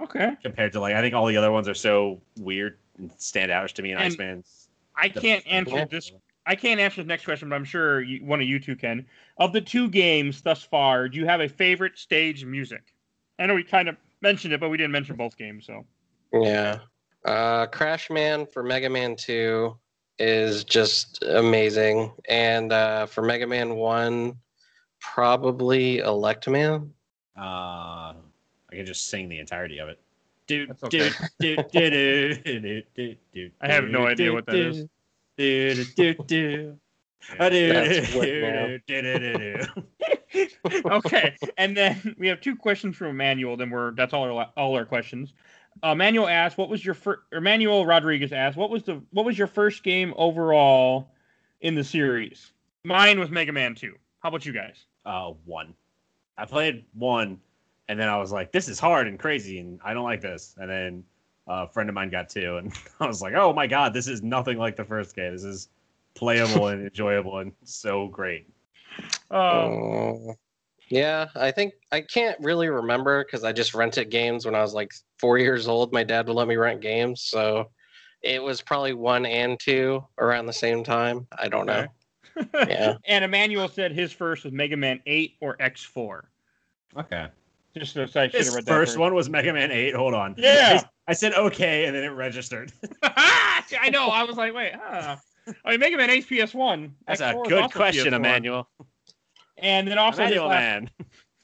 Okay. 0.00 0.36
compared 0.42 0.72
to 0.72 0.80
like 0.80 0.94
I 0.94 1.00
think 1.00 1.14
all 1.14 1.26
the 1.26 1.36
other 1.36 1.52
ones 1.52 1.68
are 1.68 1.74
so 1.74 2.20
weird 2.38 2.78
and 2.98 3.10
stand 3.18 3.50
out 3.50 3.68
to 3.70 3.82
me. 3.82 3.92
And, 3.92 4.00
And 4.00 4.12
Iceman's. 4.12 4.68
I 4.96 5.08
can't 5.08 5.46
answer 5.46 5.86
this 5.86 6.12
I 6.46 6.54
can't 6.54 6.78
answer 6.78 7.02
the 7.02 7.08
next 7.08 7.24
question, 7.24 7.48
but 7.48 7.54
I'm 7.56 7.64
sure 7.64 8.02
you, 8.02 8.24
one 8.24 8.40
of 8.40 8.46
you 8.46 8.60
two 8.60 8.76
can. 8.76 9.06
Of 9.38 9.52
the 9.52 9.62
two 9.62 9.88
games 9.88 10.42
thus 10.42 10.62
far, 10.62 11.08
do 11.08 11.18
you 11.18 11.24
have 11.24 11.40
a 11.40 11.48
favorite 11.48 11.98
stage 11.98 12.44
music? 12.44 12.92
I 13.38 13.46
know 13.46 13.54
we 13.54 13.64
kind 13.64 13.88
of 13.88 13.96
mentioned 14.24 14.52
it, 14.52 14.58
but 14.58 14.70
we 14.70 14.76
didn't 14.76 14.90
mention 14.90 15.14
both 15.14 15.36
games. 15.36 15.66
So 15.66 15.84
Yeah. 16.32 16.80
Uh, 17.24 17.66
Crash 17.66 18.10
Man 18.10 18.46
for 18.46 18.64
Mega 18.64 18.90
Man 18.90 19.14
2 19.14 19.76
is 20.18 20.64
just 20.64 21.22
amazing. 21.22 22.12
And 22.28 22.72
uh, 22.72 23.06
for 23.06 23.22
Mega 23.22 23.46
Man 23.46 23.76
1, 23.76 24.36
probably 25.00 25.98
Elect 25.98 26.48
Man. 26.48 26.92
Uh, 27.38 28.14
I 28.70 28.72
can 28.72 28.86
just 28.86 29.08
sing 29.08 29.28
the 29.28 29.38
entirety 29.38 29.78
of 29.78 29.88
it. 29.88 30.00
Do 30.46 30.66
okay. 30.84 31.10
do 31.40 31.56
do 31.70 31.90
do 31.90 32.34
do 32.34 32.82
do 32.94 33.16
do. 33.32 33.50
I 33.62 33.72
have 33.72 33.84
no 33.84 34.06
idea 34.06 34.32
what 34.32 34.44
that 34.46 34.56
is. 34.56 34.84
Do 35.38 35.84
do 35.96 36.14
do 36.14 36.78
okay, 40.86 41.36
and 41.56 41.76
then 41.76 42.14
we 42.18 42.28
have 42.28 42.40
two 42.40 42.56
questions 42.56 42.96
from 42.96 43.08
Emmanuel. 43.08 43.56
Then 43.56 43.70
we're 43.70 43.92
that's 43.92 44.12
all 44.12 44.24
our 44.24 44.50
all 44.56 44.74
our 44.76 44.84
questions. 44.84 45.32
Uh, 45.82 45.94
Manuel 45.94 46.28
asked, 46.28 46.58
"What 46.58 46.68
was 46.68 46.84
your 46.84 46.94
first?" 46.94 47.20
Emmanuel 47.32 47.86
Rodriguez 47.86 48.32
asked, 48.32 48.56
"What 48.56 48.70
was 48.70 48.84
the 48.84 49.00
what 49.10 49.24
was 49.24 49.38
your 49.38 49.46
first 49.46 49.82
game 49.82 50.14
overall 50.16 51.08
in 51.60 51.74
the 51.74 51.84
series?" 51.84 52.52
Mine 52.84 53.18
was 53.18 53.30
Mega 53.30 53.52
Man 53.52 53.74
Two. 53.74 53.94
How 54.20 54.28
about 54.28 54.44
you 54.46 54.52
guys? 54.52 54.86
Uh, 55.04 55.32
one. 55.44 55.74
I 56.36 56.46
played 56.46 56.84
one, 56.94 57.40
and 57.88 57.98
then 57.98 58.08
I 58.08 58.18
was 58.18 58.32
like, 58.32 58.52
"This 58.52 58.68
is 58.68 58.78
hard 58.78 59.06
and 59.06 59.18
crazy, 59.18 59.58
and 59.58 59.80
I 59.84 59.94
don't 59.94 60.04
like 60.04 60.20
this." 60.20 60.54
And 60.58 60.70
then 60.70 61.04
uh, 61.48 61.66
a 61.68 61.72
friend 61.72 61.88
of 61.88 61.94
mine 61.94 62.10
got 62.10 62.28
two, 62.28 62.56
and 62.56 62.72
I 63.00 63.06
was 63.06 63.22
like, 63.22 63.34
"Oh 63.34 63.52
my 63.52 63.66
god, 63.66 63.92
this 63.92 64.08
is 64.08 64.22
nothing 64.22 64.58
like 64.58 64.76
the 64.76 64.84
first 64.84 65.14
game. 65.14 65.32
This 65.32 65.44
is 65.44 65.68
playable 66.14 66.68
and 66.68 66.86
enjoyable 66.86 67.38
and 67.38 67.52
so 67.64 68.08
great." 68.08 68.46
Uh, 69.30 69.34
Uh, 69.34 70.32
yeah, 70.88 71.28
I 71.34 71.50
think 71.50 71.74
I 71.92 72.02
can't 72.02 72.38
really 72.40 72.68
remember 72.68 73.24
because 73.24 73.42
I 73.42 73.52
just 73.52 73.74
rented 73.74 74.10
games 74.10 74.44
when 74.44 74.54
I 74.54 74.62
was 74.62 74.74
like 74.74 74.92
four 75.18 75.38
years 75.38 75.66
old. 75.66 75.92
My 75.92 76.04
dad 76.04 76.26
would 76.28 76.36
let 76.36 76.48
me 76.48 76.56
rent 76.56 76.80
games, 76.80 77.22
so 77.22 77.70
it 78.22 78.42
was 78.42 78.60
probably 78.60 78.94
one 78.94 79.26
and 79.26 79.58
two 79.58 80.04
around 80.18 80.46
the 80.46 80.52
same 80.52 80.84
time. 80.84 81.26
I 81.38 81.48
don't 81.48 81.66
know. 81.66 81.86
Yeah. 82.54 82.96
and 83.06 83.24
Emmanuel 83.24 83.68
said 83.68 83.92
his 83.92 84.12
first 84.12 84.44
was 84.44 84.52
Mega 84.52 84.76
Man 84.76 85.00
Eight 85.06 85.34
or 85.40 85.56
X 85.60 85.82
Four. 85.82 86.30
Okay. 86.96 87.28
Just 87.76 87.94
so 87.94 88.02
I 88.02 88.06
should 88.06 88.16
have 88.16 88.32
This 88.32 88.54
read 88.54 88.66
that 88.66 88.72
first 88.72 88.98
one 88.98 89.14
was 89.14 89.28
Mega 89.28 89.52
Man 89.52 89.72
Eight. 89.72 89.94
Hold 89.94 90.14
on. 90.14 90.34
Yeah. 90.38 90.80
I, 90.82 91.10
I 91.10 91.12
said 91.14 91.34
okay, 91.34 91.86
and 91.86 91.94
then 91.96 92.04
it 92.04 92.08
registered. 92.08 92.72
I 93.02 93.90
know. 93.90 94.08
I 94.08 94.22
was 94.24 94.36
like, 94.36 94.54
wait, 94.54 94.72
huh? 94.74 95.16
I 95.64 95.72
mean, 95.72 95.80
Mega 95.80 95.96
Man 95.96 96.10
8 96.10 96.28
PS1. 96.28 96.90
That's 97.06 97.20
a 97.20 97.34
X4 97.34 97.42
is 97.44 97.48
good 97.48 97.72
question, 97.72 98.12
PS1. 98.12 98.16
Emmanuel. 98.16 98.68
And 99.58 99.86
then 99.86 99.98
also 99.98 100.24
his 100.24 100.40
last, 100.40 100.48
man. 100.50 100.90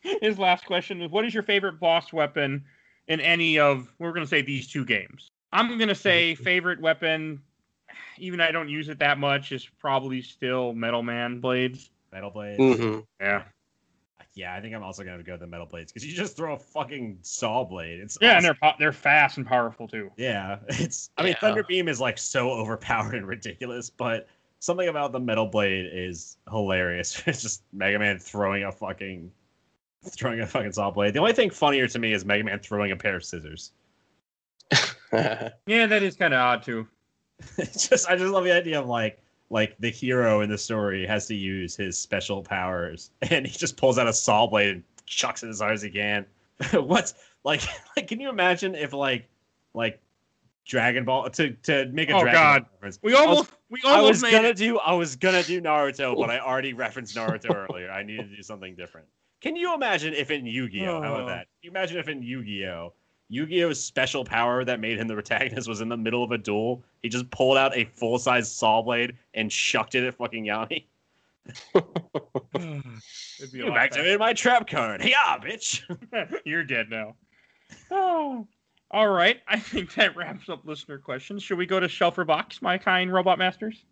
his 0.23 0.39
last 0.39 0.67
question 0.67 1.01
is, 1.03 1.11
what 1.11 1.25
is 1.25 1.35
your 1.35 1.43
favorite 1.43 1.79
boss 1.81 2.13
weapon 2.13 2.65
in 3.09 3.21
any 3.21 3.59
of? 3.59 3.89
We're 3.99 4.13
going 4.13 4.25
to 4.25 4.31
say 4.31 4.43
these 4.43 4.69
two 4.69 4.85
games. 4.85 5.31
I'm 5.53 5.77
going 5.77 5.89
to 5.89 5.95
say 5.95 6.35
favorite 6.37 6.81
weapon, 6.81 7.43
even 8.19 8.41
I 8.41 8.51
don't 8.51 8.69
use 8.69 8.89
it 8.89 8.99
that 9.01 9.19
much, 9.19 9.53
is 9.53 9.69
probably 9.79 10.23
still 10.23 10.73
Metal 10.73 11.03
Man 11.03 11.41
blades. 11.41 11.91
Metal 12.13 12.31
Blade. 12.31 12.59
hmm 12.59 13.01
Yeah. 13.21 13.45
Yeah, 14.35 14.55
I 14.55 14.61
think 14.61 14.75
I'm 14.75 14.83
also 14.83 15.03
gonna 15.03 15.23
go 15.23 15.37
the 15.37 15.47
Metal 15.47 15.67
Blades 15.67 15.93
because 15.93 16.07
you 16.07 16.15
just 16.15 16.37
throw 16.37 16.55
a 16.55 16.59
fucking 16.59 17.19
saw 17.23 17.65
blade. 17.65 18.01
It's 18.01 18.17
Yeah, 18.21 18.37
and 18.37 18.45
they're 18.45 18.55
po- 18.55 18.75
they're 18.79 18.93
fast 18.93 19.37
and 19.39 19.47
powerful 19.47 19.89
too. 19.89 20.11
Yeah, 20.17 20.59
it's. 20.69 21.11
I 21.19 21.23
mean, 21.23 21.33
Yeah. 21.33 21.39
Thunder 21.41 21.65
Beam 21.65 21.89
is 21.89 22.01
like 22.01 22.17
so 22.19 22.51
overpowered 22.51 23.15
and 23.15 23.27
ridiculous, 23.27 23.91
but 23.91 24.29
something 24.61 24.89
about 24.89 25.13
the 25.13 25.21
Metal 25.21 25.47
Blade 25.47 25.91
is 25.93 26.37
hilarious. 26.49 27.23
It's 27.27 27.43
just 27.43 27.63
Mega 27.73 27.99
Man 27.99 28.19
throwing 28.19 28.65
a 28.65 28.73
fucking 28.73 29.33
throwing 30.09 30.41
a 30.41 30.47
fucking 30.47 30.73
saw 30.73 30.91
blade. 30.91 31.13
The 31.13 31.19
only 31.19 31.33
thing 31.33 31.51
funnier 31.51 31.87
to 31.89 31.99
me 31.99 32.13
is 32.13 32.25
Mega 32.25 32.45
Man 32.45 32.59
throwing 32.61 32.93
a 32.93 32.97
pair 32.97 33.17
of 33.17 33.25
scissors. 33.25 33.73
Yeah, 35.13 35.87
that 35.87 36.03
is 36.05 36.15
kind 36.15 36.33
of 36.33 36.39
odd 36.39 36.63
too. 36.63 36.87
It's 37.59 37.89
just 37.89 38.09
I 38.09 38.15
just 38.17 38.31
love 38.33 38.45
the 38.45 38.53
idea 38.53 38.79
of 38.79 38.87
like 38.87 39.21
like 39.51 39.77
the 39.81 39.91
hero 39.91 40.41
in 40.41 40.49
the 40.49 40.57
story 40.59 41.05
has 41.07 41.27
to 41.27 41.35
use 41.35 41.77
his 41.77 41.99
special 41.99 42.43
powers 42.43 43.11
and 43.31 43.47
he 43.47 43.57
just 43.59 43.77
pulls 43.77 43.99
out 43.99 44.07
a 44.07 44.13
saw 44.13 44.47
blade 44.47 44.69
and 44.71 44.83
chucks 45.07 45.43
it 45.43 45.49
as 45.49 45.61
hard 45.61 45.73
as 45.75 45.83
he 45.83 45.91
can. 45.91 46.25
What's 46.73 47.15
like 47.45 47.63
like 47.97 48.07
can 48.09 48.21
you 48.21 48.29
imagine 48.29 48.75
if 48.75 48.93
like 48.93 49.29
like 49.75 50.01
Dragon 50.67 51.05
Ball 51.05 51.29
to 51.31 51.51
to 51.65 51.87
make 51.87 52.11
a 52.11 52.15
Oh, 52.15 52.21
Dragon 52.21 52.41
God. 52.41 52.63
Ball 52.63 52.71
reference. 52.75 52.99
We 53.03 53.15
almost 53.15 53.51
we 53.71 53.81
I 53.85 54.01
was 54.01 54.23
made 54.23 54.31
gonna 54.33 54.49
it. 54.49 54.57
do 54.57 54.79
I 54.79 54.93
was 54.93 55.17
gonna 55.17 55.43
do 55.43 55.61
Naruto, 55.61 56.17
but 56.17 56.31
I 56.31 56.39
already 56.39 56.73
referenced 56.75 57.17
Naruto 57.17 57.53
earlier. 57.69 57.91
I 57.91 58.03
needed 58.05 58.31
to 58.31 58.37
do 58.37 58.43
something 58.43 58.77
different. 58.77 59.07
Can 59.41 59.57
you 59.57 59.75
imagine 59.75 60.13
if 60.13 60.31
in 60.31 60.45
Yu-Gi-Oh? 60.47 61.01
How 61.01 61.13
Oh. 61.13 61.15
about 61.15 61.27
that? 61.29 61.39
Can 61.47 61.63
you 61.63 61.71
imagine 61.71 61.97
if 61.97 62.09
in 62.09 62.23
Yu-Gi-Oh, 62.23 62.93
Yu-Gi-Oh's 63.31 63.83
special 63.83 64.25
power 64.25 64.65
that 64.65 64.81
made 64.81 64.99
him 64.99 65.09
the 65.09 65.15
protagonist 65.15 65.69
was 65.69 65.81
in 65.81 65.89
the 65.89 65.97
middle 65.97 66.23
of 66.23 66.33
a 66.33 66.39
duel. 66.39 66.83
He 67.03 67.09
just 67.09 67.31
pulled 67.31 67.57
out 67.57 67.77
a 67.77 67.85
full-size 67.85 68.51
saw 68.51 68.83
blade 68.83 69.17
and 69.35 69.51
shucked 69.51 69.95
it 69.95 70.05
at 70.05 70.17
fucking 70.17 70.45
Yami. 70.45 70.85
It'd 71.75 73.53
be 73.53 73.61
a 73.61 73.67
You 73.67 73.77
activated 73.77 74.19
my 74.19 74.33
trap 74.33 74.69
card. 74.69 75.03
Yeah, 75.05 75.39
bitch. 75.39 75.83
You're 76.45 76.65
dead 76.65 76.91
now. 76.91 77.15
Oh. 77.91 78.47
All 78.91 79.09
right. 79.09 79.41
I 79.47 79.59
think 79.59 79.95
that 79.95 80.17
wraps 80.17 80.49
up 80.49 80.67
listener 80.67 80.99
questions. 80.99 81.45
Should 81.45 81.59
we 81.59 81.67
go 81.67 81.79
to 81.79 81.89
shelf 81.89 82.19
or 82.19 82.25
box, 82.25 82.61
my 82.61 82.77
kind 82.77 83.13
robot 83.13 83.39
masters? 83.39 83.85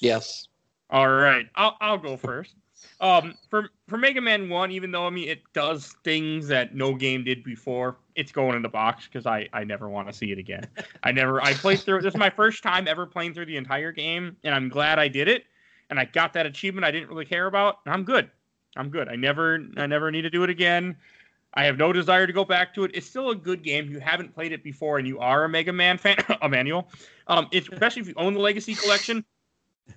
yes. 0.00 0.48
All 0.90 1.08
right, 1.08 1.46
I'll 1.54 1.76
I'll 1.80 1.98
go 1.98 2.16
first. 2.16 2.54
Um, 3.00 3.34
for 3.48 3.70
for 3.86 3.96
Mega 3.96 4.20
Man 4.20 4.48
One, 4.48 4.70
even 4.70 4.90
though 4.90 5.06
I 5.06 5.10
mean 5.10 5.28
it 5.28 5.42
does 5.52 5.94
things 6.04 6.48
that 6.48 6.74
no 6.74 6.94
game 6.94 7.24
did 7.24 7.44
before, 7.44 7.96
it's 8.14 8.32
going 8.32 8.56
in 8.56 8.62
the 8.62 8.68
box 8.68 9.06
because 9.06 9.26
I 9.26 9.48
I 9.52 9.64
never 9.64 9.88
want 9.88 10.08
to 10.08 10.12
see 10.12 10.32
it 10.32 10.38
again. 10.38 10.66
I 11.02 11.12
never 11.12 11.42
I 11.42 11.54
played 11.54 11.80
through. 11.80 12.02
This 12.02 12.14
is 12.14 12.18
my 12.18 12.30
first 12.30 12.62
time 12.62 12.88
ever 12.88 13.06
playing 13.06 13.34
through 13.34 13.46
the 13.46 13.56
entire 13.56 13.92
game, 13.92 14.36
and 14.42 14.54
I'm 14.54 14.68
glad 14.68 14.98
I 14.98 15.08
did 15.08 15.28
it. 15.28 15.44
And 15.90 15.98
I 15.98 16.04
got 16.04 16.32
that 16.34 16.44
achievement 16.44 16.84
I 16.84 16.90
didn't 16.90 17.08
really 17.08 17.24
care 17.24 17.46
about, 17.46 17.78
and 17.86 17.94
I'm 17.94 18.04
good. 18.04 18.30
I'm 18.76 18.90
good. 18.90 19.08
I 19.08 19.16
never 19.16 19.64
I 19.76 19.86
never 19.86 20.10
need 20.10 20.22
to 20.22 20.30
do 20.30 20.42
it 20.42 20.50
again. 20.50 20.96
I 21.54 21.64
have 21.64 21.78
no 21.78 21.92
desire 21.92 22.26
to 22.26 22.32
go 22.32 22.44
back 22.44 22.74
to 22.74 22.84
it. 22.84 22.90
It's 22.94 23.06
still 23.06 23.30
a 23.30 23.34
good 23.34 23.62
game. 23.62 23.86
If 23.86 23.90
you 23.90 24.00
haven't 24.00 24.34
played 24.34 24.52
it 24.52 24.62
before 24.62 24.98
and 24.98 25.08
you 25.08 25.18
are 25.18 25.44
a 25.44 25.48
Mega 25.48 25.72
Man 25.72 25.98
fan, 25.98 26.16
Emmanuel, 26.42 26.88
um, 27.26 27.48
it's, 27.52 27.68
especially 27.68 28.02
if 28.02 28.08
you 28.08 28.14
own 28.16 28.34
the 28.34 28.40
Legacy 28.40 28.74
Collection, 28.74 29.24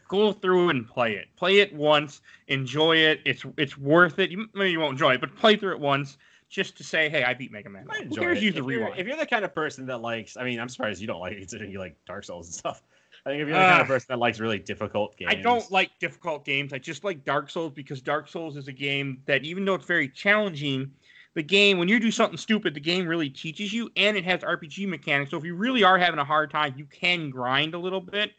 go 0.08 0.32
through 0.32 0.70
and 0.70 0.88
play 0.88 1.14
it. 1.14 1.28
Play 1.36 1.60
it 1.60 1.74
once, 1.74 2.22
enjoy 2.48 2.98
it. 2.98 3.22
It's 3.26 3.46
it's 3.58 3.78
worth 3.78 4.20
it. 4.20 4.30
You 4.32 4.48
maybe 4.54 4.72
you 4.72 4.80
won't 4.80 4.94
enjoy 4.94 5.14
it, 5.14 5.22
but 5.22 5.36
play 5.36 5.56
through 5.56 5.74
it 5.74 5.80
once 5.80 6.18
just 6.50 6.78
to 6.78 6.84
say, 6.84 7.10
hey, 7.10 7.24
I 7.24 7.34
beat 7.34 7.52
Mega 7.52 7.70
Man. 7.70 7.88
I 7.90 7.98
Who 7.98 8.04
enjoy 8.04 8.22
cares? 8.22 8.38
it. 8.40 8.44
Use 8.44 8.54
the 8.56 8.60
if, 8.60 8.68
you're, 8.68 8.80
rewind. 8.80 9.00
if 9.00 9.08
you're 9.08 9.18
the 9.18 9.26
kind 9.26 9.46
of 9.46 9.56
person 9.56 9.86
that 9.86 10.02
likes, 10.02 10.36
I 10.36 10.44
mean, 10.44 10.60
I'm 10.60 10.68
surprised 10.70 11.00
you 11.00 11.08
don't 11.08 11.22
like 11.22 11.34
it 11.34 11.38
considering 11.40 11.72
you 11.72 11.80
like 11.80 11.96
Dark 12.06 12.26
Souls 12.26 12.48
and 12.48 12.54
stuff. 12.56 12.84
I 13.26 13.30
think 13.30 13.42
if 13.44 13.48
you're 13.48 13.58
the 13.58 13.64
kind 13.64 13.82
of 13.82 13.86
Uh, 13.86 13.94
person 13.94 14.08
that 14.10 14.20
likes 14.20 14.40
really 14.40 14.60
difficult 14.60 15.16
games, 15.16 15.32
I 15.32 15.36
don't 15.36 15.70
like 15.72 15.92
difficult 16.00 16.44
games. 16.44 16.74
I 16.74 16.78
just 16.80 17.04
like 17.04 17.24
Dark 17.24 17.50
Souls 17.50 17.72
because 17.74 18.02
Dark 18.02 18.28
Souls 18.28 18.58
is 18.58 18.68
a 18.68 18.74
game 18.74 19.22
that, 19.28 19.44
even 19.44 19.64
though 19.64 19.76
it's 19.76 19.86
very 19.86 20.10
challenging, 20.10 20.92
the 21.36 21.44
game, 21.44 21.78
when 21.78 21.88
you 21.88 22.00
do 22.00 22.12
something 22.12 22.38
stupid, 22.38 22.74
the 22.74 22.82
game 22.82 23.08
really 23.08 23.30
teaches 23.30 23.72
you 23.72 23.90
and 23.96 24.18
it 24.18 24.26
has 24.26 24.42
RPG 24.42 24.88
mechanics. 24.90 25.32
So 25.32 25.38
if 25.38 25.46
you 25.46 25.56
really 25.56 25.84
are 25.84 25.98
having 25.98 26.20
a 26.20 26.26
hard 26.26 26.52
time, 26.52 26.74
you 26.76 26.86
can 26.86 27.30
grind 27.30 27.74
a 27.74 27.80
little 27.80 28.02
bit 28.02 28.32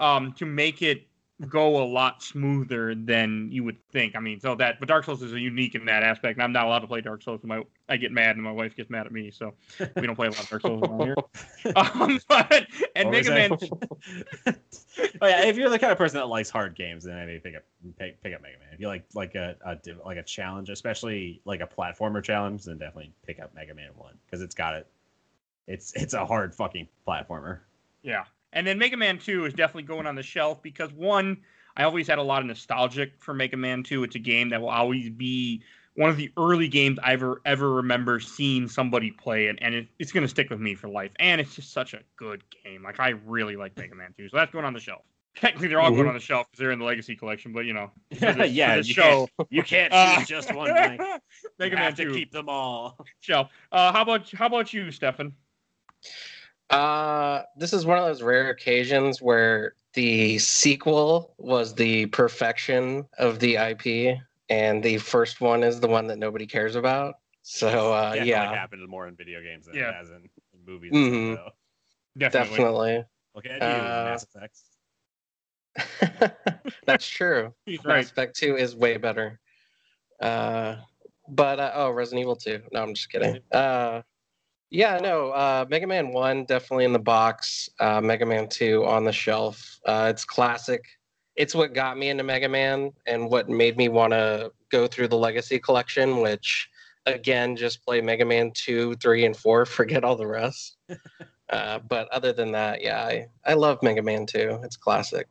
um, 0.00 0.32
to 0.34 0.46
make 0.46 0.82
it 0.82 1.06
go 1.48 1.82
a 1.82 1.86
lot 1.86 2.22
smoother 2.22 2.94
than 2.94 3.48
you 3.50 3.64
would 3.64 3.78
think. 3.92 4.14
I 4.14 4.20
mean, 4.20 4.40
so 4.40 4.54
that, 4.56 4.78
but 4.78 4.88
Dark 4.88 5.04
Souls 5.04 5.22
is 5.22 5.32
unique 5.32 5.74
in 5.74 5.86
that 5.86 6.02
aspect. 6.02 6.36
And 6.36 6.42
I'm 6.42 6.52
not 6.52 6.66
allowed 6.66 6.80
to 6.80 6.86
play 6.86 7.00
Dark 7.00 7.22
Souls. 7.22 7.40
My, 7.42 7.62
I 7.88 7.96
get 7.96 8.12
mad 8.12 8.36
and 8.36 8.44
my 8.44 8.52
wife 8.52 8.76
gets 8.76 8.90
mad 8.90 9.06
at 9.06 9.12
me. 9.12 9.30
So 9.30 9.54
we 9.96 10.06
don't 10.06 10.16
play 10.16 10.26
a 10.26 10.30
lot 10.30 10.42
of 10.42 10.48
Dark 10.50 10.62
Souls 10.62 10.82
around 10.82 11.02
here. 11.02 11.14
Um, 11.76 12.18
but, 12.28 12.66
and 12.96 13.10
was 13.10 13.28
Mega 13.28 13.48
Man 13.48 13.58
oh 15.20 15.26
yeah, 15.26 15.44
if 15.44 15.56
you're 15.56 15.68
the 15.68 15.78
kind 15.78 15.92
of 15.92 15.98
person 15.98 16.18
that 16.18 16.26
likes 16.28 16.48
hard 16.48 16.74
games, 16.74 17.04
then 17.04 17.14
maybe 17.26 17.38
pick 17.38 17.54
up 17.54 17.62
pick, 17.98 18.22
pick 18.22 18.34
up 18.34 18.42
Mega 18.42 18.58
Man. 18.58 18.68
If 18.72 18.80
you 18.80 18.88
like 18.88 19.04
like 19.14 19.34
a, 19.34 19.56
a 19.64 19.76
like 20.04 20.16
a 20.16 20.22
challenge, 20.22 20.70
especially 20.70 21.40
like 21.44 21.60
a 21.60 21.66
platformer 21.66 22.22
challenge, 22.22 22.64
then 22.64 22.78
definitely 22.78 23.12
pick 23.26 23.40
up 23.40 23.54
Mega 23.54 23.74
Man 23.74 23.90
One 23.94 24.14
because 24.24 24.40
it's 24.40 24.54
got 24.54 24.74
it. 24.74 24.86
It's 25.66 25.92
it's 25.94 26.14
a 26.14 26.24
hard 26.24 26.54
fucking 26.54 26.88
platformer. 27.06 27.60
Yeah. 28.02 28.24
And 28.52 28.66
then 28.66 28.78
Mega 28.78 28.96
Man 28.96 29.18
2 29.18 29.44
is 29.46 29.54
definitely 29.54 29.84
going 29.84 30.06
on 30.06 30.14
the 30.14 30.22
shelf 30.22 30.62
because 30.62 30.92
one, 30.92 31.38
I 31.76 31.84
always 31.84 32.08
had 32.08 32.18
a 32.18 32.22
lot 32.22 32.40
of 32.42 32.46
nostalgic 32.46 33.12
for 33.18 33.32
Mega 33.32 33.56
Man 33.56 33.82
2. 33.82 34.02
It's 34.04 34.16
a 34.16 34.20
game 34.20 34.48
that 34.50 34.60
will 34.60 34.70
always 34.70 35.08
be 35.10 35.62
one 35.94 36.10
of 36.10 36.16
the 36.16 36.30
early 36.36 36.68
games 36.68 36.98
I 37.02 37.12
ever 37.12 37.40
ever 37.44 37.72
remember 37.74 38.20
seeing 38.20 38.68
somebody 38.68 39.10
play 39.10 39.46
it, 39.46 39.58
and 39.60 39.74
it, 39.74 39.88
it's 39.98 40.12
going 40.12 40.22
to 40.22 40.28
stick 40.28 40.50
with 40.50 40.60
me 40.60 40.74
for 40.74 40.88
life. 40.88 41.12
And 41.18 41.40
it's 41.40 41.54
just 41.54 41.72
such 41.72 41.94
a 41.94 42.00
good 42.16 42.42
game. 42.64 42.82
Like 42.82 42.98
I 43.00 43.10
really 43.10 43.56
like 43.56 43.76
Mega 43.76 43.94
Man 43.94 44.12
2, 44.16 44.28
so 44.28 44.36
that's 44.36 44.50
going 44.52 44.64
on 44.64 44.72
the 44.72 44.80
shelf. 44.80 45.02
Technically, 45.36 45.68
they're 45.68 45.80
all 45.80 45.90
going 45.90 46.04
Mhm. 46.06 46.08
on 46.08 46.14
the 46.14 46.20
shelf 46.20 46.48
because 46.50 46.58
they're 46.58 46.72
in 46.72 46.80
the 46.80 46.84
Legacy 46.84 47.14
Collection, 47.14 47.52
but 47.52 47.64
you 47.66 47.72
know, 47.72 47.90
for 48.18 48.32
this, 48.32 48.50
yeah, 48.52 48.72
for 48.72 48.78
this 48.78 48.88
you 48.88 48.94
show, 48.94 49.28
can't 49.38 49.48
you 49.50 49.62
can't 49.62 49.92
uh, 49.92 50.16
choose 50.16 50.28
just 50.28 50.52
one. 50.52 50.74
Mike. 50.74 51.00
Mega 51.58 51.70
you 51.70 51.76
Man 51.76 51.78
have 51.84 51.94
to 51.96 52.04
2 52.04 52.14
keep 52.14 52.32
them 52.32 52.48
all. 52.48 52.98
shelf. 53.20 53.50
Uh, 53.70 53.92
how 53.92 54.02
about 54.02 54.30
how 54.32 54.46
about 54.46 54.72
you, 54.72 54.90
Stefan? 54.90 55.34
Uh, 56.70 57.42
this 57.56 57.72
is 57.72 57.84
one 57.84 57.98
of 57.98 58.04
those 58.04 58.22
rare 58.22 58.50
occasions 58.50 59.20
where 59.20 59.74
the 59.94 60.38
sequel 60.38 61.34
was 61.38 61.74
the 61.74 62.06
perfection 62.06 63.04
of 63.18 63.40
the 63.40 63.56
IP, 63.56 64.16
and 64.48 64.82
the 64.82 64.98
first 64.98 65.40
one 65.40 65.64
is 65.64 65.80
the 65.80 65.88
one 65.88 66.06
that 66.06 66.18
nobody 66.18 66.46
cares 66.46 66.76
about. 66.76 67.16
So 67.42 67.92
uh, 67.92 68.10
Definitely 68.10 68.28
yeah, 68.28 68.54
happened 68.54 68.88
more 68.88 69.08
in 69.08 69.16
video 69.16 69.42
games 69.42 69.66
than 69.66 69.74
Yeah. 69.74 69.88
it 69.90 69.94
has 69.94 70.10
in, 70.10 70.28
in 70.52 70.64
movies. 70.64 70.92
Mhm. 70.92 71.30
And 71.30 71.38
Definitely. 72.18 72.56
definitely. 72.58 72.92
though. 72.92 73.04
Look 73.34 73.46
at 73.46 73.52
you, 73.62 73.66
Uh, 73.66 74.02
Mass 74.04 74.24
Effect. 74.24 74.58
That's 76.86 77.06
true. 77.08 77.54
He's 77.66 77.82
Mass. 77.84 78.10
Effect 78.10 78.36
2 78.36 78.56
is 78.56 78.76
way 78.76 78.96
better. 78.96 79.40
Uh, 80.20 80.76
but 81.28 81.58
uh, 81.58 81.72
oh, 81.74 81.90
Resident 81.90 82.20
Evil 82.20 82.36
2. 82.36 82.62
No, 82.72 82.82
I'm 82.82 82.94
just 82.94 83.10
kidding. 83.10 83.38
Uh, 83.50 84.02
yeah, 84.70 84.98
no, 84.98 85.30
uh, 85.30 85.66
Mega 85.68 85.86
Man 85.86 86.12
1 86.12 86.44
definitely 86.44 86.84
in 86.84 86.92
the 86.92 86.98
box. 86.98 87.68
Uh, 87.80 88.00
Mega 88.00 88.24
Man 88.24 88.48
2 88.48 88.84
on 88.84 89.04
the 89.04 89.12
shelf. 89.12 89.78
Uh, 89.84 90.06
it's 90.10 90.24
classic. 90.24 90.84
It's 91.36 91.54
what 91.54 91.74
got 91.74 91.98
me 91.98 92.08
into 92.08 92.22
Mega 92.22 92.48
Man 92.48 92.92
and 93.06 93.28
what 93.30 93.48
made 93.48 93.76
me 93.76 93.88
want 93.88 94.12
to 94.12 94.52
go 94.70 94.86
through 94.86 95.08
the 95.08 95.16
Legacy 95.16 95.58
Collection, 95.58 96.20
which 96.20 96.68
again, 97.06 97.56
just 97.56 97.84
play 97.84 98.00
Mega 98.00 98.24
Man 98.24 98.52
2, 98.54 98.94
3, 98.94 99.26
and 99.26 99.36
4. 99.36 99.66
Forget 99.66 100.04
all 100.04 100.16
the 100.16 100.26
rest. 100.26 100.76
uh, 101.50 101.80
but 101.80 102.08
other 102.08 102.32
than 102.32 102.52
that, 102.52 102.80
yeah, 102.80 103.02
I, 103.02 103.26
I 103.44 103.54
love 103.54 103.82
Mega 103.82 104.02
Man 104.02 104.24
2. 104.24 104.60
It's 104.62 104.76
classic. 104.76 105.28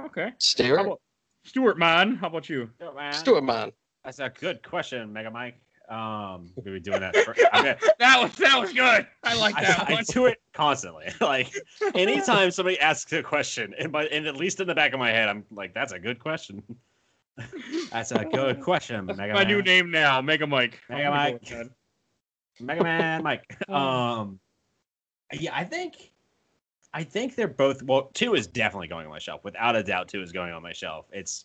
Okay. 0.00 0.26
How 0.26 0.34
Stuart? 0.38 0.80
about 0.80 1.00
Stuart, 1.44 1.78
man? 1.78 2.16
How 2.16 2.26
about 2.26 2.50
you? 2.50 2.68
Yo, 2.78 2.92
man. 2.92 3.14
Stuart, 3.14 3.44
man. 3.44 3.72
That's 4.04 4.18
a 4.18 4.28
good 4.28 4.62
question, 4.62 5.10
Mega 5.12 5.30
Mike. 5.30 5.58
Um, 5.88 6.50
we're 6.56 6.64
gonna 6.64 6.80
doing 6.80 7.00
that. 7.00 7.16
For, 7.16 7.34
That 7.98 8.22
was 8.22 8.34
that 8.36 8.60
was 8.60 8.72
good. 8.72 9.06
I 9.22 9.34
like 9.36 9.54
that 9.56 9.88
I, 9.88 9.94
I 9.94 10.02
do 10.02 10.26
it 10.26 10.38
constantly. 10.52 11.06
like 11.20 11.52
anytime 11.94 12.50
somebody 12.50 12.78
asks 12.80 13.12
a 13.12 13.22
question, 13.22 13.74
and 13.78 13.92
by 13.92 14.06
and 14.06 14.26
at 14.26 14.36
least 14.36 14.60
in 14.60 14.66
the 14.66 14.74
back 14.74 14.92
of 14.92 14.98
my 14.98 15.10
head, 15.10 15.28
I'm 15.28 15.44
like, 15.50 15.74
"That's 15.74 15.92
a 15.92 15.98
good 15.98 16.18
question." 16.18 16.62
That's 17.92 18.12
a 18.12 18.24
good 18.24 18.62
question, 18.62 19.06
That's 19.06 19.18
Mega 19.18 19.34
my 19.34 19.40
Man. 19.40 19.48
new 19.48 19.62
name 19.62 19.90
now, 19.90 20.22
Mega 20.22 20.46
Mike. 20.46 20.80
Mega 20.88 21.04
I'm 21.04 21.12
gonna 21.12 21.38
go 21.38 21.58
Mike. 21.58 21.70
Mega 22.60 22.82
Man, 22.82 23.22
Mike. 23.22 23.70
Um, 23.70 24.40
yeah, 25.32 25.54
I 25.54 25.64
think, 25.64 26.12
I 26.94 27.04
think 27.04 27.34
they're 27.34 27.46
both. 27.46 27.82
Well, 27.82 28.10
two 28.14 28.34
is 28.34 28.46
definitely 28.46 28.88
going 28.88 29.04
on 29.04 29.10
my 29.12 29.18
shelf. 29.18 29.44
Without 29.44 29.76
a 29.76 29.82
doubt, 29.82 30.08
two 30.08 30.22
is 30.22 30.32
going 30.32 30.52
on 30.52 30.62
my 30.62 30.72
shelf. 30.72 31.06
It's 31.12 31.44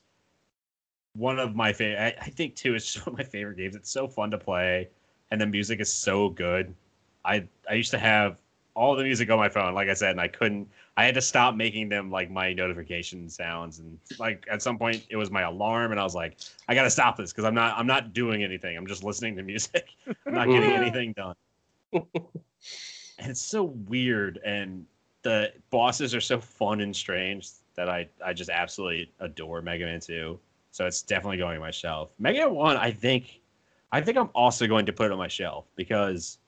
one 1.13 1.39
of 1.39 1.55
my 1.55 1.73
favorite. 1.73 2.15
I, 2.19 2.25
I 2.25 2.29
think 2.29 2.55
two 2.55 2.75
is 2.75 2.85
just 2.93 3.05
one 3.05 3.13
of 3.13 3.17
my 3.19 3.25
favorite 3.25 3.57
games. 3.57 3.75
It's 3.75 3.91
so 3.91 4.07
fun 4.07 4.31
to 4.31 4.38
play, 4.38 4.89
and 5.31 5.39
the 5.39 5.45
music 5.45 5.79
is 5.79 5.91
so 5.91 6.29
good. 6.29 6.73
I 7.25 7.47
I 7.69 7.73
used 7.73 7.91
to 7.91 7.99
have 7.99 8.38
all 8.73 8.95
the 8.95 9.03
music 9.03 9.29
on 9.29 9.38
my 9.38 9.49
phone, 9.49 9.73
like 9.73 9.89
I 9.89 9.93
said, 9.93 10.11
and 10.11 10.21
I 10.21 10.27
couldn't. 10.27 10.69
I 10.97 11.05
had 11.05 11.15
to 11.15 11.21
stop 11.21 11.55
making 11.55 11.89
them 11.89 12.09
like 12.09 12.29
my 12.29 12.53
notification 12.53 13.29
sounds, 13.29 13.79
and 13.79 13.99
like 14.19 14.45
at 14.49 14.61
some 14.61 14.77
point 14.77 15.05
it 15.09 15.17
was 15.17 15.31
my 15.31 15.41
alarm, 15.41 15.91
and 15.91 15.99
I 15.99 16.03
was 16.03 16.15
like, 16.15 16.38
I 16.67 16.75
gotta 16.75 16.89
stop 16.89 17.17
this 17.17 17.31
because 17.31 17.45
I'm 17.45 17.55
not 17.55 17.77
I'm 17.77 17.88
not 17.88 18.13
doing 18.13 18.43
anything. 18.43 18.77
I'm 18.77 18.88
just 18.88 19.03
listening 19.03 19.35
to 19.38 19.43
music. 19.43 19.89
I'm 20.25 20.33
not 20.33 20.47
getting 20.47 20.71
anything 20.71 21.13
done. 21.13 21.35
and 21.93 22.05
it's 23.19 23.41
so 23.41 23.63
weird, 23.63 24.39
and 24.45 24.85
the 25.23 25.51
bosses 25.69 26.15
are 26.15 26.21
so 26.21 26.39
fun 26.39 26.81
and 26.81 26.95
strange 26.95 27.49
that 27.75 27.89
I 27.89 28.07
I 28.25 28.33
just 28.33 28.49
absolutely 28.49 29.11
adore 29.19 29.61
Mega 29.61 29.85
Man 29.85 29.99
2. 29.99 30.39
So 30.72 30.85
it's 30.88 31.02
definitely 31.02 31.38
going 31.38 31.56
on 31.57 31.61
my 31.61 31.72
shelf. 31.72 32.11
Mega 32.18 32.39
Man 32.39 32.56
1, 32.56 32.77
I 32.77 32.91
think 32.91 33.41
I 33.91 34.02
think 34.02 34.18
I'm 34.18 34.30
also 34.34 34.68
going 34.68 34.85
to 34.85 34.93
put 34.93 35.07
it 35.07 35.11
on 35.11 35.18
my 35.18 35.27
shelf 35.27 35.65
because 35.76 36.39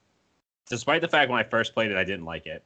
despite 0.70 1.02
the 1.02 1.10
fact 1.10 1.30
when 1.30 1.40
I 1.40 1.44
first 1.44 1.74
played 1.74 1.92
it 1.92 1.98
I 1.98 2.06
didn't 2.06 2.26
like 2.26 2.46
it, 2.46 2.64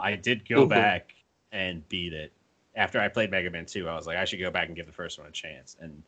I 0.00 0.16
did 0.16 0.48
go 0.48 0.64
Mhm. 0.66 0.70
back 0.70 1.14
and 1.52 1.86
beat 1.88 2.12
it. 2.12 2.32
After 2.74 3.00
I 3.00 3.08
played 3.08 3.30
Mega 3.30 3.50
Man 3.50 3.66
2, 3.66 3.88
I 3.88 3.94
was 3.94 4.06
like, 4.06 4.16
I 4.16 4.24
should 4.24 4.40
go 4.40 4.50
back 4.50 4.68
and 4.68 4.76
give 4.76 4.86
the 4.86 4.92
first 4.92 5.18
one 5.18 5.26
a 5.26 5.30
chance. 5.30 5.76
And 5.80 6.02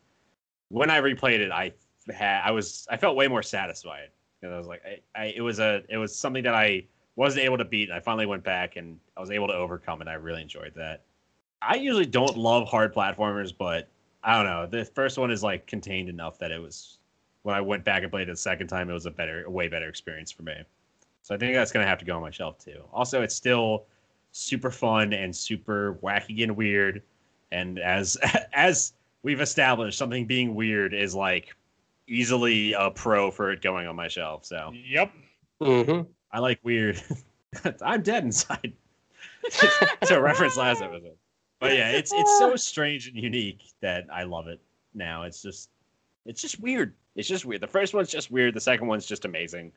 when 0.69 0.91
I 0.91 1.01
replayed 1.01 1.41
it, 1.41 1.51
I 1.51 1.73
had 2.13 2.43
I 2.43 2.51
was 2.51 2.87
I 2.91 2.97
felt 2.97 3.17
way 3.17 3.29
more 3.29 3.43
satisfied 3.43 4.11
because 4.41 4.55
I 4.55 4.59
was 4.59 4.67
like 4.67 4.83
I, 4.85 5.01
I 5.15 5.25
it 5.27 5.43
was 5.43 5.59
a 5.61 5.83
it 5.91 5.99
was 5.99 6.17
something 6.17 6.43
that 6.45 6.55
I 6.55 6.87
wasn't 7.17 7.45
able 7.45 7.59
to 7.59 7.65
beat. 7.67 7.91
And 7.91 7.97
I 7.97 8.01
finally 8.01 8.27
went 8.27 8.45
back 8.45 8.77
and 8.77 8.99
I 9.17 9.21
was 9.21 9.31
able 9.31 9.49
to 9.49 9.55
overcome 9.55 10.01
and 10.01 10.09
I 10.09 10.15
really 10.15 10.41
enjoyed 10.41 10.73
that. 10.77 11.05
I 11.61 11.75
usually 11.75 12.07
don't 12.07 12.37
love 12.37 12.69
hard 12.69 12.95
platformers, 12.95 13.53
but 13.57 13.89
I 14.23 14.37
don't 14.37 14.47
know. 14.47 14.67
The 14.67 14.85
first 14.85 15.19
one 15.19 15.31
is 15.31 15.43
like 15.43 15.67
contained 15.67 16.09
enough 16.09 16.39
that 16.39 16.51
it 16.51 16.61
was 16.61 16.99
when 17.43 17.55
I 17.55 17.61
went 17.61 17.85
back 17.85 18.03
and 18.03 18.11
played 18.11 18.29
it 18.29 18.33
the 18.33 18.37
second 18.37 18.67
time, 18.67 18.91
it 18.91 18.93
was 18.93 19.07
a 19.07 19.11
better, 19.11 19.45
a 19.45 19.51
way 19.51 19.69
better 19.69 19.89
experience 19.89 20.31
for 20.31 20.43
me. 20.43 20.55
So 21.23 21.35
I 21.35 21.39
think 21.39 21.55
that's 21.55 21.73
gonna 21.73 21.87
have 21.87 21.99
to 21.99 22.05
go 22.05 22.17
on 22.17 22.23
my 22.23 22.31
shelf 22.31 22.59
too. 22.59 22.83
Also, 22.93 23.23
it's 23.23 23.35
still 23.35 23.85
super 24.33 24.71
fun 24.71 25.13
and 25.13 25.35
super 25.35 25.99
wacky 26.03 26.43
and 26.43 26.57
weird. 26.57 27.03
And 27.53 27.79
as 27.79 28.17
as 28.53 28.95
we've 29.23 29.41
established, 29.41 29.99
something 29.99 30.27
being 30.27 30.55
weird 30.55 30.95
is 30.95 31.15
like 31.15 31.55
easily 32.07 32.73
a 32.73 32.91
pro 32.91 33.31
for 33.31 33.53
it 33.53 33.61
going 33.61 33.87
on 33.87 33.95
my 33.95 34.09
shelf. 34.09 34.45
So 34.45 34.73
Yep. 34.75 35.13
hmm 35.63 36.01
I 36.33 36.41
like 36.41 36.61
weird. 36.63 37.03
I'm 37.83 38.03
dead 38.03 38.25
inside. 38.25 38.73
to 40.07 40.21
reference 40.21 40.57
last 40.57 40.83
episode. 40.83 41.18
But 41.61 41.75
yeah, 41.77 41.91
it's 41.91 42.13
it's 42.13 42.39
so 42.39 42.55
strange 42.71 43.09
and 43.09 43.17
unique 43.17 43.63
that 43.81 44.07
I 44.13 44.23
love 44.25 44.47
it 44.49 44.61
now. 44.95 45.23
It's 45.25 45.43
just 45.43 45.71
it's 46.27 46.41
just 46.43 46.61
weird. 46.61 46.95
It's 47.17 47.29
just 47.29 47.45
weird. 47.45 47.61
The 47.61 47.67
first 47.67 47.95
one's 47.95 48.11
just 48.11 48.31
weird. 48.31 48.55
The 48.55 48.61
second 48.61 48.87
one's 48.87 49.07
just 49.07 49.25
amazing. 49.25 49.73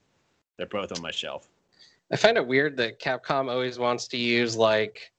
They're 0.58 0.68
both 0.68 0.92
on 0.96 1.02
my 1.02 1.12
shelf. 1.12 1.48
I 2.12 2.18
find 2.18 2.38
it 2.38 2.46
weird 2.46 2.78
that 2.78 3.00
Capcom 3.00 3.50
always 3.50 3.80
wants 3.80 4.08
to 4.10 4.18
use 4.18 4.56
like 4.56 5.12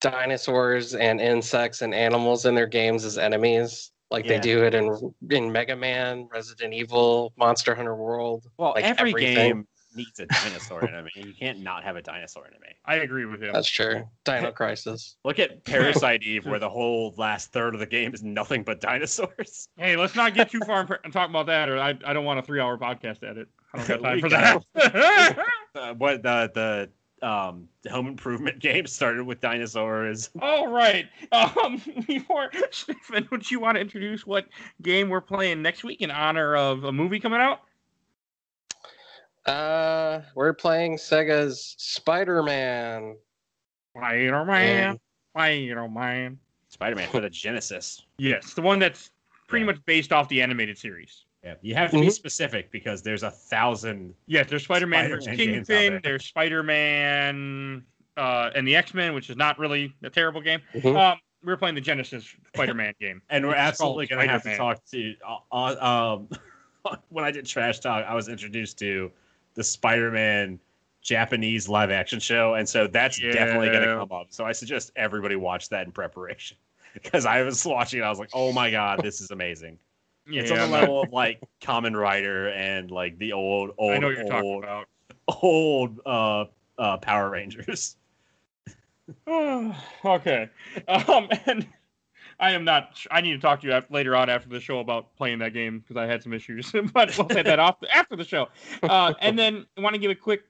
dinosaurs 0.00 0.94
and 0.94 1.20
insects 1.20 1.82
and 1.82 1.94
animals 1.94 2.46
in 2.46 2.54
their 2.54 2.66
games 2.66 3.04
as 3.04 3.18
enemies. 3.18 3.90
Like 4.10 4.24
Yeah. 4.26 4.34
they 4.34 4.40
do 4.40 4.64
it 4.64 4.74
in 4.74 5.14
in 5.30 5.50
Mega 5.50 5.74
Man, 5.74 6.28
Resident 6.30 6.74
Evil, 6.74 7.32
Monster 7.36 7.74
Hunter 7.74 7.96
World. 7.96 8.46
Well, 8.58 8.72
Like 8.76 8.84
every 8.84 9.10
everything. 9.10 9.34
game 9.34 9.66
needs 9.96 10.20
a 10.20 10.26
dinosaur 10.26 10.86
enemy. 10.88 11.10
You 11.14 11.32
can't 11.32 11.60
not 11.60 11.84
have 11.84 11.96
a 11.96 12.02
dinosaur 12.02 12.46
enemy. 12.46 12.74
I 12.84 12.96
agree 12.96 13.24
with 13.24 13.42
him. 13.42 13.52
That's 13.52 13.68
true. 13.68 14.08
Dino 14.24 14.52
Crisis. 14.52 15.16
Look 15.24 15.38
at 15.38 15.64
Parasite 15.64 16.22
Eve, 16.22 16.46
where 16.46 16.58
the 16.58 16.68
whole 16.68 17.14
last 17.16 17.52
third 17.52 17.74
of 17.74 17.80
the 17.80 17.86
game 17.86 18.14
is 18.14 18.22
nothing 18.22 18.62
but 18.62 18.80
dinosaurs. 18.80 19.68
Hey, 19.76 19.96
let's 19.96 20.14
not 20.14 20.34
get 20.34 20.50
too 20.50 20.60
far 20.60 20.82
in, 20.82 20.88
and 21.04 21.12
talk 21.12 21.28
about 21.28 21.46
that, 21.46 21.68
or 21.68 21.78
I, 21.78 21.90
I 22.04 22.12
don't 22.12 22.24
want 22.24 22.38
a 22.38 22.42
three-hour 22.42 22.78
podcast 22.78 23.20
to 23.20 23.28
edit. 23.28 23.48
I 23.72 23.78
don't 23.78 23.86
have 23.88 24.02
time 24.02 24.20
for 24.20 24.28
that. 24.28 25.36
Uh, 25.74 25.92
what 25.94 26.22
the 26.22 26.48
the 26.54 27.26
um 27.26 27.68
home 27.90 28.06
improvement 28.06 28.60
game 28.60 28.86
started 28.86 29.24
with 29.24 29.40
dinosaurs. 29.40 30.30
All 30.40 30.68
right. 30.68 31.06
Um, 31.32 31.82
before 32.06 32.50
Stephen, 32.70 33.26
would 33.32 33.50
you 33.50 33.58
want 33.58 33.74
to 33.74 33.80
introduce 33.80 34.24
what 34.24 34.46
game 34.82 35.08
we're 35.08 35.20
playing 35.20 35.62
next 35.62 35.82
week 35.82 36.00
in 36.00 36.12
honor 36.12 36.54
of 36.54 36.84
a 36.84 36.92
movie 36.92 37.18
coming 37.18 37.40
out? 37.40 37.62
Uh, 39.46 40.22
we're 40.34 40.52
playing 40.54 40.96
Sega's 40.96 41.74
Spider-Man. 41.78 43.16
Spider-Man. 43.96 44.98
Spider-Man. 45.34 46.38
Spider-Man 46.68 47.08
for 47.10 47.20
the 47.20 47.30
Genesis. 47.30 48.02
Yes, 48.18 48.54
the 48.54 48.62
one 48.62 48.78
that's 48.78 49.10
pretty 49.48 49.64
Yeah. 49.64 49.72
much 49.72 49.84
based 49.84 50.12
off 50.12 50.28
the 50.28 50.40
animated 50.42 50.78
series. 50.78 51.26
Yeah, 51.44 51.54
you 51.60 51.74
have 51.74 51.90
to 51.90 52.00
be 52.00 52.06
Mhm. 52.06 52.12
specific 52.12 52.70
because 52.70 53.02
there's 53.02 53.22
a 53.22 53.30
thousand. 53.30 54.14
Yes, 54.26 54.48
there's 54.48 54.64
Spider-Man, 54.64 55.10
there's 55.10 55.24
Spider-Man 55.24 55.46
games 55.54 55.70
out 55.70 55.74
Kingpin, 55.74 55.92
there. 55.92 56.00
there's 56.00 56.24
Spider-Man, 56.24 57.84
uh, 58.16 58.50
and 58.54 58.66
the 58.66 58.74
X-Men, 58.76 59.12
which 59.14 59.28
is 59.28 59.36
not 59.36 59.58
really 59.58 59.92
a 60.02 60.08
terrible 60.10 60.40
game. 60.40 60.60
Mhm. 60.72 60.96
Um, 60.96 61.20
we 61.42 61.52
are 61.52 61.56
playing 61.58 61.74
the 61.74 61.80
Genesis 61.82 62.34
Spider-Man 62.54 62.94
game. 62.98 63.20
And 63.28 63.44
we're 63.44 63.52
It's 63.52 63.58
absolutely 63.60 64.06
going 64.06 64.26
to 64.26 64.32
have 64.32 64.42
to 64.44 64.56
talk 64.56 64.82
to. 64.86 65.14
Uh, 65.22 65.36
uh, 65.52 66.16
um, 66.16 66.28
when 67.10 67.24
I 67.26 67.30
did 67.30 67.44
Trash 67.44 67.80
Talk, 67.80 68.06
I 68.06 68.14
was 68.14 68.28
introduced 68.30 68.78
to 68.78 69.12
the 69.54 69.64
Spider-Man 69.64 70.58
Japanese 71.02 71.68
live-action 71.68 72.20
show, 72.20 72.54
and 72.54 72.68
so 72.68 72.86
that's 72.86 73.18
definitely 73.18 73.68
going 73.68 73.86
to 73.86 73.96
come 73.98 74.12
up. 74.12 74.28
So 74.30 74.44
I 74.44 74.52
suggest 74.52 74.92
everybody 74.96 75.36
watch 75.36 75.68
that 75.68 75.86
in 75.86 75.92
preparation 75.92 76.56
because 76.94 77.26
I 77.26 77.42
was 77.42 77.64
watching. 77.64 78.00
it, 78.00 78.02
I 78.02 78.10
was 78.10 78.18
like, 78.18 78.30
"Oh 78.32 78.52
my 78.52 78.70
god, 78.70 79.00
this 79.02 79.20
is 79.20 79.30
amazing!" 79.30 79.78
Yeah, 80.26 80.42
it's 80.42 80.50
on 80.50 80.58
the 80.58 80.66
level 80.66 81.02
of 81.02 81.12
like 81.12 81.40
Kamen 81.60 81.98
Rider 81.98 82.48
and 82.48 82.90
like 82.90 83.18
the 83.18 83.34
old, 83.34 83.72
old, 83.76 83.92
I 83.92 83.98
know 83.98 84.06
what 84.06 84.16
you're 84.16 84.26
talking 84.26 84.64
old, 84.64 84.86
old 85.42 86.00
uh, 86.06 86.44
uh, 86.78 86.96
Power 86.98 87.30
Rangers. 87.30 87.96
okay. 89.28 90.48
Um, 90.88 91.28
and 91.46 91.66
I 92.40 92.52
am 92.52 92.64
not. 92.64 92.98
I 93.10 93.20
need 93.20 93.32
to 93.32 93.38
talk 93.38 93.60
to 93.60 93.66
you 93.66 93.72
after, 93.72 93.92
later 93.92 94.16
on 94.16 94.28
after 94.28 94.48
the 94.48 94.60
show 94.60 94.80
about 94.80 95.14
playing 95.16 95.38
that 95.40 95.52
game 95.52 95.80
because 95.80 95.96
I 95.96 96.06
had 96.06 96.22
some 96.22 96.32
issues. 96.32 96.72
but 96.92 97.16
we'll 97.16 97.28
say 97.28 97.42
that 97.42 97.58
off 97.58 97.76
after 97.92 98.16
the 98.16 98.24
show. 98.24 98.48
Uh, 98.82 99.14
and 99.20 99.38
then 99.38 99.66
I 99.76 99.80
want 99.80 99.94
to 99.94 100.00
give 100.00 100.10
a 100.10 100.14
quick. 100.14 100.42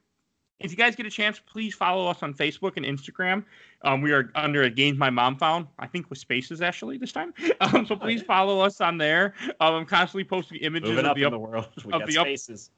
If 0.61 0.71
you 0.71 0.77
guys 0.77 0.95
get 0.95 1.05
a 1.05 1.09
chance, 1.09 1.41
please 1.45 1.75
follow 1.75 2.07
us 2.07 2.23
on 2.23 2.33
Facebook 2.33 2.77
and 2.77 2.85
Instagram. 2.85 3.43
Um, 3.81 4.01
we 4.01 4.13
are 4.13 4.31
under 4.35 4.63
a 4.63 4.69
Games 4.69 4.97
My 4.97 5.09
Mom 5.09 5.35
Found, 5.35 5.67
I 5.79 5.85
think 5.85 6.09
with 6.09 6.17
spaces 6.17 6.61
actually 6.61 6.97
this 6.97 7.11
time. 7.11 7.33
Um, 7.59 7.85
so 7.85 7.95
please 7.95 8.21
follow 8.21 8.61
us 8.61 8.79
on 8.79 8.97
there. 8.97 9.33
Um, 9.59 9.75
I'm 9.75 9.85
constantly 9.85 10.23
posting 10.23 10.59
images 10.59 10.89
Moving 10.89 11.05
of 11.05 11.11
up 11.11 11.17
the 11.17 11.25
up, 11.25 11.31
the 11.31 11.39
world, 11.39 11.67
we 11.83 11.91
of 11.91 12.05
the 12.05 12.17
up- 12.17 12.25
spaces. 12.25 12.69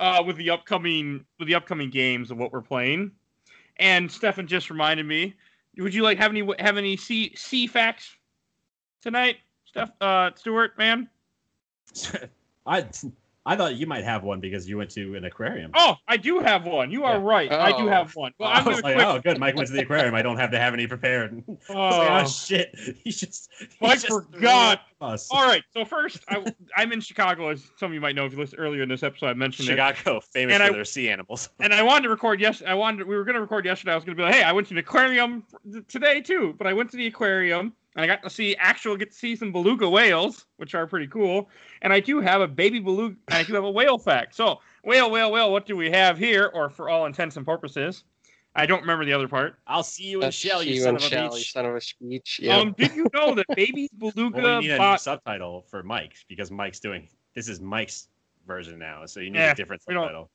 uh, 0.00 0.22
with 0.26 0.36
the 0.36 0.50
upcoming 0.50 1.24
with 1.38 1.46
the 1.46 1.54
upcoming 1.54 1.88
games 1.88 2.32
of 2.32 2.38
what 2.38 2.52
we're 2.52 2.62
playing. 2.62 3.12
And 3.76 4.10
Stefan 4.10 4.46
just 4.48 4.68
reminded 4.68 5.06
me. 5.06 5.34
Would 5.78 5.94
you 5.94 6.02
like 6.02 6.18
have 6.18 6.32
any 6.32 6.46
have 6.58 6.76
any 6.76 6.96
C 6.96 7.32
C 7.36 7.66
facts 7.68 8.16
tonight, 9.02 9.36
Steph 9.64 9.90
uh 10.00 10.30
Stuart, 10.36 10.76
man? 10.78 11.08
I 12.66 12.86
I 13.46 13.56
thought 13.56 13.74
you 13.76 13.86
might 13.86 14.04
have 14.04 14.22
one 14.22 14.38
because 14.38 14.68
you 14.68 14.76
went 14.76 14.90
to 14.90 15.14
an 15.16 15.24
aquarium. 15.24 15.70
Oh, 15.74 15.94
I 16.06 16.18
do 16.18 16.40
have 16.40 16.66
one. 16.66 16.90
You 16.90 17.04
are 17.04 17.14
Yeah. 17.16 17.22
right. 17.24 17.50
I 17.50 17.70
do 17.70 17.88
Oh. 17.88 17.88
have 17.88 18.14
one. 18.14 18.32
Well, 18.38 18.50
I 18.50 18.56
I'm 18.58 18.64
was 18.66 18.82
like, 18.82 18.96
quick. 18.96 19.06
oh, 19.06 19.18
good. 19.18 19.38
Mike 19.38 19.56
went 19.56 19.66
to 19.68 19.72
the 19.72 19.80
aquarium. 19.80 20.14
I 20.14 20.20
don't 20.20 20.36
have 20.36 20.50
to 20.50 20.58
have 20.58 20.74
any 20.74 20.86
prepared. 20.86 21.32
I 21.48 21.50
like, 21.50 21.58
Oh. 21.70 22.20
oh 22.22 22.26
shit, 22.28 22.74
he 23.02 23.10
just 23.10 23.48
he 23.58 23.66
Mike 23.80 24.00
just 24.02 24.08
forgot. 24.08 24.82
Us. 25.00 25.28
All 25.30 25.46
right. 25.46 25.64
So 25.72 25.86
first, 25.86 26.20
I, 26.28 26.44
I'm 26.76 26.92
in 26.92 27.00
Chicago, 27.00 27.48
as 27.48 27.64
some 27.78 27.86
of 27.90 27.94
you 27.94 28.00
might 28.02 28.14
know 28.14 28.26
if 28.26 28.32
you 28.34 28.38
listened 28.38 28.60
earlier 28.60 28.82
in 28.82 28.88
this 28.90 29.02
episode. 29.02 29.28
I 29.28 29.32
mentioned 29.34 29.66
it. 29.70 29.72
Chicago, 29.72 30.20
famous 30.20 30.54
And 30.56 30.62
for 30.62 30.68
I- 30.70 30.72
their 30.74 30.84
sea 30.84 31.08
animals. 31.08 31.48
and 31.60 31.72
I 31.72 31.82
wanted 31.82 32.02
to 32.02 32.10
record 32.10 32.38
yes. 32.42 32.62
I 32.64 32.74
wanted 32.74 33.08
we 33.08 33.16
were 33.16 33.24
going 33.24 33.36
to 33.36 33.40
record 33.40 33.64
yesterday. 33.64 33.92
I 33.92 33.94
was 33.94 34.04
going 34.04 34.14
to 34.18 34.20
be 34.20 34.24
like, 34.26 34.34
hey, 34.34 34.42
I 34.42 34.52
went 34.52 34.68
to 34.68 34.74
the 34.74 34.80
aquarium 34.80 35.44
today 35.88 36.20
too, 36.20 36.54
but 36.58 36.66
I 36.66 36.74
went 36.74 36.90
to 36.90 36.98
the 36.98 37.06
aquarium 37.06 37.72
and 37.96 38.04
I 38.04 38.06
got 38.06 38.22
to 38.22 38.30
see 38.30 38.54
actual 38.56 38.96
get 38.96 39.10
to 39.10 39.16
see 39.16 39.34
some 39.36 39.52
beluga 39.52 39.88
whales, 39.88 40.46
which 40.58 40.74
are 40.74 40.86
pretty 40.86 41.06
cool. 41.08 41.48
And 41.82 41.92
I 41.92 42.00
do 42.00 42.20
have 42.20 42.40
a 42.40 42.48
baby 42.48 42.78
beluga. 42.78 43.16
And 43.28 43.38
I 43.38 43.42
do 43.42 43.54
have 43.54 43.64
a 43.64 43.70
whale 43.70 43.98
fact. 43.98 44.34
So 44.34 44.60
whale, 44.84 45.10
whale, 45.10 45.30
whale. 45.32 45.50
What 45.52 45.66
do 45.66 45.76
we 45.76 45.90
have 45.90 46.16
here? 46.18 46.50
Or 46.54 46.70
for 46.70 46.88
all 46.88 47.06
intents 47.06 47.36
and 47.36 47.44
purposes, 47.44 48.04
I 48.54 48.66
don't 48.66 48.80
remember 48.80 49.04
the 49.04 49.12
other 49.12 49.28
part. 49.28 49.56
I'll 49.66 49.82
see 49.82 50.04
you 50.04 50.18
in 50.18 50.22
That's 50.22 50.36
shell, 50.36 50.62
you 50.62 50.74
you 50.74 50.80
son 50.80 50.96
of 50.96 51.02
a 51.02 51.08
Shell, 51.08 51.24
you 51.24 51.30
beach. 51.38 51.52
son 51.52 51.66
of 51.66 51.74
a 51.74 51.80
speech. 51.80 52.40
Yeah. 52.42 52.58
Um, 52.58 52.74
did 52.76 52.94
you 52.94 53.06
know 53.12 53.34
that 53.34 53.46
baby 53.56 53.88
beluga 53.98 54.40
Well, 54.40 54.58
we 54.60 54.66
need 54.68 54.72
a 54.72 54.90
new 54.90 54.98
subtitle 54.98 55.66
for 55.68 55.82
Mike 55.82 56.14
because 56.28 56.50
Mike's 56.50 56.80
doing 56.80 57.08
this 57.34 57.48
is 57.48 57.60
Mike's 57.60 58.08
version 58.46 58.78
now, 58.78 59.06
so 59.06 59.20
you 59.20 59.30
need 59.30 59.38
Yeah, 59.38 59.52
a 59.52 59.54
different 59.54 59.82
subtitle. 59.82 60.30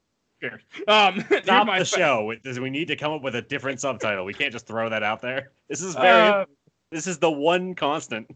Um, 0.88 1.24
Stop 1.44 1.68
my 1.68 1.80
the 1.80 1.86
fa- 1.86 1.98
show. 1.98 2.34
Does 2.44 2.60
we 2.60 2.70
need 2.70 2.88
to 2.90 2.96
come 2.96 3.12
up 3.14 3.22
with 3.22 3.36
a 3.36 3.42
different 3.42 3.80
subtitle? 3.80 4.26
We 4.26 4.34
can't 4.34 4.52
just 4.52 4.68
throw 4.68 4.90
that 4.90 5.02
out 5.04 5.22
there. 5.22 5.52
This 5.70 5.82
is 5.82 5.96
very. 5.96 6.30
Uh, 6.30 6.46
this 6.92 7.08
is 7.08 7.18
the 7.18 7.32
one 7.32 7.76
constant. 7.76 8.30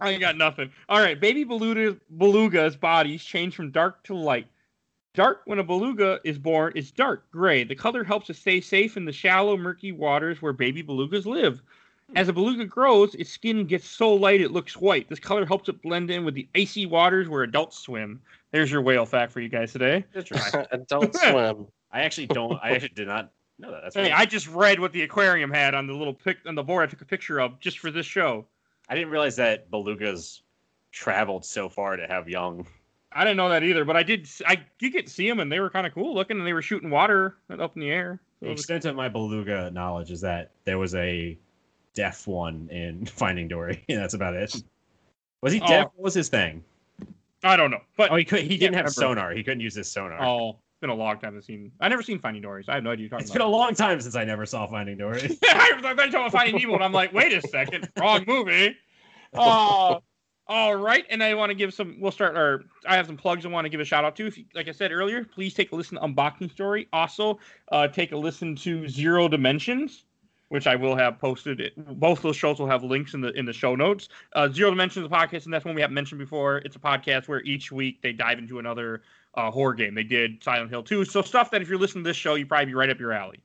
I 0.00 0.10
ain't 0.10 0.20
got 0.20 0.36
nothing. 0.36 0.70
All 0.88 1.00
right, 1.00 1.20
baby 1.20 1.44
beluga 1.44 1.96
beluga's 2.10 2.76
bodies 2.76 3.22
change 3.22 3.54
from 3.54 3.70
dark 3.70 4.02
to 4.04 4.14
light. 4.14 4.46
Dark 5.14 5.42
when 5.44 5.58
a 5.58 5.64
beluga 5.64 6.20
is 6.24 6.38
born 6.38 6.72
is 6.76 6.90
dark 6.90 7.30
gray. 7.30 7.64
The 7.64 7.74
color 7.74 8.04
helps 8.04 8.30
it 8.30 8.36
stay 8.36 8.60
safe 8.60 8.96
in 8.96 9.04
the 9.04 9.12
shallow, 9.12 9.56
murky 9.56 9.92
waters 9.92 10.40
where 10.40 10.52
baby 10.52 10.82
belugas 10.82 11.26
live. 11.26 11.60
As 12.16 12.28
a 12.28 12.32
beluga 12.32 12.64
grows, 12.64 13.14
its 13.14 13.30
skin 13.30 13.66
gets 13.66 13.88
so 13.88 14.12
light 14.12 14.40
it 14.40 14.50
looks 14.50 14.76
white. 14.76 15.08
This 15.08 15.20
color 15.20 15.46
helps 15.46 15.68
it 15.68 15.80
blend 15.80 16.10
in 16.10 16.24
with 16.24 16.34
the 16.34 16.48
icy 16.56 16.86
waters 16.86 17.28
where 17.28 17.42
adults 17.42 17.78
swim. 17.78 18.20
There's 18.50 18.70
your 18.70 18.82
whale 18.82 19.06
fact 19.06 19.30
for 19.30 19.40
you 19.40 19.48
guys 19.48 19.72
today. 19.72 20.04
Adult 20.72 21.14
Swim. 21.16 21.66
I 21.92 22.02
actually 22.02 22.26
don't. 22.26 22.58
I 22.62 22.70
actually 22.70 22.90
did 22.90 23.06
not 23.06 23.30
That's 23.60 23.94
Hey, 23.94 24.02
really- 24.02 24.12
I 24.12 24.24
just 24.26 24.48
read 24.48 24.80
what 24.80 24.92
the 24.92 25.02
aquarium 25.02 25.50
had 25.50 25.74
on 25.74 25.86
the 25.86 25.92
little 25.94 26.14
pic 26.14 26.38
on 26.46 26.54
the 26.54 26.62
board 26.62 26.88
I 26.88 26.90
took 26.90 27.00
a 27.02 27.04
picture 27.06 27.40
of 27.40 27.58
just 27.60 27.78
for 27.78 27.90
this 27.90 28.06
show. 28.06 28.46
I 28.88 28.94
didn't 28.94 29.10
realize 29.10 29.36
that 29.36 29.70
belugas 29.70 30.40
traveled 30.92 31.44
so 31.44 31.68
far 31.68 31.96
to 31.96 32.06
have 32.06 32.28
young. 32.28 32.66
I 33.12 33.24
didn't 33.24 33.36
know 33.36 33.48
that 33.48 33.62
either, 33.64 33.84
but 33.84 33.96
I 33.96 34.02
did. 34.02 34.28
I 34.46 34.60
did 34.78 34.92
get 34.92 35.06
to 35.06 35.12
see 35.12 35.28
them, 35.28 35.40
and 35.40 35.50
they 35.50 35.58
were 35.60 35.70
kind 35.70 35.86
of 35.86 35.92
cool 35.92 36.14
looking, 36.14 36.38
and 36.38 36.46
they 36.46 36.52
were 36.52 36.62
shooting 36.62 36.90
water 36.90 37.36
up 37.50 37.74
in 37.76 37.80
the 37.80 37.90
air. 37.90 38.20
So 38.40 38.46
The 38.46 38.46
it 38.46 38.50
was- 38.52 38.60
extent 38.60 38.84
of 38.84 38.94
my 38.96 39.08
beluga 39.08 39.70
knowledge 39.72 40.10
is 40.10 40.20
that 40.22 40.50
there 40.64 40.78
was 40.78 40.94
a 40.94 41.36
deaf 41.94 42.26
one 42.28 42.68
in 42.70 43.06
Finding 43.06 43.48
Dory, 43.48 43.84
and 43.88 43.98
that's 44.02 44.14
about 44.14 44.34
it. 44.34 44.62
Was 45.42 45.52
he 45.52 45.60
Oh. 45.60 45.66
deaf? 45.66 45.84
What 45.96 46.04
was 46.04 46.14
his 46.14 46.28
thing? 46.28 46.62
I 47.42 47.56
don't 47.56 47.70
know, 47.70 47.80
but 47.96 48.10
Oh, 48.12 48.16
he 48.16 48.24
could. 48.24 48.42
He 48.42 48.58
didn't 48.58 48.74
have 48.74 48.84
remember. 48.84 48.90
sonar. 49.20 49.30
He 49.32 49.42
couldn't 49.42 49.60
use 49.60 49.74
his 49.74 49.90
sonar. 49.90 50.22
oh, 50.22 50.58
been 50.80 50.90
a 50.90 50.94
long 50.94 51.18
time 51.18 51.36
I've 51.36 51.44
seen. 51.44 51.72
I 51.80 51.88
never 51.88 52.02
seen 52.02 52.18
Finding 52.18 52.42
Dory. 52.42 52.64
So 52.64 52.72
I 52.72 52.76
have 52.76 52.84
no 52.84 52.90
idea 52.90 53.08
you're 53.08 53.18
it's 53.18 53.30
talking 53.30 53.40
been 53.40 53.46
a 53.46 53.50
long 53.50 53.74
time 53.74 54.00
since 54.00 54.16
I 54.16 54.24
never 54.24 54.46
saw 54.46 54.66
Finding 54.66 54.96
Dory. 54.96 55.20
I 55.44 55.72
was 55.74 55.82
talking 55.82 56.14
about 56.14 56.32
Finding 56.32 56.60
Nemo, 56.60 56.74
and 56.74 56.84
I'm 56.84 56.92
like, 56.92 57.12
wait 57.12 57.32
a 57.32 57.46
second, 57.48 57.88
wrong 57.98 58.24
movie. 58.26 58.76
Uh, 59.32 60.00
All 60.48 60.74
right, 60.74 61.06
and 61.08 61.22
I 61.22 61.34
want 61.34 61.50
to 61.50 61.54
give 61.54 61.72
some. 61.72 61.96
We'll 62.00 62.10
start 62.10 62.36
our. 62.36 62.64
I 62.84 62.96
have 62.96 63.06
some 63.06 63.16
plugs 63.16 63.46
I 63.46 63.48
want 63.48 63.64
to 63.64 63.68
give 63.68 63.78
a 63.78 63.84
shout 63.84 64.04
out 64.04 64.16
to. 64.16 64.26
If, 64.26 64.36
you, 64.36 64.44
like 64.56 64.66
I 64.66 64.72
said 64.72 64.90
earlier, 64.90 65.22
please 65.22 65.54
take 65.54 65.70
a 65.70 65.76
listen 65.76 65.96
to 65.96 66.02
Unboxing 66.02 66.50
Story. 66.50 66.88
Also, 66.92 67.38
uh, 67.70 67.86
take 67.86 68.10
a 68.10 68.16
listen 68.16 68.56
to 68.56 68.88
Zero 68.88 69.28
Dimensions, 69.28 70.06
which 70.48 70.66
I 70.66 70.74
will 70.74 70.96
have 70.96 71.20
posted. 71.20 71.70
Both 71.76 72.22
those 72.22 72.34
shows 72.34 72.58
will 72.58 72.66
have 72.66 72.82
links 72.82 73.14
in 73.14 73.20
the 73.20 73.30
in 73.38 73.44
the 73.44 73.52
show 73.52 73.76
notes. 73.76 74.08
Uh, 74.32 74.48
Zero 74.48 74.70
Dimensions 74.70 75.06
podcast, 75.06 75.44
and 75.44 75.54
that's 75.54 75.64
one 75.64 75.76
we 75.76 75.80
haven't 75.82 75.94
mentioned 75.94 76.18
before. 76.18 76.58
It's 76.58 76.74
a 76.74 76.80
podcast 76.80 77.28
where 77.28 77.42
each 77.42 77.70
week 77.70 78.02
they 78.02 78.12
dive 78.12 78.40
into 78.40 78.58
another 78.58 79.02
uh, 79.34 79.50
horror 79.50 79.74
game. 79.74 79.94
They 79.94 80.02
did 80.02 80.42
Silent 80.42 80.70
Hill 80.70 80.82
2, 80.82 81.04
so 81.04 81.22
stuff 81.22 81.50
that 81.50 81.62
if 81.62 81.68
you're 81.68 81.78
listening 81.78 82.04
to 82.04 82.10
this 82.10 82.16
show, 82.16 82.34
you 82.34 82.46
probably 82.46 82.66
be 82.66 82.74
right 82.74 82.90
up 82.90 82.98
your 82.98 83.12
alley. 83.12 83.40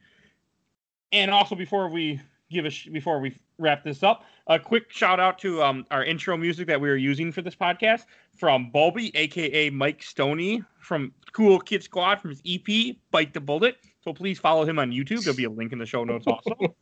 And 1.11 1.31
also, 1.31 1.55
before 1.55 1.89
we 1.89 2.19
give 2.51 2.65
a 2.65 2.69
sh- 2.69 2.89
before 2.91 3.19
we 3.19 3.35
wrap 3.57 3.83
this 3.83 4.03
up, 4.03 4.23
a 4.47 4.59
quick 4.59 4.91
shout 4.91 5.19
out 5.19 5.39
to 5.39 5.61
um, 5.63 5.85
our 5.91 6.03
intro 6.03 6.35
music 6.37 6.67
that 6.67 6.79
we 6.79 6.89
are 6.89 6.95
using 6.95 7.31
for 7.31 7.41
this 7.41 7.55
podcast 7.55 8.05
from 8.37 8.71
Bulby, 8.73 9.11
aka 9.15 9.69
Mike 9.69 10.03
Stoney 10.03 10.63
from 10.79 11.13
Cool 11.31 11.59
Kid 11.59 11.83
Squad 11.83 12.19
from 12.19 12.31
his 12.31 12.41
EP 12.45 12.95
Bite 13.11 13.33
the 13.33 13.39
Bullet. 13.39 13.77
So 14.03 14.13
please 14.13 14.39
follow 14.39 14.65
him 14.65 14.77
on 14.77 14.91
YouTube. 14.91 15.23
There'll 15.23 15.37
be 15.37 15.45
a 15.45 15.49
link 15.49 15.71
in 15.71 15.79
the 15.79 15.85
show 15.85 16.03
notes 16.03 16.27
also. 16.27 16.75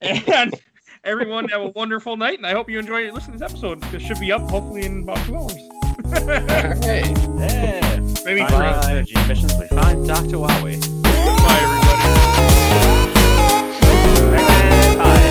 and 0.00 0.54
everyone 1.04 1.48
have 1.48 1.62
a 1.62 1.68
wonderful 1.70 2.16
night, 2.16 2.38
and 2.38 2.46
I 2.46 2.52
hope 2.52 2.68
you 2.68 2.78
enjoy 2.78 3.10
listening 3.12 3.38
to 3.38 3.44
this 3.44 3.50
episode. 3.50 3.82
It 3.94 4.00
should 4.00 4.20
be 4.20 4.32
up 4.32 4.42
hopefully 4.50 4.84
in 4.84 5.02
about 5.02 5.24
two 5.26 5.36
hours 5.36 5.85
hey. 6.10 7.14
Yeah. 7.38 8.00
Maybe 8.24 8.40
find 8.46 8.84
energy 8.86 9.14
missions. 9.28 9.54
We 9.58 9.66
find 9.68 10.06
Dr. 10.06 10.36
Huawei. 10.38 10.80
Bye, 11.02 11.60
everybody. 11.62 12.02
Bye. 14.36 14.96
Bye. 14.96 15.25